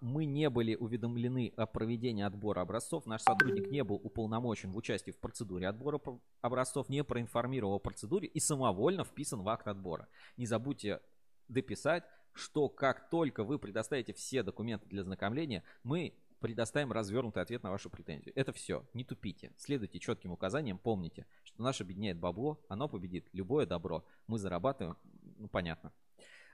мы 0.00 0.24
не 0.24 0.50
были 0.50 0.74
уведомлены 0.74 1.52
о 1.56 1.66
проведении 1.66 2.24
отбора 2.24 2.62
образцов. 2.62 3.06
Наш 3.06 3.22
сотрудник 3.22 3.70
не 3.70 3.84
был 3.84 3.96
уполномочен 3.96 4.72
в 4.72 4.76
участии 4.76 5.10
в 5.10 5.18
процедуре 5.18 5.68
отбора 5.68 6.00
образцов, 6.40 6.88
не 6.88 7.04
проинформировал 7.04 7.74
о 7.74 7.78
процедуре 7.78 8.28
и 8.28 8.40
самовольно 8.40 9.04
вписан 9.04 9.42
в 9.42 9.48
акт 9.48 9.68
отбора. 9.68 10.08
Не 10.36 10.46
забудьте 10.46 11.00
дописать, 11.48 12.04
что 12.32 12.68
как 12.68 13.10
только 13.10 13.44
вы 13.44 13.58
предоставите 13.58 14.12
все 14.12 14.42
документы 14.42 14.88
для 14.88 15.02
знакомления, 15.02 15.62
мы 15.84 16.14
предоставим 16.40 16.90
развернутый 16.90 17.42
ответ 17.42 17.62
на 17.62 17.70
вашу 17.70 17.88
претензию. 17.88 18.32
Это 18.34 18.52
все. 18.52 18.84
Не 18.94 19.04
тупите. 19.04 19.52
Следуйте 19.56 20.00
четким 20.00 20.32
указаниям. 20.32 20.76
Помните, 20.76 21.26
что 21.44 21.62
наше 21.62 21.84
объединяет 21.84 22.18
бабло, 22.18 22.60
оно 22.68 22.88
победит 22.88 23.28
любое 23.32 23.64
добро. 23.64 24.04
Мы 24.26 24.38
зарабатываем, 24.38 24.96
ну 25.38 25.48
понятно. 25.48 25.92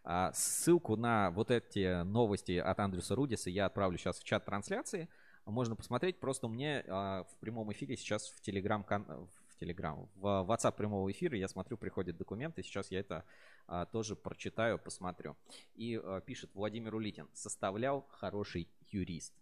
А, 0.05 0.33
ссылку 0.33 0.97
на 0.97 1.31
вот 1.31 1.51
эти 1.51 2.03
новости 2.03 2.57
от 2.57 2.81
Андрюса 2.81 3.15
Рудиса 3.15 3.51
я 3.51 3.67
отправлю 3.67 3.99
сейчас 3.99 4.19
в 4.19 4.25
чат 4.25 4.45
трансляции. 4.45 5.09
Можно 5.45 5.77
посмотреть. 5.77 6.21
Просто 6.21 6.49
мне 6.49 6.85
а, 6.89 7.25
в 7.25 7.37
прямом 7.37 7.73
эфире 7.73 7.97
сейчас 7.97 8.29
в 8.29 8.41
Телеграм 8.41 8.85
в 8.85 9.57
Телеграм. 9.61 10.09
В 10.15 10.47
WhatsApp 10.49 10.77
прямого 10.77 11.11
эфира 11.11 11.37
я 11.37 11.49
смотрю, 11.49 11.77
приходят 11.77 12.17
документы. 12.17 12.63
Сейчас 12.63 12.91
я 12.91 13.01
это 13.01 13.25
а, 13.67 13.87
тоже 13.87 14.17
прочитаю, 14.17 14.79
посмотрю. 14.79 15.37
И 15.75 16.01
пишет 16.27 16.51
Владимир 16.55 16.95
Улитин. 16.95 17.29
Составлял 17.33 18.07
хороший 18.11 18.69
юрист. 18.91 19.35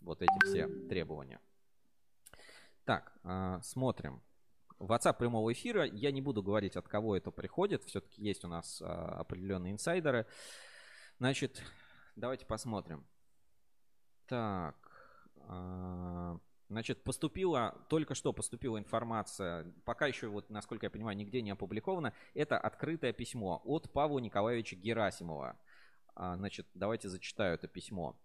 Вот 0.00 0.22
эти 0.22 0.44
все 0.44 0.68
требования. 0.88 1.40
Так, 2.84 3.12
смотрим. 3.62 4.20
WhatsApp 4.78 5.18
прямого 5.18 5.52
эфира. 5.52 5.84
Я 5.84 6.10
не 6.12 6.20
буду 6.20 6.42
говорить, 6.42 6.76
от 6.76 6.88
кого 6.88 7.16
это 7.16 7.30
приходит. 7.30 7.84
Все-таки 7.84 8.22
есть 8.22 8.44
у 8.44 8.48
нас 8.48 8.82
а, 8.82 9.20
определенные 9.20 9.72
инсайдеры. 9.72 10.26
Значит, 11.18 11.62
давайте 12.16 12.46
посмотрим. 12.46 13.06
Так. 14.26 14.76
А, 15.48 16.38
значит, 16.68 17.04
поступила, 17.04 17.86
только 17.88 18.14
что 18.14 18.32
поступила 18.32 18.78
информация, 18.78 19.72
пока 19.84 20.06
еще, 20.06 20.28
вот, 20.28 20.50
насколько 20.50 20.86
я 20.86 20.90
понимаю, 20.90 21.16
нигде 21.16 21.42
не 21.42 21.50
опубликовано. 21.50 22.12
Это 22.34 22.58
открытое 22.58 23.12
письмо 23.12 23.62
от 23.64 23.92
Павла 23.92 24.18
Николаевича 24.18 24.76
Герасимова. 24.76 25.58
А, 26.14 26.36
значит, 26.36 26.66
давайте 26.74 27.08
зачитаю 27.08 27.54
это 27.54 27.68
письмо. 27.68 28.16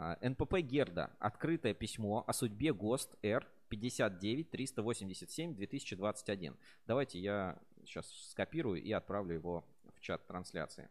А, 0.00 0.16
НПП 0.22 0.58
Герда. 0.60 1.10
Открытое 1.18 1.74
письмо 1.74 2.22
о 2.24 2.32
судьбе 2.32 2.72
ГОСТ 2.72 3.16
Р 3.20 3.44
59 3.68 4.48
387 4.48 5.56
2021. 5.56 6.56
Давайте 6.86 7.18
я 7.18 7.58
сейчас 7.84 8.08
скопирую 8.30 8.80
и 8.80 8.92
отправлю 8.92 9.34
его 9.34 9.64
в 9.96 10.00
чат 10.00 10.24
трансляции. 10.28 10.88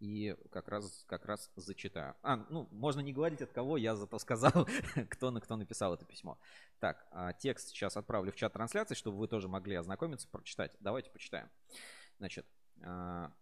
И 0.00 0.36
как 0.50 0.66
раз, 0.66 1.04
как 1.06 1.26
раз 1.26 1.48
зачитаю. 1.54 2.16
А, 2.24 2.44
ну, 2.50 2.66
можно 2.72 2.98
не 2.98 3.12
говорить 3.12 3.40
от 3.40 3.52
кого, 3.52 3.76
я 3.76 3.94
зато 3.94 4.18
сказал, 4.18 4.68
кто, 5.08 5.30
на 5.30 5.40
кто 5.40 5.54
написал 5.54 5.94
это 5.94 6.04
письмо. 6.04 6.40
Так, 6.80 7.06
а, 7.12 7.34
текст 7.34 7.68
сейчас 7.68 7.96
отправлю 7.96 8.32
в 8.32 8.36
чат 8.36 8.52
трансляции, 8.52 8.96
чтобы 8.96 9.18
вы 9.18 9.28
тоже 9.28 9.46
могли 9.46 9.76
ознакомиться, 9.76 10.26
прочитать. 10.26 10.76
Давайте 10.80 11.10
почитаем. 11.10 11.48
Значит, 12.18 12.46
а, 12.82 13.32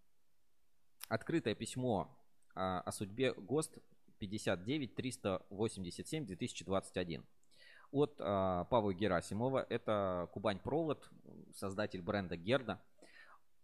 открытое 1.09 1.55
письмо 1.55 2.15
о 2.55 2.93
судьбе 2.93 3.33
ГОСТ 3.33 3.81
59 4.19 4.95
387 4.95 6.27
2021 6.27 7.25
от 7.91 8.17
а, 8.19 8.65
Павла 8.65 8.93
Герасимова. 8.93 9.67
Это 9.69 10.29
Кубань 10.33 10.59
Провод, 10.59 11.09
создатель 11.55 12.03
бренда 12.03 12.37
Герда. 12.37 12.81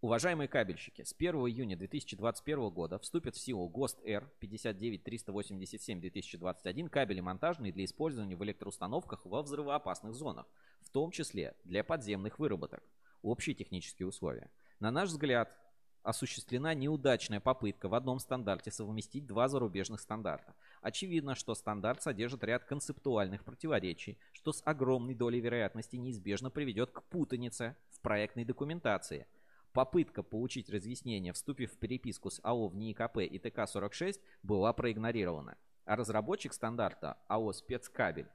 Уважаемые 0.03 0.49
кабельщики, 0.49 1.03
с 1.03 1.13
1 1.13 1.35
июня 1.35 1.77
2021 1.77 2.71
года 2.71 2.99
вступит 2.99 3.37
в 3.37 3.39
силу 3.39 3.69
ГОСТ 3.69 3.99
Р 4.07 4.33
59387-2021 4.41 6.89
кабели 6.89 7.21
монтажные 7.21 7.71
для 7.71 7.85
использования 7.85 8.35
в 8.35 8.43
электроустановках 8.43 9.27
во 9.27 9.43
взрывоопасных 9.43 10.15
зонах, 10.15 10.47
в 10.81 10.89
том 10.89 11.11
числе 11.11 11.55
для 11.65 11.85
подземных 11.85 12.39
выработок. 12.39 12.83
Общие 13.21 13.55
технические 13.55 14.09
условия. 14.09 14.51
На 14.79 14.91
наш 14.91 15.11
взгляд, 15.11 15.55
осуществлена 16.03 16.75
неудачная 16.75 17.41
попытка 17.41 17.89
в 17.89 17.95
одном 17.95 18.19
стандарте 18.19 18.71
совместить 18.71 19.27
два 19.27 19.49
зарубежных 19.49 20.01
стандарта. 20.01 20.55
Очевидно, 20.83 21.35
что 21.35 21.55
стандарт 21.55 22.03
содержит 22.03 22.45
ряд 22.45 22.65
концептуальных 22.65 23.45
противоречий, 23.45 24.19
что 24.33 24.53
с 24.53 24.63
огромной 24.65 25.15
долей 25.15 25.41
вероятности 25.41 25.97
неизбежно 25.97 26.51
приведет 26.51 26.91
к 26.91 27.03
путанице 27.05 27.77
в 27.91 28.01
проектной 28.01 28.45
документации. 28.45 29.27
Попытка 29.73 30.23
получить 30.23 30.71
разъяснение, 30.71 31.33
вступив 31.33 31.73
в 31.73 31.79
переписку 31.79 32.31
с 32.31 32.41
АО 32.43 32.69
в 32.69 32.77
НИИКП 32.77 33.19
и 33.19 33.39
ТК-46, 33.39 34.21
была 34.43 34.73
проигнорирована. 34.73 35.57
А 35.85 35.97
разработчик 35.97 36.53
стандарта 36.53 37.19
АО 37.29 37.53
«Спецкабель» 37.53 38.29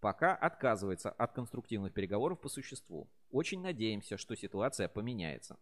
пока 0.00 0.34
отказывается 0.34 1.10
от 1.10 1.32
конструктивных 1.32 1.92
переговоров 1.92 2.40
по 2.40 2.48
существу. 2.48 3.08
Очень 3.30 3.60
надеемся, 3.60 4.16
что 4.16 4.36
ситуация 4.36 4.88
поменяется. 4.88 5.58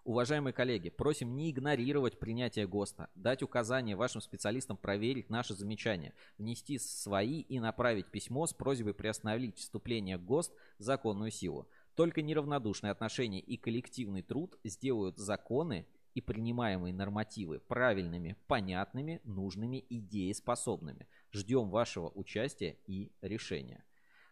Уважаемые 0.05 0.52
коллеги, 0.52 0.90
просим 0.90 1.35
не 1.35 1.51
игнорировать 1.51 2.18
принятие 2.18 2.68
ГОСТа, 2.68 3.09
дать 3.14 3.43
указания 3.43 3.97
вашим 3.97 4.20
специалистам 4.20 4.76
проверить 4.76 5.31
наши 5.31 5.55
замечания, 5.55 6.12
внести 6.36 6.78
свои 6.78 7.40
и 7.40 7.59
направить 7.59 8.10
письмо 8.10 8.47
с 8.47 8.52
просьбой 8.52 8.93
приостановить 8.93 9.56
вступление 9.56 10.18
ГОСТ 10.18 10.52
в 10.78 10.82
законную 10.82 11.31
силу. 11.31 11.66
Только 11.94 12.20
неравнодушное 12.20 12.90
отношение 12.90 13.40
и 13.40 13.56
коллективный 13.56 14.20
труд 14.20 14.59
сделают 14.62 15.16
законы 15.16 15.86
и 16.12 16.20
принимаемые 16.20 16.93
нормативы 16.93 17.60
правильными, 17.60 18.36
понятными, 18.47 19.22
нужными 19.24 19.78
и 19.78 20.01
дееспособными. 20.01 21.09
Ждем 21.32 21.70
вашего 21.70 22.10
участия 22.10 22.76
и 22.86 23.10
решения. 23.22 23.82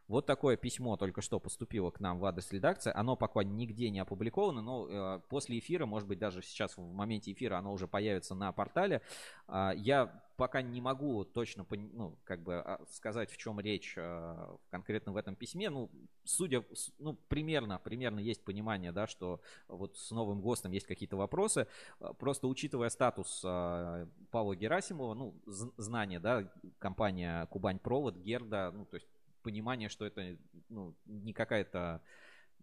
Вот 0.08 0.26
такое 0.26 0.56
письмо 0.56 0.96
только 0.96 1.22
что 1.22 1.40
поступило 1.40 1.90
к 1.90 2.00
нам 2.00 2.18
в 2.18 2.24
адрес 2.24 2.52
редакции. 2.52 2.92
Оно 2.94 3.16
пока 3.16 3.42
нигде 3.42 3.90
не 3.90 4.00
опубликовано, 4.00 4.62
но 4.62 4.88
э, 4.88 5.20
после 5.28 5.58
эфира, 5.58 5.86
может 5.86 6.08
быть, 6.08 6.18
даже 6.18 6.42
сейчас 6.42 6.76
в 6.76 6.82
моменте 6.82 7.32
эфира 7.32 7.56
оно 7.58 7.72
уже 7.72 7.86
появится 7.86 8.34
на 8.34 8.52
портале. 8.52 9.00
Э, 9.48 9.72
я 9.76 10.22
пока 10.36 10.60
не 10.60 10.80
могу 10.80 11.24
точно 11.24 11.64
ну, 11.70 12.18
как 12.24 12.42
бы 12.42 12.56
а, 12.56 12.84
сказать, 12.90 13.30
в 13.30 13.36
чем 13.36 13.60
речь 13.60 13.94
э, 13.96 14.56
конкретно 14.70 15.12
в 15.12 15.16
этом 15.16 15.36
письме. 15.36 15.70
Ну, 15.70 15.88
судя, 16.24 16.64
ну, 16.98 17.14
примерно, 17.28 17.78
примерно 17.78 18.18
есть 18.18 18.44
понимание, 18.44 18.92
да, 18.92 19.06
что 19.06 19.40
вот 19.68 19.96
с 19.96 20.10
новым 20.10 20.40
ГОСТом 20.40 20.72
есть 20.72 20.86
какие-то 20.86 21.16
вопросы. 21.16 21.68
Э, 22.00 22.12
просто 22.18 22.48
учитывая 22.48 22.88
статус 22.88 23.42
э, 23.44 24.06
Павла 24.30 24.56
Герасимова, 24.56 25.14
ну, 25.14 25.34
знание, 25.46 26.18
да, 26.18 26.50
компания 26.80 27.46
Кубань 27.46 27.78
Провод, 27.78 28.16
Герда, 28.16 28.72
ну, 28.74 28.84
то 28.84 28.96
есть 28.96 29.06
понимание, 29.42 29.88
что 29.88 30.06
это 30.06 30.36
ну, 30.68 30.94
не 31.04 31.32
какая-то, 31.32 32.02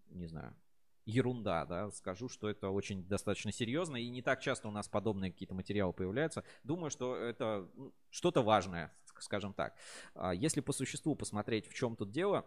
не 0.10 0.27
знаю, 0.27 0.56
ерунда, 1.06 1.65
да, 1.65 1.91
скажу, 1.91 2.30
что 2.30 2.49
это 2.49 2.69
очень 2.69 3.03
достаточно 3.07 3.51
серьезно, 3.51 3.97
и 3.97 4.10
не 4.10 4.22
так 4.22 4.41
часто 4.41 4.68
у 4.68 4.72
нас 4.72 4.88
подобные 4.88 5.31
какие-то 5.31 5.56
материалы 5.56 5.93
появляются. 5.93 6.43
Думаю, 6.64 6.89
что 6.89 7.15
это 7.15 7.68
ну, 7.76 7.93
что-то 8.10 8.41
важное, 8.41 8.93
скажем 9.19 9.53
так. 9.53 9.76
А 10.14 10.34
если 10.34 10.61
по 10.61 10.72
существу 10.72 11.15
посмотреть, 11.15 11.68
в 11.68 11.73
чем 11.73 11.95
тут 11.95 12.11
дело, 12.11 12.45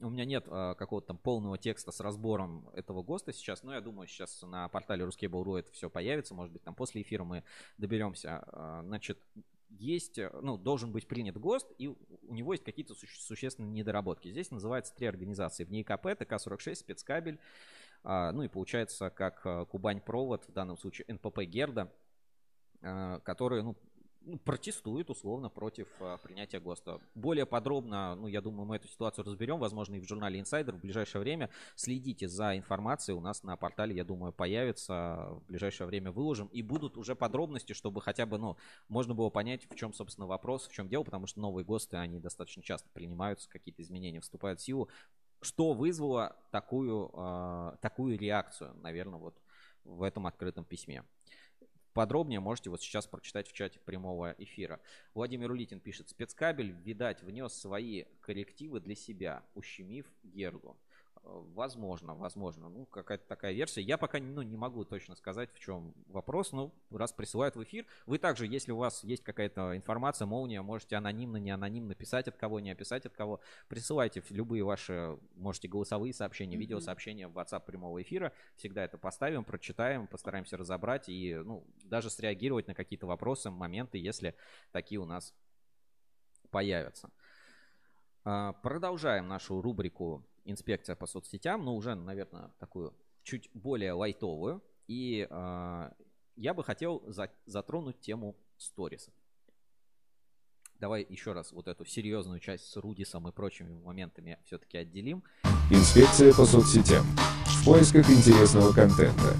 у 0.00 0.10
меня 0.10 0.24
нет 0.24 0.44
а, 0.48 0.74
какого-то 0.74 1.08
там 1.08 1.18
полного 1.18 1.58
текста 1.58 1.90
с 1.90 2.00
разбором 2.00 2.68
этого 2.74 3.02
ГОСТа 3.02 3.32
сейчас, 3.32 3.62
но 3.62 3.74
я 3.74 3.80
думаю, 3.80 4.06
сейчас 4.06 4.42
на 4.42 4.68
портале 4.68 5.04
Ruskable.ru 5.04 5.58
это 5.58 5.72
все 5.72 5.90
появится, 5.90 6.34
может 6.34 6.52
быть, 6.52 6.62
там 6.62 6.74
после 6.74 7.02
эфира 7.02 7.24
мы 7.24 7.44
доберемся. 7.78 8.44
А, 8.46 8.82
значит, 8.84 9.20
есть, 9.70 10.18
э, 10.18 10.30
ну, 10.40 10.56
должен 10.56 10.92
быть 10.92 11.06
принят 11.06 11.36
ГОСТ, 11.36 11.72
и 11.78 11.88
у 11.88 12.34
него 12.34 12.52
есть 12.52 12.64
какие-то 12.64 12.94
суще- 12.94 13.20
существенные 13.20 13.72
недоработки. 13.72 14.30
Здесь 14.30 14.50
называется 14.50 14.94
три 14.94 15.06
организации. 15.06 15.64
В 15.64 15.70
НИИКП, 15.70 16.14
ТК-46, 16.16 16.74
спецкабель, 16.76 17.38
а, 18.04 18.32
ну 18.32 18.42
и 18.42 18.48
получается 18.48 19.10
как 19.10 19.44
э, 19.44 19.66
Кубань 19.66 20.00
Провод, 20.00 20.48
в 20.48 20.52
данном 20.52 20.78
случае 20.78 21.06
НПП 21.08 21.40
Герда, 21.42 21.92
а, 22.82 23.20
которые, 23.20 23.62
ну, 23.62 23.76
ну, 24.28 24.38
протестует 24.38 25.08
условно 25.10 25.48
против 25.48 25.88
а, 26.00 26.18
принятия 26.18 26.60
ГОСТа. 26.60 27.00
Более 27.14 27.46
подробно, 27.46 28.14
ну, 28.14 28.26
я 28.26 28.40
думаю, 28.40 28.66
мы 28.66 28.76
эту 28.76 28.86
ситуацию 28.86 29.24
разберем, 29.24 29.58
возможно, 29.58 29.94
и 29.94 30.00
в 30.00 30.06
журнале 30.06 30.38
Insider 30.38 30.72
в 30.72 30.80
ближайшее 30.80 31.20
время. 31.20 31.48
Следите 31.76 32.28
за 32.28 32.56
информацией, 32.56 33.16
у 33.16 33.20
нас 33.20 33.42
на 33.42 33.56
портале, 33.56 33.96
я 33.96 34.04
думаю, 34.04 34.32
появится, 34.32 35.28
в 35.30 35.44
ближайшее 35.48 35.86
время 35.86 36.12
выложим, 36.12 36.48
и 36.48 36.62
будут 36.62 36.98
уже 36.98 37.16
подробности, 37.16 37.72
чтобы 37.72 38.02
хотя 38.02 38.26
бы, 38.26 38.38
ну, 38.38 38.56
можно 38.88 39.14
было 39.14 39.30
понять, 39.30 39.66
в 39.70 39.74
чем, 39.74 39.94
собственно, 39.94 40.26
вопрос, 40.26 40.68
в 40.68 40.72
чем 40.72 40.88
дело, 40.88 41.04
потому 41.04 41.26
что 41.26 41.40
новые 41.40 41.64
ГОСТы, 41.64 41.96
они 41.96 42.20
достаточно 42.20 42.62
часто 42.62 42.88
принимаются, 42.92 43.48
какие-то 43.48 43.82
изменения 43.82 44.20
вступают 44.20 44.60
в 44.60 44.62
силу. 44.62 44.88
Что 45.40 45.72
вызвало 45.72 46.36
такую, 46.50 47.10
э, 47.14 47.76
такую 47.80 48.18
реакцию, 48.18 48.74
наверное, 48.82 49.18
вот 49.18 49.40
в 49.84 50.02
этом 50.02 50.26
открытом 50.26 50.64
письме. 50.64 51.04
Подробнее 51.98 52.38
можете 52.38 52.70
вот 52.70 52.80
сейчас 52.80 53.08
прочитать 53.08 53.48
в 53.48 53.52
чате 53.52 53.80
прямого 53.80 54.32
эфира. 54.38 54.78
Владимир 55.14 55.50
Улитин 55.50 55.80
пишет, 55.80 56.08
спецкабель, 56.08 56.70
видать, 56.70 57.24
внес 57.24 57.52
свои 57.52 58.04
коррективы 58.20 58.78
для 58.78 58.94
себя, 58.94 59.42
ущемив 59.56 60.06
Герду. 60.22 60.76
Возможно, 61.24 62.14
возможно. 62.14 62.68
Ну, 62.68 62.86
какая-то 62.86 63.26
такая 63.26 63.52
версия. 63.52 63.82
Я 63.82 63.98
пока 63.98 64.18
ну, 64.18 64.42
не 64.42 64.56
могу 64.56 64.84
точно 64.84 65.14
сказать, 65.14 65.50
в 65.52 65.58
чем 65.58 65.94
вопрос. 66.06 66.52
Ну, 66.52 66.72
раз 66.90 67.12
присылают 67.12 67.56
в 67.56 67.62
эфир. 67.62 67.86
Вы 68.06 68.18
также, 68.18 68.46
если 68.46 68.72
у 68.72 68.76
вас 68.76 69.04
есть 69.04 69.22
какая-то 69.22 69.76
информация, 69.76 70.26
молния, 70.26 70.62
можете 70.62 70.96
анонимно, 70.96 71.36
не 71.36 71.50
анонимно 71.50 71.94
писать 71.94 72.28
от 72.28 72.36
кого, 72.36 72.60
не 72.60 72.70
описать 72.70 73.06
от 73.06 73.14
кого. 73.14 73.40
Присылайте 73.68 74.22
любые 74.30 74.64
ваши, 74.64 75.18
можете 75.34 75.68
голосовые 75.68 76.12
сообщения, 76.14 76.56
mm-hmm. 76.56 76.60
видеосообщения 76.60 77.28
в 77.28 77.36
WhatsApp 77.36 77.64
прямого 77.66 78.00
эфира. 78.00 78.32
Всегда 78.56 78.84
это 78.84 78.98
поставим, 78.98 79.44
прочитаем, 79.44 80.06
постараемся 80.06 80.56
разобрать 80.56 81.08
и 81.08 81.34
ну, 81.34 81.64
даже 81.84 82.10
среагировать 82.10 82.68
на 82.68 82.74
какие-то 82.74 83.06
вопросы, 83.06 83.50
моменты, 83.50 83.98
если 83.98 84.34
такие 84.72 85.00
у 85.00 85.04
нас 85.04 85.34
появятся. 86.50 87.10
А, 88.24 88.52
продолжаем 88.52 89.28
нашу 89.28 89.60
рубрику 89.60 90.24
инспекция 90.50 90.96
по 90.96 91.06
соцсетям, 91.06 91.64
но 91.64 91.76
уже, 91.76 91.94
наверное, 91.94 92.50
такую 92.58 92.94
чуть 93.22 93.50
более 93.52 93.92
лайтовую. 93.92 94.62
И 94.86 95.26
э, 95.28 95.90
я 96.36 96.54
бы 96.54 96.64
хотел 96.64 97.02
за, 97.06 97.30
затронуть 97.46 98.00
тему 98.00 98.36
сторисов. 98.56 99.12
Давай 100.78 101.04
еще 101.08 101.32
раз 101.32 101.52
вот 101.52 101.68
эту 101.68 101.84
серьезную 101.84 102.40
часть 102.40 102.66
с 102.66 102.76
Рудисом 102.76 103.28
и 103.28 103.32
прочими 103.32 103.74
моментами 103.82 104.38
все-таки 104.44 104.78
отделим. 104.78 105.24
Инспекция 105.70 106.32
по 106.32 106.44
соцсетям. 106.44 107.04
В 107.44 107.64
поисках 107.64 108.08
интересного 108.08 108.72
контента. 108.72 109.34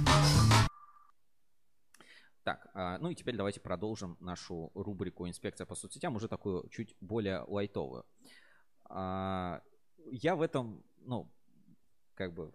Так, 2.43 2.67
а, 2.75 2.99
ну 2.99 3.11
и 3.11 3.15
теперь 3.15 3.37
давайте 3.37 3.61
продолжим 3.61 4.17
нашу 4.21 4.73
рубрику 4.75 5.29
«Инспекция 5.29 5.67
по 5.67 5.75
соцсетям», 5.75 6.17
уже 6.17 6.29
такую 6.29 6.69
чуть 6.71 6.97
более 7.01 7.41
лайтовую. 7.47 8.05
А, 8.87 9.61
я 10.11 10.35
в 10.35 10.43
этом, 10.43 10.83
ну, 11.01 11.31
как 12.15 12.35
бы 12.35 12.53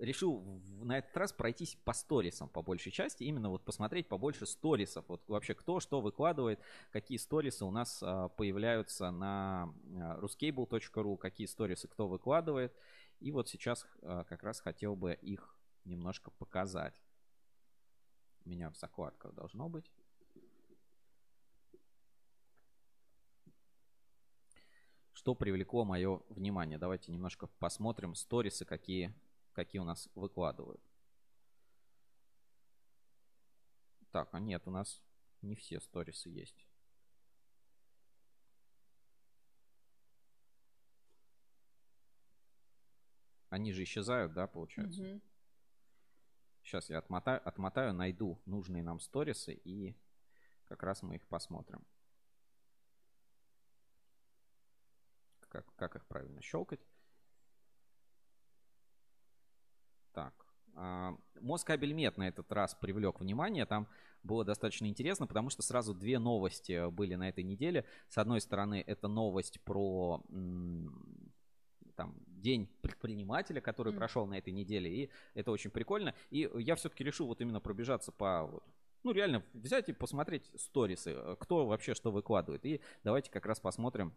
решил 0.00 0.42
на 0.82 0.98
этот 0.98 1.16
раз 1.16 1.32
пройтись 1.32 1.76
по 1.84 1.92
сторисам 1.92 2.48
по 2.48 2.62
большей 2.62 2.90
части, 2.90 3.24
именно 3.24 3.50
вот 3.50 3.64
посмотреть 3.64 4.08
побольше 4.08 4.46
сторисов, 4.46 5.04
вот 5.08 5.22
вообще 5.28 5.54
кто 5.54 5.78
что 5.80 6.00
выкладывает, 6.00 6.60
какие 6.90 7.18
сторисы 7.18 7.64
у 7.64 7.70
нас 7.70 8.02
а, 8.02 8.28
появляются 8.28 9.10
на 9.10 9.74
а, 9.96 10.18
ruscable.ru, 10.20 11.16
какие 11.18 11.46
сторисы 11.46 11.86
кто 11.86 12.08
выкладывает, 12.08 12.74
и 13.20 13.30
вот 13.30 13.48
сейчас 13.48 13.86
а, 14.02 14.24
как 14.24 14.42
раз 14.42 14.60
хотел 14.60 14.96
бы 14.96 15.12
их 15.14 15.54
немножко 15.84 16.30
показать. 16.30 17.00
У 18.44 18.48
меня 18.48 18.70
в 18.70 18.76
закладках 18.76 19.34
должно 19.34 19.68
быть. 19.68 19.90
Что 25.20 25.34
привлекло 25.34 25.84
мое 25.84 26.22
внимание. 26.30 26.78
Давайте 26.78 27.12
немножко 27.12 27.46
посмотрим 27.46 28.14
сторисы, 28.14 28.64
какие, 28.64 29.14
какие 29.52 29.78
у 29.78 29.84
нас 29.84 30.08
выкладывают. 30.14 30.80
Так, 34.12 34.30
а 34.32 34.40
нет, 34.40 34.66
у 34.66 34.70
нас 34.70 35.02
не 35.42 35.56
все 35.56 35.78
сторисы 35.78 36.30
есть. 36.30 36.66
Они 43.50 43.74
же 43.74 43.82
исчезают, 43.82 44.32
да, 44.32 44.46
получается? 44.46 45.02
Угу. 45.02 45.20
Сейчас 46.62 46.88
я 46.88 46.96
отмотаю, 46.96 47.46
отмотаю, 47.46 47.92
найду 47.92 48.40
нужные 48.46 48.82
нам 48.82 48.98
сторисы 49.00 49.52
и 49.52 49.94
как 50.64 50.82
раз 50.82 51.02
мы 51.02 51.16
их 51.16 51.26
посмотрим. 51.26 51.84
Как, 55.50 55.66
как 55.76 55.96
их 55.96 56.06
правильно 56.06 56.40
щелкать. 56.40 56.80
Так, 60.12 60.34
А, 60.76 61.16
Москабельмет 61.40 62.16
на 62.16 62.28
этот 62.28 62.50
раз 62.52 62.74
привлек 62.74 63.20
внимание. 63.20 63.66
Там 63.66 63.88
было 64.22 64.44
достаточно 64.44 64.86
интересно, 64.86 65.26
потому 65.26 65.50
что 65.50 65.62
сразу 65.62 65.94
две 65.94 66.18
новости 66.18 66.88
были 66.90 67.16
на 67.16 67.28
этой 67.28 67.42
неделе. 67.42 67.84
С 68.08 68.18
одной 68.18 68.40
стороны, 68.40 68.82
это 68.86 69.08
новость 69.08 69.60
про 69.62 70.22
там, 71.96 72.14
день 72.28 72.68
предпринимателя, 72.82 73.60
который 73.60 73.90
Мгм. 73.90 73.98
прошел 73.98 74.26
на 74.26 74.38
этой 74.38 74.52
неделе. 74.52 74.90
И 74.90 75.10
это 75.34 75.50
очень 75.50 75.70
прикольно. 75.70 76.14
И 76.30 76.48
я 76.54 76.76
все-таки 76.76 77.02
решил 77.04 77.26
вот 77.26 77.40
именно 77.40 77.60
пробежаться 77.60 78.12
по 78.12 78.44
вот, 78.44 78.64
ну, 79.02 79.12
реально 79.12 79.42
взять 79.54 79.88
и 79.88 79.92
посмотреть 79.92 80.50
сторисы, 80.56 81.36
кто 81.40 81.66
вообще 81.66 81.94
что 81.94 82.10
выкладывает. 82.12 82.64
И 82.64 82.80
давайте 83.02 83.30
как 83.30 83.44
раз 83.44 83.58
посмотрим, 83.58 84.14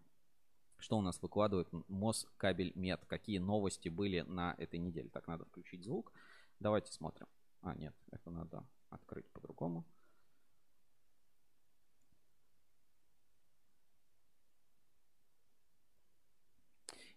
что 0.83 0.97
у 0.97 1.01
нас 1.01 1.21
выкладывает 1.21 1.69
Москабель 1.87 2.73
Мед, 2.75 3.05
какие 3.07 3.37
новости 3.37 3.87
были 3.87 4.19
на 4.21 4.53
этой 4.57 4.79
неделе. 4.79 5.09
Так, 5.09 5.27
надо 5.27 5.45
включить 5.45 5.83
звук. 5.83 6.11
Давайте 6.59 6.91
смотрим. 6.91 7.25
А, 7.61 7.73
нет, 7.73 7.95
это 8.11 8.29
надо 8.29 8.67
открыть 8.89 9.25
по-другому. 9.31 9.85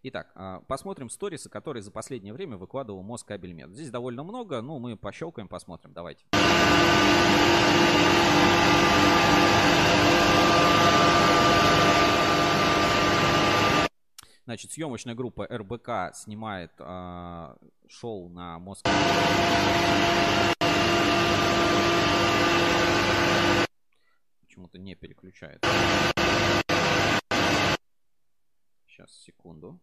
Итак, 0.03 0.31
а, 0.35 0.61
посмотрим 0.61 1.09
сторисы, 1.09 1.49
которые 1.49 1.83
за 1.83 1.91
последнее 1.91 2.33
время 2.33 2.55
выкладывал 2.55 3.03
Москабель 3.03 3.51
Мед. 3.51 3.71
Здесь 3.71 3.89
довольно 3.89 4.23
много, 4.23 4.61
ну, 4.61 4.79
мы 4.79 4.95
пощелкаем, 4.95 5.49
посмотрим. 5.49 5.91
Давайте. 5.91 6.23
Значит, 14.47 14.71
съемочная 14.71 15.13
группа 15.13 15.45
РБК 15.45 16.15
снимает 16.15 16.71
а, 16.79 17.57
шоу 17.89 18.29
на 18.29 18.57
Москве. 18.59 18.93
Почему-то 24.39 24.77
не 24.79 24.95
переключает. 24.95 25.61
Сейчас, 28.87 29.11
секунду. 29.21 29.81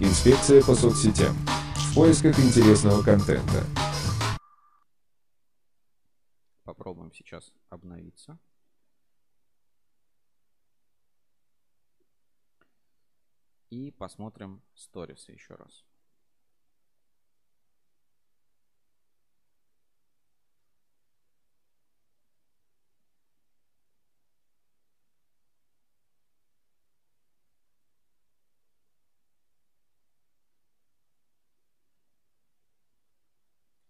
Инспекция 0.00 0.62
по 0.62 0.74
соцсетям. 0.74 1.36
В 1.74 1.94
поисках 1.94 2.38
интересного 2.38 3.02
контента. 3.02 3.66
Попробуем 6.64 7.12
сейчас 7.12 7.52
обновиться. 7.68 8.38
И 13.70 13.92
посмотрим 13.92 14.62
сторисы 14.74 15.32
еще 15.32 15.54
раз. 15.54 15.84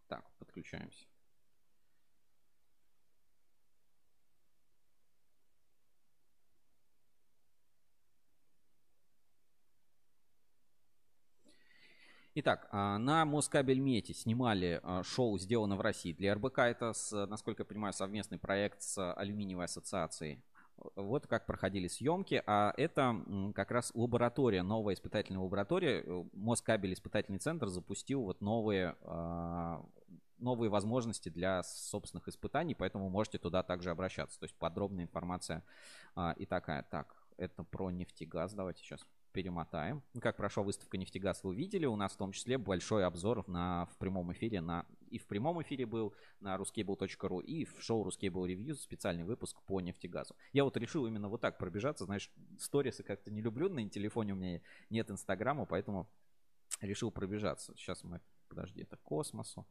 Так, 0.08 0.30
подключаемся. 0.38 1.06
Итак, 12.36 12.68
а, 12.70 12.96
на 12.98 13.24
Москабельмете 13.24 14.14
снимали 14.14 14.78
а, 14.84 15.02
шоу 15.02 15.36
«Сделано 15.36 15.74
в 15.74 15.80
России» 15.80 16.12
для 16.12 16.34
РБК. 16.34 16.60
Это, 16.60 16.92
насколько 17.26 17.62
я 17.62 17.64
понимаю, 17.64 17.92
совместный 17.92 18.38
проект 18.38 18.82
с 18.82 19.12
Алюминиевой 19.14 19.64
ассоциацией. 19.64 20.40
Вот 20.94 21.26
как 21.26 21.44
проходили 21.46 21.88
съемки. 21.88 22.40
А 22.46 22.72
это 22.76 23.20
как 23.56 23.72
раз 23.72 23.90
лаборатория, 23.94 24.62
новая 24.62 24.94
испытательная 24.94 25.40
лаборатория. 25.40 26.04
Москабель 26.32 26.92
испытательный 26.92 27.40
центр 27.40 27.66
запустил 27.66 28.22
вот 28.22 28.40
новые, 28.40 28.94
а, 29.02 29.84
новые 30.38 30.70
возможности 30.70 31.30
для 31.30 31.64
собственных 31.64 32.28
испытаний, 32.28 32.76
поэтому 32.76 33.10
можете 33.10 33.38
туда 33.38 33.64
также 33.64 33.90
обращаться. 33.90 34.38
То 34.38 34.44
есть 34.44 34.54
подробная 34.54 35.04
информация 35.04 35.64
и 36.36 36.46
такая. 36.46 36.84
Так, 36.84 37.16
это 37.38 37.64
про 37.64 37.90
нефтегаз. 37.90 38.54
Давайте 38.54 38.84
сейчас 38.84 39.04
перемотаем. 39.32 40.02
Как 40.20 40.36
прошла 40.36 40.62
выставка 40.62 40.98
«Нефтегаз» 40.98 41.42
вы 41.44 41.54
видели. 41.54 41.86
У 41.86 41.96
нас 41.96 42.12
в 42.12 42.16
том 42.16 42.32
числе 42.32 42.58
большой 42.58 43.04
обзор 43.04 43.48
на, 43.48 43.86
в 43.86 43.96
прямом 43.98 44.32
эфире. 44.32 44.60
На, 44.60 44.86
и 45.08 45.18
в 45.18 45.26
прямом 45.26 45.60
эфире 45.62 45.86
был 45.86 46.14
на 46.40 46.56
ruscable.ru 46.56 47.42
и 47.42 47.64
в 47.64 47.82
шоу 47.82 48.06
Ruscable 48.06 48.46
Reviews 48.46 48.76
специальный 48.76 49.24
выпуск 49.24 49.60
по 49.62 49.80
нефтегазу. 49.80 50.34
Я 50.52 50.64
вот 50.64 50.76
решил 50.76 51.06
именно 51.06 51.28
вот 51.28 51.40
так 51.40 51.58
пробежаться. 51.58 52.04
Знаешь, 52.04 52.30
сторисы 52.58 53.02
как-то 53.02 53.30
не 53.30 53.40
люблю. 53.40 53.68
На 53.68 53.88
телефоне 53.88 54.32
у 54.32 54.36
меня 54.36 54.60
нет 54.90 55.10
инстаграма, 55.10 55.66
поэтому 55.66 56.08
решил 56.80 57.10
пробежаться. 57.10 57.74
Сейчас 57.76 58.04
мы... 58.04 58.20
Подожди, 58.48 58.82
это 58.82 58.96
космосу. 58.96 59.66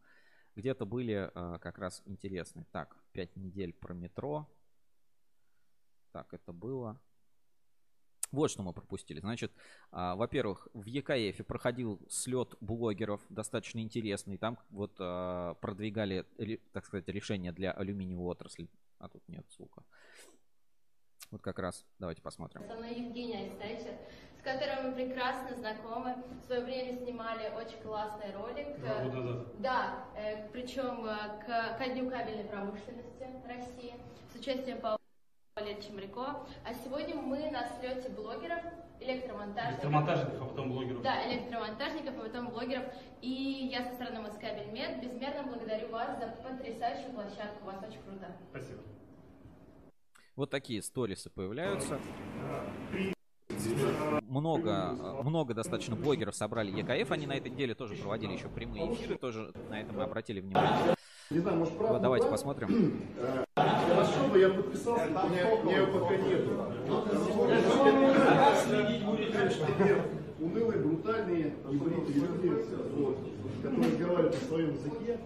Где-то 0.55 0.85
были 0.85 1.29
э, 1.33 1.59
как 1.59 1.77
раз 1.77 2.01
интересные. 2.05 2.65
Так, 2.71 2.95
5 3.11 3.35
недель 3.35 3.73
про 3.73 3.93
метро. 3.93 4.49
Так, 6.11 6.33
это 6.33 6.53
было... 6.53 6.99
Вот 8.31 8.51
что 8.51 8.63
мы 8.63 8.73
пропустили. 8.73 9.19
Значит, 9.19 9.51
а, 9.91 10.15
во-первых, 10.15 10.67
в 10.73 10.85
ЕКФ 10.85 11.45
проходил 11.45 11.99
слет 12.09 12.55
блогеров, 12.61 13.21
достаточно 13.29 13.79
интересный. 13.79 14.37
Там 14.37 14.57
вот 14.69 14.95
а, 14.99 15.55
продвигали, 15.55 16.25
так 16.73 16.85
сказать, 16.85 17.07
решения 17.07 17.51
для 17.51 17.71
алюминиевой 17.71 18.27
отрасли. 18.27 18.69
А 18.99 19.09
тут 19.09 19.27
нет 19.27 19.45
звука. 19.49 19.83
Вот 21.31 21.41
как 21.41 21.59
раз, 21.59 21.85
давайте 21.99 22.21
посмотрим. 22.21 22.63
Со 22.67 22.75
мной 22.75 22.95
Евгений 22.95 23.35
Алексеевич, 23.35 23.99
с 24.39 24.41
которым 24.43 24.89
мы 24.89 24.95
прекрасно 24.95 25.55
знакомы. 25.55 26.15
В 26.41 26.45
свое 26.45 26.63
время 26.63 26.97
снимали 26.97 27.51
очень 27.55 27.79
классный 27.81 28.33
ролик. 28.33 28.79
Да, 28.81 29.03
вот 29.03 29.13
этот. 29.13 29.61
Да, 29.61 30.07
причем 30.51 31.05
э, 31.05 31.45
к, 31.45 31.77
ко 31.77 31.89
Дню 31.89 32.09
кабельной 32.09 32.45
промышленности 32.45 33.27
России 33.45 33.93
с 34.33 34.39
участием 34.39 34.81
Павла 34.81 34.98
Чемряко. 35.67 36.45
А 36.65 36.73
сегодня 36.73 37.15
мы 37.15 37.51
на 37.51 37.67
слете 37.67 38.09
блогеров, 38.09 38.61
электромонтажников. 38.99 39.83
Электромонтажников, 39.83 40.41
а 40.41 40.45
потом 40.45 40.69
блогеров. 40.71 41.01
Да, 41.01 41.31
электромонтажников, 41.31 42.17
а 42.17 42.21
потом 42.21 42.47
блогеров. 42.49 42.83
И 43.21 43.69
я 43.71 43.83
со 43.83 43.93
стороны 43.95 44.21
Москабель 44.21 44.71
Мед 44.71 45.01
безмерно 45.01 45.43
благодарю 45.43 45.89
вас 45.89 46.17
за 46.19 46.27
потрясающую 46.41 47.13
площадку. 47.13 47.63
У 47.63 47.65
вас 47.65 47.77
очень 47.87 48.01
круто. 48.01 48.27
Спасибо. 48.49 48.79
Вот 50.35 50.49
такие 50.49 50.81
сторисы 50.81 51.29
появляются. 51.29 51.99
Много, 54.29 54.95
много 55.23 55.53
достаточно 55.53 55.95
блогеров 55.97 56.35
собрали 56.35 56.71
ЕКФ. 56.71 57.11
Они 57.11 57.27
на 57.27 57.33
этой 57.33 57.51
неделе 57.51 57.75
тоже 57.75 57.95
проводили 57.95 58.33
еще 58.33 58.47
прямые 58.47 58.93
эфиры. 58.93 59.17
Тоже 59.17 59.51
на 59.69 59.81
это 59.81 59.91
мы 59.91 60.03
обратили 60.03 60.39
внимание. 60.39 60.95
Не 61.29 61.39
знаю, 61.39 61.57
может, 61.57 61.75
правда, 61.77 61.93
Вот 61.93 62.01
давайте 62.01 62.27
правда? 62.27 62.37
посмотрим. 62.37 63.47
Хорошо 63.87 64.27
бы 64.31 64.39
я 64.39 64.49
подписался, 64.49 65.05
у 65.07 65.29
меня 65.29 65.77
его 65.77 65.99
пока 65.99 66.15
нету. 66.17 66.51
Унылые, 70.39 70.79
брутальные, 70.79 71.53
ебанутые 71.69 72.15
люди, 72.15 72.65
вот, 72.95 73.17
которые 73.61 73.91
разговаривают 73.91 74.41
на 74.41 74.47
своем 74.47 74.73
языке. 74.73 75.19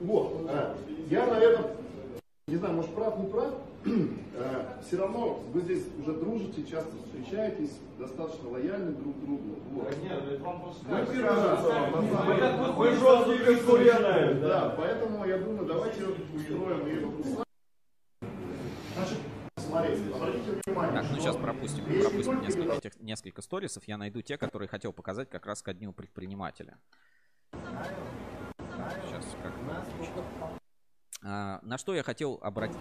Вот, 0.00 0.46
а, 0.48 0.76
я 1.10 1.26
на 1.26 1.34
этом, 1.38 1.66
не 2.46 2.56
знаю, 2.56 2.74
может, 2.74 2.94
прав, 2.94 3.18
не 3.18 3.26
прав, 3.28 3.54
все 4.86 4.96
равно 4.98 5.40
вы 5.52 5.60
здесь 5.62 5.84
уже 6.00 6.12
дружите, 6.14 6.64
часто 6.64 6.92
встречаетесь, 6.96 7.78
достаточно 7.98 8.50
лояльны 8.50 8.92
друг 8.92 9.16
к 9.16 9.20
другу. 9.20 9.58
Вот. 9.72 9.94
Вы 9.94 11.06
первый 11.12 11.22
раз. 11.22 12.76
Вы 12.76 12.90
жесткие 12.90 13.38
конкуренты. 13.38 14.40
Да, 14.40 14.74
поэтому 14.76 15.24
я 15.24 15.38
думаю, 15.38 15.66
давайте 15.66 16.04
устроим 16.04 16.86
и 16.86 17.04
вопрос. 17.04 17.44
Значит, 18.94 19.18
смотрите, 19.58 20.02
обратите 20.14 20.60
внимание, 20.64 21.02
Так, 21.02 21.10
ну 21.10 21.18
сейчас 21.18 21.36
пропустим, 21.36 21.84
пропустим 21.84 22.40
несколько, 22.40 22.72
этих, 22.72 23.00
несколько 23.00 23.42
сторисов. 23.42 23.84
Я 23.86 23.98
найду 23.98 24.22
те, 24.22 24.38
которые 24.38 24.68
хотел 24.68 24.92
показать 24.92 25.28
как 25.28 25.46
раз 25.46 25.62
ко 25.62 25.74
дню 25.74 25.92
предпринимателя. 25.92 26.78
Сейчас 27.52 29.36
как 29.42 29.52
А, 31.22 31.60
на 31.62 31.78
что 31.78 31.94
я 31.94 32.02
хотел 32.02 32.38
обратить... 32.42 32.76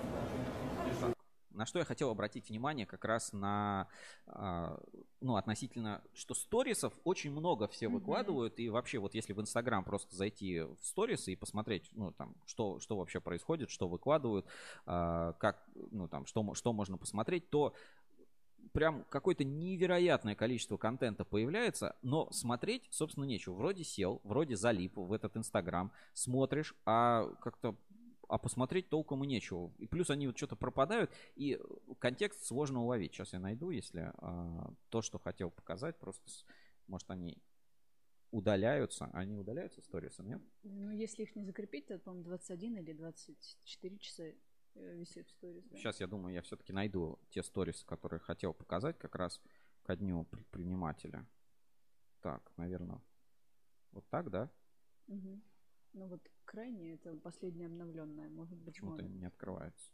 На 1.55 1.65
что 1.65 1.79
я 1.79 1.85
хотел 1.85 2.09
обратить 2.09 2.49
внимание 2.49 2.85
как 2.85 3.05
раз 3.05 3.33
на, 3.33 3.87
а, 4.27 4.79
ну, 5.21 5.35
относительно, 5.35 6.03
что 6.13 6.33
сторисов 6.33 6.93
очень 7.03 7.31
много 7.31 7.67
все 7.67 7.87
выкладывают, 7.87 8.59
и 8.59 8.69
вообще 8.69 8.99
вот 8.99 9.15
если 9.15 9.33
в 9.33 9.41
Инстаграм 9.41 9.83
просто 9.83 10.15
зайти 10.15 10.61
в 10.61 10.77
сторисы 10.81 11.33
и 11.33 11.35
посмотреть, 11.35 11.89
ну, 11.93 12.11
там, 12.11 12.35
что, 12.45 12.79
что 12.79 12.97
вообще 12.97 13.19
происходит, 13.19 13.69
что 13.69 13.87
выкладывают, 13.87 14.45
а, 14.85 15.33
как, 15.33 15.65
ну, 15.91 16.07
там, 16.07 16.25
что, 16.25 16.53
что 16.53 16.73
можно 16.73 16.97
посмотреть, 16.97 17.49
то 17.49 17.73
прям 18.73 19.05
какое-то 19.09 19.43
невероятное 19.43 20.35
количество 20.35 20.77
контента 20.77 21.23
появляется, 21.23 21.95
но 22.01 22.29
смотреть, 22.31 22.87
собственно, 22.89 23.23
нечего. 23.23 23.53
Вроде 23.53 23.83
сел, 23.83 24.21
вроде 24.23 24.55
залип 24.55 24.97
в 24.97 25.13
этот 25.13 25.37
Инстаграм, 25.37 25.91
смотришь, 26.13 26.75
а 26.85 27.29
как-то 27.41 27.75
а 28.29 28.37
посмотреть 28.37 28.89
толком 28.89 29.23
и 29.23 29.27
нечего. 29.27 29.73
И 29.77 29.87
плюс 29.87 30.09
они 30.09 30.27
вот 30.27 30.37
что-то 30.37 30.55
пропадают, 30.55 31.11
и 31.35 31.59
контекст 31.99 32.45
сложно 32.45 32.81
уловить. 32.81 33.13
Сейчас 33.13 33.33
я 33.33 33.39
найду, 33.39 33.69
если 33.69 34.11
а, 34.17 34.73
то, 34.89 35.01
что 35.01 35.19
хотел 35.19 35.51
показать, 35.51 35.97
просто, 35.99 36.29
может, 36.87 37.09
они 37.09 37.37
удаляются. 38.31 39.09
Они 39.13 39.35
удаляются, 39.35 39.81
сторисы, 39.81 40.23
нет? 40.23 40.41
Ну, 40.63 40.91
если 40.91 41.23
их 41.23 41.35
не 41.35 41.43
закрепить, 41.43 41.87
то, 41.87 41.97
по-моему, 41.99 42.25
21 42.25 42.77
или 42.77 42.93
24 42.93 43.97
часа 43.99 44.23
э, 44.23 44.33
висит 44.97 45.27
в 45.27 45.31
сторис. 45.31 45.63
да. 45.65 45.77
Сейчас 45.77 45.99
я 45.99 46.07
думаю, 46.07 46.33
я 46.33 46.41
все-таки 46.41 46.73
найду 46.73 47.19
те 47.29 47.43
сторисы, 47.43 47.85
которые 47.85 48.19
хотел 48.19 48.53
показать 48.53 48.97
как 48.97 49.15
раз 49.15 49.41
ко 49.83 49.95
дню 49.95 50.25
предпринимателя. 50.25 51.25
Так, 52.21 52.51
наверное, 52.57 53.01
вот 53.91 54.05
так, 54.09 54.29
да? 54.29 54.51
Мгм. 55.07 55.41
Ну 55.95 56.07
вот 56.07 56.21
крайне 56.43 56.93
это 56.95 57.15
последняя 57.15 57.67
обновленная, 57.67 58.29
может 58.29 58.57
быть, 58.57 58.75
Почему-то 58.75 59.03
можно. 59.03 59.17
не 59.17 59.25
открывается. 59.25 59.91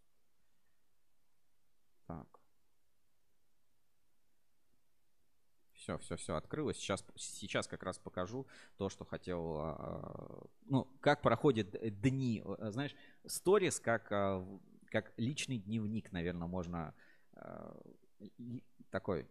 Так. 2.08 2.28
Все, 5.74 5.98
все, 6.00 6.16
все 6.16 6.36
открылось. 6.36 6.78
Сейчас, 6.78 7.06
сейчас 7.16 7.68
как 7.68 7.84
раз 7.84 8.00
покажу 8.00 8.48
то, 8.78 8.90
что 8.90 9.06
хотел. 9.06 9.58
а, 9.60 10.48
Ну, 10.66 10.86
как 11.02 11.22
проходят 11.22 11.70
дни. 12.02 12.44
А, 12.46 12.72
Знаешь, 12.72 12.96
сторис 13.26 13.80
как, 13.80 14.12
а, 14.12 14.44
как 14.92 15.14
личный 15.18 15.60
дневник, 15.60 16.12
наверное, 16.12 16.48
можно 16.48 16.96
а, 17.34 17.80
такой 18.90 19.28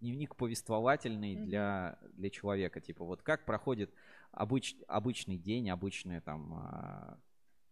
дневник 0.00 0.36
повествовательный 0.36 1.36
для, 1.36 1.98
для 2.12 2.30
человека. 2.30 2.80
Типа, 2.80 3.04
вот 3.04 3.22
как 3.22 3.44
проходит 3.44 3.92
обыч, 4.32 4.76
обычный 4.88 5.36
день, 5.38 5.70
обычные 5.70 6.20
там. 6.20 6.54
а, 6.54 7.18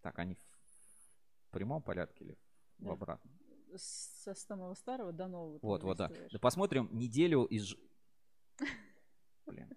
Так, 0.03 0.19
они 0.19 0.35
в 0.35 1.51
прямом 1.51 1.83
порядке 1.83 2.25
или 2.25 2.39
в 2.79 2.85
Да. 2.85 2.93
обратном? 2.93 3.33
С- 3.75 4.23
Со 4.25 4.35
самого 4.35 4.75
старого 4.75 5.13
до 5.13 5.29
нового. 5.29 5.59
Вот, 5.63 5.83
вот, 5.83 5.97
да. 5.97 6.11
Да 6.31 6.39
посмотрим 6.39 6.89
неделю 6.93 7.45
из... 7.45 7.75
Блин. 9.47 9.69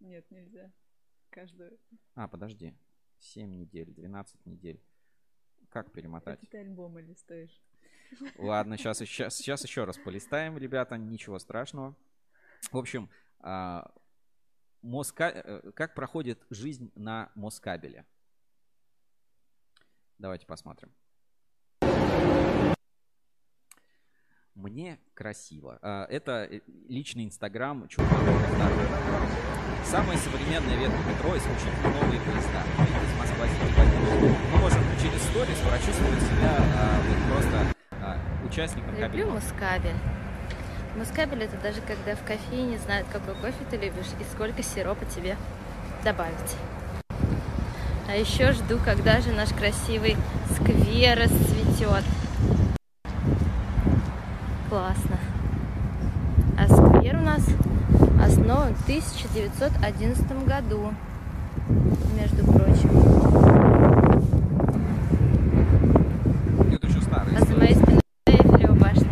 Нет, 0.00 0.30
нельзя. 0.30 0.72
Каждую. 1.30 1.78
А, 2.14 2.28
подожди. 2.28 2.74
7 3.18 3.50
недель, 3.54 3.92
12 3.94 4.44
недель. 4.46 4.82
Как 5.70 5.90
перемотать? 5.92 6.38
Это 6.42 6.50
ты 6.50 6.58
альбомы 6.58 7.02
листаешь. 7.02 7.60
Ладно, 8.38 8.76
сейчас, 8.76 8.98
сейчас, 8.98 9.36
сейчас 9.36 9.64
еще 9.64 9.84
раз 9.84 9.96
полистаем, 9.98 10.56
ребята, 10.58 10.96
ничего 10.96 11.38
страшного. 11.38 11.94
В 12.70 12.78
общем, 12.78 13.08
а, 13.40 13.90
Моска... 14.82 15.28
э, 15.28 15.72
как 15.72 15.94
проходит 15.94 16.40
жизнь 16.50 16.90
на 16.94 17.30
Москабеле? 17.34 18.04
Давайте 20.18 20.46
посмотрим. 20.46 20.92
Мне 24.54 24.98
красиво. 25.14 25.78
А, 25.82 26.06
Это 26.06 26.48
э, 26.50 26.60
личный 26.88 27.24
инстаграм. 27.24 27.88
Самая 29.84 30.16
современная 30.16 30.76
ветка 30.78 30.98
метро 30.98 31.36
исключительно 31.36 31.90
новые 32.00 32.20
поезда. 32.20 32.62
С 32.64 33.18
Москвы 33.18 33.48
Мы 34.52 34.58
можем 34.58 34.82
через 35.00 35.22
сторис 35.22 35.60
прочувствовать 35.60 36.20
себя 36.22 36.56
а, 36.58 37.00
просто 37.30 37.75
участником 38.46 38.90
Люблю 38.92 39.06
кабельного. 39.08 39.34
мускабель. 39.34 39.94
Мускабель 40.96 41.42
это 41.44 41.56
даже 41.62 41.80
когда 41.82 42.14
в 42.16 42.22
кофейне 42.26 42.78
знают, 42.78 43.06
какой 43.12 43.34
кофе 43.34 43.64
ты 43.70 43.76
любишь 43.76 44.06
и 44.18 44.24
сколько 44.34 44.62
сиропа 44.62 45.04
тебе 45.04 45.36
добавить. 46.04 46.56
А 48.08 48.14
еще 48.14 48.52
жду, 48.52 48.78
когда 48.84 49.20
же 49.20 49.32
наш 49.32 49.50
красивый 49.50 50.16
сквер 50.54 51.18
расцветет. 51.18 52.04
Классно. 54.68 55.18
А 56.58 56.66
сквер 56.68 57.16
у 57.16 57.20
нас 57.22 57.44
основан 58.22 58.74
в 58.74 58.82
1911 58.84 60.44
году, 60.46 60.92
между 62.18 62.44
прочим. 62.46 62.90
Это 66.72 66.86
еще 66.86 67.00
старый. 67.02 67.36
А 67.36 67.44
за 67.44 67.56
моей 67.56 67.74
спиной 67.74 68.00
Эйфелева 68.26 68.74
башня. 68.74 69.08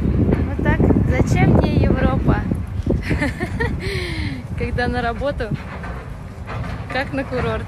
Вот 0.00 0.62
так. 0.64 0.80
Зачем 1.08 1.50
мне 1.56 1.76
Европа? 1.76 2.36
Когда 4.82 5.00
на 5.00 5.02
работу, 5.08 5.48
как 6.92 7.12
на 7.12 7.22
курорт. 7.22 7.64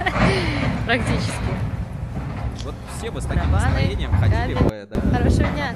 Практически. 0.86 1.32
Вот 2.62 2.76
все 2.96 3.10
бы 3.10 3.20
с 3.20 3.24
таким 3.24 3.50
настроением 3.50 4.12
ходили 4.12 4.54
бы, 4.54 4.88
да. 4.88 5.00
Хорошего 5.00 5.48
дня. 5.48 5.74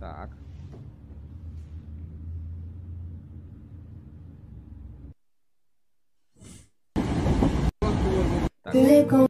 Так. 0.00 0.30
Так, 8.64 9.27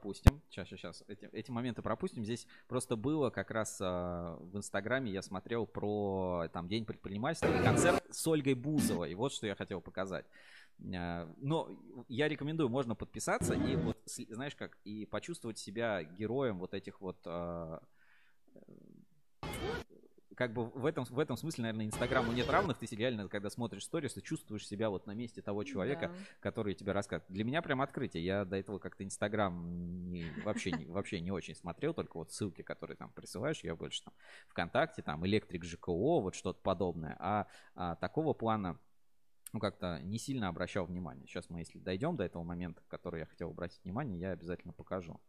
пропустим. 0.00 0.40
Сейчас, 0.48 0.68
сейчас. 0.68 1.04
Эти, 1.08 1.28
эти 1.32 1.50
моменты 1.50 1.82
пропустим. 1.82 2.24
Здесь 2.24 2.46
просто 2.68 2.96
было 2.96 3.30
как 3.30 3.50
раз 3.50 3.78
а, 3.80 4.36
в 4.40 4.56
Инстаграме 4.56 5.10
я 5.10 5.22
смотрел 5.22 5.66
про 5.66 6.48
там 6.52 6.68
День 6.68 6.84
предпринимательства 6.84 7.48
и 7.48 7.62
концерт 7.62 8.02
с 8.10 8.26
Ольгой 8.26 8.54
Бузовой. 8.54 9.12
И 9.12 9.14
вот 9.14 9.32
что 9.32 9.46
я 9.46 9.54
хотел 9.54 9.80
показать. 9.80 10.24
А, 10.94 11.28
Но 11.38 11.68
я 12.08 12.28
рекомендую, 12.28 12.68
можно 12.68 12.94
подписаться 12.94 13.54
и 13.54 13.76
вот, 13.76 13.98
знаешь 14.30 14.56
как, 14.56 14.78
и 14.84 15.06
почувствовать 15.06 15.58
себя 15.58 16.02
героем 16.02 16.58
вот 16.58 16.74
этих 16.74 17.00
вот 17.00 17.18
а, 17.26 17.82
как 20.40 20.54
бы 20.54 20.64
в 20.64 20.86
этом, 20.86 21.04
в 21.04 21.18
этом 21.18 21.36
смысле, 21.36 21.64
наверное, 21.64 21.84
Инстаграму 21.84 22.32
нет 22.32 22.48
равных. 22.48 22.78
Ты 22.78 22.86
реально, 22.96 23.28
когда 23.28 23.50
смотришь 23.50 23.84
сторис, 23.84 24.14
ты 24.14 24.22
чувствуешь 24.22 24.66
себя 24.66 24.88
вот 24.88 25.06
на 25.06 25.10
месте 25.10 25.42
того 25.42 25.64
человека, 25.64 26.08
Да. 26.08 26.14
который 26.40 26.72
тебе 26.72 26.92
рассказывает. 26.92 27.30
Для 27.30 27.44
меня 27.44 27.60
прям 27.60 27.82
открытие. 27.82 28.24
Я 28.24 28.46
до 28.46 28.56
этого 28.56 28.78
как-то 28.78 29.04
Инстаграм 29.04 30.10
не- 30.10 30.30
вообще, 30.42 30.72
не, 30.72 30.86
вообще 30.86 31.20
не 31.20 31.30
очень 31.30 31.54
смотрел, 31.54 31.92
только 31.92 32.16
вот 32.16 32.32
ссылки, 32.32 32.62
которые 32.62 32.96
там 32.96 33.12
присылаешь, 33.12 33.60
я 33.64 33.76
больше 33.76 34.02
там 34.02 34.14
ВКонтакте, 34.48 35.02
там 35.02 35.26
Электрик 35.26 35.62
ЖКО, 35.62 36.22
вот 36.22 36.34
что-то 36.34 36.62
подобное. 36.62 37.18
А, 37.18 37.46
а 37.74 37.96
такого 37.96 38.32
плана 38.32 38.80
ну, 39.52 39.60
как-то 39.60 40.00
не 40.02 40.18
сильно 40.18 40.48
обращал 40.48 40.86
внимание. 40.86 41.26
Сейчас 41.26 41.50
мы, 41.50 41.58
если 41.58 41.78
дойдем 41.78 42.16
до 42.16 42.24
этого 42.24 42.44
момента, 42.44 42.82
который 42.88 43.20
я 43.20 43.26
хотел 43.26 43.50
обратить 43.50 43.84
внимание, 43.84 44.18
я 44.18 44.30
обязательно 44.30 44.72
покажу. 44.72 45.20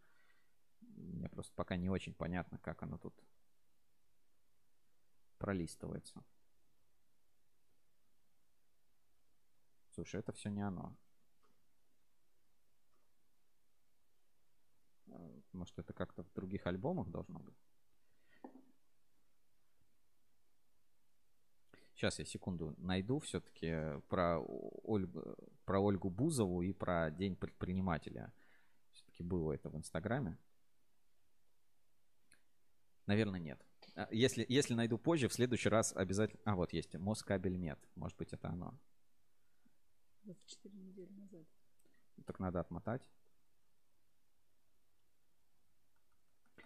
Мне 0.79 1.27
просто 1.27 1.51
пока 1.53 1.75
не 1.75 1.89
очень 1.89 2.13
понятно, 2.13 2.59
как 2.59 2.81
оно 2.81 2.97
тут 2.97 3.13
пролистывается. 5.41 6.23
Слушай, 9.95 10.19
это 10.19 10.31
все 10.31 10.49
не 10.49 10.61
оно. 10.61 10.95
Э, 15.07 15.41
Может, 15.53 15.79
это 15.79 15.93
как-то 15.93 16.23
в 16.23 16.31
других 16.33 16.67
альбомах 16.67 17.09
должно 17.09 17.39
быть? 17.39 17.57
Сейчас 21.95 22.19
я 22.19 22.25
секунду 22.25 22.75
найду 22.77 23.19
все-таки 23.19 23.99
про 24.09 24.39
Ольгу, 24.39 25.35
про 25.65 25.79
Ольгу 25.79 26.09
Бузову 26.09 26.61
и 26.61 26.71
про 26.71 27.09
День 27.09 27.35
предпринимателя. 27.35 28.31
Все-таки 28.93 29.23
было 29.23 29.53
это 29.53 29.69
в 29.69 29.75
Инстаграме. 29.75 30.37
Наверное, 33.07 33.39
нет. 33.39 33.70
А, 33.95 34.07
Если, 34.11 34.45
если 34.47 34.73
найду 34.73 34.97
позже, 34.97 35.27
в 35.27 35.33
следующий 35.33 35.69
раз 35.69 35.93
обязательно... 35.95 36.41
А, 36.45 36.55
вот 36.55 36.73
есть. 36.73 36.95
Москабельмет. 36.95 37.79
Может 37.95 38.17
быть, 38.17 38.33
это 38.33 38.49
оно. 38.49 38.77
24 40.23 40.75
недели 40.77 41.11
назад. 41.11 41.45
Так 42.25 42.39
надо 42.39 42.59
отмотать. 42.59 43.01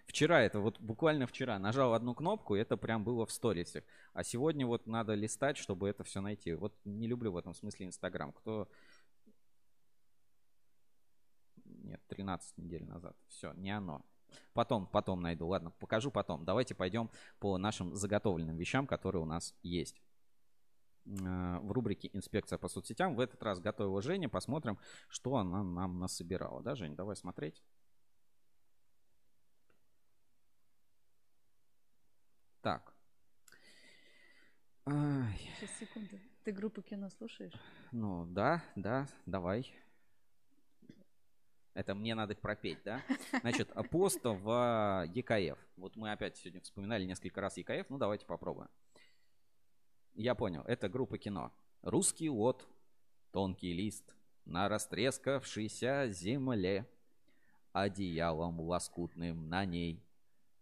Вчера 0.06 0.40
это 0.40 0.60
вот 0.60 0.80
буквально 0.80 1.26
вчера 1.26 1.58
нажал 1.58 1.92
одну 1.92 2.14
кнопку, 2.14 2.54
и 2.56 2.60
это 2.60 2.76
прям 2.76 3.04
было 3.04 3.26
в 3.26 3.32
сторисах. 3.32 3.84
А 4.12 4.22
сегодня 4.22 4.66
вот 4.66 4.86
надо 4.86 5.14
листать, 5.14 5.56
чтобы 5.56 5.88
это 5.88 6.04
все 6.04 6.20
найти. 6.20 6.54
Вот 6.54 6.74
не 6.84 7.06
люблю 7.06 7.32
в 7.32 7.36
этом 7.36 7.54
смысле 7.54 7.86
Инстаграм. 7.86 8.32
Кто... 8.32 8.68
Нет, 11.64 12.00
13 12.08 12.56
недель 12.56 12.84
назад. 12.86 13.16
Все, 13.28 13.52
не 13.54 13.70
оно. 13.70 14.04
Потом, 14.52 14.86
потом 14.86 15.20
найду. 15.20 15.46
Ладно, 15.46 15.70
покажу 15.70 16.10
потом. 16.10 16.44
Давайте 16.44 16.74
пойдем 16.74 17.10
по 17.38 17.58
нашим 17.58 17.94
заготовленным 17.94 18.56
вещам, 18.56 18.86
которые 18.86 19.22
у 19.22 19.26
нас 19.26 19.54
есть 19.62 20.00
э, 21.04 21.58
в 21.60 21.72
рубрике 21.72 22.10
«Инспекция 22.12 22.58
по 22.58 22.68
соцсетям». 22.68 23.14
В 23.14 23.20
этот 23.20 23.42
раз 23.42 23.60
готовила 23.60 24.02
Женя. 24.02 24.28
Посмотрим, 24.28 24.78
что 25.08 25.36
она 25.36 25.62
нам 25.62 25.98
насобирала. 25.98 26.62
Да, 26.62 26.74
Жень, 26.74 26.96
давай 26.96 27.16
смотреть. 27.16 27.62
Так. 32.62 32.94
Сейчас, 34.86 35.70
секунду. 35.78 36.18
Ты 36.44 36.52
группу 36.52 36.80
кино 36.80 37.10
слушаешь? 37.10 37.52
Ну, 37.92 38.24
да, 38.26 38.62
да, 38.76 39.08
давай. 39.26 39.72
Это 41.76 41.94
мне 41.94 42.14
надо 42.14 42.34
пропеть, 42.34 42.78
да? 42.86 43.02
Значит, 43.42 43.70
а 43.74 43.82
пост 43.82 44.20
в 44.24 45.06
ЕКФ. 45.14 45.58
Вот 45.76 45.94
мы 45.94 46.10
опять 46.10 46.38
сегодня 46.38 46.62
вспоминали 46.62 47.04
несколько 47.04 47.42
раз 47.42 47.58
ЕКФ. 47.58 47.90
Ну, 47.90 47.98
давайте 47.98 48.24
попробуем. 48.24 48.70
Я 50.14 50.34
понял. 50.34 50.62
Это 50.62 50.88
группа 50.88 51.18
кино. 51.18 51.52
Русский 51.82 52.30
вот, 52.30 52.66
тонкий 53.30 53.74
лист 53.74 54.16
на 54.46 54.70
растрескавшейся 54.70 56.08
земле. 56.08 56.88
Одеялом 57.74 58.58
лоскутным 58.58 59.50
на 59.50 59.66
ней 59.66 60.02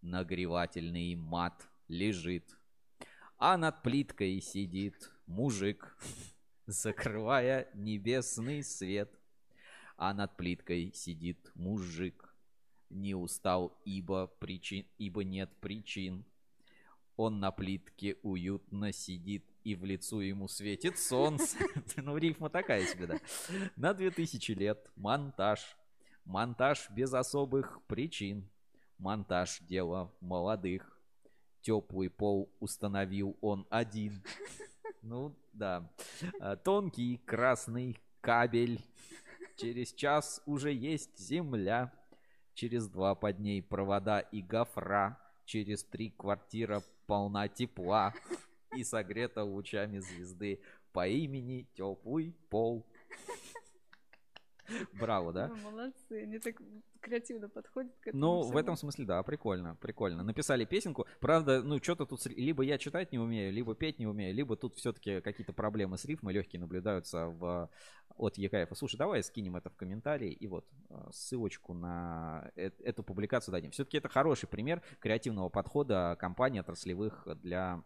нагревательный 0.03 1.15
мат 1.15 1.69
лежит. 1.86 2.59
А 3.39 3.57
над 3.57 3.85
плиткой 3.85 4.41
сидит 4.41 5.12
мужик, 5.27 5.97
закрывая 6.66 7.70
небесный 7.73 8.65
свет. 8.65 9.16
А 9.97 10.12
над 10.12 10.37
плиткой 10.37 10.93
сидит 10.95 11.51
мужик, 11.55 12.35
не 12.91 13.15
устал, 13.15 13.81
ибо, 13.85 14.27
причин, 14.27 14.87
ибо 14.99 15.25
нет 15.25 15.51
причин. 15.61 16.25
Он 17.16 17.39
на 17.39 17.53
плитке 17.53 18.16
уютно 18.23 18.93
сидит, 18.93 19.45
и 19.62 19.75
в 19.77 19.85
лицо 19.85 20.21
ему 20.21 20.49
светит 20.49 20.99
солнце. 20.99 21.59
Ну, 21.97 22.16
рифма 22.16 22.51
такая 22.51 22.85
себе, 22.87 23.07
да. 23.07 23.19
На 23.77 23.95
две 23.95 24.11
тысячи 24.11 24.53
лет 24.53 24.91
монтаж. 24.97 25.77
Монтаж 26.25 26.91
без 26.91 27.15
особых 27.15 27.81
причин. 27.87 28.49
Монтаж 28.99 29.61
дело 29.61 30.12
молодых. 30.21 30.99
Теплый 31.62 32.11
пол 32.11 32.53
установил 32.61 33.37
он 33.41 33.66
один. 33.71 34.23
Ну, 35.03 35.37
да. 35.53 35.91
Тонкий 36.65 37.19
красный 37.19 37.99
кабель. 38.21 38.81
Через 39.56 39.93
час 39.93 40.43
уже 40.47 40.72
есть 40.72 41.18
земля. 41.18 41.93
Через 42.55 42.89
два 42.89 43.14
под 43.14 43.39
ней 43.39 43.62
провода 43.62 44.20
и 44.20 44.43
гофра. 44.43 45.18
Через 45.44 45.85
три 45.85 46.10
квартира 46.10 46.82
полна 47.06 47.48
тепла. 47.48 48.12
И 48.76 48.82
согрета 48.82 49.44
лучами 49.44 49.98
звезды 49.98 50.60
по 50.93 51.06
имени 51.06 51.66
Теплый 51.74 52.35
Пол. 52.51 52.85
Браво, 55.01 55.32
да? 55.32 55.49
Вы 55.49 55.57
молодцы, 55.57 56.23
они 56.23 56.39
так 56.39 56.57
креативно 57.01 57.49
подходят 57.49 57.93
к 58.01 58.09
этому. 58.09 58.20
Ну, 58.20 58.41
в 58.41 58.45
всему. 58.45 58.59
этом 58.59 58.77
смысле, 58.77 59.05
да, 59.05 59.23
прикольно, 59.23 59.77
прикольно. 59.81 60.23
Написали 60.23 60.65
песенку. 60.65 61.07
Правда, 61.20 61.62
ну, 61.62 61.78
что-то 61.82 62.07
тут... 62.07 62.24
Либо 62.27 62.62
я 62.62 62.78
читать 62.78 63.12
не 63.12 63.19
умею, 63.19 63.53
либо 63.53 63.74
петь 63.74 63.99
не 63.99 64.07
умею, 64.07 64.35
либо 64.35 64.57
тут 64.57 64.77
все-таки 64.77 65.20
какие-то 65.20 65.53
проблемы 65.53 65.99
с 65.99 66.05
рифмой 66.05 66.32
легкие 66.32 66.61
наблюдаются 66.61 67.27
в... 67.27 67.70
от 68.16 68.39
ЕКФ. 68.39 68.77
Слушай, 68.77 68.97
давай 68.97 69.23
скинем 69.23 69.57
это 69.57 69.70
в 69.70 69.77
комментарии 69.77 70.32
и 70.32 70.47
вот 70.47 70.66
э, 70.89 70.95
ссылочку 71.12 71.74
на 71.74 72.51
э- 72.57 72.70
эту 72.82 73.03
публикацию 73.03 73.53
дадим. 73.53 73.70
Все-таки 73.70 73.99
это 73.99 74.09
хороший 74.09 74.49
пример 74.49 74.82
креативного 75.01 75.51
подхода 75.51 76.16
компаний 76.19 76.61
отраслевых 76.61 77.27
для 77.43 77.82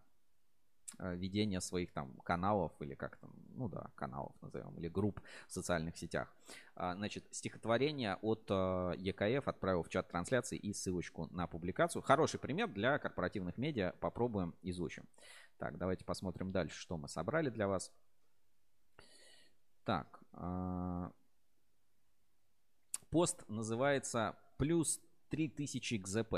ведения 0.98 1.60
своих 1.60 1.92
там 1.92 2.16
каналов 2.24 2.72
или 2.80 2.94
как 2.94 3.16
там, 3.18 3.30
ну 3.54 3.68
да, 3.68 3.90
каналов 3.94 4.32
назовем, 4.40 4.74
или 4.78 4.88
групп 4.88 5.20
в 5.46 5.52
социальных 5.52 5.96
сетях. 5.96 6.32
А, 6.74 6.94
Значит, 6.94 7.24
стихотворение 7.30 8.16
от 8.16 8.46
э, 8.50 8.94
ЕКФ 8.98 9.46
отправил 9.48 9.82
в 9.82 9.88
чат 9.88 10.08
трансляции 10.08 10.58
и 10.58 10.72
ссылочку 10.72 11.26
на 11.30 11.46
публикацию. 11.46 12.02
Хороший 12.02 12.40
пример 12.40 12.68
для 12.68 12.98
корпоративных 12.98 13.58
медиа. 13.58 13.94
Попробуем, 14.00 14.54
изучим. 14.62 15.04
Так, 15.58 15.78
давайте 15.78 16.04
посмотрим 16.04 16.52
дальше, 16.52 16.78
что 16.78 16.96
мы 16.96 17.08
собрали 17.08 17.50
для 17.50 17.68
вас. 17.68 17.92
Так, 19.84 20.20
а, 20.32 21.12
пост 23.10 23.44
называется 23.48 24.38
«Плюс 24.56 25.00
3000 25.30 25.98
КЗП» 25.98 26.34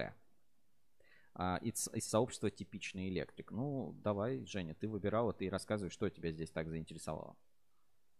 а, 1.35 1.59
из, 1.63 1.89
из 1.95 2.09
сообщества 2.09 2.51
«Типичный 2.51 3.09
электрик». 3.09 3.51
Ну, 3.51 3.95
давай, 4.03 4.45
Женя, 4.45 4.75
ты 4.75 4.89
выбирала, 4.89 5.33
ты 5.33 5.49
рассказывай, 5.49 5.91
что 5.91 6.09
тебя 6.11 6.31
здесь 6.33 6.51
так 6.51 6.69
заинтересовало. 6.69 7.37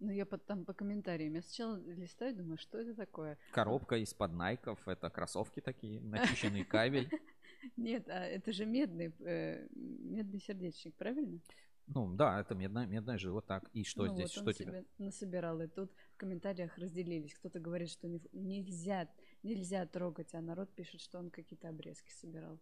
Ну, 0.01 0.11
я 0.11 0.25
под, 0.25 0.47
там 0.47 0.65
по 0.65 0.73
комментариям. 0.73 1.35
Я 1.35 1.43
сначала 1.43 1.77
листаю, 1.77 2.35
думаю, 2.35 2.57
что 2.57 2.79
это 2.79 2.95
такое? 2.95 3.37
Коробка 3.53 3.97
из-под 3.97 4.33
найков, 4.33 4.89
это 4.89 5.11
кроссовки 5.11 5.61
такие, 5.61 6.01
начищенный 6.01 6.65
кабель. 6.65 7.11
Нет, 7.77 8.09
а 8.09 8.25
это 8.25 8.53
же 8.53 8.65
медный, 8.65 9.13
э, 9.21 9.67
медный 9.75 10.41
сердечник, 10.41 10.95
правильно? 10.95 11.39
Ну, 11.87 12.15
да, 12.15 12.41
это 12.41 12.55
медная, 12.55 12.87
медная 12.87 13.19
жила, 13.19 13.43
так. 13.43 13.69
И 13.75 13.85
что 13.85 14.07
Ну 14.07 14.15
здесь, 14.15 14.37
вот 14.37 14.43
что 14.43 14.53
тебе? 14.53 14.85
насобирал. 14.99 15.61
И 15.61 15.67
тут 15.67 15.93
в 16.15 16.17
комментариях 16.17 16.79
разделились. 16.79 17.35
Кто-то 17.35 17.59
говорит, 17.59 17.91
что 17.91 18.09
не- 18.09 18.23
нельзя, 18.33 19.09
нельзя 19.43 19.85
трогать, 19.87 20.33
а 20.35 20.41
народ 20.41 20.73
пишет, 20.75 21.01
что 21.01 21.19
он 21.19 21.31
какие-то 21.31 21.69
обрезки 21.69 22.11
собирал. 22.13 22.59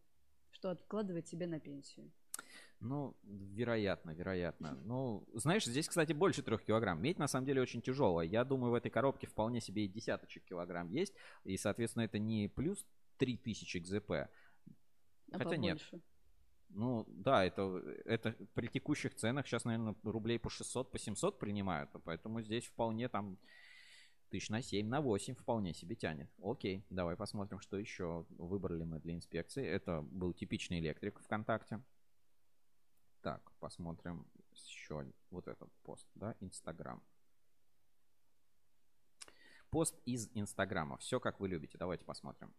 Что 0.51 0.71
откладывает 0.71 1.29
себе 1.29 1.47
на 1.47 1.61
пенсию. 1.61 2.11
Ну, 2.81 3.17
вероятно, 3.25 4.13
вероятно. 4.13 4.79
Ну, 4.85 5.27
знаешь, 5.35 5.65
здесь, 5.65 5.89
кстати, 5.89 6.13
больше 6.13 6.43
трех 6.43 6.63
килограмм. 6.63 7.03
Медь, 7.03 7.19
на 7.19 7.27
самом 7.27 7.47
деле, 7.47 7.61
очень 7.61 7.83
тяжелая. 7.83 8.27
Я 8.27 8.45
думаю, 8.45 8.71
в 8.71 8.75
этой 8.75 8.91
коробке 8.91 9.27
вполне 9.27 9.61
себе 9.61 9.85
и 9.85 9.89
десяточек 9.89 10.45
килограмм 10.45 10.89
есть. 10.89 11.13
И, 11.45 11.57
соответственно, 11.57 12.05
это 12.05 12.19
не 12.19 12.49
плюс 12.49 12.87
3000 13.19 13.81
КЗП. 13.81 14.11
А 14.11 14.29
Хотя 15.33 15.57
нет. 15.57 15.79
побольше. 15.79 16.01
Ну, 16.71 17.05
да, 17.09 17.45
это, 17.45 17.83
это 18.05 18.37
при 18.55 18.67
текущих 18.69 19.15
ценах 19.15 19.47
сейчас, 19.47 19.65
наверное, 19.65 19.97
рублей 20.05 20.39
по 20.39 20.51
600, 20.51 20.93
по 20.93 20.99
700 20.99 21.39
принимают. 21.39 21.91
Поэтому 22.05 22.43
здесь 22.43 22.67
вполне 22.67 23.09
там 23.09 23.39
тысяч 24.29 24.49
на 24.51 24.63
7, 24.63 24.87
на 24.89 25.01
8 25.01 25.35
вполне 25.35 25.75
себе 25.75 25.95
тянет. 25.97 26.31
Окей, 26.43 26.85
давай 26.91 27.17
посмотрим, 27.17 27.61
что 27.61 27.77
еще 27.79 28.27
выбрали 28.31 28.85
мы 28.85 29.01
для 29.01 29.15
инспекции. 29.15 29.65
Это 29.67 30.03
был 30.03 30.33
типичный 30.33 30.79
электрик 30.81 31.19
ВКонтакте. 31.21 31.83
Так, 33.23 33.51
посмотрим 33.59 34.27
еще 34.53 35.07
вот 35.31 35.49
этот 35.49 35.71
пост, 35.83 36.07
да, 36.15 36.37
Инстаграм. 36.41 37.03
Пост 39.71 39.95
из 40.07 40.31
Инстаграма. 40.35 40.97
Все 40.99 41.21
как 41.21 41.41
вы 41.41 41.49
любите. 41.49 41.77
Давайте 41.77 42.05
посмотрим. 42.05 42.55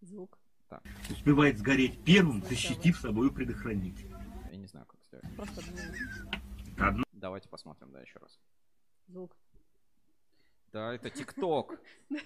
Звук. 0.00 0.38
Так, 0.68 0.82
успевает 1.10 1.58
сгореть 1.58 2.02
первым, 2.04 2.42
защитив 2.42 2.98
собою 2.98 3.32
предохранитель. 3.32 4.10
я 4.50 4.56
не 4.56 4.66
знаю, 4.66 4.86
как 4.86 5.02
сделать. 5.04 5.24
Просто 5.36 5.60
одну- 5.60 6.86
Одно- 6.88 7.04
Давайте 7.12 7.48
посмотрим, 7.48 7.92
да, 7.92 8.00
еще 8.00 8.18
раз. 8.18 8.40
Звук. 9.08 9.36
Да, 10.72 10.94
это 10.94 11.10
ТикТок. 11.10 11.78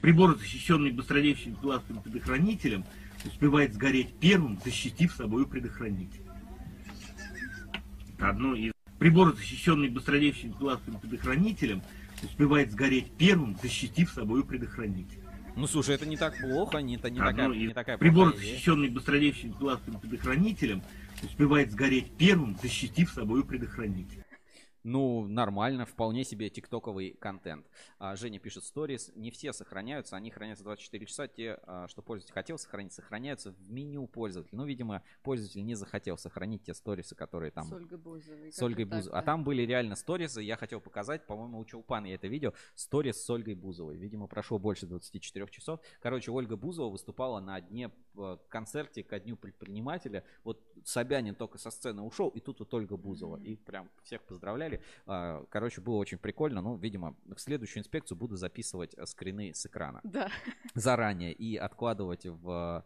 Прибор, 0.00 0.36
защищенный 0.36 0.92
быстродействующим 0.92 1.60
глазным 1.60 2.02
предохранителем, 2.02 2.84
успевает 3.24 3.74
сгореть 3.74 4.14
первым, 4.20 4.60
защитив 4.64 5.12
собою 5.12 5.46
предохранитель. 5.46 6.22
Одно 8.20 8.54
из... 8.54 8.72
Прибор, 8.98 9.34
защищенный 9.34 9.88
быстродействующим 9.88 10.56
глазным 10.58 11.00
предохранителем, 11.00 11.82
успевает 12.22 12.70
сгореть 12.70 13.10
первым, 13.18 13.56
защитив 13.60 14.10
собою 14.10 14.44
предохранитель. 14.44 15.20
Ну, 15.56 15.66
слушай, 15.66 15.94
это 15.94 16.06
не 16.06 16.16
так 16.16 16.38
плохо, 16.40 16.78
не, 16.78 16.96
это 16.96 17.10
не 17.10 17.20
Одно 17.20 17.30
такая, 17.30 17.50
из- 17.52 17.68
не 17.68 17.74
такая 17.74 17.98
Прибор, 17.98 18.34
защищенный 18.36 18.88
быстродействующим 18.88 19.58
глазным 19.58 20.00
предохранителем, 20.00 20.82
успевает 21.22 21.70
сгореть 21.72 22.10
первым, 22.16 22.56
защитив 22.60 23.10
собою 23.10 23.44
предохранитель. 23.44 24.23
Ну, 24.84 25.26
нормально, 25.26 25.86
вполне 25.86 26.24
себе 26.24 26.50
тиктоковый 26.50 27.16
контент. 27.18 27.66
А, 27.98 28.16
Женя 28.16 28.38
пишет 28.38 28.64
сторис. 28.64 29.10
Не 29.14 29.30
все 29.30 29.54
сохраняются, 29.54 30.14
они 30.14 30.30
хранятся 30.30 30.62
24 30.62 31.06
часа. 31.06 31.26
Те, 31.26 31.58
а, 31.62 31.88
что 31.88 32.02
пользователь 32.02 32.34
хотел 32.34 32.58
сохранить, 32.58 32.92
сохраняются 32.92 33.52
в 33.52 33.70
меню 33.70 34.06
пользователя. 34.06 34.58
Ну, 34.58 34.66
видимо, 34.66 35.02
пользователь 35.22 35.64
не 35.64 35.74
захотел 35.74 36.18
сохранить 36.18 36.64
те 36.64 36.74
сторисы, 36.74 37.14
которые 37.14 37.50
там... 37.50 37.64
С 37.64 37.72
Ольгой 37.72 37.96
Бузовой. 37.96 38.52
С 38.52 38.62
Ольгой 38.62 38.84
Бузовой. 38.84 39.18
А 39.18 39.22
там 39.22 39.42
были 39.42 39.62
реально 39.62 39.96
сторисы. 39.96 40.42
Я 40.42 40.58
хотел 40.58 40.80
показать, 40.80 41.26
по-моему, 41.26 41.60
у 41.60 41.64
Чулпана 41.64 42.06
я 42.06 42.16
это 42.16 42.28
видел. 42.28 42.52
Сторис 42.74 43.24
с 43.24 43.30
Ольгой 43.30 43.54
Бузовой. 43.54 43.96
Видимо, 43.96 44.26
прошло 44.26 44.58
больше 44.58 44.86
24 44.86 45.46
часов. 45.48 45.80
Короче, 46.02 46.30
Ольга 46.30 46.56
Бузова 46.56 46.90
выступала 46.90 47.40
на 47.40 47.58
дне 47.62 47.90
концерте 48.48 49.02
ко 49.02 49.18
дню 49.18 49.36
предпринимателя. 49.36 50.24
Вот 50.44 50.62
Собянин 50.84 51.34
только 51.34 51.58
со 51.58 51.70
сцены 51.70 52.02
ушел, 52.02 52.28
и 52.28 52.40
тут 52.40 52.60
вот 52.60 52.72
Ольга 52.74 52.96
Бузова. 52.96 53.36
И 53.42 53.56
прям 53.56 53.90
всех 54.02 54.22
поздравляли. 54.22 54.82
А, 55.06 55.44
Короче, 55.50 55.80
было 55.80 55.96
очень 55.96 56.18
прикольно. 56.18 56.60
Ну, 56.60 56.76
видимо, 56.76 57.16
в 57.26 57.38
следующую 57.38 57.80
инспекцию 57.82 58.18
буду 58.18 58.36
записывать 58.36 58.94
э, 58.94 59.06
скрины 59.06 59.52
с 59.54 59.66
экрана. 59.66 60.00
Да. 60.04 60.30
Заранее 60.74 61.32
и 61.32 61.56
откладывать 61.56 62.26
в 62.26 62.84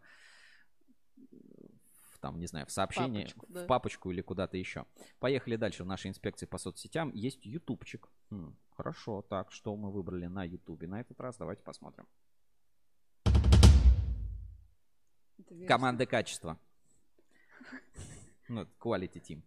в, 2.13 2.19
там, 2.19 2.39
не 2.39 2.47
знаю, 2.47 2.65
в 2.65 2.71
сообщение, 2.71 3.23
Папочку, 3.25 3.45
в 3.47 3.53
да. 3.53 3.65
папочку 3.65 4.11
или 4.11 4.21
куда-то 4.21 4.57
еще. 4.57 4.85
Поехали 5.19 5.55
дальше 5.55 5.83
в 5.83 5.87
нашей 5.87 6.09
инспекции 6.09 6.45
по 6.45 6.57
соцсетям. 6.57 7.11
Есть 7.13 7.45
ютубчик. 7.45 8.09
Хм, 8.29 8.55
хорошо, 8.71 9.21
так, 9.21 9.51
что 9.51 9.75
мы 9.75 9.91
выбрали 9.91 10.27
на 10.27 10.43
ютубе 10.43 10.87
на 10.87 10.99
этот 10.99 11.19
раз? 11.21 11.37
Давайте 11.37 11.63
посмотрим. 11.63 12.05
Команды 15.67 16.05
качества. 16.05 16.59
Ну, 18.47 18.67
quality 18.79 19.21
team. 19.21 19.41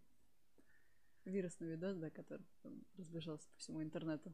Вирусный 1.24 1.69
видос, 1.69 1.97
да, 1.97 2.10
который 2.10 2.47
разбежался 2.97 3.48
по 3.48 3.59
всему 3.59 3.82
интернету. 3.82 4.32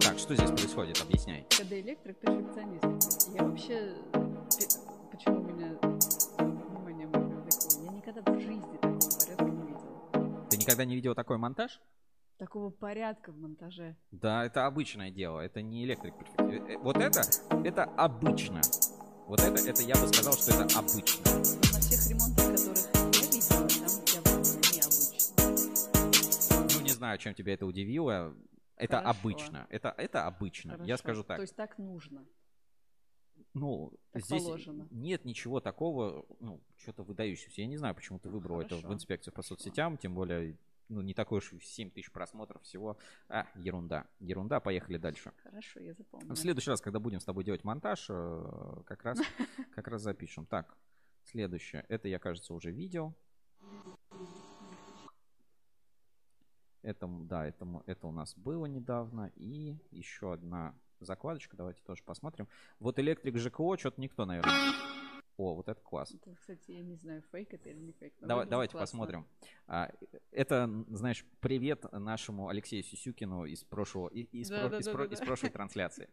Так, 0.00 0.18
что 0.18 0.34
здесь 0.34 0.50
происходит? 0.50 1.00
Объясняй. 1.00 1.46
Когда 1.56 1.80
электрик 1.80 2.18
перфекционист. 2.18 3.28
Я 3.34 3.44
вообще... 3.44 3.94
Почему 5.10 5.40
меня 5.42 5.78
внимание 6.38 7.06
мое 7.06 7.24
привлекло? 7.28 7.84
Я 7.84 7.90
никогда 7.92 8.22
в 8.22 8.40
жизни 8.40 8.75
никогда 10.66 10.84
не 10.84 10.96
видел 10.96 11.14
такой 11.14 11.38
монтаж? 11.38 11.80
Такого 12.38 12.68
порядка 12.70 13.30
в 13.32 13.38
монтаже. 13.38 13.96
Да, 14.10 14.44
это 14.44 14.66
обычное 14.66 15.10
дело, 15.10 15.40
это 15.40 15.62
не 15.62 15.84
электрик. 15.84 16.12
Э, 16.38 16.42
э, 16.42 16.76
Вот 16.78 16.96
это, 16.96 17.22
это 17.64 17.84
обычно. 17.84 18.60
Вот 19.26 19.40
это, 19.40 19.58
это 19.68 19.82
я 19.82 19.94
бы 19.94 20.06
сказал, 20.08 20.34
что 20.34 20.50
это 20.52 20.64
обычно. 20.78 21.22
Но 21.24 21.32
на 21.72 21.78
всех 21.80 22.06
ремонтах, 22.10 22.50
которых 22.50 22.76
я 22.94 23.06
видела, 23.30 23.68
там 23.68 23.90
явно 24.12 24.38
необычно. 24.74 25.36
Ну, 26.74 26.80
не 26.84 26.90
знаю, 26.90 27.16
чем 27.18 27.32
тебя 27.34 27.54
это 27.54 27.64
удивило. 27.64 28.34
Это 28.76 28.98
Хорошо. 28.98 29.10
обычно. 29.18 29.66
Это, 29.70 29.94
это 29.96 30.26
обычно. 30.26 30.72
Я 30.72 30.76
Хорошо. 30.78 30.96
скажу 30.98 31.22
так. 31.24 31.36
То 31.38 31.42
есть 31.42 31.56
так 31.56 31.78
нужно. 31.78 32.24
Ну, 33.58 33.90
Так 34.12 34.22
здесь 34.22 34.42
положено. 34.44 34.86
нет 34.90 35.24
ничего 35.24 35.60
такого, 35.60 36.26
ну, 36.40 36.60
что-то 36.76 37.02
выдающегося. 37.02 37.62
Я 37.62 37.66
не 37.66 37.78
знаю, 37.78 37.94
почему 37.94 38.18
ты 38.18 38.28
выбрал 38.28 38.60
это 38.60 38.74
в 38.76 38.80
Хорошо. 38.82 38.94
инспекцию 38.94 39.32
по 39.32 39.40
соцсетям, 39.40 39.96
тем 39.96 40.14
более, 40.14 40.58
ну, 40.90 41.00
не 41.00 41.14
такой 41.14 41.38
уж 41.38 41.54
7 41.64 41.90
тысяч 41.90 42.12
просмотров 42.12 42.62
всего. 42.64 42.98
А, 43.30 43.46
ерунда. 43.54 44.06
Ерунда, 44.20 44.60
поехали 44.60 44.98
дальше. 44.98 45.32
Хорошо, 45.42 45.80
я 45.80 45.94
запомню. 45.94 46.34
В 46.34 46.36
следующий 46.38 46.68
раз, 46.68 46.82
когда 46.82 47.00
будем 47.00 47.18
с 47.18 47.24
тобой 47.24 47.44
делать 47.44 47.64
монтаж, 47.64 48.08
э, 48.10 48.82
как 48.84 49.02
раз, 49.04 49.18
как 49.74 49.88
раз 49.88 50.02
запишем. 50.02 50.44
Так, 50.44 50.76
следующее. 51.24 51.86
Это 51.88 52.08
я, 52.08 52.18
кажется, 52.18 52.52
уже 52.52 52.70
видел. 52.70 53.14
Это, 56.82 57.06
да, 57.06 57.46
это, 57.46 57.66
это 57.86 58.06
у 58.06 58.12
нас 58.12 58.36
было 58.36 58.66
недавно. 58.66 59.32
И 59.34 59.78
еще 59.90 60.34
одна 60.34 60.78
закладочка. 61.04 61.56
Давайте 61.56 61.82
тоже 61.82 62.02
посмотрим. 62.02 62.48
Вот 62.78 62.98
электрик 62.98 63.36
ЖКО, 63.38 63.76
что-то 63.76 64.00
никто, 64.00 64.24
наверное. 64.24 64.52
О, 65.36 65.54
вот 65.54 65.68
это 65.68 65.78
класс. 65.82 66.14
Это, 66.14 66.34
кстати, 66.34 66.70
я 66.70 66.82
не 66.82 66.94
знаю, 66.94 67.22
фейк 67.30 67.52
это 67.52 67.68
или 67.68 67.78
не 67.78 67.92
фейк. 67.92 68.14
Давай, 68.20 68.46
давайте 68.46 68.72
классно. 68.72 68.84
посмотрим. 68.98 69.26
А, 69.66 69.92
это, 70.30 70.66
знаешь, 70.88 71.26
привет 71.40 71.84
нашему 71.92 72.48
Алексею 72.48 72.82
Сисюкину 72.82 73.44
из 73.44 73.62
прошлого, 73.62 74.08
из, 74.08 74.48
Да, 74.48 74.60
про- 74.62 74.68
да, 74.70 74.78
из 74.78 74.84
да, 74.86 74.92
про- 74.92 75.06
да, 75.08 75.14
из 75.14 75.20
прошлой 75.20 75.50
трансляции. 75.50 76.08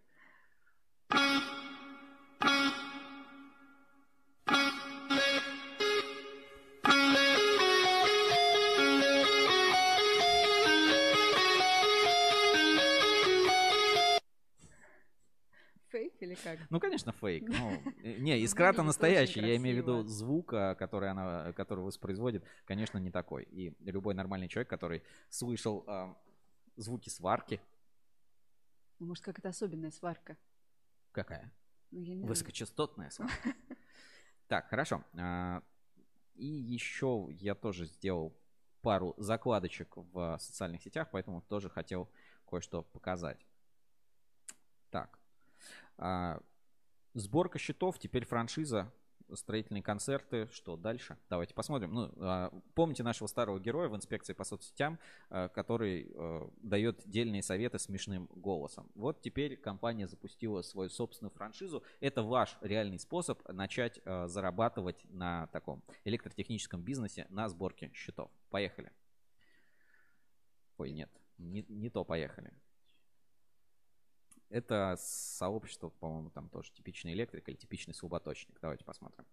Или 16.34 16.40
как? 16.44 16.60
Ну, 16.70 16.80
конечно, 16.80 17.12
фейк. 17.12 17.48
Ну, 17.48 17.72
не, 18.04 18.34
Ну, 18.38 18.46
искра-то 18.46 18.84
настоящий. 18.84 19.40
Я 19.40 19.56
имею 19.58 19.76
в 19.76 19.80
виду 19.80 19.94
красиво. 20.02 20.10
звук, 20.10 20.54
а, 20.54 20.76
который 20.76 21.10
она, 21.10 21.54
который 21.54 21.84
воспроизводит, 21.84 22.44
конечно, 22.66 22.98
не 22.98 23.12
такой. 23.12 23.44
И 23.44 23.76
любой 23.80 24.14
нормальный 24.14 24.48
человек, 24.48 24.70
который 24.70 25.04
слышал 25.30 25.84
а, 25.88 26.18
звуки 26.76 27.10
сварки, 27.10 27.62
может, 29.00 29.24
какая-то 29.24 29.50
особенная 29.50 29.92
сварка. 29.92 30.38
какая? 31.12 31.52
Ну. 31.92 32.26
Высокочастотная 32.26 33.10
сварка. 33.10 33.36
Так, 34.48 34.68
хорошо. 34.70 35.04
А, 35.18 35.64
И 36.36 36.46
еще 36.46 37.28
я 37.32 37.56
тоже 37.56 37.86
сделал 37.86 38.38
пару 38.82 39.16
закладочек 39.18 39.96
в 39.96 40.38
социальных 40.40 40.82
сетях, 40.84 41.08
поэтому 41.12 41.42
тоже 41.42 41.70
хотел 41.70 42.10
кое-что 42.46 42.84
показать. 42.84 43.48
Так. 44.92 45.18
А, 45.98 46.40
Сборка 47.14 47.60
счетов, 47.60 48.00
теперь 48.00 48.26
франшиза, 48.26 48.92
строительные 49.34 49.82
концерты. 49.84 50.48
Что 50.52 50.76
дальше? 50.76 51.18
Давайте 51.30 51.54
посмотрим. 51.54 51.94
Ну, 51.94 52.12
а, 52.18 52.52
помните 52.76 53.04
нашего 53.04 53.28
старого 53.28 53.60
героя 53.60 53.88
в 53.88 53.96
инспекции 53.96 54.34
по 54.34 54.44
соцсетям, 54.44 55.00
а, 55.30 55.50
который 55.50 56.12
дает 56.62 57.08
дельные 57.08 57.44
советы 57.44 57.80
смешным 57.80 58.26
голосом. 58.34 58.92
Вот 58.96 59.22
теперь 59.22 59.58
компания 59.58 60.08
запустила 60.08 60.62
свою 60.62 60.90
собственную 60.90 61.32
франшизу. 61.32 61.84
Это 62.00 62.24
ваш 62.24 62.58
реальный 62.62 63.00
способ 63.00 63.48
начать 63.48 64.00
зарабатывать 64.04 65.06
на 65.10 65.48
таком 65.48 65.84
электротехническом 66.04 66.82
бизнесе 66.82 67.28
на 67.30 67.48
сборке 67.50 67.92
счетов. 67.94 68.32
Поехали. 68.50 68.92
Ой, 70.78 70.92
нет, 70.92 71.12
не, 71.38 71.64
не 71.70 71.90
то 71.90 72.04
поехали. 72.04 72.52
Это 74.54 74.96
сообщество, 75.00 75.90
по-моему, 75.90 76.30
там 76.30 76.48
тоже 76.48 76.72
типичный 76.74 77.14
электрик 77.14 77.50
или 77.50 77.56
типичный 77.56 77.96
слаботочник. 77.96 78.56
Давайте 78.62 78.86
посмотрим. 78.86 79.26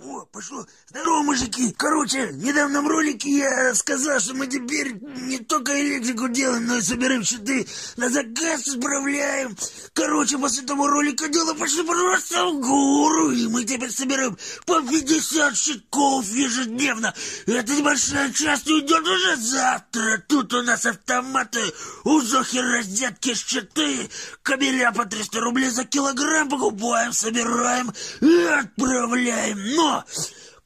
О, 0.00 0.24
пошло. 0.26 0.64
Здорово, 0.90 1.22
мужики. 1.24 1.74
Короче, 1.76 2.26
в 2.28 2.38
недавнем 2.38 2.86
ролике 2.86 3.30
я 3.30 3.74
сказал, 3.74 4.20
что 4.20 4.32
мы 4.32 4.46
теперь 4.46 4.92
не 4.92 5.38
только 5.38 5.72
электрику 5.72 6.28
делаем, 6.28 6.66
но 6.66 6.76
и 6.76 6.82
собираем 6.82 7.24
щиты, 7.24 7.66
на 7.96 8.08
заказ 8.08 8.68
отправляем. 8.68 9.56
Короче, 9.94 10.38
после 10.38 10.64
того 10.64 10.86
ролика 10.86 11.28
дело 11.28 11.52
пошли 11.54 11.82
просто 11.82 12.46
в 12.46 12.60
гору, 12.60 13.32
и 13.32 13.48
мы 13.48 13.64
теперь 13.64 13.90
собираем 13.90 14.38
по 14.66 14.80
50 14.80 15.56
щитков 15.56 16.26
ежедневно. 16.26 17.12
Эта 17.46 17.74
небольшая 17.74 18.32
часть 18.32 18.70
уйдет 18.70 19.04
уже 19.04 19.34
завтра. 19.34 20.22
Тут 20.28 20.54
у 20.54 20.62
нас 20.62 20.86
автоматы, 20.86 21.72
у 22.04 22.20
Зохи 22.20 22.60
розетки, 22.60 23.34
щиты, 23.34 24.08
кабеля 24.44 24.92
по 24.92 25.06
300 25.06 25.40
рублей 25.40 25.70
за 25.70 25.84
килограмм 25.84 26.48
покупаем, 26.48 27.12
собираем 27.12 27.92
и 28.20 28.44
отправляем. 28.44 29.58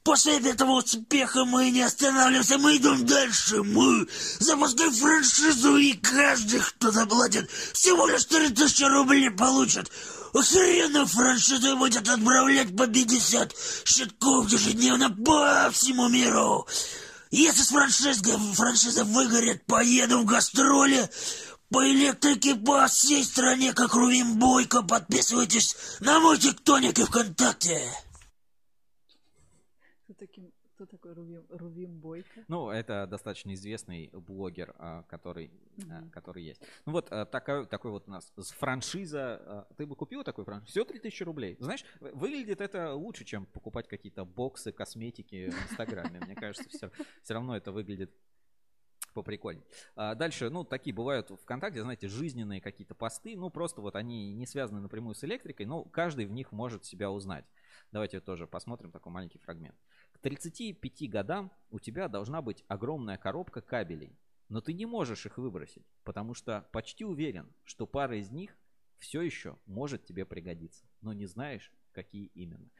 После 0.04 0.38
этого 0.38 0.78
успеха 0.78 1.44
мы 1.44 1.70
не 1.70 1.82
останавливаемся, 1.82 2.58
мы 2.58 2.76
идем 2.76 3.06
дальше. 3.06 3.62
Мы 3.62 4.08
запускаем 4.40 4.92
франшизу, 4.92 5.76
и 5.76 5.92
каждый, 5.92 6.60
кто 6.60 6.90
заплатит 6.90 7.48
всего 7.72 8.08
лишь 8.08 8.24
3000 8.24 8.82
рублей, 8.84 9.30
получит 9.30 9.92
охеренную 10.32 11.06
франшизу 11.06 11.76
будет 11.76 12.08
отправлять 12.08 12.76
по 12.76 12.86
50 12.86 13.54
щитков 13.84 14.50
ежедневно 14.50 15.10
по 15.10 15.70
всему 15.72 16.08
миру. 16.08 16.66
Если 17.30 17.62
с 17.62 17.68
франшизой, 17.68 18.36
франшиза 18.54 19.04
выгорит, 19.04 19.64
поеду 19.66 20.20
в 20.20 20.24
гастроли 20.24 21.08
по 21.70 21.86
электрике 21.88 22.54
по 22.54 22.86
всей 22.86 23.24
стране, 23.24 23.72
как 23.72 23.94
Рувим 23.94 24.38
Бойко. 24.38 24.82
Подписывайтесь 24.82 25.76
на 26.00 26.20
мой 26.20 26.38
тиктоник 26.38 26.98
и 26.98 27.04
ВКонтакте. 27.04 27.80
Кто, 30.12 30.26
таким, 30.26 30.52
кто 30.74 30.84
такой 30.84 31.14
Рувим, 31.14 31.46
Рувим 31.48 31.98
Бойко? 31.98 32.44
Ну, 32.48 32.68
это 32.68 33.06
достаточно 33.06 33.54
известный 33.54 34.10
блогер, 34.12 34.74
а, 34.78 35.04
который, 35.04 35.50
Мгм. 35.76 36.10
который 36.10 36.42
есть. 36.44 36.62
Ну 36.84 36.92
вот 36.92 37.08
а, 37.10 37.24
такой, 37.24 37.66
такой 37.66 37.90
вот 37.90 38.08
у 38.08 38.10
нас 38.10 38.30
франшиза. 38.58 39.66
Ты 39.78 39.86
бы 39.86 39.96
купила 39.96 40.22
такой 40.22 40.44
франшизу? 40.44 40.70
Все 40.70 40.84
3000 40.84 41.22
рублей. 41.22 41.56
Знаешь, 41.60 41.84
выглядит 42.00 42.60
это 42.60 42.92
лучше, 42.94 43.24
чем 43.24 43.46
покупать 43.46 43.88
какие-то 43.88 44.26
боксы, 44.26 44.70
косметики 44.70 45.48
в 45.50 45.70
Инстаграме. 45.70 46.20
Мне 46.20 46.34
кажется, 46.34 46.68
все, 46.68 46.90
все 47.22 47.34
равно 47.34 47.56
это 47.56 47.72
выглядит 47.72 48.12
поприкольней. 49.14 49.64
А 49.94 50.14
дальше, 50.14 50.48
ну, 50.50 50.64
такие 50.64 50.94
бывают 50.94 51.30
ВКонтакте, 51.42 51.82
знаете, 51.82 52.08
жизненные 52.08 52.60
какие-то 52.60 52.94
посты, 52.94 53.36
ну, 53.36 53.50
просто 53.50 53.80
вот 53.82 53.94
они 53.94 54.32
не 54.32 54.46
связаны 54.46 54.80
напрямую 54.80 55.14
с 55.14 55.22
электрикой, 55.24 55.66
но 55.66 55.84
каждый 55.84 56.24
в 56.26 56.32
них 56.32 56.50
может 56.52 56.84
себя 56.84 57.10
узнать. 57.10 57.44
Давайте 57.90 58.20
тоже 58.20 58.46
посмотрим 58.46 58.90
такой 58.90 59.12
маленький 59.12 59.38
фрагмент. 59.38 59.76
К 60.22 60.30
35 60.30 61.10
годам 61.10 61.50
у 61.72 61.80
тебя 61.80 62.06
должна 62.06 62.42
быть 62.42 62.64
огромная 62.68 63.18
коробка 63.18 63.60
кабелей, 63.60 64.16
но 64.48 64.60
ты 64.60 64.72
не 64.72 64.86
можешь 64.86 65.26
их 65.26 65.36
выбросить, 65.36 65.84
потому 66.04 66.34
что 66.34 66.68
почти 66.70 67.04
уверен, 67.04 67.52
что 67.64 67.88
пара 67.88 68.16
из 68.16 68.30
них 68.30 68.56
все 69.00 69.20
еще 69.20 69.58
может 69.66 70.04
тебе 70.04 70.24
пригодиться, 70.24 70.84
но 71.00 71.12
не 71.12 71.26
знаешь, 71.26 71.72
какие 71.90 72.26
именно. 72.34 72.70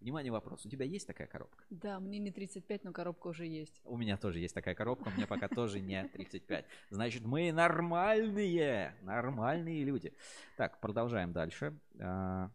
Внимание, 0.00 0.32
вопрос. 0.32 0.66
У 0.66 0.68
тебя 0.68 0.84
есть 0.84 1.06
такая 1.06 1.28
коробка? 1.28 1.64
Да, 1.70 2.00
мне 2.00 2.18
не 2.18 2.32
35, 2.32 2.82
но 2.82 2.92
коробка 2.92 3.28
уже 3.28 3.46
есть. 3.46 3.80
У 3.84 3.96
меня 3.96 4.16
тоже 4.16 4.40
есть 4.40 4.52
такая 4.52 4.74
коробка, 4.74 5.10
мне 5.10 5.28
пока 5.28 5.46
тоже 5.46 5.78
не 5.78 6.08
35. 6.08 6.66
Значит, 6.90 7.22
мы 7.22 7.52
нормальные, 7.52 8.96
нормальные 9.02 9.84
люди. 9.84 10.12
Так, 10.56 10.80
продолжаем 10.80 11.32
дальше. 11.32 11.78
А, 12.00 12.50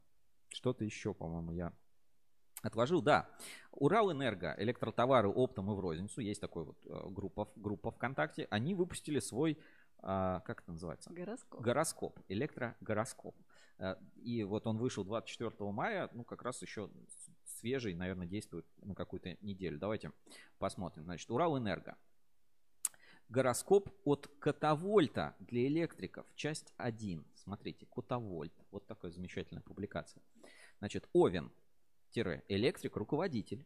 Что-то 0.50 0.84
еще, 0.84 1.14
по-моему, 1.14 1.54
я 1.54 1.72
Отложил, 2.62 3.02
да. 3.02 3.30
Уралэнерго, 3.72 4.56
электротовары 4.58 5.30
оптом 5.30 5.72
и 5.72 5.76
в 5.76 5.80
розницу, 5.80 6.22
есть 6.22 6.42
такой 6.42 6.66
вот 6.66 6.78
э, 6.86 7.10
группа, 7.10 7.50
группа 7.56 7.92
ВКонтакте, 7.92 8.48
они 8.50 8.76
выпустили 8.76 9.20
свой, 9.20 9.58
а, 10.02 10.42
как 10.42 10.62
это 10.62 10.72
называется? 10.72 11.12
Гороскоп. 11.12 11.62
Гороскоп, 11.62 12.20
электрогороскоп. 12.28 13.36
Э, 13.78 13.96
И 14.16 14.44
вот 14.44 14.68
он 14.68 14.78
вышел 14.78 15.04
24 15.06 15.72
мая, 15.72 16.10
ну 16.14 16.24
как 16.24 16.42
раз 16.42 16.62
еще 16.62 16.90
свежий, 17.46 17.94
наверное, 17.94 18.28
действует 18.28 18.66
на 18.82 18.96
какую-то 18.96 19.38
неделю. 19.42 19.78
Давайте 19.78 20.12
посмотрим. 20.58 21.04
Значит, 21.06 21.30
Уралэнерго. 21.32 21.98
Гороскоп 23.30 23.90
от 24.06 24.28
Котовольта 24.40 25.36
для 25.40 25.68
электриков. 25.68 26.26
Часть 26.36 26.74
1. 26.78 27.24
Смотрите, 27.36 27.86
Котовольт. 27.86 28.54
Вот 28.72 28.88
такая 28.88 29.12
замечательная 29.12 29.62
публикация. 29.62 30.24
Значит, 30.80 31.08
Овен. 31.14 31.52
Электрик, 32.16 32.96
руководитель. 32.98 33.66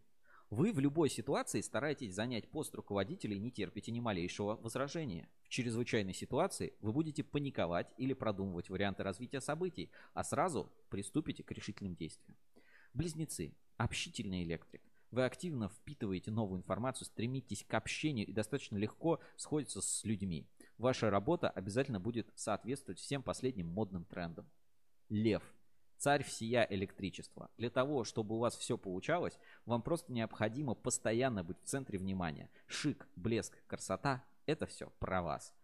Вы 0.50 0.72
в 0.72 0.80
любой 0.80 1.10
ситуации 1.10 1.62
стараетесь 1.62 2.14
занять 2.14 2.50
пост 2.50 2.76
руководителя 2.76 3.36
и 3.36 3.40
не 3.40 3.52
терпите 3.52 3.92
ни 3.92 4.00
малейшего 4.00 4.56
возражения. 4.58 5.28
В 5.44 5.50
чрезвычайной 5.50 6.14
ситуации 6.14 6.74
вы 6.82 6.92
будете 6.92 7.24
паниковать 7.24 7.92
или 7.98 8.14
продумывать 8.14 8.70
варианты 8.70 9.02
развития 9.04 9.42
событий, 9.42 9.90
а 10.14 10.24
сразу 10.24 10.72
приступите 10.90 11.44
к 11.44 11.52
решительным 11.52 11.96
действиям. 11.96 12.38
Близнецы. 12.94 13.56
Общительный 13.78 14.44
электрик. 14.44 14.84
Вы 15.10 15.26
активно 15.26 15.70
впитываете 15.70 16.32
новую 16.32 16.60
информацию, 16.60 17.06
стремитесь 17.06 17.64
к 17.64 17.74
общению 17.74 18.28
и 18.28 18.34
достаточно 18.34 18.78
легко 18.78 19.20
сходится 19.36 19.82
с 19.82 20.04
людьми. 20.04 20.48
Ваша 20.78 21.10
работа 21.10 21.50
обязательно 21.50 22.00
будет 22.00 22.32
соответствовать 22.36 23.00
всем 23.00 23.24
последним 23.24 23.68
модным 23.68 24.06
трендам. 24.06 24.50
Лев. 25.10 25.44
Царь 26.04 26.26
всея 26.26 26.68
электричества. 26.70 27.50
Для 27.58 27.70
того, 27.70 28.04
чтобы 28.04 28.36
у 28.36 28.40
вас 28.40 28.58
все 28.58 28.78
получалось, 28.78 29.40
вам 29.66 29.82
просто 29.82 30.12
необходимо 30.12 30.76
постоянно 30.76 31.46
быть 31.46 31.58
в 31.62 31.64
центре 31.64 31.98
внимания. 31.98 32.50
Шик, 32.68 33.08
блеск, 33.16 33.58
красота– 33.68 34.22
это 34.46 34.66
все 34.66 34.92
про 35.00 35.22
вас. 35.22 35.56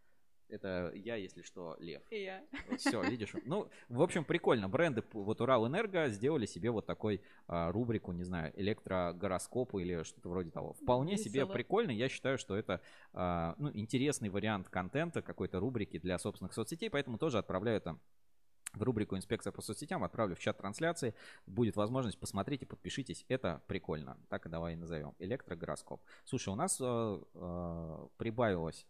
Это 0.48 0.94
я, 0.96 1.16
если 1.16 1.42
что, 1.42 1.76
лев. 1.82 2.02
И 2.10 2.24
я. 2.24 2.42
Все, 2.78 3.04
видишь. 3.04 3.36
Ну, 3.44 3.70
в 3.90 4.02
общем, 4.02 4.24
прикольно. 4.24 4.70
Бренды, 4.70 5.04
вот 5.12 5.42
Уралэнерго 5.42 6.08
сделали 6.08 6.46
себе 6.46 6.72
вот 6.72 6.86
такой 6.86 7.22
а, 7.48 7.74
рубрику, 7.74 8.14
не 8.14 8.24
знаю, 8.24 8.54
электрогороскопы 8.56 9.82
или 9.82 10.04
что-то 10.04 10.30
вроде 10.30 10.52
того. 10.52 10.72
Вполне 10.72 11.18
себе 11.18 11.42
Весело. 11.42 11.52
прикольно. 11.54 11.92
Я 11.92 12.08
считаю, 12.08 12.38
что 12.38 12.56
это 12.56 12.80
а, 13.12 13.56
ну, 13.58 13.72
интересный 13.74 14.30
вариант 14.30 14.70
контента, 14.70 15.22
какой-то 15.22 15.60
рубрики 15.60 16.00
для 16.00 16.18
собственных 16.18 16.54
соцсетей, 16.54 16.90
поэтому 16.90 17.18
тоже 17.18 17.40
отправляю 17.40 17.82
там 17.82 18.00
в 18.74 18.84
рубрику 18.84 19.16
«Инспекция 19.18 19.52
по 19.52 19.62
соцсетям», 19.62 20.04
отправлю 20.04 20.36
в 20.36 20.40
чат 20.40 20.58
трансляции. 20.58 21.14
Будет 21.46 21.76
возможность, 21.76 22.20
посмотрите, 22.20 22.66
подпишитесь. 22.66 23.26
Это 23.28 23.62
прикольно. 23.68 24.18
Так 24.30 24.46
и 24.46 24.50
давай 24.50 24.76
назовем. 24.76 25.14
Электрогороскоп. 25.20 26.02
Слушай, 26.26 26.50
у 26.50 26.56
нас 26.56 26.78
э, 26.80 27.20
э, 27.34 28.08
прибавилось 28.18 28.86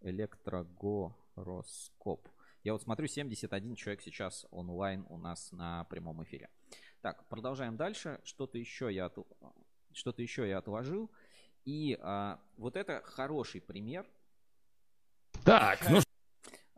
электрогороскоп. 0.00 2.28
Я 2.64 2.72
вот 2.72 2.82
смотрю, 2.82 3.06
71 3.06 3.74
человек 3.76 4.02
сейчас 4.02 4.46
онлайн 4.50 5.06
у 5.08 5.16
нас 5.16 5.52
на 5.52 5.84
прямом 5.84 6.22
эфире. 6.24 6.50
Так, 7.00 7.24
продолжаем 7.28 7.76
дальше. 7.76 8.20
Что-то 8.24 8.58
еще 8.58 8.92
я, 8.92 9.06
от- 9.06 9.26
что-то 9.92 10.22
еще 10.22 10.48
я 10.48 10.58
отложил. 10.58 11.10
И 11.64 11.96
а, 12.00 12.40
вот 12.56 12.76
это 12.76 13.02
хороший 13.04 13.60
пример. 13.60 14.06
Так, 15.44 15.78
ну 15.90 16.00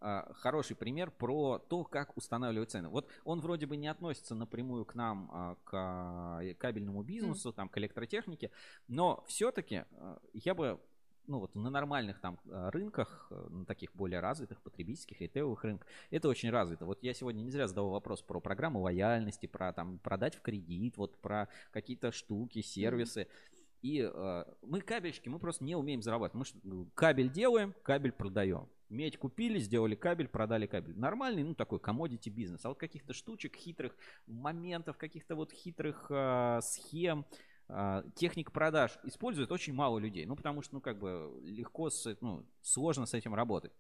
хороший 0.01 0.77
пример 0.77 1.11
про 1.11 1.59
то, 1.59 1.85
как 1.85 2.17
устанавливать 2.17 2.71
цены. 2.71 2.89
Вот 2.89 3.09
он 3.25 3.41
вроде 3.41 3.67
бы 3.67 3.77
не 3.77 3.89
относится 3.89 4.35
напрямую 4.35 4.85
к 4.85 4.95
нам, 4.95 5.31
а, 5.33 5.57
к 5.65 5.71
а, 5.73 6.55
кабельному 6.55 7.03
бизнесу, 7.03 7.53
там, 7.53 7.69
к 7.69 7.79
электротехнике, 7.79 8.51
но 8.89 9.25
все-таки 9.27 9.85
я 10.33 10.55
бы 10.55 10.81
ну 11.27 11.39
вот 11.39 11.55
на 11.55 11.71
нормальных 11.71 12.21
там 12.21 12.41
а, 12.49 12.71
рынках, 12.71 13.31
на 13.31 13.65
таких 13.65 13.95
более 13.95 14.21
развитых 14.21 14.61
потребительских, 14.63 15.21
ритейловых 15.21 15.63
рынках, 15.65 15.87
это 16.11 16.29
очень 16.29 16.51
развито. 16.51 16.87
Вот 16.87 17.03
я 17.03 17.15
сегодня 17.15 17.43
не 17.43 17.51
зря 17.51 17.69
задавал 17.69 17.91
вопрос 17.91 18.23
про 18.23 18.41
программу 18.41 18.81
лояльности, 18.81 19.47
про 19.47 19.73
там 19.73 19.99
продать 19.99 20.35
в 20.35 20.41
кредит, 20.41 20.97
вот 20.97 21.17
про 21.19 21.49
какие-то 21.73 22.11
штуки, 22.11 22.63
сервисы. 22.63 23.29
И 23.83 24.01
э, 24.13 24.45
мы 24.63 24.81
кабельщики, 24.81 25.29
мы 25.29 25.39
просто 25.39 25.65
не 25.65 25.75
умеем 25.75 26.03
зарабатывать. 26.03 26.53
Мы 26.65 26.87
кабель 26.95 27.31
делаем, 27.31 27.75
кабель 27.83 28.13
продаем. 28.13 28.69
Медь 28.91 29.17
купили, 29.17 29.61
сделали 29.61 29.95
кабель, 29.95 30.27
продали 30.27 30.67
кабель. 30.67 30.99
Нормальный, 30.99 31.45
ну 31.45 31.55
такой 31.55 31.79
commodity 31.79 32.29
бизнес. 32.29 32.65
А 32.65 32.69
вот 32.71 32.79
каких-то 32.79 33.13
штучек, 33.13 33.55
хитрых 33.55 33.97
моментов, 34.27 34.97
каких-то 34.97 35.37
вот 35.37 35.53
хитрых 35.53 36.07
э, 36.11 36.59
схем, 36.61 37.25
э, 37.69 38.03
техник 38.17 38.51
продаж 38.51 38.99
использует 39.05 39.53
очень 39.53 39.75
мало 39.75 39.99
людей. 39.99 40.27
Ну 40.27 40.35
потому 40.35 40.63
что, 40.63 40.75
ну 40.75 40.81
как 40.81 40.99
бы 40.99 41.41
легко, 41.45 41.89
с, 41.89 42.17
ну 42.21 42.45
сложно 42.63 43.07
с 43.07 43.15
этим 43.15 43.33
работать. 43.33 43.73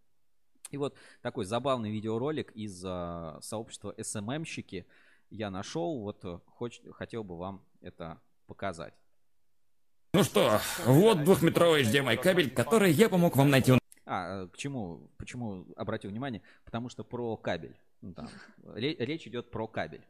И 0.70 0.76
вот 0.76 0.96
такой 1.22 1.44
забавный 1.44 1.90
видеоролик 1.90 2.52
из 2.52 2.80
э, 2.84 3.38
сообщества 3.42 3.92
SMM-щики 3.98 4.86
я 5.30 5.50
нашел. 5.50 6.02
Вот 6.02 6.24
э, 6.24 6.38
хоч, 6.46 6.80
хотел 6.92 7.24
бы 7.24 7.36
вам 7.36 7.64
это 7.80 8.20
показать. 8.46 8.94
Ну 10.12 10.22
что, 10.22 10.60
вот 10.86 11.24
двухметровый 11.24 11.82
HDMI 11.82 12.16
кабель, 12.16 12.50
который 12.50 12.92
я 12.92 13.08
помог 13.08 13.36
вам 13.36 13.50
найти. 13.50 13.79
А, 14.12 14.42
э, 14.42 14.48
к 14.48 14.56
чему, 14.56 15.08
почему 15.18 15.66
обратил 15.76 16.10
внимание? 16.10 16.42
Потому 16.64 16.88
что 16.88 17.04
про 17.04 17.36
кабель. 17.36 17.76
Ну, 18.00 18.12
там, 18.12 18.28
ре- 18.74 18.96
речь 18.98 19.24
идет 19.28 19.52
про 19.52 19.68
кабель. 19.68 20.04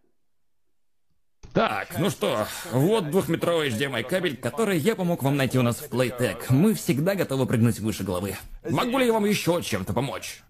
Так, 1.53 1.99
ну 1.99 2.09
что, 2.09 2.47
вот 2.73 3.11
двухметровый 3.11 3.69
HDMI 3.69 4.05
кабель, 4.05 4.39
который 4.39 4.79
я 4.79 4.97
помог 4.97 5.23
вам 5.23 5.37
найти 5.37 5.59
у 5.59 5.63
нас 5.63 5.81
в 5.81 5.91
Playtech. 5.93 6.45
Мы 6.49 6.73
всегда 6.73 7.15
готовы 7.15 7.45
прыгнуть 7.45 7.79
выше 7.81 8.03
головы. 8.03 8.37
Могу 8.65 8.99
ли 8.99 9.07
я 9.07 9.13
вам 9.13 9.27
еще 9.27 9.61
чем-то 9.63 9.93
помочь? 9.93 10.43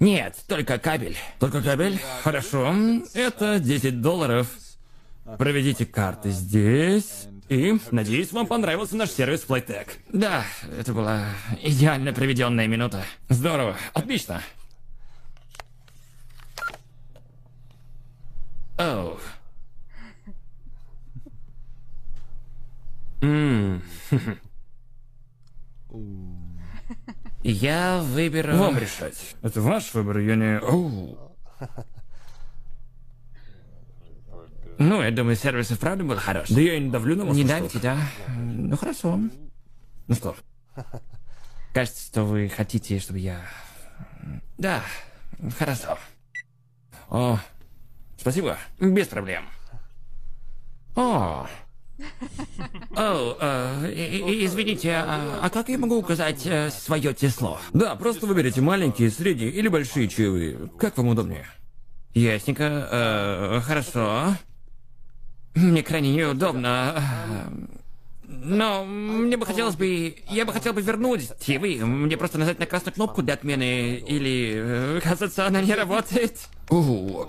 Нет, 0.00 0.42
только 0.48 0.78
кабель. 0.78 1.16
Только 1.40 1.60
кабель? 1.62 1.98
Хорошо. 2.22 2.74
Это 3.12 3.58
10 3.58 4.00
долларов. 4.00 4.48
Проведите 5.38 5.86
карты 5.86 6.30
здесь. 6.30 7.26
И, 7.48 7.78
надеюсь, 7.90 8.32
вам 8.32 8.46
понравился 8.46 8.96
наш 8.96 9.10
сервис 9.10 9.44
Playtech. 9.46 9.88
Да, 10.12 10.44
это 10.78 10.94
была 10.94 11.26
идеально 11.62 12.12
проведенная 12.12 12.66
минута. 12.66 13.04
Здорово, 13.28 13.76
отлично. 13.92 14.40
Оу. 18.78 19.18
М. 23.20 23.82
Я 27.42 28.00
выберу... 28.02 28.56
Вам 28.56 28.78
решать. 28.78 29.36
Это 29.42 29.60
ваш 29.60 29.92
выбор, 29.94 30.18
я 30.18 30.34
не... 30.34 30.58
Оу. 30.60 31.18
Ну, 34.78 35.02
я 35.02 35.10
думаю, 35.10 35.36
сервис 35.36 35.70
и 35.70 35.74
вправду 35.74 36.04
был 36.04 36.16
хорош. 36.16 36.48
Да 36.48 36.60
я 36.60 36.74
и 36.74 36.80
не 36.80 36.90
давлю 36.90 37.16
на 37.16 37.24
вас. 37.24 37.36
Не 37.36 37.44
давите, 37.44 37.78
да? 37.78 37.96
Ну, 38.36 38.76
хорошо. 38.76 39.18
Ну 40.06 40.14
что. 40.14 40.36
Кажется, 41.72 42.06
что 42.06 42.24
вы 42.24 42.48
хотите, 42.48 42.98
чтобы 42.98 43.18
я... 43.18 43.40
Да, 44.58 44.82
хорошо. 45.58 45.98
О, 47.08 47.38
спасибо. 48.18 48.58
Без 48.80 49.08
проблем. 49.08 49.44
О, 50.96 51.46
о, 52.96 53.36
э, 53.40 53.92
извините, 54.44 54.92
а, 54.94 55.40
а 55.42 55.50
как 55.50 55.68
я 55.68 55.78
могу 55.78 55.96
указать 55.96 56.46
свое 56.72 57.14
число? 57.14 57.58
Да, 57.72 57.94
просто 57.96 58.26
выберите 58.26 58.60
маленькие, 58.60 59.10
средние 59.10 59.50
или 59.50 59.68
большие 59.68 60.08
чаевые. 60.08 60.70
Как 60.78 60.96
вам 60.96 61.08
удобнее? 61.08 61.46
Ясненько. 62.14 62.88
Э, 62.90 63.60
хорошо. 63.60 64.36
Мне 65.54 65.82
крайне 65.82 66.12
неудобно. 66.12 67.02
Но 68.26 68.84
мне 68.84 69.36
бы 69.36 69.46
хотелось 69.46 69.76
бы... 69.76 70.16
Я 70.28 70.44
бы 70.44 70.52
хотел 70.52 70.72
бы 70.72 70.82
вернуть 70.82 71.30
чаевые. 71.44 71.84
Мне 71.84 72.16
просто 72.16 72.38
нажать 72.38 72.58
на 72.58 72.66
красную 72.66 72.92
кнопку 72.94 73.22
для 73.22 73.34
отмены 73.34 73.96
или... 73.96 74.52
э, 74.56 75.00
Кажется, 75.02 75.46
она 75.46 75.62
не 75.62 75.74
работает. 75.74 76.38
О, 76.70 77.26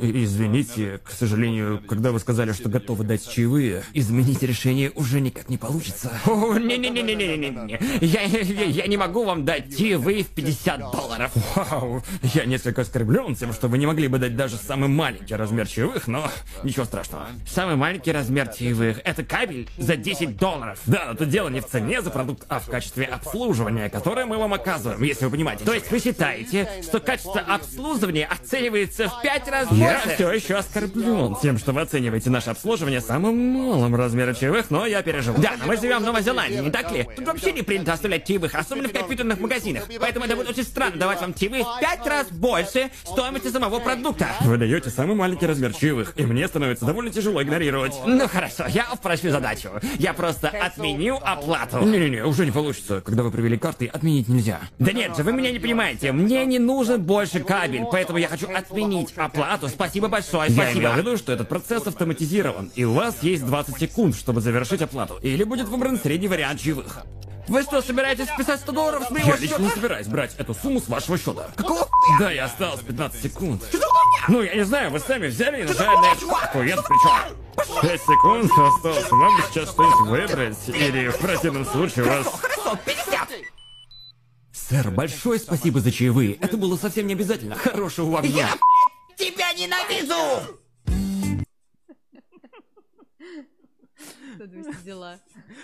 извините, 0.00 1.00
к 1.04 1.10
сожалению, 1.10 1.82
когда 1.86 2.12
вы 2.12 2.18
сказали, 2.18 2.52
что 2.52 2.68
готовы 2.68 3.04
дать 3.04 3.28
чаевые, 3.28 3.82
изменить 3.92 4.42
решение 4.42 4.90
уже 4.94 5.20
никак 5.20 5.48
не 5.48 5.58
получится. 5.58 6.10
О, 6.26 6.58
не-не-не-не-не-не-не. 6.58 7.78
Я, 8.00 8.22
я, 8.22 8.64
я 8.64 8.86
не 8.86 8.96
могу 8.96 9.24
вам 9.24 9.44
дать 9.44 9.76
чаевые 9.76 10.24
в 10.24 10.28
50 10.28 10.80
долларов. 10.80 11.32
Вау, 11.54 12.02
я 12.22 12.44
несколько 12.44 12.82
оскорблен 12.82 13.34
тем, 13.34 13.52
что 13.52 13.68
вы 13.68 13.78
не 13.78 13.86
могли 13.86 14.08
бы 14.08 14.18
дать 14.18 14.36
даже 14.36 14.56
самый 14.56 14.88
маленький 14.88 15.34
размер 15.34 15.66
чаевых, 15.66 16.08
но 16.08 16.30
ничего 16.64 16.84
страшного. 16.84 17.26
Самый 17.46 17.76
маленький 17.76 18.12
размер 18.12 18.48
чаевых— 18.48 19.00
это 19.04 19.24
кабель 19.24 19.68
за 19.76 19.96
10 19.96 20.36
долларов. 20.36 20.80
Да, 20.86 21.06
но 21.08 21.14
тут 21.14 21.28
дело 21.28 21.48
не 21.48 21.60
в 21.60 21.66
цене 21.66 22.02
за 22.02 22.10
продукт, 22.10 22.44
а 22.48 22.60
в 22.60 22.66
качестве 22.66 23.04
обслуживания, 23.04 23.90
которое 23.90 24.26
мы 24.26 24.38
вам 24.38 24.54
оказываем, 24.54 25.02
если 25.02 25.26
вы 25.26 25.32
понимаете. 25.32 25.64
То 25.64 25.74
есть 25.74 25.90
вы 25.90 26.00
считаете, 26.00 26.68
что 26.82 27.00
качество 27.00 27.40
обслуживание 27.58 28.26
оценивается 28.26 29.08
в 29.08 29.22
пять 29.22 29.48
раз 29.48 29.68
больше. 29.68 29.82
Я 29.82 30.14
все 30.14 30.32
еще 30.32 30.54
оскорблен 30.56 31.36
тем, 31.42 31.58
что 31.58 31.72
вы 31.72 31.82
оцениваете 31.82 32.30
наше 32.30 32.50
обслуживание 32.50 33.00
самым 33.00 33.36
малым 33.36 33.94
размером 33.94 34.34
чаевых, 34.34 34.70
но 34.70 34.86
я 34.86 35.02
переживу. 35.02 35.40
Да, 35.40 35.52
но 35.58 35.66
мы 35.66 35.76
живем 35.76 35.98
в 35.98 36.02
Новой 36.02 36.22
Зеландии, 36.22 36.58
не 36.58 36.70
так 36.70 36.90
ли? 36.92 37.08
Тут 37.16 37.26
вообще 37.26 37.52
не 37.52 37.62
принято 37.62 37.92
оставлять 37.92 38.26
чаевых, 38.26 38.54
особенно 38.54 38.88
в 38.88 38.92
компьютерных 38.92 39.40
магазинах. 39.40 39.84
Поэтому 40.00 40.24
это 40.24 40.36
будет 40.36 40.50
очень 40.50 40.64
странно 40.64 40.96
давать 40.96 41.20
вам 41.20 41.34
чаевые 41.34 41.64
в 41.64 41.80
пять 41.80 42.06
раз 42.06 42.28
больше 42.30 42.90
стоимости 43.04 43.48
самого 43.48 43.80
продукта. 43.80 44.28
Вы 44.42 44.56
даете 44.56 44.90
самый 44.90 45.16
маленький 45.16 45.46
размер 45.46 45.72
чаевых, 45.72 46.14
и 46.16 46.22
мне 46.22 46.46
становится 46.48 46.84
довольно 46.84 47.10
тяжело 47.10 47.42
игнорировать. 47.42 47.94
Ну 48.06 48.28
хорошо, 48.28 48.64
я 48.68 48.86
упрощу 48.92 49.30
задачу. 49.30 49.70
Я 49.98 50.12
просто 50.12 50.48
отменю 50.48 51.18
оплату. 51.22 51.80
Не-не-не, 51.80 52.24
уже 52.24 52.44
не 52.44 52.52
получится. 52.52 53.00
Когда 53.00 53.22
вы 53.22 53.30
провели 53.30 53.58
карты, 53.58 53.86
отменить 53.86 54.28
нельзя. 54.28 54.60
Да 54.78 54.92
нет 54.92 55.16
же, 55.16 55.22
вы 55.22 55.32
меня 55.32 55.50
не 55.50 55.58
понимаете. 55.58 56.12
Мне 56.12 56.44
не 56.46 56.58
нужен 56.58 57.02
больше 57.02 57.40
кабель, 57.48 57.84
поэтому 57.90 58.18
я 58.18 58.28
хочу 58.28 58.46
отменить 58.54 59.14
оплату. 59.16 59.68
Спасибо 59.68 60.08
большое, 60.08 60.50
Я 60.50 60.54
спасибо. 60.54 60.80
имел 60.80 60.92
в 60.92 60.96
виду, 60.98 61.16
что 61.16 61.32
этот 61.32 61.48
процесс 61.48 61.86
автоматизирован, 61.86 62.70
и 62.74 62.84
у 62.84 62.92
вас 62.92 63.22
есть 63.22 63.44
20 63.46 63.78
секунд, 63.78 64.14
чтобы 64.14 64.40
завершить 64.42 64.82
оплату. 64.82 65.18
Или 65.22 65.44
будет 65.44 65.68
выбран 65.68 65.98
средний 65.98 66.28
вариант 66.28 66.60
чаевых. 66.60 66.98
Вы 67.48 67.62
что, 67.62 67.80
собираетесь 67.80 68.28
списать 68.28 68.60
100 68.60 68.72
долларов 68.72 69.04
с 69.06 69.10
моего 69.10 69.30
Я 69.30 69.36
лично 69.36 69.56
не 69.56 69.64
счета? 69.68 69.74
собираюсь 69.80 70.06
брать 70.06 70.34
эту 70.36 70.52
сумму 70.52 70.80
с 70.82 70.88
вашего 70.88 71.16
счета. 71.16 71.46
Какого 71.56 71.88
Да, 72.20 72.30
я 72.30 72.44
осталось 72.44 72.80
15 72.82 73.22
секунд. 73.22 73.62
Ну, 74.28 74.42
я 74.42 74.54
не 74.54 74.64
знаю, 74.66 74.90
вы 74.90 75.00
сами 75.00 75.28
взяли 75.28 75.62
и 75.62 75.64
нажали 75.64 75.96
на 75.96 76.12
эту 76.12 76.26
кнопку, 76.28 76.62
я 76.62 76.76
тут 76.76 76.84
при 76.86 76.96
чем? 77.02 77.80
5 77.80 78.00
секунд 78.02 78.52
осталось. 78.52 79.10
Вам 79.10 79.32
сейчас 79.50 79.70
что-нибудь 79.70 80.08
выбрать, 80.10 80.58
или 80.68 81.08
в 81.08 81.18
противном 81.18 81.64
случае 81.64 82.04
у 82.04 82.08
вас... 82.08 82.26
Хорошо, 82.26 82.78
50! 82.84 83.28
Сэр, 84.68 84.90
большое 84.90 85.38
спасибо 85.38 85.80
за 85.80 85.90
чаевые. 85.90 86.34
Это 86.34 86.58
было 86.58 86.76
совсем 86.76 87.06
не 87.06 87.14
обязательно. 87.14 87.54
Хорошего 87.54 88.10
вам 88.10 88.26
дня. 88.26 88.50
Тебя 89.16 89.50
ненавижу! 89.54 90.58
Дела. 94.84 95.20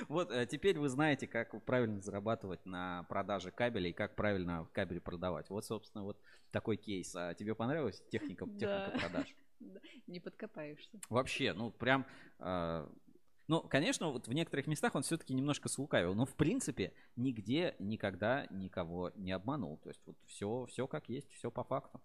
Вот 0.09 0.31
э, 0.33 0.47
теперь 0.47 0.79
вы 0.79 0.89
знаете, 0.89 1.27
как 1.27 1.63
правильно 1.67 2.01
зарабатывать 2.01 2.65
на 2.65 3.03
продаже 3.11 3.51
кабеля 3.51 3.91
и 3.91 3.93
как 3.93 4.17
правильно 4.17 4.67
кабель 4.73 5.01
продавать. 5.01 5.51
Вот, 5.51 5.67
собственно, 5.67 6.03
вот 6.03 6.19
такой 6.51 6.79
кейс. 6.79 7.15
А 7.15 7.35
тебе 7.35 7.55
понравилась 7.55 8.03
техника, 8.11 8.47
техника 8.47 8.91
Да. 8.95 8.99
продаж? 9.01 9.35
Да, 9.61 9.81
Не 10.07 10.19
подкопаешься. 10.19 10.99
Вообще, 11.11 11.53
ну 11.53 11.71
прям... 11.71 12.07
ну, 13.47 13.61
конечно, 13.61 14.11
вот 14.11 14.27
в 14.27 14.33
некоторых 14.33 14.67
местах 14.67 14.95
он 14.95 15.03
все-таки 15.03 15.35
немножко 15.35 15.69
слукавил, 15.69 16.15
но 16.15 16.25
в 16.25 16.35
принципе 16.35 16.93
нигде 17.17 17.75
никогда 17.79 18.47
никого 18.51 19.13
не 19.17 19.33
обманул. 19.33 19.79
То 19.79 19.91
есть 19.91 20.01
вот 20.07 20.17
все, 20.27 20.67
все 20.67 20.87
как 20.87 21.09
есть, 21.09 21.31
все 21.33 21.51
по 21.51 21.63
факту. 21.63 22.01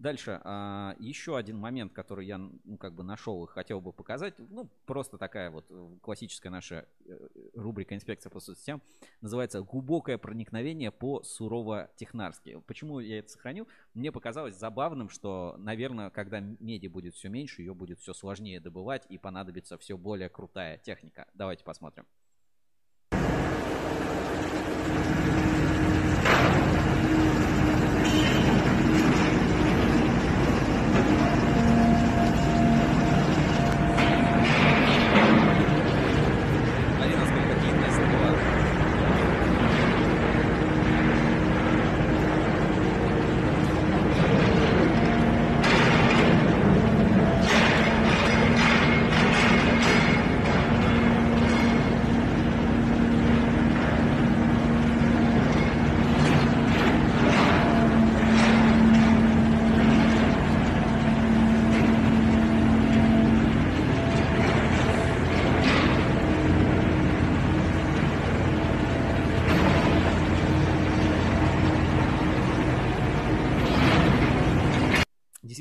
Дальше, 0.00 0.40
а, 0.44 0.96
еще 0.98 1.36
один 1.36 1.58
момент, 1.58 1.92
который 1.92 2.24
я, 2.24 2.38
ну, 2.38 2.78
как 2.78 2.94
бы 2.94 3.02
нашел 3.02 3.44
и 3.44 3.46
хотел 3.46 3.82
бы 3.82 3.92
показать. 3.92 4.32
Ну, 4.38 4.66
просто 4.86 5.18
такая 5.18 5.50
вот 5.50 5.66
э, 5.68 5.90
классическая 6.00 6.48
наша 6.48 6.88
э, 7.04 7.28
рубрика 7.52 7.94
«Инспекция 7.94 8.30
по 8.30 8.40
соцсетям» 8.40 8.80
называется 9.20 9.60
«Глубокое 9.60 10.16
проникновение 10.16 10.90
по 10.90 11.22
сурово-технарски». 11.22 12.62
Почему 12.66 13.00
я 13.00 13.18
это 13.18 13.28
сохранил? 13.28 13.68
Мне 13.92 14.10
показалось 14.10 14.56
забавным, 14.56 15.10
что, 15.10 15.56
наверное, 15.58 16.08
когда 16.08 16.40
меди 16.40 16.86
будет 16.86 17.14
все 17.14 17.28
меньше, 17.28 17.60
ее 17.60 17.74
будет 17.74 18.00
все 18.00 18.14
сложнее 18.14 18.58
добывать 18.58 19.04
и 19.10 19.18
понадобится 19.18 19.76
все 19.76 19.98
более 19.98 20.30
крутая 20.30 20.78
техника. 20.78 21.28
Давайте 21.34 21.62
посмотрим. 21.62 22.06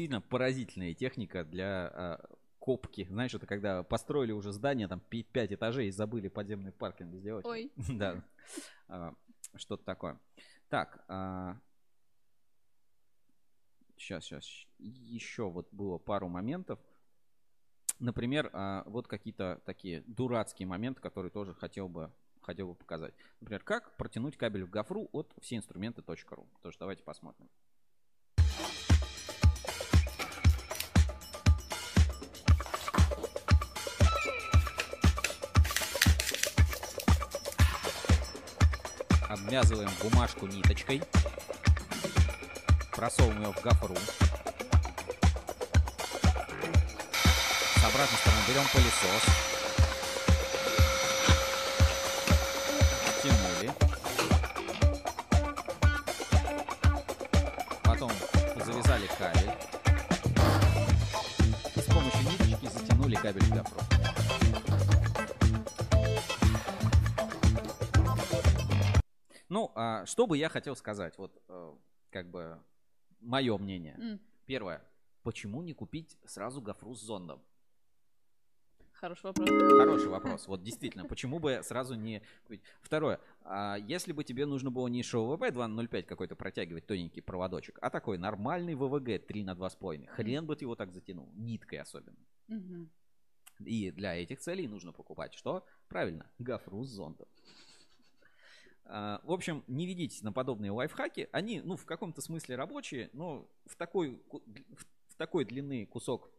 Действительно 0.10 0.22
поразительная 0.22 0.94
техника 0.96 1.44
для 1.44 1.88
а, 1.88 2.30
копки. 2.58 3.06
Знаешь, 3.10 3.36
это 3.36 3.46
когда 3.46 3.84
построили 3.84 4.32
уже 4.32 4.52
здание, 4.52 4.88
там 4.88 5.00
5 5.02 5.54
этажей 5.54 5.88
и 5.88 5.92
забыли 5.92 6.30
подземный 6.30 6.72
паркинг 6.72 7.14
сделать. 7.14 7.46
Ой. 7.46 7.72
Да. 7.94 8.24
А, 8.88 9.14
Что-то 9.56 9.84
такое. 9.84 10.20
Так. 10.70 11.06
Сейчас, 13.98 14.24
сейчас. 14.24 14.46
Еще 14.80 15.48
вот 15.48 15.68
было 15.72 16.00
пару 16.00 16.28
моментов. 16.28 16.80
Например, 18.00 18.50
а, 18.54 18.84
вот 18.88 19.08
какие-то 19.08 19.62
такие 19.64 20.02
дурацкие 20.08 20.68
моменты, 20.68 21.02
которые 21.02 21.32
тоже 21.32 21.54
хотел 21.54 21.88
бы 21.88 22.12
хотел 22.42 22.70
бы 22.70 22.74
показать. 22.74 23.14
Например, 23.42 23.62
как 23.62 23.96
протянуть 23.96 24.38
кабель 24.38 24.64
в 24.64 24.72
гофру 24.72 25.08
от 25.12 25.32
всеинструменты.ру. 25.40 26.48
Тоже 26.64 26.78
давайте 26.80 27.04
посмотрим. 27.04 27.48
Обвязываем 39.50 39.90
бумажку 40.04 40.46
ниточкой. 40.46 41.02
Просовываем 42.96 43.42
ее 43.42 43.52
в 43.52 43.60
гофру. 43.64 43.96
С 47.76 47.84
обратной 47.84 48.18
стороны 48.20 48.42
берем 48.48 48.64
пылесос. 48.72 49.49
Что 70.06 70.28
бы 70.28 70.38
я 70.38 70.50
хотел 70.50 70.76
сказать? 70.76 71.18
Вот, 71.18 71.42
э, 71.48 71.76
как 72.10 72.30
бы, 72.30 72.60
мое 73.20 73.58
мнение. 73.58 73.96
М. 74.00 74.20
Первое. 74.46 74.82
Почему 75.24 75.62
не 75.62 75.74
купить 75.74 76.18
сразу 76.26 76.62
гофру 76.62 76.96
с 76.96 77.02
зондом? 77.02 77.42
Хороший 78.94 79.28
вопрос. 79.28 79.50
Хороший 79.50 80.10
вопрос. 80.10 80.48
Вот 80.48 80.62
действительно, 80.62 81.06
почему 81.06 81.40
бы 81.40 81.62
сразу 81.64 81.96
не 81.96 82.22
купить? 82.44 82.62
Второе. 82.82 83.22
А 83.44 83.78
если 83.78 84.12
бы 84.12 84.24
тебе 84.26 84.46
нужно 84.46 84.72
было 84.72 84.88
не 84.88 85.04
ШВП 85.04 85.44
2.05 85.52 86.04
какой-то 86.04 86.36
протягивать 86.36 86.86
тоненький 86.86 87.22
проводочек, 87.22 87.80
а 87.82 87.90
такой 87.90 88.18
нормальный 88.18 88.76
ВВГ 88.76 89.26
3 89.26 89.44
на 89.44 89.52
2,5, 89.52 90.08
хрен 90.08 90.46
бы 90.46 90.56
ты 90.56 90.66
его 90.66 90.76
так 90.76 90.92
затянул. 90.92 91.30
Ниткой 91.34 91.80
особенно. 91.80 92.18
И 93.60 93.92
для 93.92 94.16
этих 94.16 94.40
целей 94.40 94.68
нужно 94.68 94.92
покупать 94.92 95.34
что? 95.34 95.66
Правильно, 95.88 96.30
гофру 96.38 96.84
с 96.84 96.90
зондом. 96.90 97.28
А, 98.92 99.22
В 99.24 99.32
общем, 99.32 99.64
не 99.68 99.86
ведитесь 99.86 100.24
на 100.24 100.34
подобные 100.34 100.72
лайфхаки. 100.72 101.30
Они, 101.32 101.62
ну, 101.62 101.78
в 101.78 101.86
каком-то 101.86 102.22
смысле 102.22 102.56
рабочие, 102.56 103.12
но 103.14 103.48
в 103.66 103.76
такой, 103.76 104.20
в 105.08 105.16
такой 105.16 105.46
длины 105.46 105.86
кусок, 105.86 106.32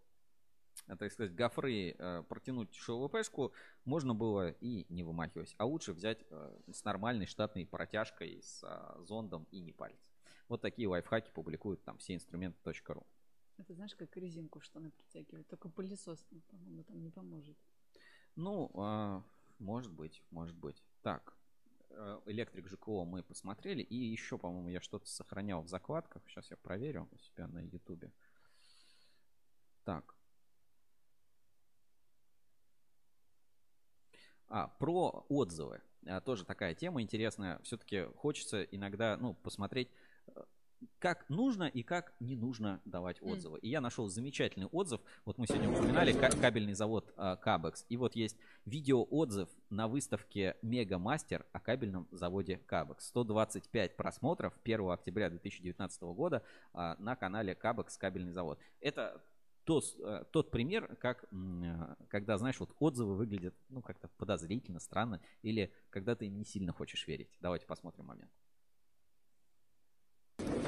э, 0.89 0.97
так 0.97 1.13
сказать, 1.13 1.33
гофры 1.33 1.95
э, 1.97 2.25
протянуть 2.29 2.75
ШВПшку 2.75 3.53
можно 3.85 4.17
было 4.17 4.51
и 4.51 4.85
не 4.93 5.05
вымахивать. 5.05 5.55
А 5.59 5.65
лучше 5.65 5.93
взять 5.93 6.25
э, 6.29 6.59
с 6.73 6.83
нормальной 6.83 7.27
штатной 7.27 7.67
протяжкой, 7.67 8.43
с 8.43 8.65
а, 8.65 9.01
зондом 9.05 9.47
и 9.53 9.61
не 9.61 9.73
париться. 9.73 10.11
Вот 10.49 10.61
такие 10.61 10.89
лайфхаки 10.89 11.31
публикуют 11.31 11.85
там 11.85 11.99
все 11.99 12.17
инструменты.ру. 12.17 13.07
Это 13.59 13.75
знаешь, 13.75 13.95
как 13.95 14.17
резинку 14.17 14.59
в 14.59 14.65
штаны 14.65 14.91
притягивать. 14.91 15.47
Только 15.47 15.69
пылесос, 15.69 16.27
по-моему, 16.49 16.83
там 16.83 17.01
не 17.01 17.11
поможет. 17.11 17.57
Ну, 18.35 18.73
а, 18.75 19.23
может 19.61 19.93
быть, 19.93 20.21
может 20.31 20.57
быть. 20.57 20.83
Так, 21.03 21.37
электрик 22.27 22.69
ЖКО 22.69 23.05
мы 23.05 23.23
посмотрели. 23.23 23.83
И 23.83 23.95
еще, 23.95 24.39
по-моему, 24.39 24.69
я 24.69 24.81
что-то 24.81 25.09
сохранял 25.09 25.63
в 25.63 25.69
закладках. 25.69 26.23
Сейчас 26.29 26.51
я 26.51 26.57
проверю 26.57 27.09
у 27.13 27.19
себя 27.19 27.47
на 27.49 27.61
ютубе. 27.61 28.13
Так. 29.85 30.15
А, 34.49 34.67
про 34.67 35.25
отзывы. 35.29 35.81
А, 36.07 36.21
тоже 36.21 36.45
такая 36.45 36.75
тема 36.75 37.03
интересная. 37.03 37.59
Все-таки 37.63 38.05
хочется 38.17 38.63
иногда, 38.63 39.17
ну, 39.17 39.35
посмотреть, 39.35 39.89
э, 39.89 39.93
как 40.99 41.29
нужно 41.29 41.65
и 41.65 41.83
как 41.83 42.13
не 42.21 42.37
нужно 42.37 42.81
давать 42.85 43.21
отзывы. 43.23 43.59
И 43.61 43.69
я 43.69 43.81
нашел 43.81 44.09
замечательный 44.09 44.67
отзыв. 44.67 45.01
Вот 45.25 45.39
мы 45.39 45.47
сегодня 45.47 45.71
упоминали 45.71 46.13
ка- 46.13 46.31
кабельный 46.31 46.75
завод 46.75 47.13
а, 47.17 47.37
Кабекс. 47.37 47.85
И 47.89 47.97
вот 47.97 48.17
есть 48.17 48.37
видеоотзыв 48.67 49.49
на 49.71 49.89
выставке 49.89 50.57
Мега 50.63 50.99
Мастер 50.99 51.47
о 51.53 51.61
кабельном 51.61 52.07
заводе 52.11 52.59
Кабекс. 52.67 53.09
125 53.09 53.97
просмотров 53.97 54.55
1 54.65 54.91
октября 54.91 55.31
2019 55.31 56.03
года 56.03 56.43
а, 56.73 56.97
на 56.99 57.17
канале 57.17 57.55
Кабекс 57.55 57.97
Кабельный 57.97 58.33
завод. 58.33 58.59
Это 58.81 59.23
тот, 59.65 59.85
э, 60.01 60.25
тот 60.33 60.51
пример, 60.51 60.97
как, 60.97 61.25
э, 61.31 61.95
когда, 62.09 62.39
знаешь, 62.39 62.59
вот 62.59 62.75
отзывы 62.79 63.15
выглядят, 63.15 63.55
ну, 63.69 63.83
как-то 63.83 64.09
подозрительно, 64.17 64.81
странно, 64.81 65.21
или 65.43 65.73
когда 65.91 66.17
ты 66.17 66.27
им 66.27 66.39
не 66.39 66.45
сильно 66.45 66.73
хочешь 66.73 67.07
верить. 67.07 67.29
Давайте 67.41 67.67
посмотрим 67.67 68.07
момент. 68.07 68.31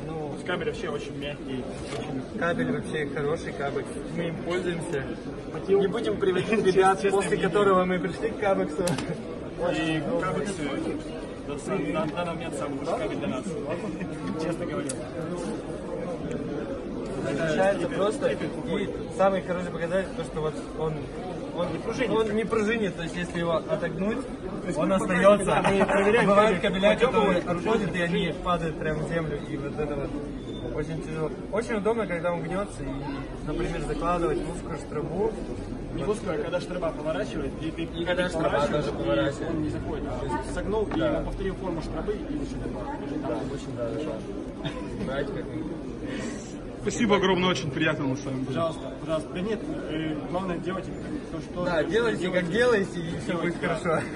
Ну, 0.06 0.34
кабель 0.46 0.68
вообще 0.68 0.88
очень 0.88 1.18
мягкий. 1.18 1.64
Очень... 1.98 2.38
Кабель 2.38 2.72
вообще 2.72 3.06
хороший 3.06 3.52
кабель. 3.52 3.84
Мы 4.16 4.28
им 4.28 4.36
пользуемся. 4.44 5.04
Не 5.68 5.86
будем 5.86 6.16
приводить 6.16 6.64
ребят, 6.66 7.00
после 7.10 7.36
которого 7.36 7.84
мы 7.84 7.98
пришли 7.98 8.30
к 8.30 8.38
Кабексу. 8.38 8.82
И 8.82 10.02
Кабекс 10.20 10.52
э, 10.58 11.92
на 11.92 11.92
на 11.92 12.06
данный 12.06 12.34
момент 12.34 12.54
самый 12.56 12.78
лучший 12.78 12.98
кабель 12.98 13.18
для 13.18 13.28
нас. 13.28 13.44
Честно 14.42 14.66
говоря. 14.66 14.90
Отличается 17.24 17.88
просто. 17.88 18.28
И 18.28 18.90
самый 19.16 19.42
хороший 19.42 19.70
показатель, 19.70 20.08
то, 20.16 20.24
что 20.24 20.40
вот 20.40 20.54
он 20.78 20.94
он 21.56 21.72
не 21.72 21.78
пружинит. 21.78 22.10
Он 22.10 22.34
не 22.36 22.44
пружинит, 22.44 22.96
то 22.96 23.02
есть 23.02 23.16
если 23.16 23.38
его 23.40 23.56
отогнуть, 23.56 24.18
он 24.76 24.92
остается. 24.92 25.62
Мы 25.70 25.84
проверяем 25.84 26.28
Бывают 26.28 26.60
кабеля, 26.60 26.96
которые 26.96 27.38
отходят, 27.38 27.94
и 27.94 28.00
они 28.00 28.34
падают 28.44 28.78
прямо 28.78 29.02
в 29.02 29.08
землю, 29.08 29.38
и 29.48 29.56
вот 29.56 29.78
это 29.78 29.94
вот 29.96 30.10
очень 30.76 31.02
тяжело. 31.02 31.30
Очень 31.52 31.74
удобно, 31.76 32.06
когда 32.06 32.32
он 32.32 32.42
гнется, 32.42 32.82
и, 32.82 33.46
например, 33.46 33.82
закладывать 33.82 34.38
в 34.38 34.50
узкую 34.54 34.78
штрабу. 34.78 35.32
Не 35.94 36.04
в 36.04 36.08
узкую, 36.08 36.36
а 36.36 36.42
когда 36.42 36.58
штраба 36.60 36.90
поворачивает, 36.92 37.52
и 37.60 37.70
ты 37.70 37.82
И 37.82 38.04
когда 38.06 38.26
штраба 38.30 38.66
тоже 38.66 38.88
и 38.88 38.92
поворачивает. 38.92 39.50
он 39.50 39.62
не 39.62 39.68
заходит. 39.68 40.04
То 40.20 40.24
есть 40.26 40.54
согнул, 40.54 40.88
и 40.94 40.98
Да. 40.98 41.18
он 41.18 41.24
повторил 41.26 41.54
форму 41.56 41.82
штробы, 41.82 42.12
и 42.14 42.32
еще 42.34 42.56
добавил. 42.64 42.88
Да, 43.28 43.36
очень 43.52 43.76
да, 43.76 43.90
да. 43.90 44.64
Знаете, 45.04 45.32
как 45.34 45.44
Спасибо 46.82 47.16
огромное, 47.16 47.48
очень 47.48 47.70
приятно 47.70 48.08
на 48.08 48.16
самом 48.16 48.40
деле. 48.40 48.46
Пожалуйста, 48.48 48.92
пожалуйста. 49.00 49.32
Да 49.32 49.40
нет, 49.40 49.60
э, 49.62 50.28
главное 50.30 50.58
делайте 50.58 50.90
то, 51.30 51.40
что... 51.40 51.64
Да, 51.64 51.84
делайте, 51.84 52.28
как 52.28 52.50
делаете, 52.50 53.00
и 53.00 53.20
все 53.20 53.40
будет 53.40 53.60
да. 53.60 53.76
хорошо. 53.78 54.06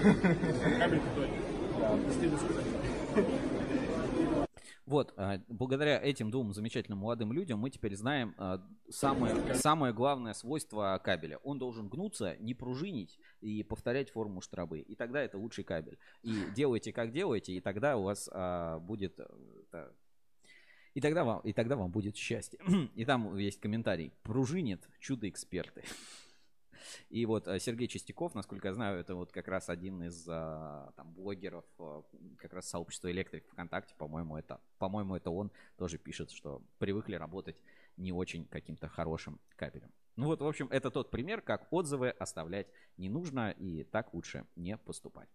Кабель 0.78 1.00
крутой. 1.00 1.30
Да, 1.78 2.10
стыдно 2.10 2.38
сказать. 2.38 2.64
Вот, 4.84 5.14
а, 5.16 5.40
благодаря 5.48 6.00
этим 6.00 6.30
двум 6.30 6.52
замечательным 6.52 7.00
молодым 7.00 7.32
людям 7.32 7.58
мы 7.60 7.70
теперь 7.70 7.96
знаем 7.96 8.34
а, 8.36 8.60
самое, 8.88 9.54
самое 9.54 9.92
главное 9.92 10.32
свойство 10.32 11.00
кабеля. 11.04 11.38
Он 11.38 11.58
должен 11.58 11.88
гнуться, 11.88 12.36
не 12.38 12.54
пружинить 12.54 13.18
и 13.40 13.62
повторять 13.62 14.10
форму 14.10 14.40
штробы. 14.40 14.80
И 14.80 14.94
тогда 14.94 15.20
это 15.20 15.38
лучший 15.38 15.64
кабель. 15.64 15.98
И 16.22 16.34
делайте 16.54 16.92
как 16.92 17.12
делаете, 17.12 17.52
и 17.52 17.60
тогда 17.60 17.96
у 17.96 18.02
вас 18.02 18.28
а, 18.32 18.80
будет... 18.80 19.18
и 20.96 21.00
тогда, 21.02 21.24
вам, 21.24 21.40
и 21.40 21.52
тогда 21.52 21.76
вам 21.76 21.90
будет 21.90 22.16
счастье. 22.16 22.58
И 22.94 23.04
там 23.04 23.36
есть 23.36 23.60
комментарий. 23.60 24.14
Пружинит 24.22 24.88
чудо-эксперты. 24.98 25.84
И 27.10 27.26
вот 27.26 27.46
э, 27.48 27.60
Сергей 27.60 27.86
Чистяков, 27.86 28.34
насколько 28.34 28.68
я 28.68 28.72
знаю, 28.72 28.98
это 28.98 29.14
вот 29.14 29.30
как 29.30 29.46
раз 29.46 29.68
один 29.68 30.02
из 30.04 30.26
а, 30.26 30.90
там 30.96 31.12
блогеров 31.12 31.66
а, 31.78 32.02
как 32.38 32.54
раз 32.54 32.70
сообщества 32.70 33.10
Электрик 33.10 33.46
ВКонтакте, 33.48 33.94
по-моему, 33.98 34.38
это, 34.38 34.58
по-моему, 34.78 35.16
это 35.16 35.28
он 35.28 35.52
тоже 35.76 35.98
пишет, 35.98 36.30
что 36.30 36.62
привыкли 36.78 37.16
работать 37.16 37.56
не 37.98 38.12
очень 38.12 38.46
каким-то 38.46 38.88
хорошим 38.88 39.38
кабелем. 39.56 39.92
Ну 40.16 40.28
вот, 40.28 40.40
в 40.40 40.46
общем, 40.46 40.66
это 40.70 40.90
тот 40.90 41.10
пример, 41.10 41.42
как 41.42 41.70
отзывы 41.70 42.08
оставлять 42.08 42.68
не 42.96 43.10
нужно, 43.10 43.50
и 43.50 43.84
так 43.84 44.14
лучше 44.14 44.46
не 44.56 44.78
поступать. 44.78 45.28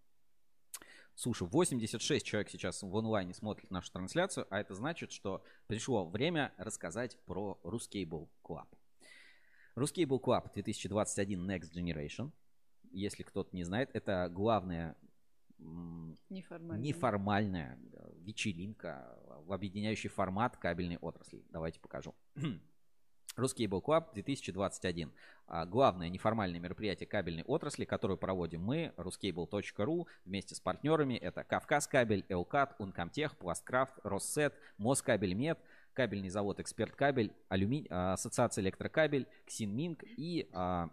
Слушай, 1.15 1.47
86 1.47 2.25
человек 2.25 2.49
сейчас 2.49 2.81
в 2.81 2.97
онлайне 2.97 3.33
смотрит 3.33 3.69
нашу 3.69 3.91
трансляцию, 3.91 4.47
а 4.49 4.59
это 4.59 4.73
значит, 4.73 5.11
что 5.11 5.43
пришло 5.67 6.05
время 6.09 6.53
рассказать 6.57 7.17
про 7.25 7.59
Ruscable 7.63 8.29
Club. 8.43 8.67
Ruscable 9.75 10.19
Club 10.19 10.51
2021 10.53 11.49
Next 11.49 11.71
Generation. 11.73 12.31
Если 12.91 13.23
кто-то 13.23 13.55
не 13.55 13.63
знает, 13.63 13.89
это 13.93 14.29
главная 14.29 14.97
Неформальная. 16.29 16.83
неформальная 16.83 17.79
э, 17.93 18.11
вечеринка, 18.17 19.17
в 19.45 19.53
объединяющий 19.53 20.09
формат 20.09 20.57
кабельной 20.57 20.97
отрасли. 20.97 21.45
Давайте 21.49 21.79
покажу. 21.79 22.15
Ruscable 23.37 23.81
Club 23.81 24.05
2021. 24.13 25.11
А, 25.47 25.65
Главное 25.65 26.09
неформальное 26.09 26.59
мероприятие 26.59 27.07
кабельной 27.07 27.43
отрасли, 27.43 27.85
которое 27.85 28.17
проводим 28.17 28.61
мы, 28.61 28.93
ruscable.ru, 28.97 30.07
вместе 30.25 30.55
с 30.55 30.59
партнерами. 30.59 31.15
Это 31.15 31.43
Кавказ 31.43 31.87
Кабель, 31.87 32.25
Элкат, 32.29 32.75
Ункомтех, 32.79 33.37
Пласткрафт, 33.37 33.93
Россет, 34.03 34.53
Москабельмет, 34.77 35.59
кабельный 35.93 36.29
завод 36.29 36.59
Эксперт 36.59 36.95
Кабель, 36.95 37.31
Алюми... 37.49 37.87
а, 37.89 38.13
Ассоциация 38.13 38.61
Электрокабель, 38.63 39.27
Ксинминг 39.45 40.03
и 40.03 40.49
а, 40.53 40.89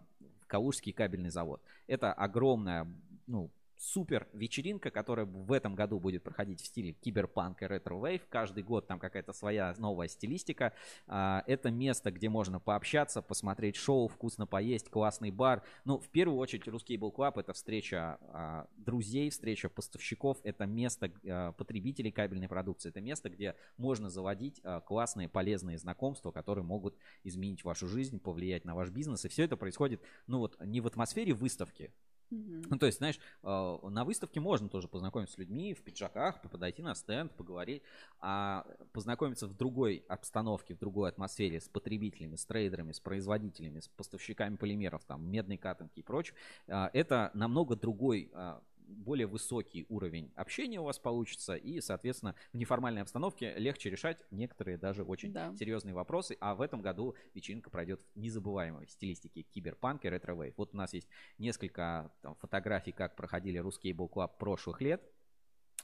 Калужский 0.47 0.93
кабельный 0.93 1.29
завод. 1.29 1.61
Это 1.87 2.11
огромная, 2.11 2.87
ну, 3.27 3.49
супер 3.79 4.27
вечеринка, 4.33 4.91
которая 4.91 5.25
в 5.25 5.51
этом 5.53 5.73
году 5.73 5.99
будет 5.99 6.21
проходить 6.21 6.61
в 6.61 6.65
стиле 6.65 6.91
киберпанк 6.91 7.61
и 7.61 7.65
retrowave. 7.65 8.27
Каждый 8.29 8.61
год 8.61 8.87
там 8.87 8.99
какая-то 8.99 9.31
своя 9.31 9.73
новая 9.77 10.09
стилистика. 10.09 10.73
А, 11.07 11.43
Это 11.47 11.71
место, 11.71 12.11
где 12.11 12.27
можно 12.29 12.59
пообщаться, 12.59 13.21
посмотреть 13.21 13.77
шоу, 13.77 14.09
вкусно 14.09 14.45
поесть, 14.45 14.89
классный 14.89 15.31
бар. 15.31 15.63
Ну, 15.85 15.97
в 15.97 16.09
первую 16.09 16.37
очередь, 16.37 16.67
RusCable 16.67 17.15
Club 17.15 17.39
это 17.39 17.53
встреча 17.53 18.17
а, 18.21 18.67
друзей, 18.75 19.29
встреча 19.29 19.69
поставщиков, 19.69 20.37
это 20.43 20.65
место 20.65 21.11
а, 21.25 21.53
потребителей 21.53 22.11
кабельной 22.11 22.49
продукции, 22.49 22.89
это 22.89 22.99
место, 22.99 23.29
где 23.29 23.55
можно 23.77 24.09
заводить 24.09 24.61
классные, 24.85 25.29
полезные 25.29 25.77
знакомства, 25.77 26.31
которые 26.31 26.65
могут 26.65 26.97
изменить 27.23 27.63
вашу 27.63 27.87
жизнь, 27.87 28.19
повлиять 28.19 28.65
на 28.65 28.75
ваш 28.75 28.89
бизнес. 28.89 29.23
И 29.23 29.29
все 29.29 29.43
это 29.43 29.55
происходит, 29.55 30.01
ну 30.27 30.39
вот, 30.39 30.59
не 30.59 30.81
в 30.81 30.87
атмосфере 30.87 31.33
выставки, 31.33 31.93
ну, 32.31 32.77
то 32.77 32.85
есть, 32.85 32.99
знаешь, 32.99 33.19
э, 33.43 33.77
на 33.89 34.05
выставке 34.05 34.39
можно 34.39 34.69
тоже 34.69 34.87
познакомиться 34.87 35.35
с 35.35 35.37
людьми 35.37 35.73
в 35.73 35.81
пиджаках, 35.81 36.41
подойти 36.41 36.81
на 36.81 36.95
стенд, 36.95 37.31
поговорить, 37.33 37.81
а 38.19 38.65
познакомиться 38.91 39.47
в 39.47 39.55
другой 39.57 40.03
обстановке, 40.07 40.75
в 40.75 40.79
другой 40.79 41.09
атмосфере 41.09 41.59
с 41.59 41.67
потребителями, 41.67 42.35
с 42.35 42.45
трейдерами, 42.45 42.91
с 42.91 42.99
производителями, 42.99 43.79
с 43.79 43.87
поставщиками 43.87 44.55
полимеров, 44.55 45.03
там, 45.05 45.29
медной 45.29 45.57
катанки 45.57 45.99
и 45.99 46.03
прочее, 46.03 46.35
э, 46.67 46.89
это 46.93 47.31
намного 47.33 47.75
другой 47.75 48.29
э, 48.31 48.59
более 48.89 49.27
высокий 49.27 49.85
уровень 49.89 50.31
общения 50.35 50.79
у 50.79 50.83
вас 50.83 50.99
получится, 50.99 51.55
и, 51.55 51.79
соответственно, 51.81 52.35
в 52.51 52.57
неформальной 52.57 53.01
обстановке 53.01 53.53
легче 53.57 53.89
решать 53.89 54.23
некоторые 54.31 54.77
даже 54.77 55.03
очень 55.03 55.31
Да. 55.31 55.55
серьезные 55.55 55.93
вопросы. 55.93 56.35
А 56.39 56.55
в 56.55 56.61
этом 56.61 56.81
году 56.81 57.15
вечеринка 57.33 57.69
пройдет 57.69 58.01
в 58.15 58.19
незабываемой 58.19 58.87
стилистике 58.87 59.43
киберпанк 59.43 60.05
и 60.05 60.09
retrowave. 60.09 60.55
Вот 60.57 60.73
у 60.73 60.77
нас 60.77 60.93
есть 60.93 61.07
несколько 61.37 62.11
там, 62.21 62.35
фотографий, 62.35 62.91
как 62.91 63.15
проходили 63.15 63.59
Cable 63.59 64.09
Club 64.09 64.31
прошлых 64.37 64.81
лет. 64.81 65.01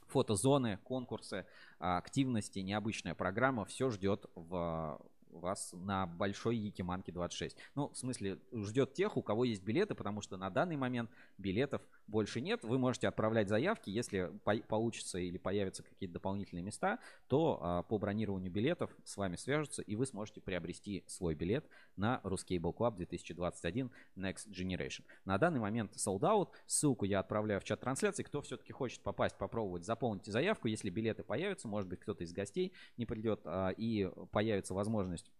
Фотозоны, 0.07 0.77
конкурсы, 0.84 1.45
а, 1.80 1.98
активности, 1.98 2.60
необычная 2.60 3.15
программа. 3.15 3.65
Все 3.65 3.90
ждет 3.90 4.26
в 4.36 4.99
вас 5.32 5.73
на 5.73 6.06
большой 6.06 6.57
Якиманке 6.57 7.11
26. 7.11 7.57
Ну, 7.76 7.90
в 7.90 7.98
смысле, 7.98 8.40
ждет 8.53 8.94
тех, 8.94 9.18
у 9.18 9.22
кого 9.22 9.45
есть 9.45 9.64
билеты, 9.64 9.95
потому 9.95 10.22
что 10.22 10.38
на 10.38 10.49
данный 10.49 10.77
момент 10.77 11.10
билетов 11.38 11.82
больше 12.07 12.41
нет. 12.41 12.64
Вы 12.64 12.77
можете 12.77 13.07
отправлять 13.07 13.49
заявки, 13.49 13.90
если 13.90 14.32
по- 14.44 14.57
получится 14.57 15.18
или 15.19 15.38
появятся 15.38 15.84
какие-то 15.84 16.14
дополнительные 16.14 16.64
места, 16.64 16.99
то 17.27 17.60
а, 17.61 17.84
по 17.84 17.98
бронированию 17.98 18.52
билетов 18.52 18.95
с 19.03 19.18
вами 19.18 19.36
свяжутся, 19.36 19.82
и 19.82 19.95
вы 19.95 20.06
сможете 20.06 20.41
приобрести 20.41 21.03
свой 21.07 21.36
билет 21.36 21.68
на 21.95 22.22
Ruscable 22.23 22.76
Club 22.76 22.98
2021 22.98 23.91
Next 24.15 24.48
Generation. 24.49 25.03
На 25.26 25.38
данный 25.38 25.60
момент 25.60 25.94
sold 25.94 26.22
out. 26.22 26.49
Ссылку 26.65 27.06
я 27.06 27.19
отправляю 27.19 27.60
в 27.60 27.64
чат 27.64 27.82
трансляции. 27.82 28.23
Кто 28.23 28.41
все-таки 28.41 28.73
хочет 28.73 29.02
попасть, 29.02 29.38
попробовать, 29.38 29.86
заполните 29.86 30.32
заявку. 30.32 30.68
Если 30.68 30.90
билеты 30.90 31.23
появятся, 31.23 31.68
может 31.68 31.90
быть, 31.90 31.99
кто-то 31.99 32.23
из 32.23 32.34
гостей 32.34 32.73
не 32.98 33.06
придет, 33.06 33.41
а, 33.45 33.69
и 33.69 34.10
появится 34.32 34.73
возможность 34.73 35.32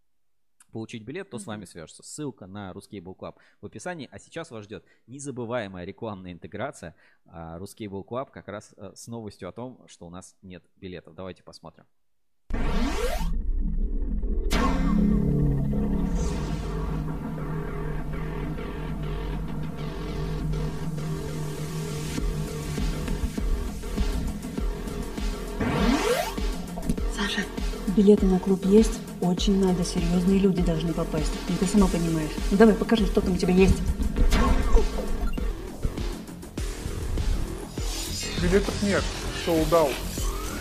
получить 0.76 1.04
билет, 1.04 1.30
то 1.30 1.40
с 1.40 1.46
вами 1.46 1.64
свяжется. 1.64 2.04
Ссылка 2.04 2.48
на 2.48 2.74
Ruscable 2.74 3.16
Club 3.16 3.38
в 3.62 3.66
описании. 3.66 4.10
А 4.12 4.20
сейчас 4.20 4.52
вас 4.52 4.66
ждет 4.66 4.84
незабываемая 5.08 5.86
рекламная 5.86 6.34
интеграция 6.34 6.98
а, 7.28 7.58
Ruscable 7.60 8.04
Club 8.06 8.30
как 8.30 8.50
раз 8.50 8.74
э, 8.76 8.92
с 8.94 9.08
новостью 9.08 9.48
о 9.48 9.54
том, 9.54 9.80
что 9.88 10.06
у 10.06 10.10
нас 10.10 10.36
нет 10.42 10.66
билетов. 10.76 11.16
Давайте 11.16 11.44
посмотрим. 11.44 11.86
Саша, 27.14 27.46
билеты 27.96 28.26
на 28.26 28.40
клуб 28.40 28.66
есть? 28.66 29.00
Очень 29.22 29.64
надо, 29.64 29.84
серьезные 29.84 30.40
люди 30.40 30.62
должны 30.62 30.94
попасть. 30.94 31.32
Ну, 31.50 31.56
ты 31.60 31.66
сама 31.66 31.88
понимаешь. 31.88 32.32
Ну, 32.52 32.58
давай, 32.58 32.76
покажи, 32.76 33.06
что 33.06 33.22
там 33.22 33.34
у 33.34 33.38
тебя 33.38 33.54
есть. 33.54 33.76
Билетов 38.42 38.84
нет, 38.84 39.04
out. 39.48 39.92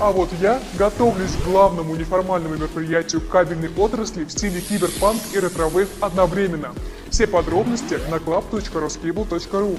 А 0.00 0.10
вот 0.10 0.28
я 0.40 0.60
готовлюсь 0.76 1.32
к 1.32 1.44
главному 1.44 1.94
неформальному 1.94 2.56
мероприятию 2.56 3.20
кабельной 3.20 3.70
отрасли 3.76 4.24
в 4.24 4.30
стиле 4.30 4.60
киберпанк 4.60 5.20
и 5.32 5.38
retrowave 5.38 5.88
одновременно. 6.00 6.74
Все 7.10 7.26
подробности 7.26 7.98
на 8.10 8.16
club.ruscable.ru 8.16 9.78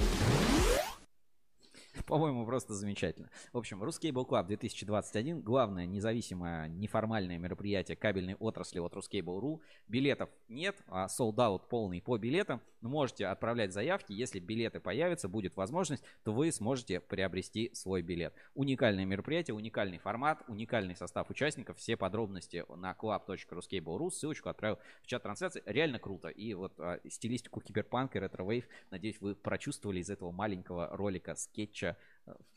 По-моему, 2.08 2.46
просто 2.46 2.74
замечательно. 2.74 3.30
В 3.52 3.58
общем, 3.58 3.84
RusCable 3.84 4.28
Club 4.28 4.48
2021 4.48 5.42
главное 5.42 5.88
независимое 5.88 6.68
неформальное 6.68 7.40
мероприятие 7.40 7.98
кабельной 7.98 8.36
отрасли 8.36 8.80
от 8.80 8.94
Ruscable.ru. 8.94 9.60
Билетов 9.88 10.30
нет, 10.48 10.76
а 10.88 11.08
out 11.08 11.64
полный 11.68 12.02
по 12.02 12.18
билетам. 12.18 12.62
Можете 12.86 13.26
отправлять 13.28 13.74
заявки. 13.74 14.14
Если 14.14 14.40
билеты 14.40 14.80
появятся, 14.80 15.28
будет 15.28 15.56
возможность, 15.56 16.04
то 16.24 16.32
вы 16.32 16.52
сможете 16.52 17.00
приобрести 17.00 17.72
свой 17.74 18.02
билет. 18.02 18.34
Уникальное 18.54 19.06
мероприятие, 19.06 19.56
уникальный 19.56 19.98
формат, 19.98 20.44
уникальный 20.48 20.96
состав 20.96 21.30
участников. 21.30 21.78
Все 21.78 21.98
подробности 21.98 22.64
на 22.76 22.94
club.ruscable.ru. 22.94 24.12
Ссылочку 24.12 24.50
отправил 24.50 24.78
в 25.02 25.08
чат 25.08 25.24
трансляции. 25.24 25.64
Реально 25.66 26.00
круто. 26.00 26.30
И 26.30 26.54
вот 26.54 26.80
а, 26.80 27.00
стилистику 27.10 27.60
киберпанка 27.62 28.20
и 28.20 28.22
retrowave, 28.22 28.68
надеюсь, 28.92 29.20
вы 29.20 29.36
прочувствовали 29.36 30.00
из 30.00 30.10
этого 30.10 30.32
маленького 30.32 30.96
ролика, 30.96 31.36
скетча 31.36 31.98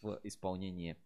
в 0.02 0.20
исполнении 0.22 0.96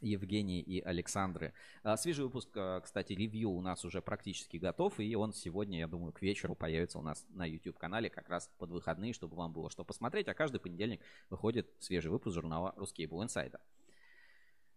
Евгении 0.00 0.60
и 0.60 0.80
Александры. 0.80 1.52
А, 1.82 1.96
Свежий 1.96 2.24
выпуск, 2.24 2.48
а, 2.56 2.80
кстати, 2.80 3.12
ревью 3.12 3.50
у 3.50 3.60
нас 3.60 3.84
уже 3.84 4.02
практически 4.02 4.56
готов, 4.56 4.98
и 5.00 5.14
он 5.14 5.32
сегодня, 5.32 5.78
я 5.78 5.86
думаю, 5.86 6.12
к 6.12 6.22
вечеру 6.22 6.54
появится 6.54 6.98
у 6.98 7.02
нас 7.02 7.26
на 7.30 7.44
YouTube-канале 7.46 8.10
как 8.10 8.28
раз 8.28 8.50
под 8.58 8.70
выходные, 8.70 9.12
чтобы 9.12 9.36
вам 9.36 9.52
было 9.52 9.70
что 9.70 9.84
посмотреть, 9.84 10.28
а 10.28 10.34
каждый 10.34 10.60
понедельник 10.60 11.00
выходит 11.30 11.70
свежий 11.78 12.10
выпуск 12.10 12.34
журнала 12.34 12.74
Ruscable 12.76 13.24
Insider. 13.24 13.60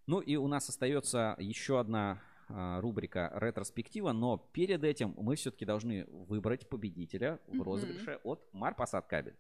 Ну 0.05 0.21
и 0.21 0.35
у 0.37 0.47
нас 0.47 0.69
остается 0.69 1.35
еще 1.37 1.79
одна 1.79 2.21
а, 2.49 2.79
рубрика 2.79 3.31
ретроспектива, 3.35 4.13
но 4.13 4.37
перед 4.37 4.83
этим 4.83 5.13
мы 5.17 5.35
все-таки 5.35 5.65
должны 5.65 6.05
выбрать 6.05 6.69
победителя 6.69 7.39
в 7.47 7.61
розыгрыше 7.61 8.19
от 8.23 8.47
Марпасад 8.53 9.07
Кабель. 9.07 9.35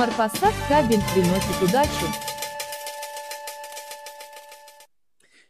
Марпасад 0.00 0.54
кабель 0.66 1.02
приносит 1.12 1.62
удачу. 1.62 2.06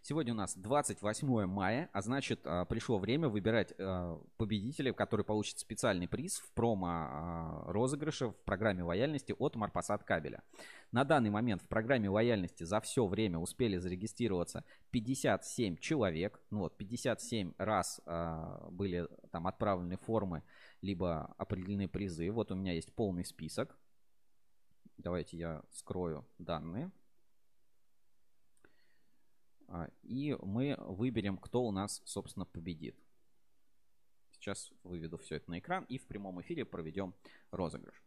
Сегодня 0.02 0.32
у 0.32 0.36
нас 0.36 0.56
28 0.56 1.46
мая, 1.46 1.88
а 1.92 2.02
значит 2.02 2.40
а, 2.44 2.64
пришло 2.64 2.98
время 2.98 3.28
выбирать 3.28 3.72
а, 3.78 4.20
победителя, 4.38 4.92
который 4.92 5.24
получит 5.24 5.60
специальный 5.60 6.08
приз 6.08 6.40
в 6.40 6.50
промо-розыгрыше 6.54 8.30
в 8.30 8.36
программе 8.44 8.82
лояльности 8.82 9.36
от 9.38 9.54
Марпасад 9.54 10.02
Кабеля. 10.02 10.42
На 10.90 11.04
данный 11.04 11.30
момент 11.30 11.62
в 11.62 11.68
программе 11.68 12.08
лояльности 12.08 12.64
за 12.64 12.80
все 12.80 13.06
время 13.06 13.38
успели 13.38 13.76
зарегистрироваться 13.76 14.64
57 14.90 15.76
человек. 15.76 16.40
Ну 16.50 16.58
вот, 16.58 16.76
57 16.76 17.52
раз 17.56 18.00
а, 18.04 18.66
были 18.72 19.06
там 19.30 19.46
отправлены 19.46 19.96
формы, 19.96 20.42
либо 20.82 21.32
определены 21.38 21.86
призы. 21.86 22.32
Вот 22.32 22.50
у 22.50 22.56
меня 22.56 22.72
есть 22.72 22.92
полный 22.96 23.24
список. 23.24 23.78
Давайте 25.00 25.38
я 25.38 25.62
скрою 25.70 26.26
данные. 26.38 26.90
А, 29.66 29.88
И 30.02 30.36
мы 30.42 30.76
выберем, 30.78 31.38
кто 31.38 31.62
у 31.62 31.70
нас, 31.70 32.02
собственно, 32.04 32.44
победит. 32.44 32.98
Сейчас 34.32 34.70
выведу 34.82 35.16
все 35.16 35.36
это 35.36 35.50
на 35.50 35.58
экран 35.58 35.84
и 35.84 35.96
в 35.96 36.06
прямом 36.06 36.40
эфире 36.42 36.66
проведем 36.66 37.14
розыгрыш. 37.50 38.02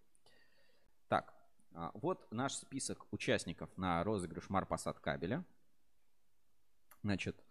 Так, 1.08 1.34
а, 1.72 1.92
вот 1.96 2.32
наш 2.32 2.54
список 2.54 3.12
участников 3.12 3.76
на 3.76 4.04
розыгрыш 4.04 4.50
Марпасад 4.50 5.00
кабеля. 5.00 5.44
Значит, 7.02 7.44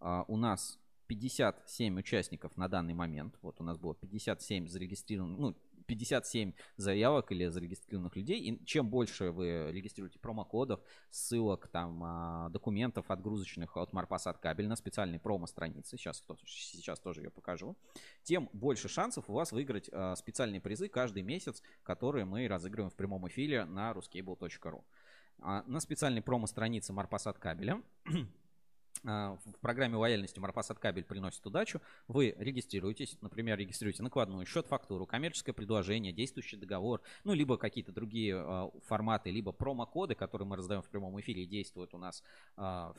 а, 0.00 0.24
у 0.26 0.36
нас 0.36 0.76
57 1.06 1.98
участников 2.00 2.56
на 2.56 2.68
данный 2.68 2.94
момент. 2.94 3.38
Вот 3.42 3.60
у 3.60 3.64
нас 3.64 3.78
было 3.78 3.94
57 3.94 4.66
зарегистрированных, 4.66 5.38
ну, 5.38 5.56
57 5.88 6.52
заявок 6.76 7.32
или 7.32 7.48
зарегистрированных 7.48 8.14
людей. 8.14 8.40
И 8.40 8.64
чем 8.64 8.88
больше 8.88 9.30
вы 9.30 9.72
регистрируете 9.72 10.18
промокодов, 10.18 10.80
ссылок, 11.10 11.68
там, 11.68 12.02
а, 12.04 12.48
документов 12.50 13.10
отгрузочных 13.10 13.76
от 13.76 13.92
Марпасад 13.92 14.38
кабель 14.38 14.68
на 14.68 14.76
специальной 14.76 15.18
промо-странице, 15.18 15.96
сейчас, 15.96 16.22
сейчас 16.44 17.00
тоже 17.00 17.22
ее 17.22 17.30
покажу, 17.30 17.76
тем 18.22 18.48
больше 18.52 18.88
шансов 18.88 19.28
у 19.28 19.32
вас 19.32 19.50
выиграть 19.50 19.88
а, 19.92 20.14
специальные 20.14 20.60
призы 20.60 20.88
каждый 20.88 21.22
месяц, 21.22 21.62
которые 21.82 22.26
мы 22.26 22.46
разыгрываем 22.46 22.90
в 22.90 22.94
прямом 22.94 23.26
эфире 23.28 23.64
на 23.64 23.90
ruscable.ru. 23.92 24.84
А, 25.40 25.64
На 25.66 25.80
специальной 25.80 26.20
промо-странице 26.20 26.92
Марпасад 26.92 27.38
кабеля 27.38 27.82
в 29.02 29.38
программе 29.60 29.96
лояльности 29.96 30.38
Марпасад 30.38 30.78
Кабель 30.78 31.04
приносит 31.04 31.46
удачу. 31.46 31.80
Вы 32.06 32.34
регистрируетесь, 32.38 33.16
например, 33.20 33.58
регистрируете 33.58 34.02
накладную 34.02 34.46
счет, 34.46 34.66
фактуру, 34.66 35.06
коммерческое 35.06 35.54
предложение, 35.54 36.12
действующий 36.12 36.56
договор, 36.56 37.02
ну, 37.24 37.34
либо 37.34 37.56
какие-то 37.56 37.92
другие 37.92 38.36
а, 38.36 38.70
форматы, 38.86 39.30
либо 39.30 39.52
промокоды, 39.52 40.14
которые 40.14 40.46
мы 40.48 40.56
раздаем 40.56 40.82
в 40.82 40.88
прямом 40.88 41.18
эфире 41.20 41.44
и 41.44 41.46
действуют 41.46 41.94
у 41.94 41.98
нас 41.98 42.22
а, 42.56 42.94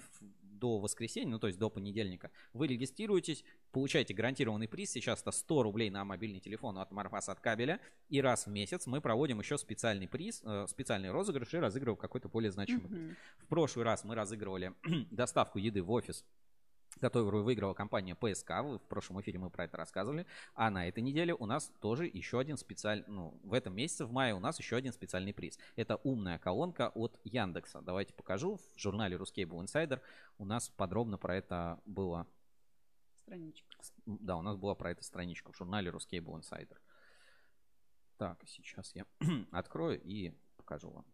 до 0.59 0.79
воскресенья, 0.79 1.31
ну, 1.31 1.39
то 1.39 1.47
есть 1.47 1.59
до 1.59 1.69
понедельника. 1.69 2.31
Вы 2.53 2.67
регистрируетесь, 2.67 3.43
получаете 3.71 4.13
гарантированный 4.13 4.67
приз. 4.67 4.91
Сейчас 4.91 5.21
это 5.21 5.31
100 5.31 5.63
рублей 5.63 5.89
на 5.89 6.03
мобильный 6.05 6.39
телефон 6.39 6.77
от 6.77 6.91
Марпасад 6.91 7.39
Кабеля. 7.39 7.79
И 8.09 8.21
раз 8.21 8.45
в 8.45 8.49
месяц 8.49 8.87
мы 8.87 9.01
проводим 9.01 9.39
еще 9.39 9.57
специальный 9.57 10.07
приз, 10.07 10.41
э, 10.43 10.65
специальный 10.67 11.11
розыгрыш 11.11 11.53
и 11.53 11.57
разыгрываем 11.57 11.99
какой-то 11.99 12.29
более 12.29 12.51
значимый 12.51 12.87
приз. 12.87 13.01
Мгм. 13.01 13.15
В 13.39 13.47
прошлый 13.47 13.85
раз 13.85 14.03
мы 14.03 14.15
разыгрывали 14.15 14.73
доставку 15.11 15.59
еды 15.59 15.81
в 15.81 15.91
офис 15.91 16.25
которую 16.99 17.43
выиграла 17.43 17.73
компания 17.73 18.15
ПСК. 18.15 18.61
Вы- 18.63 18.79
В 18.79 18.83
прошлом 18.83 19.21
эфире 19.21 19.39
мы 19.39 19.49
про 19.49 19.65
это 19.65 19.77
рассказывали. 19.77 20.25
А 20.53 20.69
на 20.69 20.87
этой 20.87 21.01
неделе 21.03 21.33
у 21.33 21.45
нас 21.45 21.71
тоже 21.79 22.05
еще 22.05 22.39
один 22.39 22.57
специальный, 22.57 23.05
ну, 23.07 23.39
в 23.43 23.53
этом 23.53 23.75
месяце, 23.75 24.05
в 24.05 24.11
мае, 24.11 24.33
у 24.33 24.39
нас 24.39 24.59
еще 24.59 24.75
один 24.75 24.93
специальный 24.93 25.33
приз. 25.33 25.59
Это 25.75 25.97
умная 26.03 26.39
колонка 26.39 26.89
от 26.95 27.19
Яндекса. 27.23 27.81
Давайте 27.81 28.13
покажу. 28.13 28.57
В 28.57 28.79
журнале 28.79 29.17
Ruscable 29.17 29.63
Insider 29.63 30.01
у 30.37 30.45
нас 30.45 30.69
подробно 30.69 31.17
про 31.17 31.35
это 31.35 31.79
было. 31.85 32.27
Страничка. 33.15 33.67
Да, 34.05 34.37
у 34.37 34.41
нас 34.41 34.57
была 34.57 34.75
про 34.75 34.91
это 34.91 35.03
страничка 35.03 35.51
в 35.51 35.57
журнале 35.57 35.91
Ruscable 35.91 36.39
Insider. 36.39 36.77
Так, 38.17 38.43
сейчас 38.47 38.93
я 38.95 39.05
открою 39.51 40.01
и 40.03 40.33
покажу 40.57 40.89
вам. 40.89 41.05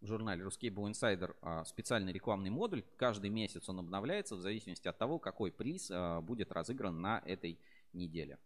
В 0.00 0.06
журнале 0.06 0.44
Ruscable 0.44 0.90
Insider 0.90 1.34
а, 1.42 1.64
специальный 1.64 2.12
рекламный 2.12 2.50
модуль. 2.50 2.82
Каждый 2.96 3.30
месяц 3.30 3.68
он 3.68 3.78
обновляется 3.78 4.36
в 4.36 4.40
зависимости 4.40 4.88
от 4.88 4.98
того, 4.98 5.18
какой 5.18 5.52
приз 5.52 5.90
а, 5.90 6.20
будет 6.20 6.52
разыгран 6.52 7.00
на 7.00 7.22
этой 7.26 7.58
неделе. 7.92 8.38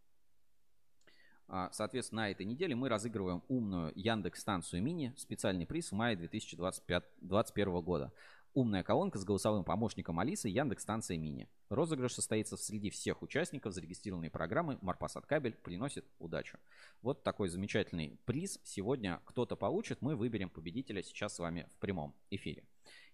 А, 1.47 1.71
Соответственно, 1.73 2.23
на 2.23 2.31
этой 2.31 2.47
неделе 2.47 2.75
мы 2.75 2.89
разыгрываем 2.89 3.43
умную 3.49 3.93
Яндекс 3.95 4.41
станцию 4.41 4.83
мини. 4.83 5.15
Специальный 5.17 5.67
приз 5.67 5.93
в 5.93 5.95
мае 5.95 6.17
2021 6.17 7.81
года. 7.83 8.13
Умная 8.55 8.85
колонка 8.85 9.19
с 9.19 9.25
голосовым 9.25 9.65
помощником 9.65 10.21
Алисы 10.21 10.49
Яндекс 10.49 10.85
станция 10.85 11.19
мини. 11.19 11.49
Розыгрыш 11.71 12.15
состоится 12.15 12.57
среди 12.57 12.89
всех 12.89 13.21
участников 13.23 13.75
зарегистрированной 13.75 14.31
программы 14.31 14.79
Марпасад 14.81 15.27
Кабель 15.27 15.57
приносит 15.57 16.07
удачу. 16.21 16.59
Вот 17.03 17.25
такой 17.25 17.49
замечательный 17.49 18.17
приз 18.27 18.61
сегодня 18.63 19.21
кто-то 19.25 19.57
получит. 19.57 20.03
Мы 20.03 20.15
выберем 20.15 20.51
победителя 20.51 21.03
сейчас 21.03 21.35
с 21.35 21.41
вами 21.41 21.69
в 21.73 21.79
прямом 21.81 22.15
эфире. 22.31 22.63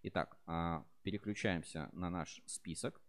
Итак, 0.02 0.36
а, 0.44 0.84
переключаемся 1.04 1.88
на 1.94 2.10
наш 2.10 2.42
список. 2.44 3.00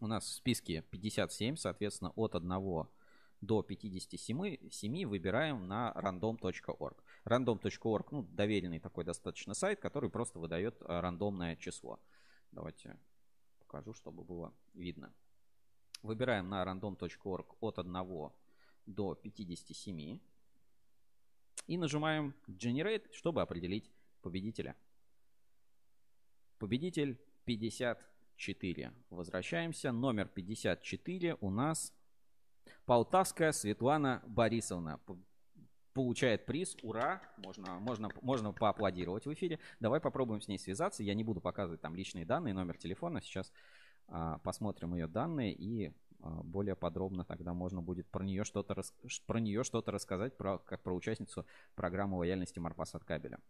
У 0.00 0.08
нас 0.08 0.24
в 0.24 0.32
списке 0.32 0.82
57, 0.90 1.54
соответственно, 1.54 2.10
от 2.16 2.34
1 2.34 2.88
до 3.40 3.62
57 3.62 4.70
7 4.70 5.06
выбираем 5.06 5.68
на 5.68 5.92
random.org. 5.94 6.96
Random.org, 7.28 8.06
ну, 8.10 8.22
доверенный 8.22 8.80
такой 8.80 9.04
достаточно 9.04 9.52
сайт, 9.52 9.80
который 9.80 10.08
просто 10.08 10.38
выдает 10.38 10.80
а, 10.80 11.02
рандомное 11.02 11.56
число. 11.56 12.00
Давайте 12.52 12.98
покажу, 13.58 13.92
чтобы 13.92 14.24
было 14.24 14.54
видно. 14.72 15.12
Выбираем 16.02 16.48
на 16.48 16.64
random.org 16.64 17.56
от 17.60 17.78
1 17.78 18.30
до 18.86 19.14
57 19.14 20.20
и 21.66 21.76
нажимаем 21.76 22.34
Generate, 22.46 23.12
чтобы 23.12 23.42
определить 23.42 23.90
победителя. 24.22 24.74
Победитель 26.58 27.20
54. 27.44 28.94
Возвращаемся. 29.10 29.92
Номер 29.92 30.28
54 30.28 31.36
у 31.42 31.50
нас 31.50 31.92
Полтавская 32.86 33.52
Светлана 33.52 34.22
Борисовна. 34.26 34.98
Получает 35.98 36.46
приз. 36.46 36.76
Ура! 36.84 37.20
Можно, 37.38 37.80
можно, 37.80 38.08
можно 38.22 38.52
поаплодировать 38.52 39.26
в 39.26 39.32
эфире. 39.34 39.58
Давай 39.80 39.98
попробуем 39.98 40.40
с 40.40 40.46
ней 40.46 40.56
связаться. 40.56 41.02
Я 41.02 41.12
не 41.12 41.24
буду 41.24 41.40
показывать 41.40 41.80
там 41.80 41.96
личные 41.96 42.24
данные, 42.24 42.54
номер 42.54 42.78
телефона. 42.78 43.20
Сейчас 43.20 43.52
а, 44.06 44.38
посмотрим 44.38 44.94
ее 44.94 45.08
данные 45.08 45.52
и 45.52 45.92
а, 46.20 46.40
более 46.44 46.76
подробно 46.76 47.24
тогда 47.24 47.52
можно 47.52 47.82
будет 47.82 48.06
про 48.06 48.22
нее 48.22 48.44
что-то 48.44 48.74
рас... 48.74 48.94
про 49.26 49.40
нее 49.40 49.64
что-то 49.64 49.90
рассказать 49.90 50.36
про 50.36 50.58
как 50.58 50.84
про 50.84 50.94
участницу 50.94 51.44
программы 51.74 52.16
лояльности 52.18 52.60
Марпас 52.60 52.94
от 52.94 53.02
кабеля. 53.02 53.40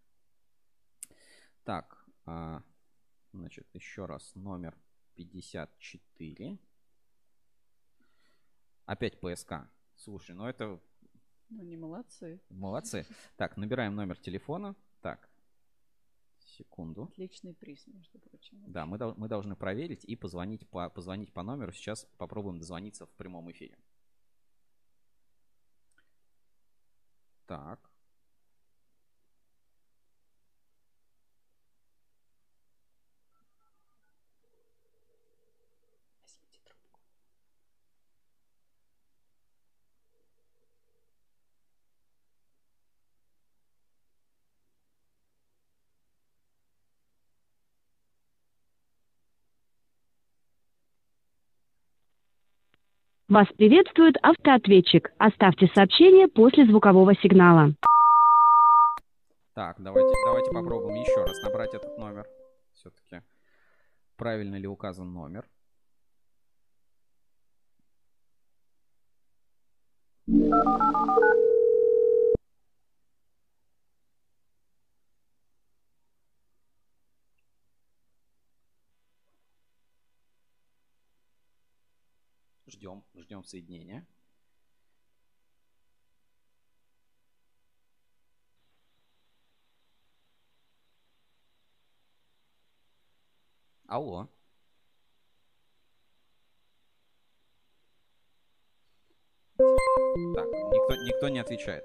Так, 1.64 2.02
а, 2.24 2.62
значит, 3.34 3.68
еще 3.74 4.06
раз 4.06 4.34
номер 4.34 4.74
54. 5.16 6.58
Опять 8.86 9.20
ПСК. 9.20 9.68
Слушай, 9.96 10.34
ну 10.34 10.46
это... 10.46 10.80
Ну 11.50 11.62
не 11.62 11.76
молодцы. 11.76 12.40
Молодцы. 12.50 13.06
Так, 13.36 13.56
набираем 13.56 13.94
номер 13.94 14.18
телефона. 14.18 14.74
Так, 15.00 15.28
секунду. 16.38 17.04
Отличный 17.04 17.54
приз, 17.54 17.86
между 17.86 18.18
прочим. 18.18 18.62
Да, 18.66 18.86
мы, 18.86 18.98
мы 19.16 19.28
должны 19.28 19.56
проверить 19.56 20.04
и 20.04 20.16
позвонить 20.16 20.68
по, 20.68 20.90
позвонить 20.90 21.32
по 21.32 21.42
номеру. 21.42 21.72
Сейчас 21.72 22.06
попробуем 22.18 22.58
дозвониться 22.58 23.06
в 23.06 23.10
прямом 23.10 23.50
эфире. 23.50 23.78
Так. 27.46 27.87
Вас 53.28 53.46
приветствует 53.58 54.16
автоответчик. 54.22 55.12
Оставьте 55.18 55.70
сообщение 55.74 56.28
после 56.28 56.64
звукового 56.64 57.14
сигнала. 57.16 57.74
Так, 59.54 59.76
давайте, 59.78 60.14
давайте 60.24 60.50
попробуем 60.50 60.96
еще 60.96 61.24
раз 61.24 61.42
набрать 61.42 61.74
этот 61.74 61.98
номер. 61.98 62.26
Все-таки 62.72 63.22
правильно 64.16 64.56
ли 64.56 64.66
указан 64.66 65.12
номер. 65.12 65.44
Ждем, 82.78 83.02
ждем 83.16 83.42
соединения. 83.42 84.06
Алло. 93.88 94.28
Так, 99.56 100.46
никто, 100.70 100.94
никто 101.02 101.28
не 101.30 101.40
отвечает. 101.40 101.84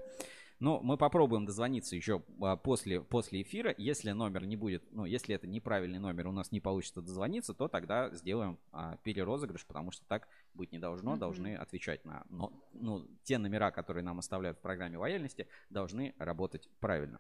Но 0.64 0.80
мы 0.80 0.95
попробуем 0.95 1.45
дозвониться 1.45 1.94
еще 1.94 2.23
а, 2.40 2.56
после, 2.56 3.02
после 3.02 3.41
эфира. 3.41 3.76
Если 3.77 4.11
номер 4.11 4.45
не 4.45 4.56
будет, 4.56 4.81
ну, 4.91 5.03
если 5.03 5.35
это 5.35 5.45
неправильный 5.45 5.99
номер, 5.99 6.27
у 6.27 6.31
нас 6.31 6.53
не 6.53 6.61
получится 6.61 7.02
дозвониться, 7.02 7.53
то 7.53 7.68
тогда 7.68 8.10
сделаем 8.11 8.57
а, 8.72 8.95
перерозыгрыш, 9.03 9.65
потому 9.65 9.91
что 9.91 10.06
так 10.06 10.30
быть 10.53 10.72
не 10.72 10.80
должно. 10.80 11.15
Mm-hmm. 11.15 11.19
Должны 11.19 11.56
отвечать 11.57 12.06
на, 12.06 12.23
но, 12.30 12.53
ну, 12.72 13.06
те 13.23 13.40
номера, 13.40 13.72
которые 13.72 14.06
нам 14.06 14.19
оставляют 14.19 14.57
в 14.57 14.61
программе 14.61 14.98
лояльности, 14.98 15.49
должны 15.69 16.15
работать 16.18 16.69
правильно. 16.80 17.19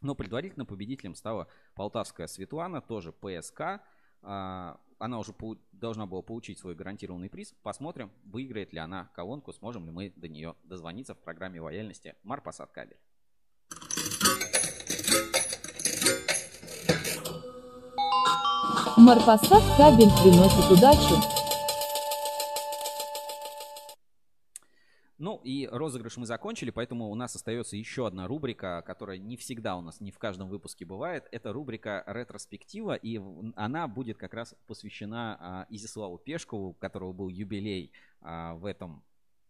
Но 0.00 0.14
предварительно 0.14 0.64
победителем 0.64 1.16
стала 1.16 1.48
Полтавская 1.74 2.28
Светлана, 2.28 2.80
тоже 2.80 3.10
ПСК. 3.10 3.82
А, 4.22 4.80
она 4.98 5.18
уже 5.18 5.34
должна 5.72 6.06
была 6.06 6.22
получить 6.22 6.58
свой 6.58 6.74
гарантированный 6.74 7.30
приз. 7.30 7.54
Посмотрим, 7.62 8.10
выиграет 8.24 8.72
ли 8.72 8.78
она 8.78 9.10
колонку, 9.14 9.52
сможем 9.52 9.86
ли 9.86 9.90
мы 9.90 10.12
до 10.16 10.28
нее 10.28 10.54
дозвониться 10.64 11.14
в 11.14 11.18
программе 11.18 11.60
лояльности 11.60 12.14
Марпасад 12.22 12.70
кабель. 12.70 12.98
Марпасад 18.98 19.62
кабель 19.78 20.10
приносит 20.22 20.70
удачу. 20.70 21.39
Ну 25.20 25.38
и 25.44 25.68
розыгрыш 25.70 26.16
мы 26.16 26.24
закончили, 26.24 26.70
поэтому 26.70 27.10
у 27.10 27.14
нас 27.14 27.36
остается 27.36 27.76
еще 27.76 28.06
одна 28.06 28.26
рубрика, 28.26 28.82
которая 28.86 29.18
не 29.18 29.36
всегда 29.36 29.76
у 29.76 29.82
нас, 29.82 30.00
не 30.00 30.12
в 30.12 30.18
каждом 30.18 30.48
выпуске 30.48 30.86
бывает. 30.86 31.28
Это 31.30 31.52
рубрика 31.52 32.02
ретроспектива, 32.06 32.94
и 32.94 33.20
она 33.54 33.86
будет 33.86 34.16
как 34.16 34.32
раз 34.32 34.54
посвящена 34.66 35.36
а, 35.38 35.66
Изяславу 35.68 36.16
Пешкову, 36.16 36.68
у 36.68 36.72
которого 36.72 37.12
был 37.12 37.28
юбилей 37.28 37.92
а, 38.22 38.54
в 38.54 38.64
этом, 38.64 39.02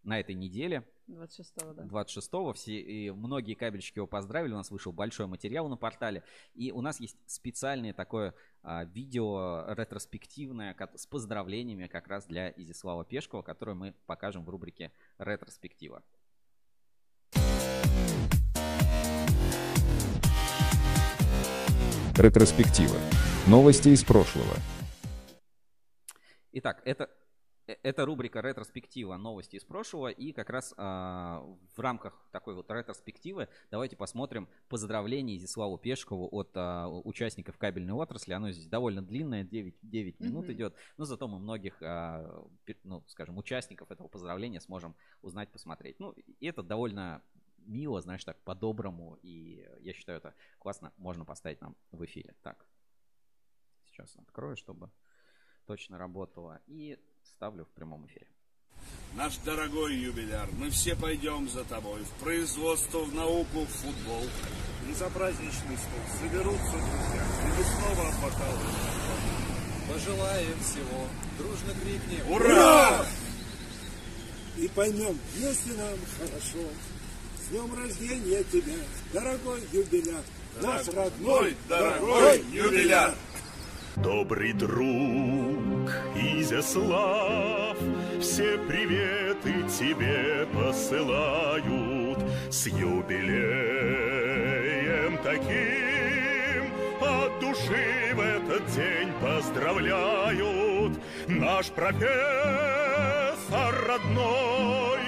на 0.02 0.18
этой 0.20 0.34
неделе. 0.34 0.84
26-го, 1.08 1.72
да. 1.72 1.82
26-го. 1.84 2.52
Все, 2.52 2.80
и 2.80 3.10
многие 3.10 3.54
кабельщики 3.54 3.98
его 3.98 4.06
поздравили. 4.06 4.52
У 4.52 4.56
нас 4.56 4.70
вышел 4.70 4.92
большой 4.92 5.26
материал 5.26 5.68
на 5.68 5.76
портале. 5.76 6.22
И 6.54 6.72
у 6.72 6.80
нас 6.80 7.00
есть 7.00 7.16
специальное 7.26 7.92
такое 7.92 8.34
а, 8.62 8.84
видео 8.84 9.64
ретроспективное 9.68 10.76
с 10.94 11.06
поздравлениями 11.06 11.86
как 11.86 12.08
раз 12.08 12.26
для 12.26 12.50
Изислава 12.50 13.04
Пешкова, 13.04 13.42
которое 13.42 13.74
мы 13.74 13.94
покажем 14.06 14.44
в 14.44 14.48
рубрике 14.48 14.92
«Ретроспектива». 15.18 16.02
Ретроспектива. 22.16 22.98
Новости 23.48 23.88
из 23.88 24.04
прошлого. 24.04 24.54
Итак, 26.52 26.82
это 26.84 27.08
это 27.82 28.04
рубрика 28.04 28.40
ретроспектива 28.40 29.16
новости 29.16 29.56
из 29.56 29.64
прошлого. 29.64 30.08
И 30.08 30.32
как 30.32 30.50
раз 30.50 30.74
а, 30.76 31.44
в 31.76 31.80
рамках 31.80 32.26
такой 32.32 32.54
вот 32.54 32.70
ретроспективы 32.70 33.48
давайте 33.70 33.96
посмотрим 33.96 34.48
поздравление 34.68 35.36
Изиславу 35.36 35.78
Пешкову 35.78 36.28
от 36.30 36.50
а, 36.54 36.88
участников 36.88 37.58
кабельной 37.58 37.94
отрасли. 37.94 38.32
Оно 38.32 38.50
здесь 38.50 38.66
довольно 38.66 39.02
длинное, 39.02 39.44
9, 39.44 39.76
9 39.82 40.20
минут 40.20 40.46
mm-hmm. 40.46 40.52
идет. 40.52 40.74
Но 40.96 41.04
зато 41.04 41.28
мы 41.28 41.38
многих, 41.38 41.82
а, 41.82 42.44
ну, 42.84 43.04
скажем, 43.08 43.38
участников 43.38 43.90
этого 43.90 44.08
поздравления 44.08 44.60
сможем 44.60 44.94
узнать, 45.22 45.50
посмотреть. 45.50 45.98
Ну, 46.00 46.12
и 46.12 46.46
это 46.46 46.62
довольно 46.62 47.22
мило, 47.58 48.00
знаешь, 48.00 48.24
так 48.24 48.40
по-доброму. 48.42 49.18
И 49.22 49.66
я 49.80 49.92
считаю, 49.92 50.18
это 50.18 50.34
классно 50.58 50.92
можно 50.96 51.24
поставить 51.24 51.60
нам 51.60 51.76
в 51.92 52.04
эфире. 52.04 52.34
Так, 52.42 52.66
сейчас 53.86 54.16
открою, 54.16 54.56
чтобы 54.56 54.90
точно 55.66 55.98
работало. 55.98 56.60
И 56.66 56.98
ставлю 57.24 57.64
в 57.64 57.68
прямом 57.68 58.06
эфире. 58.06 58.26
Наш 59.14 59.36
дорогой 59.38 59.96
юбиляр, 59.96 60.48
мы 60.52 60.70
все 60.70 60.94
пойдем 60.94 61.48
за 61.48 61.64
тобой 61.64 62.02
в 62.02 62.22
производство, 62.22 63.00
в 63.00 63.14
науку, 63.14 63.60
в 63.60 63.68
футбол. 63.68 64.24
И 64.88 64.94
за 64.94 65.08
праздничный 65.10 65.76
стол 65.76 66.20
соберутся 66.20 66.72
друзья, 66.72 67.24
и 67.42 67.58
мы 67.58 67.64
снова 67.64 68.08
обмоталываем. 68.08 68.74
Пожелаем 69.92 70.60
всего, 70.60 71.06
дружно 71.38 71.74
крикнем 71.82 72.32
«Ура!», 72.32 73.04
И 74.56 74.68
поймем, 74.68 75.18
если 75.36 75.72
нам 75.76 75.98
хорошо. 76.18 76.68
С 77.38 77.48
днем 77.50 77.74
рождения 77.74 78.44
тебя, 78.44 78.76
дорогой 79.12 79.62
юбиляр, 79.72 80.22
наш 80.60 80.86
родной, 80.88 81.56
дорогой 81.68 82.44
юбиляр! 82.52 83.14
добрый 83.96 84.52
друг 84.52 85.69
Изяслав, 86.20 87.76
все 88.20 88.58
приветы 88.58 89.54
тебе 89.78 90.46
посылают 90.52 92.18
с 92.50 92.66
юбилеем 92.66 93.70
таким. 95.22 96.70
От 97.00 97.40
души 97.40 98.12
в 98.14 98.20
этот 98.20 98.66
день 98.74 99.10
поздравляют 99.22 100.92
наш 101.26 101.68
профессор 101.68 102.04
родной. 103.88 105.00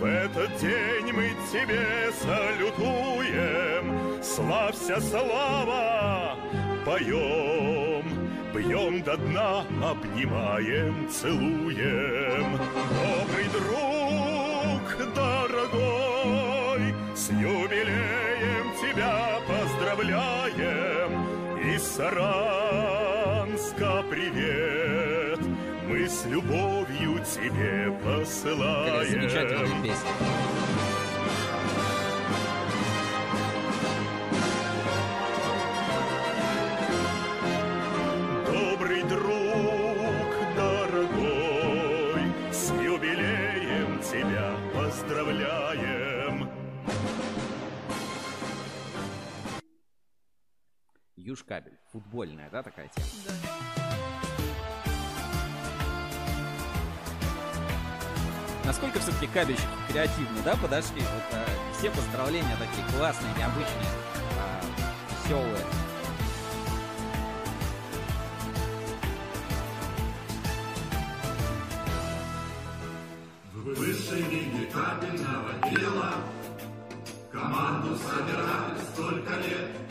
В 0.00 0.04
этот 0.04 0.56
день 0.58 1.12
мы 1.12 1.30
тебе 1.52 2.12
салютуем, 2.20 3.84
славься, 4.22 5.00
слава, 5.00 6.36
поем, 6.84 8.17
бьем 8.54 9.02
до 9.02 9.16
дна, 9.16 9.64
обнимаем, 9.82 11.08
целуем. 11.10 12.58
Добрый 12.90 13.48
друг, 13.52 14.82
дорогой, 15.14 16.94
с 17.14 17.30
юбилеем 17.30 18.72
тебя 18.80 19.40
поздравляем. 19.46 21.10
Из 21.74 21.82
Саранска 21.82 23.12
привет, 24.08 25.40
мы 25.88 26.08
с 26.08 26.24
любовью 26.26 27.20
тебе 27.24 27.92
посылаем. 28.02 28.86
Какая 28.86 29.06
замечательная 29.10 29.82
песня. 29.82 30.10
Южкабель. 51.28 51.78
Футбольная, 51.92 52.48
да, 52.48 52.62
такая 52.62 52.88
тема? 52.88 53.06
Насколько 58.64 58.98
все-таки 59.00 59.26
кабельщики 59.26 59.66
креативно, 59.88 60.42
да, 60.42 60.56
подошли? 60.56 61.00
Вот, 61.00 61.24
а, 61.32 61.44
все 61.78 61.90
поздравления 61.90 62.56
такие 62.58 62.86
классные, 62.96 63.30
необычные, 63.36 63.88
а, 64.38 64.60
веселые. 65.10 65.66
В 73.52 73.74
высшей 73.74 74.22
лиге 74.22 74.66
кабельного 74.66 75.52
дела 75.70 76.14
Команду 77.30 77.94
собирали 77.96 78.78
столько 78.92 79.36
лет 79.46 79.87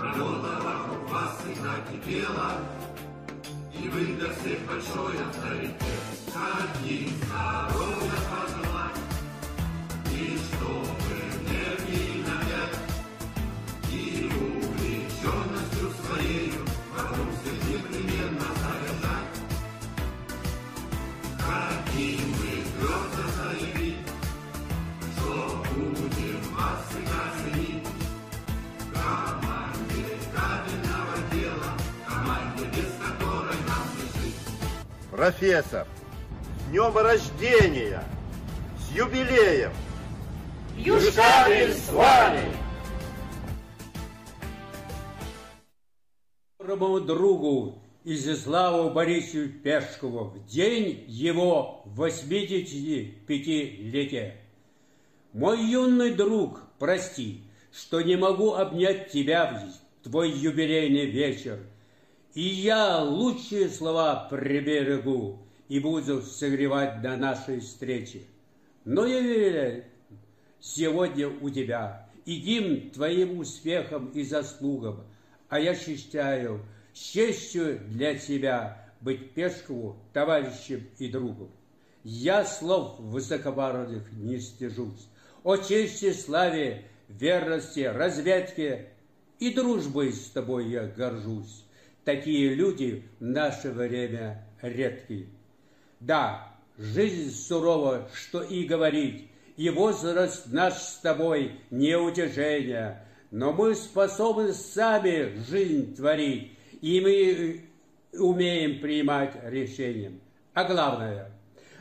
Работа 0.00 0.58
вокруг 0.62 1.10
вас 1.10 1.36
всегда 1.40 1.74
кипела 1.90 2.52
И 3.74 3.86
вы 3.88 4.06
для 4.16 4.30
всех 4.32 4.66
большой 4.66 5.22
авторитет 5.22 5.76
Одним 6.34 7.10
здоровья 7.26 8.18
пожелать 8.30 8.96
И 10.10 10.38
чтобы 10.38 10.99
Профессор, 35.20 35.84
с 36.58 36.64
днем 36.70 36.96
рождения! 36.96 38.02
С 38.78 38.90
юбилеем! 38.96 39.70
Южкабель 40.78 41.74
с 41.74 41.90
вами! 41.90 42.40
доброму 46.58 47.00
другу 47.00 47.82
Изяславу 48.02 48.88
Борисовичу 48.94 49.52
Пешкову 49.62 50.30
в 50.30 50.46
день 50.46 51.04
его 51.06 51.84
85-летия. 51.94 54.36
Мой 55.34 55.62
юный 55.62 56.14
друг, 56.14 56.62
прости, 56.78 57.42
что 57.70 58.00
не 58.00 58.16
могу 58.16 58.54
обнять 58.54 59.10
тебя 59.10 59.52
в 59.52 59.64
твой 60.02 60.30
юбилейный 60.30 61.04
вечер. 61.04 61.58
И 62.34 62.42
я 62.42 63.02
лучшие 63.02 63.68
слова 63.68 64.28
приберегу 64.30 65.40
и 65.68 65.80
буду 65.80 66.22
согревать 66.22 67.02
до 67.02 67.16
нашей 67.16 67.60
встречи. 67.60 68.26
Но 68.84 69.04
я 69.04 69.20
верю, 69.20 69.84
сегодня 70.60 71.28
у 71.28 71.50
тебя 71.50 72.08
и 72.24 72.36
гимн 72.36 72.90
твоим 72.90 73.40
успехам 73.40 74.10
и 74.10 74.22
заслугам, 74.22 75.04
а 75.48 75.58
я 75.58 75.74
считаю, 75.74 76.64
с 76.92 76.98
честью 76.98 77.80
для 77.88 78.16
тебя 78.16 78.92
быть 79.00 79.32
Пешкову 79.32 79.96
товарищем 80.12 80.88
и 80.98 81.08
другом. 81.08 81.50
Я 82.04 82.44
слов 82.44 82.98
высокобородых 83.00 84.12
не 84.12 84.38
стяжусь. 84.38 85.08
О 85.42 85.56
чести, 85.56 86.12
славе, 86.12 86.84
верности, 87.08 87.80
разведке 87.80 88.90
и 89.38 89.52
дружбой 89.52 90.12
с 90.12 90.30
тобой 90.30 90.68
я 90.68 90.86
горжусь. 90.86 91.64
Такие 92.04 92.54
люди 92.54 93.04
в 93.18 93.24
наше 93.24 93.70
время 93.70 94.46
редкие. 94.62 95.26
Да, 96.00 96.54
жизнь 96.78 97.30
сурова, 97.30 98.08
что 98.14 98.42
и 98.42 98.64
говорить, 98.64 99.28
и 99.56 99.68
возраст 99.68 100.46
наш 100.46 100.74
с 100.74 100.98
тобой 100.98 101.60
неутешение, 101.70 103.04
но 103.30 103.52
мы 103.52 103.74
способны 103.74 104.54
сами 104.54 105.38
жизнь 105.50 105.94
творить, 105.94 106.52
и 106.80 107.00
мы 107.00 108.18
умеем 108.18 108.80
принимать 108.80 109.34
решения. 109.44 110.12
А 110.54 110.64
главное, 110.64 111.30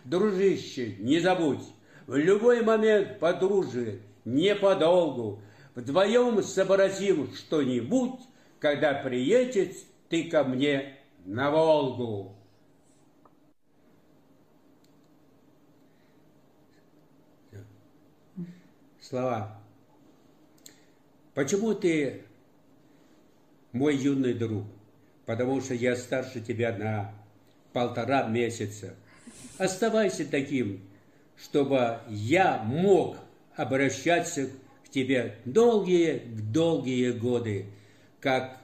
дружище, 0.03 0.95
не 0.99 1.19
забудь, 1.19 1.63
в 2.07 2.15
любой 2.17 2.61
момент 2.61 3.19
подружи, 3.19 4.01
не 4.25 4.53
подолгу, 4.53 5.41
вдвоем 5.75 6.43
сообразим 6.43 7.33
что-нибудь, 7.33 8.19
когда 8.59 8.93
приедет 8.93 9.75
ты 10.09 10.23
ко 10.29 10.43
мне 10.43 10.97
на 11.25 11.51
Волгу. 11.51 12.35
Слова. 18.99 19.59
Почему 21.33 21.73
ты 21.73 22.23
мой 23.71 23.95
юный 23.95 24.33
друг? 24.33 24.65
Потому 25.25 25.61
что 25.61 25.73
я 25.73 25.95
старше 25.95 26.41
тебя 26.41 26.75
на 26.75 27.13
полтора 27.73 28.27
месяца. 28.27 28.95
Оставайся 29.57 30.29
таким, 30.29 30.81
чтобы 31.37 32.01
я 32.09 32.61
мог 32.63 33.17
обращаться 33.55 34.49
к 34.85 34.89
тебе 34.89 35.37
долгие-долгие 35.45 37.11
годы, 37.11 37.67
как 38.19 38.58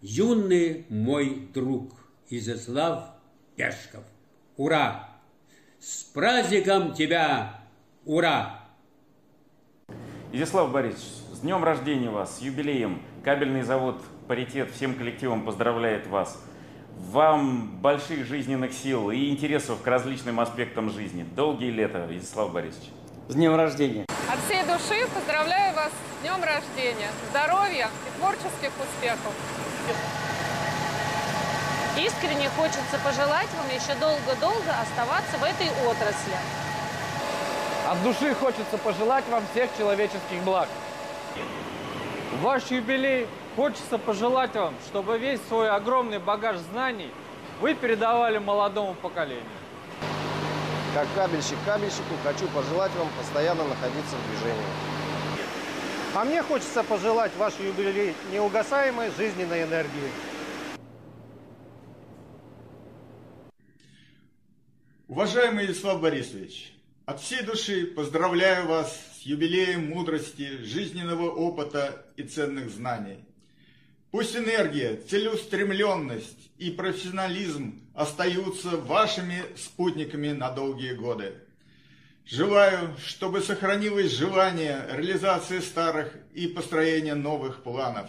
юный 0.00 0.86
мой 0.88 1.48
друг 1.52 1.92
Изяслав 2.28 3.10
Пешков. 3.56 4.04
Ура! 4.56 5.08
С 5.78 6.02
праздником 6.04 6.94
тебя! 6.94 7.60
Ура! 8.04 8.60
Изяслав 10.32 10.70
Борисович, 10.72 11.08
с 11.32 11.40
днем 11.40 11.64
рождения 11.64 12.10
вас, 12.10 12.38
с 12.38 12.40
юбилеем. 12.40 13.02
Кабельный 13.24 13.62
завод 13.62 14.00
«Паритет» 14.28 14.70
всем 14.70 14.94
коллективом 14.94 15.44
поздравляет 15.44 16.06
вас. 16.06 16.40
Вам 16.96 17.80
больших 17.80 18.26
жизненных 18.26 18.72
сил 18.72 19.10
и 19.10 19.30
интересов 19.30 19.82
к 19.82 19.86
различным 19.86 20.38
аспектам 20.38 20.90
жизни. 20.90 21.26
Долгие 21.34 21.70
лета, 21.70 22.06
Изяслав 22.10 22.52
Борисович. 22.52 22.90
С 23.28 23.34
днем 23.34 23.56
рождения! 23.56 24.09
Всей 24.50 24.64
души 24.64 25.06
поздравляю 25.14 25.76
вас 25.76 25.92
с 25.92 26.22
днем 26.22 26.42
рождения, 26.42 27.08
здоровья 27.30 27.88
и 28.04 28.18
творческих 28.18 28.72
успехов. 28.80 29.32
Искренне 31.96 32.48
хочется 32.56 32.98
пожелать 33.04 33.46
вам 33.56 33.68
еще 33.68 33.94
долго-долго 34.00 34.74
оставаться 34.82 35.38
в 35.38 35.44
этой 35.44 35.68
отрасли. 35.86 36.34
От 37.88 38.02
души 38.02 38.34
хочется 38.34 38.76
пожелать 38.78 39.24
вам 39.30 39.44
всех 39.52 39.70
человеческих 39.78 40.42
благ. 40.42 40.68
Ваш 42.42 42.72
юбилей 42.72 43.28
Хочется 43.54 43.98
пожелать 43.98 44.54
вам, 44.56 44.74
чтобы 44.88 45.16
весь 45.16 45.40
свой 45.46 45.70
огромный 45.70 46.18
багаж 46.18 46.56
знаний 46.72 47.12
вы 47.60 47.74
передавали 47.74 48.38
молодому 48.38 48.94
поколению. 48.94 49.59
Как 50.92 51.06
кабельщик 51.14 51.56
кабельщику 51.64 52.16
хочу 52.24 52.48
пожелать 52.48 52.90
вам 52.96 53.08
постоянно 53.16 53.62
находиться 53.62 54.16
в 54.16 54.28
движении. 54.28 54.64
А 56.12 56.24
мне 56.24 56.42
хочется 56.42 56.82
пожелать 56.82 57.30
вашей 57.36 57.68
юбилей 57.68 58.12
неугасаемой 58.32 59.12
жизненной 59.16 59.62
энергии. 59.62 60.10
Уважаемый 65.06 65.66
Вячеслав 65.66 66.00
Борисович, 66.00 66.72
от 67.06 67.20
всей 67.20 67.42
души 67.42 67.86
поздравляю 67.86 68.66
вас 68.66 68.92
с 69.14 69.22
юбилеем 69.22 69.90
мудрости, 69.90 70.64
жизненного 70.64 71.30
опыта 71.30 72.04
и 72.16 72.24
ценных 72.24 72.68
знаний. 72.68 73.24
Пусть 74.10 74.34
энергия, 74.34 74.96
целеустремленность 74.96 76.50
и 76.58 76.72
профессионализм 76.72 77.80
остаются 78.00 78.78
вашими 78.78 79.44
спутниками 79.56 80.32
на 80.32 80.50
долгие 80.50 80.94
годы. 80.94 81.34
Желаю, 82.24 82.96
чтобы 83.04 83.42
сохранилось 83.42 84.12
желание 84.12 84.86
реализации 84.90 85.58
старых 85.58 86.16
и 86.32 86.48
построения 86.48 87.14
новых 87.14 87.62
планов. 87.62 88.08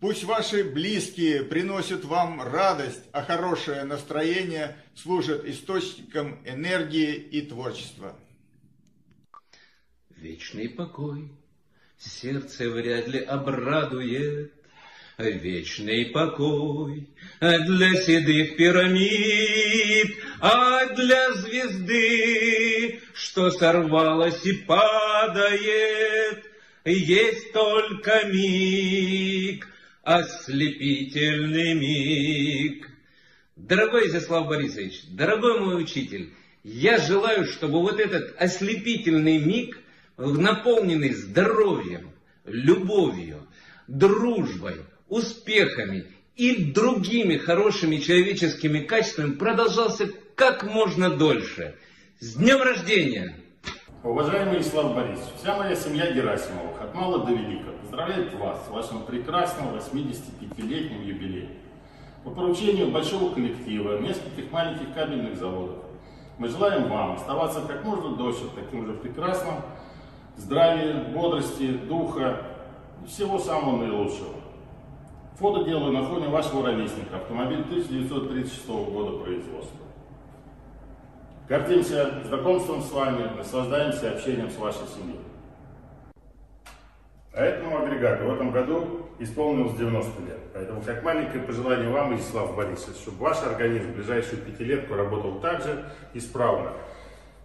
Пусть 0.00 0.22
ваши 0.22 0.62
близкие 0.62 1.42
приносят 1.42 2.04
вам 2.04 2.40
радость, 2.40 3.02
а 3.10 3.22
хорошее 3.22 3.82
настроение 3.82 4.76
служит 4.94 5.44
источником 5.44 6.40
энергии 6.44 7.14
и 7.14 7.40
творчества. 7.40 8.16
Вечный 10.10 10.68
покой 10.68 11.32
сердце 11.98 12.70
вряд 12.70 13.08
ли 13.08 13.18
обрадует, 13.18 14.52
Вечный 15.18 16.10
покой 16.10 17.08
для 17.40 17.94
седых 18.02 18.58
пирамид, 18.58 20.14
А 20.40 20.84
для 20.94 21.32
звезды, 21.32 23.00
что 23.14 23.50
сорвалась 23.50 24.44
и 24.44 24.52
падает, 24.52 26.44
Есть 26.84 27.50
только 27.54 28.26
миг, 28.26 29.66
ослепительный 30.02 31.72
миг. 31.72 32.90
Дорогой 33.56 34.08
Изяслав 34.08 34.46
Борисович, 34.48 35.04
дорогой 35.12 35.60
мой 35.60 35.82
учитель, 35.82 36.34
я 36.62 36.98
желаю, 36.98 37.46
чтобы 37.46 37.80
вот 37.80 37.98
этот 38.00 38.36
ослепительный 38.38 39.38
миг, 39.38 39.78
наполненный 40.18 41.14
здоровьем, 41.14 42.12
любовью, 42.44 43.48
дружбой, 43.86 44.76
успехами 45.08 46.06
и 46.36 46.72
другими 46.72 47.36
хорошими 47.36 47.96
человеческими 47.96 48.80
качествами 48.80 49.32
продолжался 49.32 50.08
как 50.34 50.64
можно 50.64 51.10
дольше. 51.10 51.76
С 52.20 52.34
днем 52.34 52.62
рождения! 52.62 53.36
Уважаемый 54.02 54.60
Ислам 54.60 54.94
Борисович, 54.94 55.30
вся 55.40 55.56
моя 55.56 55.74
семья 55.74 56.12
Герасимовых, 56.12 56.80
от 56.80 56.94
мала 56.94 57.26
до 57.26 57.32
велика, 57.32 57.72
поздравляет 57.82 58.34
вас 58.34 58.64
с 58.66 58.70
вашим 58.70 59.02
прекрасным 59.04 59.74
85-летним 59.74 61.02
юбилеем. 61.02 61.50
По 62.22 62.30
поручению 62.30 62.90
большого 62.90 63.34
коллектива, 63.34 63.98
нескольких 63.98 64.50
маленьких 64.52 64.94
кабельных 64.94 65.36
заводов, 65.36 65.84
мы 66.38 66.48
желаем 66.48 66.88
вам 66.88 67.16
оставаться 67.16 67.62
как 67.62 67.84
можно 67.84 68.16
дольше 68.16 68.44
таким 68.54 68.86
же 68.86 68.92
прекрасным, 68.92 69.56
здравия, 70.36 70.94
бодрости, 71.12 71.72
духа 71.88 72.42
всего 73.06 73.38
самого 73.38 73.78
наилучшего. 73.78 74.45
Фото 75.38 75.64
делаю 75.64 75.92
на 75.92 76.02
фоне 76.02 76.28
вашего 76.28 76.64
ровесника, 76.66 77.16
автомобиль 77.16 77.60
1936 77.60 78.66
года 78.68 79.22
производства. 79.22 79.76
Гордимся 81.46 82.22
знакомством 82.24 82.80
с 82.80 82.90
вами, 82.90 83.36
наслаждаемся 83.36 84.12
общением 84.12 84.48
с 84.48 84.56
вашей 84.56 84.86
семьей. 84.88 85.20
А 87.34 87.44
этому 87.44 87.76
агрегату 87.76 88.24
в 88.24 88.34
этом 88.34 88.50
году 88.50 89.08
исполнилось 89.18 89.76
90 89.76 90.22
лет. 90.22 90.38
Поэтому 90.54 90.80
как 90.80 91.02
маленькое 91.02 91.42
пожелание 91.42 91.90
вам, 91.90 92.16
Вячеслав 92.16 92.56
Борисович, 92.56 92.96
чтобы 92.96 93.18
ваш 93.18 93.42
организм 93.42 93.92
в 93.92 93.94
ближайшую 93.96 94.40
пятилетку 94.40 94.94
работал 94.94 95.38
так 95.40 95.62
же 95.62 95.84
исправно. 96.14 96.72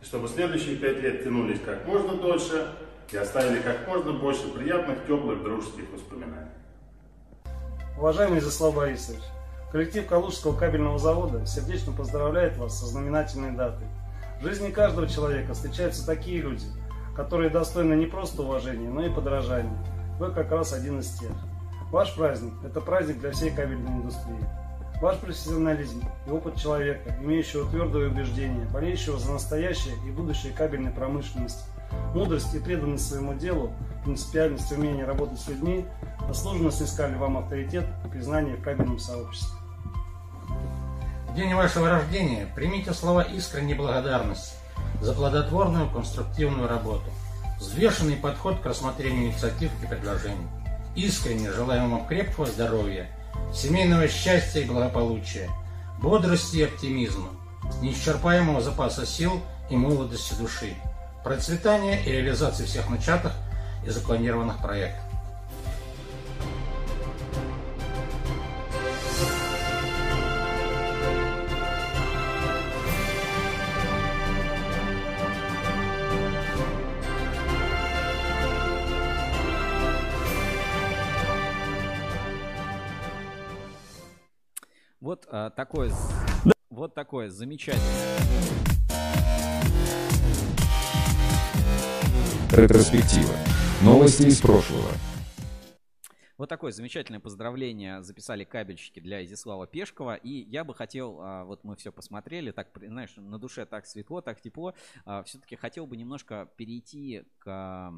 И 0.02 0.06
чтобы 0.06 0.30
следующие 0.30 0.78
пять 0.78 1.02
лет 1.02 1.26
тянулись 1.26 1.60
как 1.60 1.86
можно 1.86 2.16
дольше 2.16 2.68
и 3.12 3.18
оставили 3.18 3.60
как 3.60 3.86
можно 3.86 4.14
больше 4.14 4.48
приятных, 4.48 5.06
теплых, 5.06 5.44
дружеских 5.44 5.92
воспоминаний. 5.92 6.51
Уважаемый 7.98 8.40
Изяслав 8.40 8.74
Борисович, 8.74 9.22
коллектив 9.72 10.08
Калужского 10.08 10.56
кабельного 10.56 10.98
завода 10.98 11.46
сердечно 11.46 11.92
поздравляет 11.92 12.58
вас 12.58 12.80
со 12.80 12.86
знаменательной 12.86 13.52
датой. 13.52 13.88
В 14.40 14.44
жизни 14.44 14.72
каждого 14.72 15.08
человека 15.08 15.54
встречаются 15.54 16.06
такие 16.06 16.42
люди, 16.42 16.66
которые 17.16 17.50
достойны 17.50 17.94
не 17.94 18.08
просто 18.08 18.42
уважения, 18.42 18.90
но 18.90 19.06
и 19.06 19.14
подражания. 19.14 19.78
Вы 20.20 20.32
как 20.32 20.52
раз 20.52 20.74
один 20.74 21.00
из 21.00 21.12
тех. 21.20 21.32
Ваш 21.92 22.16
праздник– 22.16 22.54
это 22.66 22.82
праздник 22.82 23.20
для 23.20 23.32
всей 23.32 23.52
кабельной 23.52 23.92
индустрии. 23.92 24.50
Ваш 25.02 25.18
профессионализм 25.18 26.02
и 26.26 26.32
опыт 26.32 26.56
человека, 26.56 27.18
имеющего 27.22 27.70
твердое 27.70 28.08
убеждение, 28.08 28.66
болеющего 28.68 29.20
за 29.20 29.34
настоящее 29.34 29.96
и 30.08 30.12
будущее 30.12 30.54
кабельной 30.54 30.92
промышленности, 30.92 31.64
мудрость 32.14 32.54
и 32.54 32.60
преданность 32.60 33.08
своему 33.08 33.34
делу, 33.34 33.72
принципиальность 34.04 34.72
и 34.72 34.76
умение 34.76 35.06
работать 35.06 35.40
с 35.40 35.48
людьми 35.48 35.86
заслуженно 36.28 36.72
снискали 36.72 37.16
вам 37.16 37.38
авторитет 37.38 37.86
и 38.06 38.10
признание 38.10 38.56
в 38.56 38.64
кабельном 38.64 39.00
сообществе. 39.00 39.58
В 41.30 41.36
день 41.36 41.54
вашего 41.54 41.90
рождения 41.90 42.48
примите 42.56 42.94
слова 42.94 43.22
искренней 43.22 43.74
благодарности 43.74 44.56
за 45.02 45.14
плодотворную 45.14 45.90
конструктивную 45.90 46.68
работу, 46.68 47.10
взвешенный 47.60 48.18
подход 48.18 48.60
к 48.60 48.66
рассмотрению 48.66 49.28
инициатив 49.28 49.72
и 49.82 49.88
предложений. 49.88 50.48
Искренне 50.96 51.52
желаем 51.52 51.90
вам 51.90 52.06
крепкого 52.06 52.48
здоровья, 52.48 53.08
семейного 53.54 54.10
счастья 54.10 54.60
и 54.60 54.66
благополучия, 54.66 55.50
бодрости 56.02 56.58
и 56.58 56.64
оптимизма, 56.64 57.30
неисчерпаемого 57.82 58.60
запаса 58.62 59.06
сил 59.06 59.42
и 59.70 59.78
молодости 59.78 60.34
души, 60.34 60.76
процветания 61.24 62.04
и 62.04 62.12
реализации 62.12 62.66
всех 62.66 62.90
начатых 62.90 63.34
и 63.86 63.90
запланированных 63.90 64.62
проектов. 64.62 65.04
Вот 85.00 85.28
а, 85.32 85.50
такое, 85.50 85.92
вот 86.70 86.94
такое 86.94 87.30
замечательное. 87.30 88.22
Ретроспектива. 92.52 93.34
Новости 93.84 94.24
из 94.24 94.42
прошлого. 94.42 94.90
Вот 96.42 96.50
такое 96.50 96.72
замечательное 96.72 97.20
поздравление 97.20 98.02
записали 98.02 98.44
кабельщики 98.44 99.00
для 99.00 99.24
Изяслава 99.24 99.68
Пешкова. 99.68 100.16
И 100.16 100.50
я 100.50 100.64
бы 100.64 100.74
хотел, 100.74 101.20
а, 101.22 101.44
вот 101.46 101.64
мы 101.64 101.76
все 101.76 101.92
посмотрели, 101.92 102.50
так, 102.50 102.70
знаешь, 102.76 103.14
на 103.16 103.38
душе 103.38 103.66
так 103.66 103.86
светло, 103.86 104.22
так 104.22 104.42
тепло. 104.42 104.74
А, 105.06 105.22
Все-таки 105.22 105.56
хотел 105.56 105.86
бы 105.86 105.96
немножко 105.96 106.50
перейти 106.58 107.26
к 107.38 107.94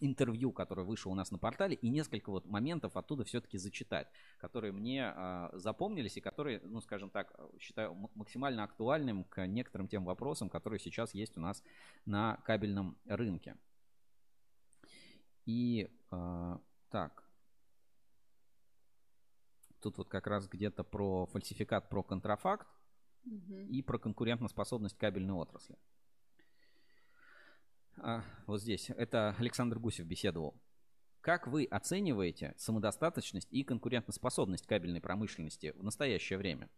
интервью, 0.00 0.52
которое 0.52 0.84
вышло 0.84 1.10
у 1.10 1.14
нас 1.14 1.30
на 1.30 1.38
портале, 1.38 1.76
и 1.76 1.88
несколько 1.88 2.30
вот 2.30 2.46
моментов 2.46 2.96
оттуда 2.96 3.24
все-таки 3.24 3.58
зачитать, 3.58 4.08
которые 4.38 4.72
мне 4.72 5.12
э, 5.14 5.50
запомнились 5.54 6.16
и 6.16 6.20
которые, 6.20 6.60
ну, 6.64 6.80
скажем 6.80 7.10
так, 7.10 7.38
считаю 7.60 7.94
максимально 8.14 8.64
актуальным 8.64 9.24
к 9.24 9.46
некоторым 9.46 9.88
тем 9.88 10.04
вопросам, 10.04 10.48
которые 10.48 10.80
сейчас 10.80 11.14
есть 11.14 11.36
у 11.36 11.40
нас 11.40 11.62
на 12.04 12.36
кабельном 12.44 12.98
рынке. 13.04 13.56
И 15.44 15.90
э, 16.10 16.58
так, 16.90 17.24
тут 19.80 19.98
вот 19.98 20.08
как 20.08 20.26
раз 20.26 20.48
где-то 20.48 20.84
про 20.84 21.26
фальсификат, 21.26 21.88
про 21.88 22.02
контрафакт 22.02 22.68
угу. 23.24 23.54
и 23.68 23.82
про 23.82 23.98
конкурентоспособность 23.98 24.96
кабельной 24.96 25.34
отрасли. 25.34 25.76
А, 25.76 25.91
вот 28.46 28.60
здесь. 28.60 28.90
Это 28.90 29.34
Александр 29.38 29.78
Гусев 29.78 30.06
беседовал. 30.06 30.54
Как 31.20 31.46
вы 31.46 31.66
оцениваете 31.66 32.54
самодостаточность 32.58 33.48
и 33.52 33.62
конкурентоспособность 33.62 34.66
кабельной 34.66 35.00
промышленности 35.00 35.72
в 35.76 35.84
настоящее 35.84 36.38
время? 36.38 36.68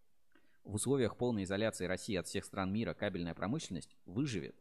В 0.65 0.75
условиях 0.75 1.17
полной 1.17 1.45
изоляции 1.45 1.87
России 1.87 2.17
от 2.17 2.27
всех 2.27 2.45
стран 2.45 2.73
мира 2.73 2.95
кабельная 2.95 3.35
промышленность 3.35 3.97
выживет. 4.05 4.57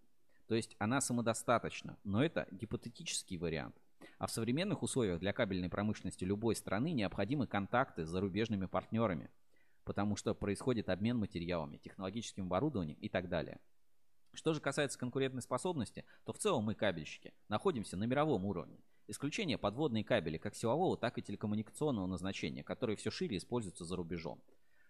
То 0.48 0.56
есть 0.56 0.76
она 0.80 1.02
самодостаточна, 1.02 1.98
но 2.04 2.24
это 2.24 2.48
гипотетический 2.52 3.38
вариант. 3.38 3.76
А 4.20 4.28
в 4.28 4.32
современных 4.32 4.84
условиях 4.84 5.20
для 5.20 5.34
кабельной 5.34 5.70
промышленности 5.70 6.24
любой 6.24 6.56
страны 6.56 6.92
необходимы 6.92 7.48
контакты 7.48 8.06
с 8.06 8.10
зарубежными 8.10 8.68
партнерами, 8.68 9.30
потому 9.84 10.16
что 10.16 10.34
происходит 10.34 10.90
обмен 10.90 11.18
материалами, 11.18 11.78
технологическим 11.78 12.46
оборудованием 12.46 12.98
и 13.00 13.10
так 13.10 13.30
далее. 13.30 13.60
Что 14.34 14.54
же 14.54 14.60
касается 14.60 14.98
конкурентной 14.98 15.44
способности, 15.44 16.06
то 16.26 16.34
в 16.34 16.40
целом 16.40 16.64
мы, 16.64 16.76
кабельщики, 16.76 17.34
находимся 17.50 17.98
на 17.98 18.06
мировом 18.06 18.46
уровне. 18.46 18.80
Исключение 19.08 19.58
подводные 19.58 20.04
кабели 20.04 20.38
как 20.38 20.56
силового, 20.56 20.98
так 20.98 21.18
и 21.18 21.22
телекоммуникационного 21.22 22.08
назначения, 22.08 22.64
которые 22.64 22.96
все 22.96 23.12
шире 23.12 23.38
используются 23.38 23.86
за 23.86 23.96
рубежом. 23.96 24.42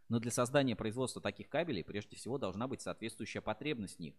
Но 0.08 0.20
для 0.20 0.32
создания 0.32 0.76
производства 0.76 1.22
таких 1.22 1.50
кабелей 1.50 1.84
прежде 1.84 2.16
всего 2.16 2.38
должна 2.38 2.68
быть 2.68 2.82
соответствующая 2.82 3.42
потребность 3.42 3.98
в 3.98 4.00
них, 4.00 4.14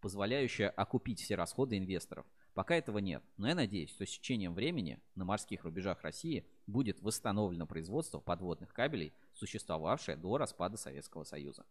позволяющая 0.00 0.68
окупить 0.68 1.20
все 1.20 1.34
расходы 1.34 1.76
инвесторов. 1.76 2.24
Пока 2.54 2.74
этого 2.76 2.98
нет, 2.98 3.22
но 3.36 3.48
я 3.48 3.54
надеюсь, 3.54 3.90
что 3.90 4.06
с 4.06 4.10
течением 4.10 4.54
времени 4.54 5.00
на 5.14 5.24
морских 5.24 5.64
рубежах 5.64 6.02
России 6.02 6.46
будет 6.66 7.00
восстановлено 7.02 7.66
производство 7.66 8.20
подводных 8.20 8.72
кабелей, 8.72 9.12
существовавшее 9.34 10.16
до 10.16 10.38
распада 10.38 10.76
Советского 10.76 11.24
Союза. 11.24 11.64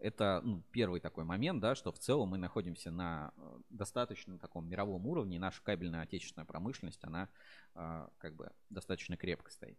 Это 0.00 0.40
ну, 0.42 0.62
первый 0.72 0.98
такой 0.98 1.24
момент, 1.24 1.60
да, 1.60 1.74
что 1.74 1.92
в 1.92 1.98
целом 1.98 2.30
мы 2.30 2.38
находимся 2.38 2.90
на 2.90 3.34
э, 3.36 3.58
достаточно 3.68 4.38
таком 4.38 4.66
мировом 4.66 5.06
уровне, 5.06 5.36
и 5.36 5.38
наша 5.38 5.62
кабельная 5.62 6.02
отечественная 6.02 6.46
промышленность, 6.46 7.04
она 7.04 7.28
э, 7.74 8.08
как 8.16 8.34
бы 8.34 8.50
достаточно 8.70 9.18
крепко 9.18 9.50
стоит. 9.50 9.78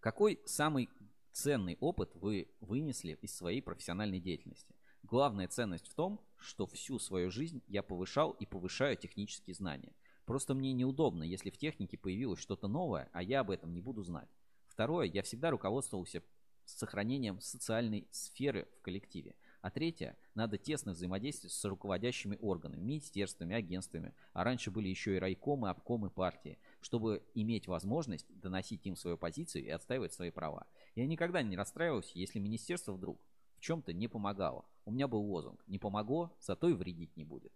Какой 0.00 0.38
самый 0.44 0.90
ценный 1.32 1.78
опыт 1.80 2.14
вы 2.14 2.48
вынесли 2.60 3.18
из 3.22 3.34
своей 3.34 3.62
профессиональной 3.62 4.20
деятельности? 4.20 4.74
Главная 5.02 5.48
ценность 5.48 5.88
в 5.88 5.94
том, 5.94 6.20
что 6.36 6.66
всю 6.66 6.98
свою 6.98 7.30
жизнь 7.30 7.62
я 7.68 7.82
повышал 7.82 8.32
и 8.32 8.44
повышаю 8.44 8.96
технические 8.96 9.54
знания. 9.54 9.94
Просто 10.26 10.54
мне 10.54 10.74
неудобно, 10.74 11.22
если 11.22 11.48
в 11.48 11.56
технике 11.56 11.96
появилось 11.96 12.40
что-то 12.40 12.68
новое, 12.68 13.08
а 13.12 13.22
я 13.22 13.40
об 13.40 13.50
этом 13.50 13.72
не 13.72 13.80
буду 13.80 14.02
знать. 14.02 14.28
Второе, 14.66 15.06
я 15.06 15.22
всегда 15.22 15.50
руководствовался 15.50 16.22
с 16.68 16.78
сохранением 16.78 17.40
социальной 17.40 18.06
сферы 18.10 18.68
в 18.78 18.82
коллективе. 18.82 19.34
А 19.62 19.70
третье, 19.70 20.16
надо 20.34 20.58
тесно 20.58 20.92
взаимодействовать 20.92 21.52
с 21.52 21.64
руководящими 21.64 22.38
органами, 22.40 22.80
министерствами, 22.80 23.56
агентствами, 23.56 24.14
а 24.34 24.44
раньше 24.44 24.70
были 24.70 24.88
еще 24.88 25.16
и 25.16 25.18
райкомы, 25.18 25.70
обкомы 25.70 26.10
партии, 26.10 26.58
чтобы 26.80 27.24
иметь 27.34 27.66
возможность 27.66 28.26
доносить 28.40 28.86
им 28.86 28.96
свою 28.96 29.16
позицию 29.16 29.64
и 29.64 29.70
отстаивать 29.70 30.12
свои 30.12 30.30
права. 30.30 30.66
Я 30.94 31.06
никогда 31.06 31.42
не 31.42 31.56
расстраивался, 31.56 32.18
если 32.18 32.38
министерство 32.38 32.92
вдруг 32.92 33.18
в 33.56 33.60
чем-то 33.60 33.92
не 33.92 34.06
помогало. 34.06 34.64
У 34.84 34.92
меня 34.92 35.08
был 35.08 35.22
лозунг 35.22 35.60
«Не 35.66 35.78
помогло, 35.78 36.36
зато 36.40 36.68
и 36.68 36.74
вредить 36.74 37.16
не 37.16 37.24
будет». 37.24 37.52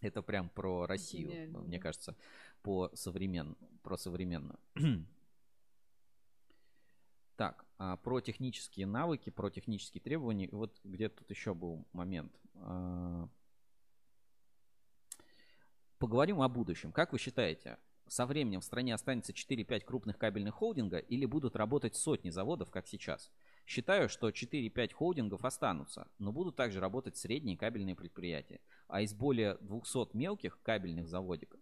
Это 0.00 0.20
прям 0.22 0.48
про 0.50 0.86
Россию, 0.86 1.28
Гениально. 1.30 1.60
мне 1.60 1.78
кажется, 1.78 2.16
по 2.62 2.90
современ... 2.94 3.56
про 3.82 3.96
современную. 3.96 4.58
Так, 7.42 7.66
а 7.76 7.96
про 7.96 8.20
технические 8.20 8.86
навыки, 8.86 9.30
про 9.30 9.50
технические 9.50 10.00
требования. 10.00 10.48
Вот 10.52 10.78
где 10.84 11.08
тут 11.08 11.28
еще 11.28 11.54
был 11.54 11.84
момент. 11.92 12.32
А, 12.54 13.28
поговорим 15.98 16.40
о 16.40 16.48
будущем. 16.48 16.92
Как 16.92 17.10
вы 17.10 17.18
считаете, 17.18 17.78
со 18.06 18.26
временем 18.26 18.60
в 18.60 18.64
стране 18.64 18.94
останется 18.94 19.32
4-5 19.32 19.80
крупных 19.80 20.18
кабельных 20.18 20.54
холдинга 20.54 20.98
или 20.98 21.26
будут 21.26 21.56
работать 21.56 21.96
сотни 21.96 22.30
заводов, 22.30 22.70
как 22.70 22.86
сейчас? 22.86 23.32
Считаю, 23.66 24.08
что 24.08 24.28
4-5 24.28 24.92
холдингов 24.92 25.44
останутся, 25.44 26.06
но 26.18 26.30
будут 26.30 26.54
также 26.54 26.78
работать 26.78 27.16
средние 27.16 27.56
кабельные 27.56 27.96
предприятия. 27.96 28.60
А 28.86 29.00
из 29.00 29.14
более 29.14 29.56
200 29.62 30.16
мелких 30.16 30.62
кабельных 30.62 31.08
заводиков, 31.08 31.58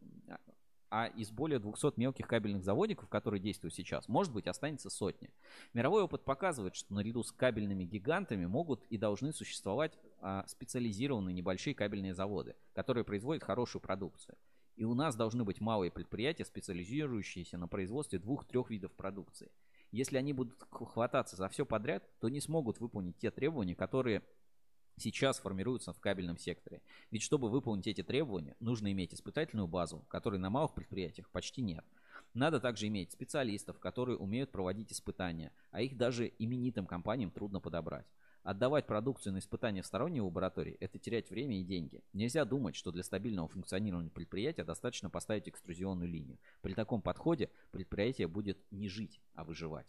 а 0.90 1.06
из 1.06 1.30
более 1.30 1.58
200 1.58 1.98
мелких 1.98 2.26
кабельных 2.26 2.64
заводиков, 2.64 3.08
которые 3.08 3.40
действуют 3.40 3.74
сейчас, 3.74 4.08
может 4.08 4.32
быть 4.32 4.48
останется 4.48 4.90
сотни. 4.90 5.30
Мировой 5.72 6.02
опыт 6.02 6.24
показывает, 6.24 6.74
что 6.74 6.92
наряду 6.92 7.22
с 7.22 7.30
кабельными 7.30 7.84
гигантами 7.84 8.46
могут 8.46 8.84
и 8.90 8.98
должны 8.98 9.32
существовать 9.32 9.96
а, 10.20 10.44
специализированные 10.48 11.32
небольшие 11.32 11.74
кабельные 11.74 12.14
заводы, 12.14 12.56
которые 12.74 13.04
производят 13.04 13.44
хорошую 13.44 13.80
продукцию. 13.80 14.36
И 14.76 14.84
у 14.84 14.94
нас 14.94 15.14
должны 15.14 15.44
быть 15.44 15.60
малые 15.60 15.92
предприятия, 15.92 16.44
специализирующиеся 16.44 17.58
на 17.58 17.68
производстве 17.68 18.18
двух-трех 18.18 18.70
видов 18.70 18.92
продукции. 18.92 19.50
Если 19.92 20.16
они 20.16 20.32
будут 20.32 20.56
хвататься 20.70 21.36
за 21.36 21.48
все 21.48 21.66
подряд, 21.66 22.08
то 22.20 22.28
не 22.28 22.40
смогут 22.40 22.80
выполнить 22.80 23.18
те 23.18 23.30
требования, 23.30 23.74
которые 23.74 24.22
сейчас 25.01 25.39
формируются 25.39 25.93
в 25.93 26.01
кабельном 26.01 26.39
секторе. 26.39 26.82
Ведь 27.10 27.22
чтобы 27.22 27.48
выполнить 27.48 27.86
эти 27.86 28.02
требования, 28.02 28.56
нужно 28.60 28.93
иметь 28.93 29.14
испытательную 29.14 29.66
базу, 29.66 30.05
которой 30.09 30.39
на 30.39 30.51
малых 30.51 30.74
предприятиях 30.74 31.28
почти 31.31 31.62
нет. 31.62 31.85
Надо 32.35 32.60
также 32.60 32.86
иметь 32.86 33.12
специалистов, 33.12 33.78
которые 33.81 34.16
умеют 34.16 34.52
проводить 34.52 34.93
испытания, 34.93 35.52
а 35.70 35.82
их 35.82 35.97
даже 35.97 36.32
именитым 36.39 36.86
компаниям 36.86 37.31
трудно 37.31 37.60
подобрать. 37.60 38.06
Отдавать 38.43 38.86
продукцию 38.86 39.35
на 39.35 39.39
испытания 39.39 39.82
в 39.82 39.86
сторонней 39.86 40.20
лаборатории– 40.20 40.77
это 40.81 40.98
терять 40.98 41.28
время 41.28 41.60
и 41.60 41.64
деньги. 41.64 42.02
Нельзя 42.14 42.44
думать, 42.47 42.74
что 42.74 42.90
для 42.90 43.02
стабильного 43.02 43.48
функционирования 43.48 44.10
предприятия 44.10 44.64
достаточно 44.64 45.10
поставить 45.10 45.48
экструзионную 45.48 46.09
линию. 46.09 46.39
При 46.62 46.72
таком 46.72 47.02
подходе 47.02 47.51
предприятие 47.70 48.28
будет 48.28 48.59
не 48.70 48.89
жить, 48.89 49.20
а 49.35 49.44
выживать. 49.44 49.86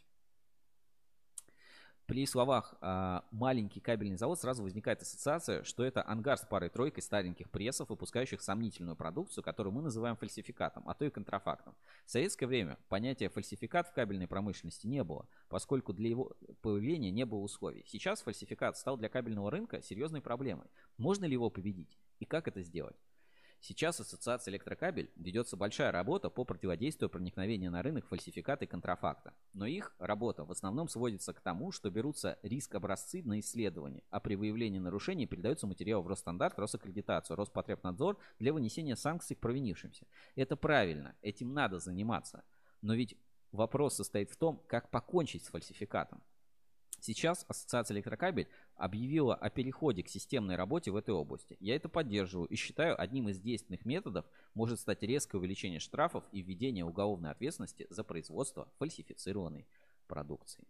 При 2.12 2.26
словах 2.26 2.76
э, 2.82 3.22
«маленький 3.32 3.80
кабельный 3.80 4.18
завод» 4.18 4.38
сразу 4.38 4.64
возникает 4.64 5.02
ассоциация, 5.02 5.64
что 5.64 5.86
это 5.86 6.06
ангар 6.06 6.38
с 6.38 6.42
парой-тройкой 6.42 7.02
стареньких 7.02 7.50
прессов, 7.50 7.88
выпускающих 7.88 8.42
сомнительную 8.42 8.98
продукцию, 8.98 9.46
которую 9.46 9.72
мы 9.72 9.82
называем 9.82 10.18
фальсификатом, 10.18 10.84
а 10.90 10.94
то 10.94 11.06
и 11.06 11.10
контрафактом. 11.10 11.74
В 12.06 12.12
советское 12.12 12.48
время 12.48 12.78
понятия 12.90 13.30
фальсификат 13.30 13.88
в 13.88 13.94
кабельной 13.94 14.28
промышленности 14.28 14.88
не 14.88 15.06
было, 15.06 15.26
поскольку 15.48 15.94
для 15.94 16.10
его 16.10 16.34
появления 16.62 17.12
не 17.12 17.26
было 17.26 17.40
условий. 17.40 17.86
Сейчас 17.88 18.22
фальсификат 18.22 18.76
стал 18.76 18.98
для 18.98 19.08
кабельного 19.08 19.50
рынка 19.50 19.82
серьезной 19.82 20.20
проблемой. 20.20 20.68
Можно 20.98 21.24
ли 21.24 21.32
его 21.32 21.50
победить? 21.50 21.98
И 22.20 22.26
как 22.26 22.50
это 22.50 22.62
сделать? 22.62 22.98
Сейчас 23.64 24.00
Ассоциация 24.00 24.52
Электрокабель 24.52 25.12
ведется 25.16 25.56
большая 25.56 25.92
работа 25.92 26.32
по 26.32 26.44
противодействию 26.44 27.12
проникновения 27.12 27.70
на 27.70 27.84
рынок 27.84 28.08
фальсификата 28.08 28.66
и 28.66 28.68
контрафакта. 28.68 29.36
Но 29.54 29.68
их 29.68 29.94
работа 30.00 30.44
в 30.44 30.52
основном 30.52 30.90
сводится 30.90 31.32
к 31.32 31.42
тому, 31.42 31.72
что 31.72 31.92
берутся 31.92 32.40
риск-образцы 32.42 33.22
на 33.24 33.40
исследование, 33.40 34.04
а 34.10 34.20
при 34.20 34.34
выявлении 34.34 34.80
нарушений 34.80 35.28
передаются 35.28 35.68
материалы 35.68 36.04
в 36.04 36.08
Росстандарт, 36.08 36.58
Росаккредитацию, 36.58 37.38
Роспотребнадзор 37.38 38.18
для 38.40 38.52
вынесения 38.52 38.96
санкций 38.96 39.36
к 39.36 39.40
провинившимся. 39.40 40.08
Это 40.36 40.56
правильно, 40.56 41.16
этим 41.22 41.54
надо 41.54 41.78
заниматься. 41.78 42.44
Но 42.82 42.96
ведь 42.96 43.16
вопрос 43.52 43.96
состоит 43.96 44.32
в 44.32 44.38
том, 44.38 44.64
как 44.66 44.90
покончить 44.90 45.46
с 45.46 45.50
фальсификатом. 45.50 46.24
Сейчас 47.02 47.46
Ассоциация 47.48 47.96
электрокабель 47.96 48.48
объявила 48.76 49.34
о 49.34 49.50
переходе 49.50 50.04
к 50.04 50.08
системной 50.08 50.56
работе 50.56 50.92
в 50.92 50.96
этой 50.96 51.16
области. 51.16 51.58
Я 51.60 51.76
это 51.76 51.90
поддерживаю 51.90 52.48
и 52.48 52.56
считаю, 52.56 53.00
одним 53.02 53.28
из 53.28 53.40
действенных 53.40 53.86
методов 53.86 54.24
может 54.54 54.80
стать 54.80 55.02
резкое 55.02 55.40
увеличение 55.40 55.80
штрафов 55.80 56.24
и 56.32 56.44
введение 56.44 56.86
уголовной 56.86 57.32
ответственности 57.32 57.88
за 57.90 58.04
производство 58.04 58.72
фальсифицированной 58.78 59.66
продукции. 60.08 60.64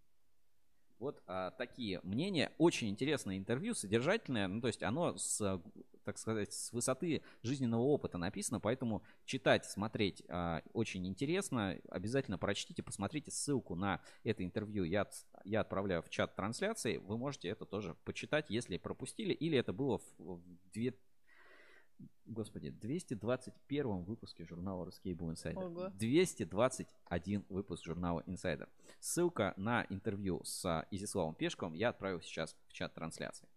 Вот 1.02 1.20
а, 1.26 1.50
такие 1.50 2.00
мнения. 2.04 2.52
Очень 2.60 2.90
интересное 2.90 3.36
интервью, 3.36 3.74
содержательное. 3.74 4.48
Ну, 4.48 4.62
то 4.62 4.68
есть 4.68 4.84
оно 4.84 5.18
с, 5.18 5.60
так 6.04 6.20
сказать, 6.20 6.54
с 6.54 6.72
высоты 6.72 7.24
жизненного 7.42 7.82
опыта 7.82 8.20
написано, 8.20 8.60
поэтому 8.60 9.02
читать, 9.26 9.66
смотреть 9.66 10.22
а, 10.30 10.62
очень 10.74 11.08
интересно. 11.08 11.76
Обязательно 11.90 12.38
прочтите, 12.38 12.84
посмотрите 12.84 13.32
ссылку 13.32 13.74
на 13.74 14.00
это 14.24 14.46
интервью. 14.46 14.84
Я, 14.84 15.10
я 15.44 15.62
отправляю 15.62 16.04
в 16.04 16.10
чат 16.12 16.36
трансляции. 16.36 16.98
Вы 16.98 17.18
можете 17.18 17.50
это 17.50 17.66
тоже 17.66 17.96
почитать, 18.06 18.52
если 18.52 18.78
пропустили, 18.78 19.34
или 19.34 19.58
это 19.58 19.74
было 19.74 19.98
в, 19.98 20.04
в 20.20 20.42
две 20.72 20.94
Господи, 22.26 22.70
221 22.70 24.04
выпуске 24.04 24.46
журнала 24.46 24.86
Ruscable 24.86 25.34
Insider. 25.34 25.66
Ого. 25.66 25.90
221 25.90 27.46
выпуск 27.50 27.86
журнала 27.86 28.24
Insider. 28.28 28.70
Ссылка 29.00 29.54
на 29.58 29.86
интервью 29.90 30.42
с 30.44 30.88
Изиславом 30.92 31.36
Пешковым 31.36 31.74
я 31.74 31.90
отправил 31.90 32.22
сейчас 32.22 32.56
в 32.68 32.74
чат 32.74 32.94
трансляции. 32.94 33.48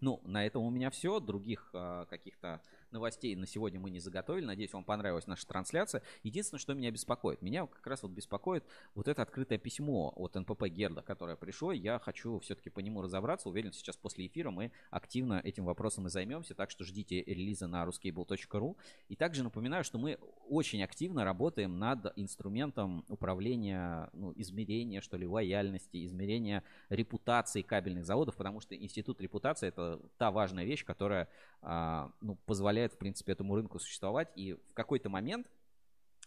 Ну, 0.00 0.20
на 0.24 0.46
этом 0.46 0.62
у 0.62 0.70
меня 0.70 0.90
все. 0.90 1.20
Других 1.20 1.70
э, 1.74 2.06
каких-то 2.08 2.62
новостей 2.92 3.34
на 3.36 3.46
сегодня 3.46 3.80
мы 3.80 3.90
не 3.90 4.00
заготовили. 4.00 4.44
Надеюсь, 4.44 4.72
вам 4.72 4.84
понравилась 4.84 5.26
наша 5.26 5.46
трансляция. 5.46 6.02
Единственное, 6.22 6.60
что 6.60 6.74
меня 6.74 6.90
беспокоит. 6.90 7.42
Меня 7.42 7.66
как 7.66 7.86
раз 7.86 8.02
вот 8.02 8.12
беспокоит 8.12 8.64
вот 8.94 9.08
это 9.08 9.22
открытое 9.22 9.58
письмо 9.58 10.12
от 10.16 10.34
НПП 10.34 10.64
Герда, 10.68 11.02
которое 11.02 11.36
пришло. 11.36 11.72
Я 11.72 11.98
хочу 11.98 12.38
все-таки 12.40 12.70
по 12.70 12.80
нему 12.80 13.02
разобраться. 13.02 13.48
Уверен, 13.48 13.72
сейчас 13.72 13.96
после 13.96 14.26
эфира 14.26 14.50
мы 14.50 14.72
активно 14.90 15.40
этим 15.42 15.64
вопросом 15.64 16.06
и 16.06 16.10
займемся. 16.10 16.54
Так 16.54 16.70
что 16.70 16.84
ждите 16.84 17.22
релиза 17.22 17.66
на 17.66 17.84
ruscable.ru. 17.84 18.76
И 19.08 19.16
также 19.16 19.42
напоминаю, 19.42 19.84
что 19.84 19.98
мы 19.98 20.18
очень 20.48 20.82
активно 20.82 21.24
работаем 21.24 21.78
над 21.78 22.12
инструментом 22.16 23.04
управления, 23.08 24.10
ну, 24.12 24.32
измерения, 24.36 25.00
что 25.00 25.16
ли, 25.16 25.26
лояльности, 25.26 26.04
измерения 26.04 26.64
репутации 26.88 27.62
кабельных 27.62 28.04
заводов, 28.04 28.36
потому 28.36 28.60
что 28.60 28.74
институт 28.74 29.20
репутации 29.20 29.68
это 29.68 30.00
та 30.18 30.30
важная 30.30 30.64
вещь, 30.64 30.84
которая 30.84 31.28
а, 31.62 32.10
ну, 32.20 32.36
позволяет 32.46 32.79
позволяет, 32.80 32.92
в 32.94 32.98
принципе, 32.98 33.32
этому 33.32 33.56
рынку 33.56 33.78
существовать. 33.78 34.28
И 34.36 34.54
в 34.54 34.74
какой-то 34.74 35.08
момент, 35.08 35.50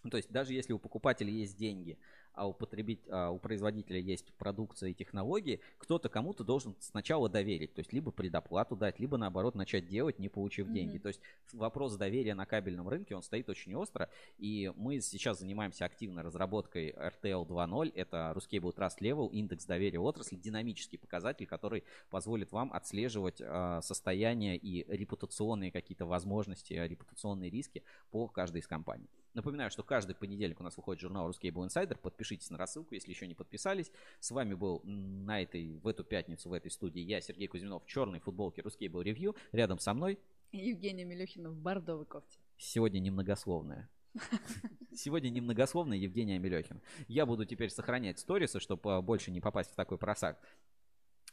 ну, 0.03 0.09
то 0.09 0.17
есть 0.17 0.31
даже 0.31 0.53
если 0.53 0.73
у 0.73 0.79
покупателя 0.79 1.29
есть 1.31 1.57
деньги, 1.57 1.97
а 2.33 2.47
у, 2.47 2.53
потребить, 2.53 3.01
а 3.09 3.29
у 3.29 3.39
производителя 3.39 3.99
есть 3.99 4.33
продукция 4.33 4.89
и 4.89 4.93
технологии, 4.93 5.59
кто-то 5.77 6.09
кому-то 6.09 6.43
должен 6.43 6.75
сначала 6.79 7.29
доверить. 7.29 7.73
То 7.73 7.79
есть 7.79 7.93
либо 7.93 8.11
предоплату 8.11 8.75
дать, 8.75 8.99
либо 8.99 9.17
наоборот 9.17 9.55
начать 9.55 9.87
делать, 9.87 10.19
не 10.19 10.29
получив 10.29 10.67
mm-hmm. 10.67 10.73
деньги. 10.73 10.97
То 10.97 11.09
есть 11.09 11.19
вопрос 11.51 11.95
доверия 11.95 12.35
на 12.35 12.45
кабельном 12.45 12.89
рынке, 12.89 13.15
он 13.15 13.23
стоит 13.23 13.49
очень 13.49 13.75
остро. 13.75 14.09
И 14.37 14.71
мы 14.75 14.99
сейчас 15.01 15.39
занимаемся 15.39 15.85
активно 15.85 16.23
разработкой 16.23 16.89
RTL 16.91 17.47
2.0. 17.47 17.91
Это 17.95 18.33
Ruscable 18.35 18.75
Trust 18.75 18.99
Level, 18.99 19.29
индекс 19.31 19.65
доверия 19.65 19.99
отрасли, 19.99 20.35
динамический 20.35 20.97
показатель, 20.97 21.45
который 21.45 21.83
позволит 22.09 22.51
вам 22.51 22.73
отслеживать 22.73 23.39
э, 23.39 23.79
состояние 23.81 24.57
и 24.57 24.85
репутационные 24.91 25.71
какие-то 25.71 26.05
возможности, 26.05 26.73
репутационные 26.73 27.49
риски 27.49 27.83
по 28.11 28.27
каждой 28.27 28.61
из 28.61 28.67
компаний. 28.67 29.07
Напоминаю, 29.33 29.71
что 29.71 29.83
каждый 29.83 30.15
понедельник 30.15 30.59
у 30.59 30.63
нас 30.63 30.77
выходит 30.77 31.01
журнал 31.01 31.29
Ruscable 31.29 31.67
Insider. 31.67 31.97
Подпишитесь 31.97 32.49
на 32.51 32.57
рассылку, 32.57 32.93
если 32.93 33.09
еще 33.09 33.25
не 33.27 33.33
подписались. 33.33 33.91
С 34.19 34.31
вами 34.31 34.53
был 34.53 34.81
на 34.83 35.41
этой, 35.41 35.79
в 35.79 35.87
эту 35.87 36.03
пятницу 36.03 36.49
в 36.49 36.53
этой 36.53 36.69
студии 36.69 37.01
я, 37.01 37.19
Сергей 37.19 37.47
Кузьминов, 37.47 37.83
в 37.83 37.87
черной 37.87 38.19
футболке 38.19 38.61
Ruscable 38.61 39.03
Review. 39.03 39.35
Рядом 39.51 39.79
со 39.79 39.93
мной 39.93 40.19
Евгения 40.51 41.03
Милюхина 41.03 41.49
в 41.49 41.57
бордовой 41.57 42.05
кофте. 42.05 42.37
Сегодня 42.57 42.99
немногословная. 42.99 43.89
Сегодня 44.93 45.29
немногословная 45.29 45.97
Евгения 45.97 46.37
Милехин. 46.37 46.81
Я 47.07 47.25
буду 47.25 47.45
теперь 47.45 47.71
сохранять 47.71 48.19
сторисы, 48.19 48.59
чтобы 48.59 49.01
больше 49.01 49.31
не 49.31 49.41
попасть 49.41 49.71
в 49.71 49.75
такой 49.75 49.97
просак. 49.97 50.39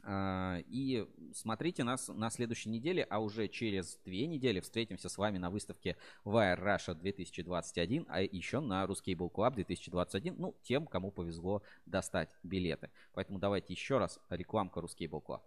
А, 0.03 0.59
и 0.67 1.07
смотрите 1.35 1.85
нас 1.85 2.09
на 2.09 2.31
следующей 2.31 2.71
неделе, 2.71 3.07
а 3.09 3.19
уже 3.19 3.49
через 3.49 3.99
две 4.05 4.27
недели 4.27 4.61
встретимся 4.61 5.09
с 5.09 5.19
вами 5.19 5.39
на 5.39 5.51
выставке 5.51 5.97
Wire 6.25 6.59
Russia 6.63 6.95
2021, 6.95 8.07
а 8.09 8.23
еще 8.23 8.61
на 8.61 8.87
Русский 8.87 9.15
Cable 9.15 9.31
Club 9.31 9.55
2021, 9.55 10.37
ну, 10.39 10.55
тем, 10.63 10.87
кому 10.87 11.11
повезло 11.11 11.63
достать 11.87 12.31
билеты. 12.43 12.91
Поэтому 13.13 13.39
давайте 13.39 13.73
еще 13.73 13.99
раз 13.99 14.19
рекламка 14.31 14.81
Русский 14.81 15.07
Cable 15.07 15.23
Club. 15.23 15.41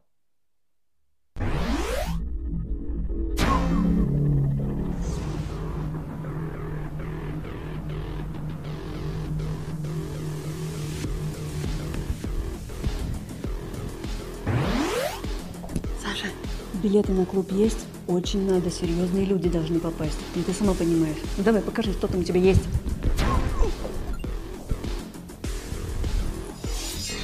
Билеты 16.83 17.13
на 17.13 17.25
клуб 17.25 17.49
есть? 17.53 17.85
Очень 18.07 18.45
надо, 18.45 18.69
серьезные 18.69 19.23
люди 19.23 19.47
должны 19.47 19.79
попасть. 19.79 20.17
Ну 20.35 20.43
ты 20.43 20.51
сама 20.51 20.73
понимаешь. 20.73 21.15
Ну 21.37 21.43
давай, 21.45 21.61
покажи, 21.61 21.93
что 21.93 22.07
там 22.07 22.19
у 22.19 22.23
тебя 22.25 22.41
есть. 22.41 22.61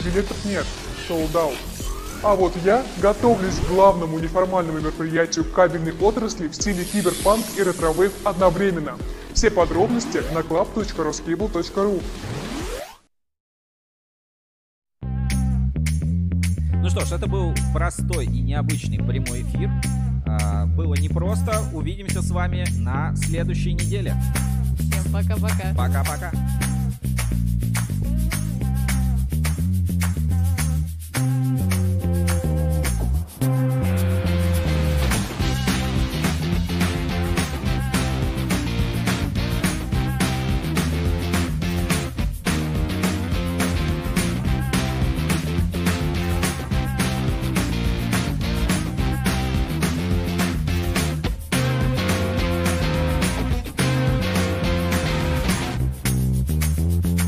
Билетов 0.06 0.46
нет, 0.46 0.66
out. 1.10 1.54
А 2.24 2.36
вот 2.36 2.54
я 2.64 2.86
готовлюсь 3.02 3.56
к 3.56 3.68
главному 3.70 4.20
неформальному 4.20 4.80
мероприятию 4.80 5.44
кабельной 5.44 5.94
отрасли 6.00 6.48
в 6.48 6.56
стиле 6.56 6.86
киберпанк 6.86 7.46
и 7.58 7.64
ретро 7.64 7.94
одновременно. 8.24 8.98
Все 9.34 9.52
подробности 9.52 10.22
на 10.34 10.40
club.roskable.ru 10.40 12.02
Ну 16.92 16.95
что 16.95 17.06
ж, 17.06 17.11
это 17.11 17.27
был 17.27 17.53
простой 17.72 18.26
и 18.26 18.42
необычный 18.42 18.98
прямой 18.98 19.43
эфир. 19.43 19.69
А, 20.26 20.66
было 20.66 20.95
непросто. 20.95 21.61
Увидимся 21.72 22.24
с 22.24 22.32
вами 22.32 22.66
на 22.80 23.16
следующей 23.16 23.74
неделе. 23.74 24.16
Всем 24.80 25.14
пока-пока. 25.14 25.76
Пока-пока. 25.77 26.32